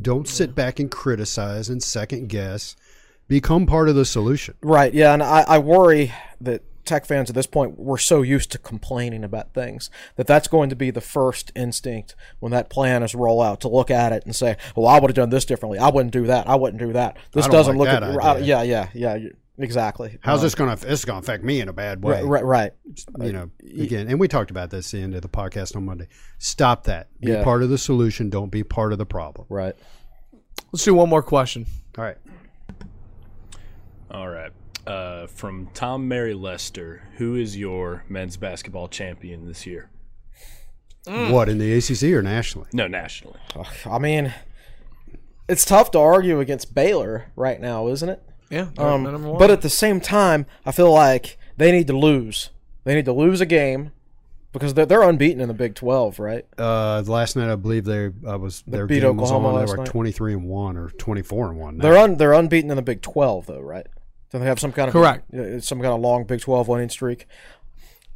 Don't 0.00 0.28
sit 0.28 0.54
back 0.54 0.78
and 0.78 0.90
criticize 0.90 1.70
and 1.70 1.82
second 1.82 2.28
guess. 2.28 2.76
Become 3.28 3.66
part 3.66 3.88
of 3.88 3.94
the 3.94 4.04
solution. 4.04 4.54
Right. 4.62 4.92
Yeah, 4.92 5.14
and 5.14 5.22
I, 5.22 5.42
I 5.48 5.58
worry 5.58 6.12
that 6.40 6.62
tech 6.84 7.04
fans 7.04 7.28
at 7.28 7.34
this 7.34 7.48
point 7.48 7.76
we're 7.78 7.98
so 7.98 8.22
used 8.22 8.52
to 8.52 8.58
complaining 8.58 9.24
about 9.24 9.52
things 9.52 9.90
that 10.14 10.26
that's 10.26 10.46
going 10.46 10.70
to 10.70 10.76
be 10.76 10.90
the 10.90 11.00
first 11.00 11.50
instinct 11.56 12.14
when 12.38 12.52
that 12.52 12.70
plan 12.70 13.02
is 13.02 13.12
roll 13.12 13.42
out 13.42 13.60
to 13.60 13.68
look 13.68 13.90
at 13.90 14.12
it 14.12 14.24
and 14.24 14.36
say, 14.36 14.56
"Well, 14.76 14.86
I 14.86 15.00
would 15.00 15.10
have 15.10 15.16
done 15.16 15.30
this 15.30 15.44
differently. 15.44 15.78
I 15.78 15.88
wouldn't 15.88 16.12
do 16.12 16.26
that. 16.26 16.48
I 16.48 16.54
wouldn't 16.54 16.80
do 16.80 16.92
that. 16.92 17.16
This 17.32 17.48
doesn't 17.48 17.76
like 17.76 17.90
look 17.90 18.00
that 18.00 18.38
at 18.38 18.44
yeah, 18.44 18.62
yeah, 18.62 18.88
yeah, 18.94 19.18
exactly. 19.58 20.18
How's 20.20 20.40
Um, 20.40 20.44
this 20.46 20.54
going 20.54 20.76
to? 20.76 20.86
This 20.86 21.00
is 21.00 21.04
going 21.04 21.20
to 21.20 21.24
affect 21.24 21.44
me 21.44 21.60
in 21.60 21.68
a 21.68 21.72
bad 21.72 22.02
way. 22.02 22.22
Right, 22.22 22.42
right, 22.44 22.72
right. 23.18 23.26
You 23.26 23.32
know, 23.32 23.50
again, 23.78 24.08
and 24.08 24.18
we 24.20 24.28
talked 24.28 24.50
about 24.50 24.70
this 24.70 24.92
at 24.92 24.98
the 24.98 25.02
end 25.04 25.14
of 25.14 25.22
the 25.22 25.28
podcast 25.28 25.76
on 25.76 25.84
Monday. 25.84 26.08
Stop 26.38 26.84
that. 26.84 27.08
Be 27.20 27.32
Yeah. 27.32 27.44
part 27.44 27.62
of 27.62 27.70
the 27.70 27.78
solution. 27.78 28.30
Don't 28.30 28.50
be 28.50 28.62
part 28.62 28.92
of 28.92 28.98
the 28.98 29.06
problem. 29.06 29.46
Right. 29.48 29.74
Let's 30.72 30.84
do 30.84 30.94
one 30.94 31.08
more 31.08 31.22
question. 31.22 31.66
All 31.96 32.04
right. 32.04 32.18
All 34.10 34.28
right. 34.28 34.52
Uh, 34.86 35.26
from 35.26 35.68
Tom 35.74 36.06
Mary 36.06 36.34
Lester, 36.34 37.02
who 37.16 37.34
is 37.34 37.56
your 37.56 38.04
men's 38.08 38.36
basketball 38.36 38.86
champion 38.88 39.46
this 39.46 39.66
year? 39.66 39.90
What 41.08 41.48
in 41.48 41.58
the 41.58 41.72
ACC 41.72 42.12
or 42.14 42.22
nationally? 42.22 42.68
No, 42.72 42.86
nationally. 42.88 43.38
I 43.84 43.98
mean, 43.98 44.34
it's 45.48 45.64
tough 45.64 45.92
to 45.92 45.98
argue 46.00 46.40
against 46.40 46.74
Baylor 46.74 47.26
right 47.36 47.60
now, 47.60 47.86
isn't 47.88 48.08
it? 48.08 48.22
Yeah, 48.50 48.68
Um, 48.78 49.36
but 49.38 49.50
at 49.50 49.62
the 49.62 49.70
same 49.70 50.00
time, 50.00 50.46
I 50.64 50.72
feel 50.72 50.92
like 50.92 51.36
they 51.56 51.72
need 51.72 51.86
to 51.88 51.96
lose. 51.96 52.50
They 52.84 52.94
need 52.94 53.04
to 53.06 53.12
lose 53.12 53.40
a 53.40 53.46
game 53.46 53.90
because 54.52 54.74
they're, 54.74 54.86
they're 54.86 55.02
unbeaten 55.02 55.40
in 55.40 55.48
the 55.48 55.54
Big 55.54 55.74
Twelve, 55.74 56.18
right? 56.18 56.46
Uh, 56.56 57.02
last 57.06 57.36
night 57.36 57.50
I 57.50 57.56
believe 57.56 57.84
they 57.84 58.10
I 58.26 58.36
was 58.36 58.62
their 58.66 58.86
beat 58.86 59.00
game 59.00 59.16
was 59.16 59.30
Oklahoma 59.30 59.58
on. 59.58 59.66
They 59.66 59.76
were 59.76 59.84
twenty 59.84 60.12
three 60.12 60.32
and 60.32 60.44
one 60.44 60.76
or 60.76 60.90
twenty 60.90 61.22
four 61.22 61.48
and 61.50 61.58
one. 61.58 61.76
now. 61.78 61.82
They're 61.82 61.98
un, 61.98 62.16
they're 62.16 62.32
unbeaten 62.32 62.70
in 62.70 62.76
the 62.76 62.82
Big 62.82 63.02
Twelve, 63.02 63.46
though, 63.46 63.60
right? 63.60 63.86
Do 64.30 64.38
they 64.38 64.44
have 64.46 64.60
some 64.60 64.72
kind 64.72 64.88
of 64.88 64.92
Correct. 64.92 65.32
uh, 65.34 65.60
some 65.60 65.80
kind 65.80 65.92
of 65.92 66.00
long 66.00 66.24
Big 66.24 66.40
Twelve 66.40 66.68
winning 66.68 66.88
streak? 66.88 67.26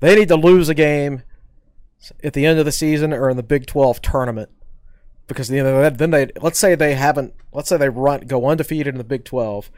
They 0.00 0.14
need 0.14 0.28
to 0.28 0.36
lose 0.36 0.68
a 0.68 0.74
game 0.74 1.22
at 2.24 2.32
the 2.32 2.46
end 2.46 2.58
of 2.58 2.64
the 2.64 2.72
season 2.72 3.12
or 3.12 3.28
in 3.28 3.36
the 3.36 3.42
Big 3.42 3.66
Twelve 3.66 4.00
tournament 4.00 4.50
because 5.26 5.50
you 5.50 5.62
know, 5.62 5.88
then 5.90 6.10
they 6.10 6.30
let's 6.40 6.58
say 6.58 6.74
they 6.74 6.94
haven't 6.94 7.34
let's 7.52 7.68
say 7.68 7.76
they 7.76 7.88
run 7.88 8.20
go 8.22 8.46
undefeated 8.46 8.94
in 8.94 8.98
the 8.98 9.04
Big 9.04 9.24
Twelve, 9.24 9.70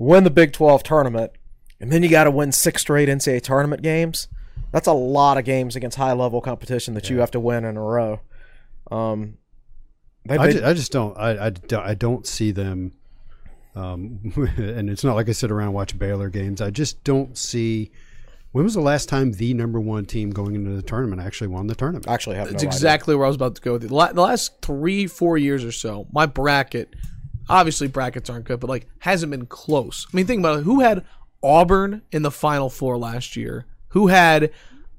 win 0.00 0.24
the 0.24 0.30
Big 0.30 0.52
Twelve 0.52 0.82
tournament, 0.82 1.32
and 1.78 1.92
then 1.92 2.02
you 2.02 2.08
got 2.08 2.24
to 2.24 2.30
win 2.30 2.52
six 2.52 2.82
straight 2.82 3.08
NCAA 3.08 3.42
tournament 3.42 3.82
games. 3.82 4.28
That's 4.72 4.86
a 4.86 4.92
lot 4.92 5.36
of 5.38 5.44
games 5.44 5.76
against 5.76 5.96
high 5.96 6.12
level 6.12 6.40
competition 6.40 6.94
that 6.94 7.10
you 7.10 7.18
have 7.20 7.30
to 7.32 7.40
win 7.40 7.64
in 7.64 7.76
a 7.76 7.82
row. 7.82 8.20
Um, 8.90 9.38
they, 10.24 10.36
I 10.36 10.46
they- 10.46 10.52
just, 10.54 10.64
I 10.64 10.72
just 10.74 10.92
don't 10.92 11.16
I, 11.16 11.46
I, 11.46 11.50
don't- 11.50 11.86
I 11.86 11.94
don't 11.94 12.26
see 12.26 12.50
them 12.52 12.92
um, 13.76 14.20
and 14.56 14.90
it's 14.90 15.04
not 15.04 15.14
like 15.16 15.28
I 15.28 15.32
sit 15.32 15.50
around 15.50 15.66
and 15.68 15.74
watch 15.74 15.98
Baylor 15.98 16.28
games. 16.28 16.60
I 16.60 16.70
just 16.70 17.02
don't 17.04 17.36
see 17.38 17.90
when 18.52 18.64
was 18.64 18.74
the 18.74 18.80
last 18.80 19.08
time 19.08 19.32
the 19.32 19.54
number 19.54 19.78
one 19.80 20.04
team 20.06 20.30
going 20.30 20.56
into 20.56 20.70
the 20.72 20.82
tournament 20.82 21.22
actually 21.22 21.46
won 21.48 21.68
the 21.68 21.74
tournament? 21.76 22.08
actually 22.08 22.34
have 22.36 22.46
no 22.46 22.50
That's 22.52 22.64
idea. 22.64 22.68
exactly 22.76 23.14
where 23.14 23.26
I 23.26 23.28
was 23.28 23.36
about 23.36 23.54
to 23.54 23.60
go 23.62 23.74
with 23.74 23.84
it. 23.84 23.88
The 23.88 23.94
last 23.94 24.60
three, 24.60 25.06
four 25.06 25.38
years 25.38 25.64
or 25.64 25.70
so, 25.72 26.08
my 26.12 26.26
bracket, 26.26 26.94
obviously 27.50 27.88
brackets 27.88 28.30
aren't 28.30 28.46
good, 28.46 28.60
but 28.60 28.70
like 28.70 28.86
hasn't 29.00 29.30
been 29.30 29.46
close. 29.46 30.06
I 30.12 30.16
mean, 30.16 30.26
think 30.26 30.40
about 30.40 30.60
it. 30.60 30.62
Who 30.62 30.80
had 30.80 31.04
Auburn 31.42 32.02
in 32.12 32.22
the 32.22 32.30
Final 32.30 32.70
Four 32.70 32.96
last 32.96 33.36
year? 33.36 33.66
Who 33.88 34.06
had 34.06 34.52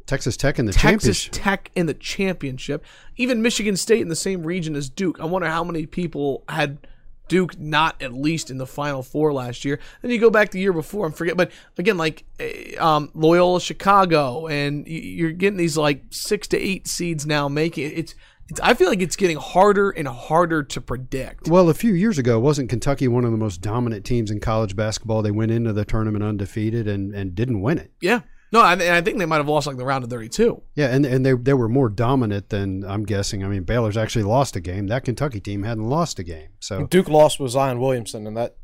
Texas 0.06 0.36
Tech 0.36 0.60
in 0.60 0.66
the 0.66 0.74
championship 0.74 1.32
Texas. 1.32 1.44
Tech 1.44 1.72
in 1.76 1.86
the 1.86 1.94
championship? 1.94 2.86
Even 3.16 3.42
Michigan 3.42 3.78
State 3.78 4.02
in 4.02 4.10
the 4.10 4.16
same 4.16 4.44
region 4.44 4.76
as 4.76 4.90
Duke. 4.90 5.20
I 5.20 5.26
wonder 5.26 5.48
how 5.48 5.64
many 5.64 5.86
people 5.86 6.44
had 6.50 6.86
Duke 7.32 7.58
not 7.58 8.02
at 8.02 8.12
least 8.12 8.52
in 8.52 8.58
the 8.58 8.68
Final 8.68 9.04
Four 9.04 9.32
last 9.32 9.64
year. 9.64 9.80
Then 10.02 10.12
you 10.12 10.20
go 10.20 10.30
back 10.30 10.52
the 10.52 10.60
year 10.60 10.74
before 10.74 11.06
and 11.06 11.16
forget. 11.16 11.38
But 11.38 11.52
again, 11.78 11.98
like 11.98 12.26
eh, 12.42 12.76
um, 12.78 13.10
Loyola 13.14 13.62
Chicago, 13.62 14.48
and 14.48 14.86
you're 14.86 15.32
getting 15.32 15.58
these 15.58 15.78
like 15.78 16.04
six 16.10 16.46
to 16.50 16.58
eight 16.58 16.88
seeds 16.88 17.26
now 17.26 17.48
making 17.48 17.86
it. 17.86 17.98
It's 17.98 18.16
I 18.62 18.74
feel 18.74 18.90
like 18.90 19.02
it's 19.02 19.16
getting 19.16 19.38
harder 19.38 19.92
and 19.92 20.08
harder 20.08 20.64
to 20.64 20.82
predict. 20.82 21.48
Well, 21.48 21.70
a 21.70 21.74
few 21.74 21.94
years 21.94 22.18
ago, 22.18 22.40
wasn't 22.40 22.70
Kentucky 22.70 23.08
one 23.08 23.24
of 23.24 23.32
the 23.32 23.38
most 23.38 23.62
dominant 23.62 24.06
teams 24.06 24.30
in 24.30 24.40
college 24.40 24.76
basketball? 24.76 25.22
They 25.22 25.32
went 25.32 25.52
into 25.52 25.74
the 25.74 25.86
tournament 25.86 26.24
undefeated 26.24 26.88
and, 26.88 27.14
and 27.16 27.34
didn't 27.34 27.62
win 27.62 27.78
it. 27.78 27.92
Yeah. 28.02 28.22
No, 28.52 28.60
I, 28.60 28.74
and 28.74 28.82
I 28.82 29.02
think 29.02 29.18
they 29.18 29.26
might 29.26 29.38
have 29.38 29.48
lost 29.48 29.66
like 29.66 29.78
the 29.78 29.86
round 29.86 30.04
of 30.04 30.10
32. 30.10 30.62
Yeah, 30.76 30.94
and 30.94 31.06
and 31.06 31.26
they 31.26 31.34
they 31.34 31.54
were 31.54 31.70
more 31.70 31.88
dominant 31.88 32.50
than 32.50 32.84
I'm 32.84 33.04
guessing. 33.04 33.46
I 33.46 33.48
mean, 33.48 33.64
Baylor's 33.64 33.96
actually 33.96 34.24
lost 34.24 34.58
a 34.58 34.60
game. 34.60 34.88
That 34.88 35.06
Kentucky 35.06 35.40
team 35.40 35.64
hadn't 35.64 35.88
lost 35.88 36.20
a 36.20 36.24
game. 36.24 36.50
So 36.60 36.86
Duke 36.86 37.08
lost 37.08 37.40
with 37.40 37.52
Zion 37.52 37.80
Williamson 37.80 38.28
and 38.28 38.36
that 38.36 38.58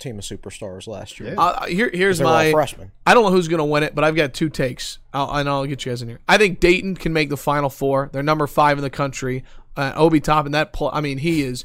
team 0.00 0.18
of 0.18 0.24
superstars 0.24 0.86
last 0.88 1.20
year. 1.20 1.34
Uh, 1.38 1.66
here, 1.66 1.90
here's 1.92 2.18
They 2.18 2.24
were 2.24 2.30
all 2.30 2.36
my. 2.36 2.50
freshman. 2.50 2.90
I 3.06 3.14
don't 3.14 3.24
know 3.24 3.30
who's 3.30 3.46
going 3.48 3.58
to 3.58 3.64
win 3.64 3.82
it, 3.84 3.94
but 3.94 4.02
I've 4.02 4.16
got 4.16 4.34
two 4.34 4.48
takes. 4.48 4.98
I'll, 5.12 5.30
and 5.36 5.48
I'll 5.48 5.66
get 5.66 5.84
you 5.84 5.92
guys 5.92 6.02
in 6.02 6.08
here. 6.08 6.18
I 6.28 6.38
think 6.38 6.58
Dayton 6.60 6.96
can 6.96 7.12
make 7.12 7.28
the 7.28 7.36
Final 7.36 7.70
Four. 7.70 8.10
They're 8.12 8.22
number 8.22 8.46
five 8.46 8.78
in 8.78 8.82
the 8.82 8.90
country. 8.90 9.44
Uh, 9.76 9.92
Obi 9.94 10.20
Toppin, 10.20 10.52
that 10.52 10.72
pl- 10.72 10.90
I 10.92 11.00
mean, 11.00 11.18
he 11.18 11.42
is 11.42 11.64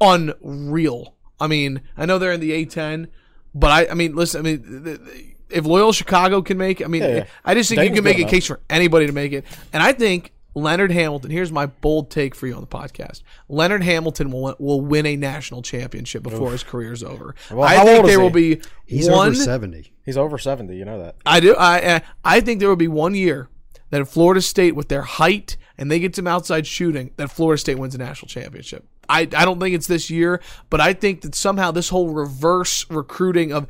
unreal. 0.00 1.14
I 1.38 1.46
mean, 1.46 1.82
I 1.96 2.06
know 2.06 2.18
they're 2.18 2.32
in 2.32 2.40
the 2.40 2.64
A10, 2.64 3.08
but 3.54 3.70
I, 3.70 3.90
I 3.90 3.94
mean, 3.94 4.14
listen, 4.14 4.40
I 4.40 4.42
mean, 4.42 4.84
th- 4.84 4.98
th- 5.04 5.26
if 5.50 5.64
Loyal 5.64 5.92
Chicago 5.92 6.42
can 6.42 6.58
make, 6.58 6.82
I 6.82 6.86
mean, 6.88 7.02
Yeah, 7.02 7.08
yeah. 7.16 7.24
I 7.44 7.54
just 7.54 7.68
think 7.68 7.78
Dayton's 7.80 7.96
you 7.96 8.02
can 8.02 8.04
make 8.04 8.16
good 8.16 8.20
a 8.20 8.22
enough. 8.22 8.30
case 8.32 8.46
for 8.46 8.60
anybody 8.68 9.06
to 9.06 9.12
make 9.12 9.32
it. 9.32 9.44
And 9.72 9.82
I 9.82 9.92
think 9.92 10.32
Leonard 10.56 10.90
Hamilton. 10.90 11.30
Here's 11.30 11.52
my 11.52 11.66
bold 11.66 12.10
take 12.10 12.34
for 12.34 12.46
you 12.46 12.54
on 12.54 12.62
the 12.62 12.66
podcast. 12.66 13.22
Leonard 13.48 13.82
Hamilton 13.84 14.30
will 14.32 14.56
will 14.58 14.80
win 14.80 15.04
a 15.06 15.14
national 15.14 15.60
championship 15.62 16.22
before 16.22 16.50
his 16.50 16.64
career's 16.64 17.02
over. 17.02 17.34
Well, 17.50 17.62
I 17.62 17.76
how 17.76 17.84
think 17.84 17.96
old 17.98 18.06
is 18.06 18.10
there 18.10 18.18
he? 18.18 18.22
will 18.24 18.30
be 18.30 18.60
he's 18.86 19.08
one. 19.08 19.28
over 19.28 19.36
seventy. 19.36 19.92
He's 20.04 20.16
over 20.16 20.38
70, 20.38 20.74
you 20.76 20.84
know 20.84 20.98
that. 21.02 21.16
I 21.26 21.40
do. 21.40 21.54
I 21.56 21.96
I- 21.96 22.02
I 22.24 22.40
think 22.40 22.60
there 22.60 22.68
will 22.68 22.76
be 22.76 22.88
one 22.88 23.14
year 23.14 23.48
that 23.90 24.00
if 24.00 24.08
Florida 24.08 24.40
State, 24.40 24.74
with 24.74 24.88
their 24.88 25.02
height 25.02 25.56
and 25.76 25.90
they 25.90 25.98
get 25.98 26.16
some 26.16 26.26
outside 26.26 26.66
shooting, 26.66 27.10
that 27.16 27.30
Florida 27.30 27.58
State 27.60 27.78
wins 27.78 27.94
a 27.94 27.98
national 27.98 28.28
championship. 28.28 28.86
I 29.08 29.20
I 29.22 29.44
don't 29.44 29.60
think 29.60 29.74
it's 29.74 29.86
this 29.88 30.08
year, 30.10 30.40
but 30.70 30.80
I 30.80 30.92
think 30.94 31.20
that 31.20 31.34
somehow 31.34 31.70
this 31.70 31.90
whole 31.90 32.08
reverse 32.08 32.88
recruiting 32.90 33.52
of 33.52 33.66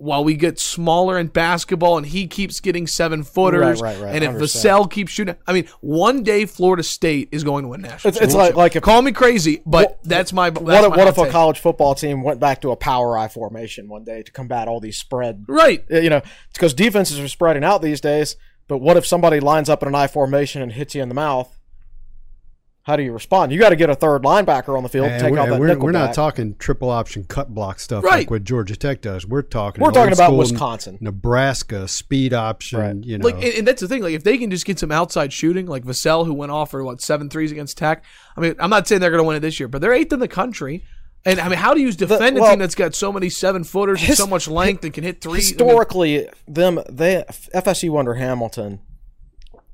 while 0.00 0.24
we 0.24 0.34
get 0.34 0.58
smaller 0.58 1.18
in 1.18 1.26
basketball 1.26 1.98
and 1.98 2.06
he 2.06 2.26
keeps 2.26 2.58
getting 2.60 2.86
seven 2.86 3.22
footers, 3.22 3.80
Right, 3.80 3.96
right, 3.96 4.04
right. 4.04 4.14
and 4.22 4.24
if. 4.24 4.40
Vassell 4.42 4.90
keeps 4.90 5.12
shooting, 5.12 5.36
I 5.46 5.52
mean, 5.52 5.68
one 5.80 6.22
day 6.22 6.46
Florida 6.46 6.82
State 6.82 7.28
is 7.32 7.44
going 7.44 7.64
to 7.64 7.68
win 7.68 7.82
national. 7.82 8.08
It's, 8.14 8.20
it's 8.20 8.34
like 8.34 8.54
like 8.54 8.76
if 8.76 8.82
call 8.82 9.02
me 9.02 9.12
crazy, 9.12 9.62
but 9.66 9.98
that's 10.02 10.32
my 10.32 10.50
that's 10.50 10.64
what 10.64 10.90
my 10.90 10.96
what 10.96 11.08
if 11.08 11.18
a 11.18 11.28
college 11.28 11.58
football 11.58 11.94
team 11.94 12.22
went 12.22 12.40
back 12.40 12.62
to 12.62 12.70
a 12.70 12.76
power 12.76 13.18
I 13.18 13.28
formation 13.28 13.88
one 13.88 14.04
day 14.04 14.22
to 14.22 14.32
combat 14.32 14.68
all 14.68 14.80
these 14.80 14.98
spread 14.98 15.44
right? 15.46 15.84
you 15.90 16.08
know 16.10 16.22
because 16.54 16.72
defenses 16.74 17.20
are 17.20 17.28
spreading 17.28 17.62
out 17.62 17.82
these 17.82 18.00
days 18.00 18.36
but 18.68 18.78
what 18.78 18.96
if 18.96 19.04
somebody 19.06 19.38
lines 19.40 19.68
up 19.68 19.82
in 19.82 19.88
an 19.88 19.94
I 19.94 20.06
formation 20.06 20.62
and 20.62 20.72
hits 20.72 20.94
you 20.94 21.02
in 21.02 21.08
the 21.10 21.14
mouth 21.14 21.59
how 22.82 22.96
do 22.96 23.02
you 23.02 23.12
respond 23.12 23.52
you 23.52 23.58
got 23.58 23.70
to 23.70 23.76
get 23.76 23.90
a 23.90 23.94
third 23.94 24.22
linebacker 24.22 24.76
on 24.76 24.82
the 24.82 24.88
field 24.88 25.06
to 25.06 25.12
And 25.12 25.22
take 25.22 25.32
we're, 25.32 25.38
out 25.38 25.48
that 25.48 25.60
we're, 25.60 25.78
we're 25.78 25.92
not 25.92 26.14
talking 26.14 26.54
triple 26.58 26.90
option 26.90 27.24
cut 27.24 27.54
block 27.54 27.78
stuff 27.78 28.02
Right. 28.04 28.20
like 28.20 28.30
what 28.30 28.44
Georgia 28.44 28.76
Tech 28.76 29.00
does. 29.02 29.26
We're 29.26 29.42
talking 29.42 29.82
We're 29.82 29.90
talking 29.90 30.12
about 30.12 30.34
Wisconsin. 30.34 30.98
Nebraska 31.00 31.86
speed 31.88 32.32
option. 32.32 32.80
Right. 32.80 32.96
You 33.04 33.18
know, 33.18 33.26
Like, 33.26 33.36
and, 33.36 33.44
and 33.44 33.68
that's 33.68 33.80
the 33.80 33.88
thing. 33.88 34.02
Like, 34.02 34.14
if 34.14 34.24
they 34.24 34.38
can 34.38 34.50
just 34.50 34.64
get 34.64 34.78
some 34.78 34.90
outside 34.90 35.32
shooting, 35.32 35.66
like 35.66 35.84
Vassell, 35.84 36.24
who 36.26 36.32
went 36.34 36.52
off 36.52 36.70
for 36.70 36.82
what 36.82 37.00
seven 37.00 37.28
threes 37.28 37.52
against 37.52 37.76
Tech. 37.76 38.04
I 38.36 38.40
mean, 38.40 38.54
I'm 38.58 38.70
not 38.70 38.88
saying 38.88 39.00
they're 39.00 39.10
going 39.10 39.22
to 39.22 39.26
win 39.26 39.36
it 39.36 39.40
this 39.40 39.60
year, 39.60 39.68
but 39.68 39.80
they're 39.80 39.92
eighth 39.92 40.12
in 40.12 40.20
the 40.20 40.28
country. 40.28 40.84
And 41.24 41.38
I 41.38 41.48
mean, 41.48 41.58
how 41.58 41.74
do 41.74 41.80
you 41.80 41.92
defend 41.92 42.38
a 42.38 42.40
well, 42.40 42.50
team 42.50 42.60
that's 42.60 42.74
got 42.74 42.94
so 42.94 43.12
many 43.12 43.28
seven 43.28 43.62
footers 43.62 44.02
and 44.02 44.16
so 44.16 44.26
much 44.26 44.48
length 44.48 44.84
and 44.84 44.94
can 44.94 45.04
hit 45.04 45.20
three? 45.20 45.32
I 45.32 45.34
mean, 45.34 45.42
historically 45.42 46.28
them 46.48 46.80
they 46.88 47.24
FSU 47.54 47.98
under 47.98 48.14
Hamilton 48.14 48.80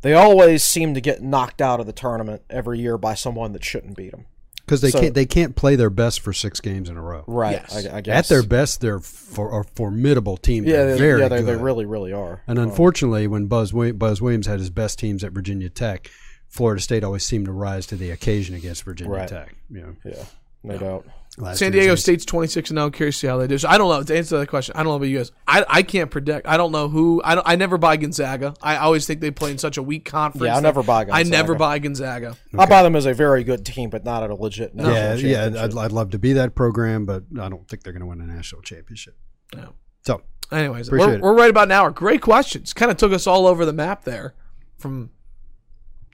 they 0.02 0.12
always 0.14 0.62
seem 0.64 0.94
to 0.94 1.00
get 1.00 1.22
knocked 1.22 1.60
out 1.60 1.80
of 1.80 1.86
the 1.86 1.92
tournament 1.92 2.42
every 2.50 2.78
year 2.78 2.96
by 2.98 3.14
someone 3.14 3.52
that 3.52 3.64
shouldn't 3.64 3.96
beat 3.96 4.10
them 4.12 4.26
because 4.58 4.80
they 4.80 4.90
so- 4.90 5.00
can't 5.00 5.14
they 5.14 5.26
can't 5.26 5.54
play 5.56 5.76
their 5.76 5.90
best 5.90 6.20
for 6.20 6.32
six 6.32 6.60
games 6.60 6.88
in 6.88 6.96
a 6.96 7.02
row. 7.02 7.24
right 7.26 7.52
Yes. 7.52 7.86
I, 7.86 7.98
I 7.98 8.00
guess 8.00 8.16
At 8.18 8.28
their 8.34 8.42
best, 8.42 8.80
they're 8.80 8.98
for, 9.00 9.60
a 9.60 9.64
formidable 9.64 10.36
team. 10.36 10.64
yeah 10.64 10.72
They're 10.84 10.92
they, 10.92 10.98
very 10.98 11.20
yeah 11.20 11.28
they, 11.28 11.42
they 11.42 11.56
really 11.56 11.84
really 11.86 12.12
are 12.12 12.42
And 12.46 12.58
um, 12.58 12.68
unfortunately, 12.68 13.26
when 13.26 13.46
Buzz 13.46 13.72
Buzz 13.72 14.20
Williams 14.22 14.46
had 14.46 14.58
his 14.58 14.70
best 14.70 14.98
teams 14.98 15.22
at 15.24 15.32
Virginia 15.32 15.68
Tech, 15.68 16.10
Florida 16.48 16.80
State 16.80 17.04
always 17.04 17.24
seemed 17.24 17.46
to 17.46 17.52
rise 17.52 17.86
to 17.86 17.96
the 17.96 18.10
occasion 18.10 18.54
against 18.54 18.82
Virginia 18.84 19.12
Right. 19.12 19.28
Tech. 19.28 19.54
You 19.70 19.80
know, 19.80 19.96
yeah 20.04 20.24
no 20.62 20.78
doubt 20.78 21.06
last 21.36 21.58
San 21.58 21.72
Diego. 21.72 21.94
State's 21.94 22.24
26 22.24 22.70
and 22.70 22.78
0. 22.78 22.90
Curious 22.90 23.16
to 23.16 23.18
see 23.20 23.26
how 23.26 23.38
they 23.38 23.46
do. 23.46 23.58
So 23.58 23.68
I 23.68 23.78
don't 23.78 23.88
know. 23.88 24.02
To 24.02 24.16
answer 24.16 24.38
that 24.38 24.48
question, 24.48 24.74
I 24.76 24.78
don't 24.82 24.92
know 24.92 24.96
about 24.96 25.06
you 25.06 25.18
guys. 25.18 25.32
I, 25.46 25.64
I 25.68 25.82
can't 25.82 26.10
predict. 26.10 26.46
I 26.46 26.56
don't 26.56 26.72
know 26.72 26.88
who. 26.88 27.20
I 27.24 27.34
don't. 27.34 27.46
I 27.48 27.56
never 27.56 27.78
buy 27.78 27.96
Gonzaga. 27.96 28.54
I 28.62 28.76
always 28.76 29.06
think 29.06 29.20
they 29.20 29.30
play 29.30 29.50
in 29.50 29.58
such 29.58 29.76
a 29.76 29.82
weak 29.82 30.04
conference. 30.04 30.46
Yeah, 30.46 30.56
I 30.56 30.60
never 30.60 30.82
buy 30.82 31.04
Gonzaga. 31.04 31.26
I 31.26 31.30
never 31.30 31.54
buy 31.54 31.78
Gonzaga. 31.78 32.36
I 32.58 32.66
buy 32.66 32.82
them 32.82 32.96
as 32.96 33.06
a 33.06 33.14
very 33.14 33.44
good 33.44 33.64
team 33.64 33.90
but 33.90 34.04
not 34.04 34.22
at 34.22 34.30
a 34.30 34.34
legit 34.34 34.74
national 34.74 35.30
Yeah, 35.30 35.48
yeah. 35.48 35.64
I'd, 35.64 35.76
I'd 35.76 35.92
love 35.92 36.10
to 36.10 36.18
be 36.18 36.34
that 36.34 36.54
program, 36.54 37.04
but 37.04 37.24
I 37.40 37.48
don't 37.48 37.68
think 37.68 37.82
they're 37.82 37.92
going 37.92 38.00
to 38.00 38.06
win 38.06 38.20
a 38.20 38.26
national 38.26 38.62
championship. 38.62 39.16
No. 39.54 39.74
So 40.04 40.22
Anyways, 40.52 40.90
we're, 40.90 41.18
we're 41.18 41.34
right 41.34 41.50
about 41.50 41.64
an 41.68 41.72
hour. 41.72 41.90
Great 41.90 42.22
questions. 42.22 42.72
Kind 42.72 42.90
of 42.90 42.96
took 42.96 43.12
us 43.12 43.26
all 43.26 43.46
over 43.46 43.64
the 43.64 43.72
map 43.72 44.04
there, 44.04 44.34
from 44.78 45.10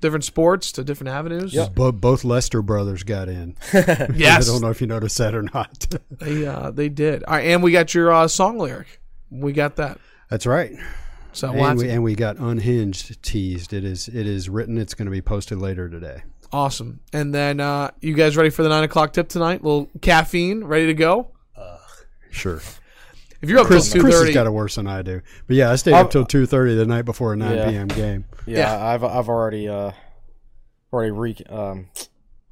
different 0.02 0.24
sports 0.24 0.70
to 0.72 0.84
different 0.84 1.08
avenues. 1.08 1.54
bo- 1.70 1.92
both 1.92 2.24
Lester 2.24 2.60
brothers 2.60 3.02
got 3.04 3.30
in. 3.30 3.56
Yes, 3.72 4.46
I 4.48 4.52
don't 4.52 4.60
know 4.60 4.68
if 4.68 4.82
you 4.82 4.86
noticed 4.86 5.16
that 5.16 5.34
or 5.34 5.42
not. 5.42 5.86
they 6.10 6.44
uh, 6.46 6.70
they 6.70 6.90
did. 6.90 7.24
All 7.24 7.34
right, 7.36 7.46
and 7.46 7.62
we 7.62 7.72
got 7.72 7.94
your 7.94 8.12
uh, 8.12 8.28
song 8.28 8.58
lyric. 8.58 9.00
We 9.30 9.52
got 9.54 9.76
that. 9.76 9.98
That's 10.28 10.44
right. 10.46 10.72
So 11.32 11.50
And 11.50 11.78
we, 11.78 11.88
and 11.88 12.02
we 12.02 12.14
got 12.14 12.36
unhinged 12.36 13.22
teased. 13.22 13.72
It 13.72 13.84
is 13.84 14.08
it 14.08 14.26
is 14.26 14.50
written. 14.50 14.76
It's 14.76 14.92
going 14.92 15.06
to 15.06 15.10
be 15.10 15.22
posted 15.22 15.56
later 15.58 15.88
today. 15.88 16.24
awesome. 16.52 17.00
And 17.14 17.34
then 17.34 17.58
uh, 17.60 17.92
you 18.02 18.12
guys 18.12 18.36
ready 18.36 18.50
for 18.50 18.62
the 18.62 18.68
nine 18.68 18.84
o'clock 18.84 19.14
tip 19.14 19.28
tonight? 19.30 19.64
little 19.64 19.88
caffeine, 20.02 20.64
ready 20.64 20.86
to 20.88 20.94
go. 20.94 21.30
Sure. 22.30 22.60
If 23.40 23.48
you're 23.50 23.58
up 23.58 23.66
Chris, 23.66 23.90
till 23.90 24.00
two 24.02 24.08
Chris 24.08 24.22
has 24.24 24.34
got 24.34 24.46
it 24.46 24.50
worse 24.52 24.76
than 24.76 24.86
I 24.86 25.02
do. 25.02 25.20
But 25.46 25.56
yeah, 25.56 25.70
I 25.70 25.76
stayed 25.76 25.94
I've- 25.94 26.04
up 26.06 26.10
till 26.10 26.24
two 26.24 26.46
thirty 26.46 26.74
the 26.74 26.86
night 26.86 27.02
before 27.06 27.32
a 27.32 27.36
nine 27.36 27.56
Yeah. 27.56 27.70
p.m. 27.70 27.88
game. 27.88 28.24
Yeah, 28.46 28.58
yeah. 28.58 28.86
I've 28.86 29.04
I've 29.04 29.28
already 29.28 29.68
uh 29.68 29.92
already 30.92 31.10
re 31.10 31.36
um 31.48 31.88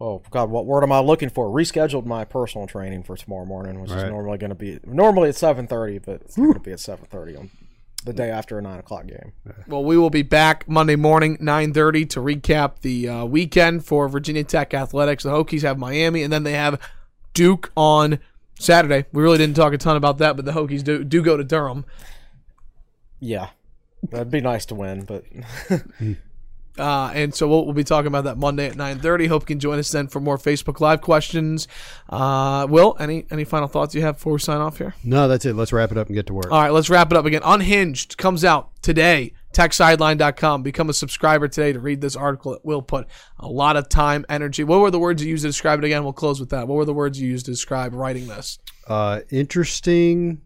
oh 0.01 0.23
god 0.31 0.51
what 0.51 0.67
word 0.67 0.83
am 0.83 0.93
I 0.93 1.01
looking 1.01 1.29
for 1.29 1.47
rescheduled 1.49 2.07
my 2.07 2.25
personal 2.25 2.67
training 2.67 3.03
for 3.03 3.17
tomorrow 3.17 3.45
morning 3.45 3.81
which 3.81 3.91
is 3.91 4.05
normally 4.05 4.39
going 4.39 4.51
to 4.51 4.55
be 4.55 4.79
normally 4.85 5.29
at 5.29 5.35
7:30 5.35 6.03
but 6.05 6.23
it's 6.23 6.37
going 6.37 6.55
to 6.55 6.61
be 6.61 6.73
at 6.73 6.79
7:30 6.79 7.39
on 7.39 7.51
the 8.07 8.15
day 8.15 8.31
after 8.31 8.59
a 8.59 8.63
9 8.63 8.79
o'clock 8.79 9.07
game 9.07 9.33
well, 9.67 9.85
we 9.85 9.99
will 9.99 10.09
be 10.09 10.23
back 10.23 10.67
Monday 10.69 10.97
morning 10.97 11.37
nine 11.39 11.75
thirty 11.75 12.07
to 12.07 12.21
recap 12.21 12.81
the 12.81 13.09
uh, 13.09 13.25
weekend 13.27 13.85
for 13.85 14.09
Virginia 14.09 14.43
Tech 14.43 14.73
athletics. 14.73 15.23
The 15.25 15.31
Hokies 15.31 15.63
have 15.63 15.79
Miami, 15.79 16.23
and 16.23 16.33
then 16.33 16.43
they 16.45 16.53
have 16.55 16.81
Duke 17.35 17.71
on 17.77 18.19
Saturday. 18.59 19.05
We 19.13 19.23
really 19.23 19.37
didn't 19.39 19.57
talk 19.57 19.73
a 19.75 19.79
ton 19.79 19.97
about 19.97 20.19
that, 20.19 20.35
but 20.37 20.45
the 20.47 20.53
Hokies 20.53 20.83
do 20.83 21.05
do 21.05 21.23
go 21.23 21.37
to 21.37 21.45
Durham. 21.45 21.85
yeah 23.21 23.51
that'd 24.09 24.31
be 24.31 24.41
nice 24.41 24.67
to 24.67 24.75
win 24.75 25.05
but 25.05 25.25
Uh, 26.79 27.11
and 27.15 27.35
so 27.35 27.47
we'll, 27.49 27.65
we'll 27.65 27.75
be 27.75 27.85
talking 27.85 28.07
about 28.07 28.25
that 28.25 28.39
Monday 28.39 28.67
at 28.67 28.75
9.30. 28.75 29.29
Hope 29.29 29.43
you 29.43 29.47
can 29.47 29.61
join 29.61 29.79
us 29.79 29.91
then 29.91 30.09
for 30.09 30.21
more 30.21 30.39
Facebook 30.39 30.81
Live 30.81 31.01
questions. 31.03 31.69
Uh, 32.09 32.67
Will, 32.71 32.97
any 32.99 33.27
any 33.31 33.45
final 33.45 33.69
thoughts 33.69 33.95
you 33.95 34.01
have 34.03 34.17
before 34.17 34.35
we 34.35 34.39
sign 34.39 34.59
off 34.59 34.79
here? 34.79 34.95
No, 35.05 35.29
that's 35.29 35.45
it. 35.45 35.55
Let's 35.55 35.73
wrap 35.73 35.91
it 35.93 35.99
up 35.99 36.07
and 36.07 36.15
get 36.15 36.27
to 36.29 36.35
work. 36.35 36.51
All 36.51 36.61
right, 36.61 36.73
let's 36.73 36.89
wrap 36.89 37.11
it 37.11 37.17
up 37.19 37.27
again. 37.27 37.43
Unhinged 37.45 38.17
comes 38.17 38.45
out 38.45 38.71
today. 38.83 39.35
TechSideline.com. 39.53 40.63
Become 40.63 40.91
a 40.91 40.93
subscriber 40.93 41.49
today 41.49 41.73
to 41.73 41.81
read 41.81 42.01
this 42.01 42.15
article. 42.15 42.55
It 42.55 42.65
will 42.65 42.83
put 42.83 43.09
a 43.39 43.49
lot 43.49 43.77
of 43.77 43.89
time, 43.89 44.25
energy. 44.29 44.63
What 44.63 44.79
were 44.79 44.93
the 44.93 45.01
words 45.01 45.23
you 45.25 45.29
used 45.29 45.43
to 45.43 45.49
describe 45.49 45.81
it 45.81 45.85
again? 45.85 46.05
We'll 46.05 46.13
close 46.13 46.39
with 46.39 46.51
that. 46.51 46.69
What 46.69 46.77
were 46.77 46.85
the 46.85 46.95
words 46.95 47.21
you 47.21 47.29
used 47.29 47.47
to 47.47 47.51
describe 47.51 47.93
writing 47.93 48.29
this? 48.29 48.61
Uh, 48.87 49.21
interesting. 49.31 50.43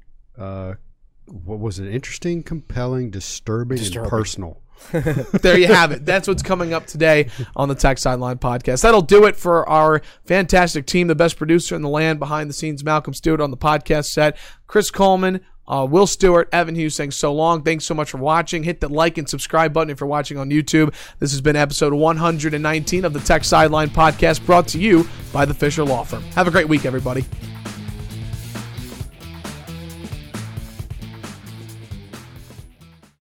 What 1.26 1.58
was 1.58 1.78
it? 1.78 1.88
Interesting, 1.92 2.42
compelling, 2.42 3.10
disturbing, 3.10 3.78
Disturbing. 3.78 4.04
and 4.04 4.10
personal. 4.10 4.60
there 4.92 5.58
you 5.58 5.68
have 5.68 5.92
it. 5.92 6.04
That's 6.04 6.28
what's 6.28 6.42
coming 6.42 6.74
up 6.74 6.86
today 6.86 7.28
on 7.56 7.68
the 7.68 7.74
Tech 7.74 7.96
Sideline 7.96 8.38
podcast. 8.38 8.82
That'll 8.82 9.00
do 9.00 9.24
it 9.24 9.36
for 9.36 9.66
our 9.68 10.02
fantastic 10.26 10.84
team, 10.86 11.06
the 11.06 11.14
best 11.14 11.38
producer 11.38 11.74
in 11.74 11.80
the 11.82 11.88
land 11.88 12.18
behind 12.18 12.50
the 12.50 12.54
scenes, 12.54 12.84
Malcolm 12.84 13.14
Stewart 13.14 13.40
on 13.40 13.50
the 13.50 13.56
podcast 13.56 14.06
set, 14.06 14.36
Chris 14.66 14.90
Coleman, 14.90 15.40
uh, 15.66 15.86
Will 15.88 16.06
Stewart, 16.06 16.50
Evan 16.52 16.74
Hughes 16.74 16.94
saying 16.94 17.12
so 17.12 17.32
long. 17.32 17.62
Thanks 17.62 17.86
so 17.86 17.94
much 17.94 18.10
for 18.10 18.18
watching. 18.18 18.62
Hit 18.64 18.80
the 18.80 18.88
like 18.88 19.16
and 19.16 19.26
subscribe 19.26 19.72
button 19.72 19.88
if 19.90 20.00
you're 20.00 20.08
watching 20.08 20.36
on 20.36 20.50
YouTube. 20.50 20.92
This 21.18 21.30
has 21.30 21.40
been 21.40 21.56
episode 21.56 21.94
119 21.94 23.04
of 23.06 23.12
the 23.14 23.20
Tech 23.20 23.44
Sideline 23.44 23.88
podcast 23.88 24.44
brought 24.44 24.68
to 24.68 24.78
you 24.78 25.08
by 25.32 25.46
the 25.46 25.54
Fisher 25.54 25.84
Law 25.84 26.04
Firm. 26.04 26.22
Have 26.34 26.48
a 26.48 26.50
great 26.50 26.68
week, 26.68 26.84
everybody. 26.84 27.24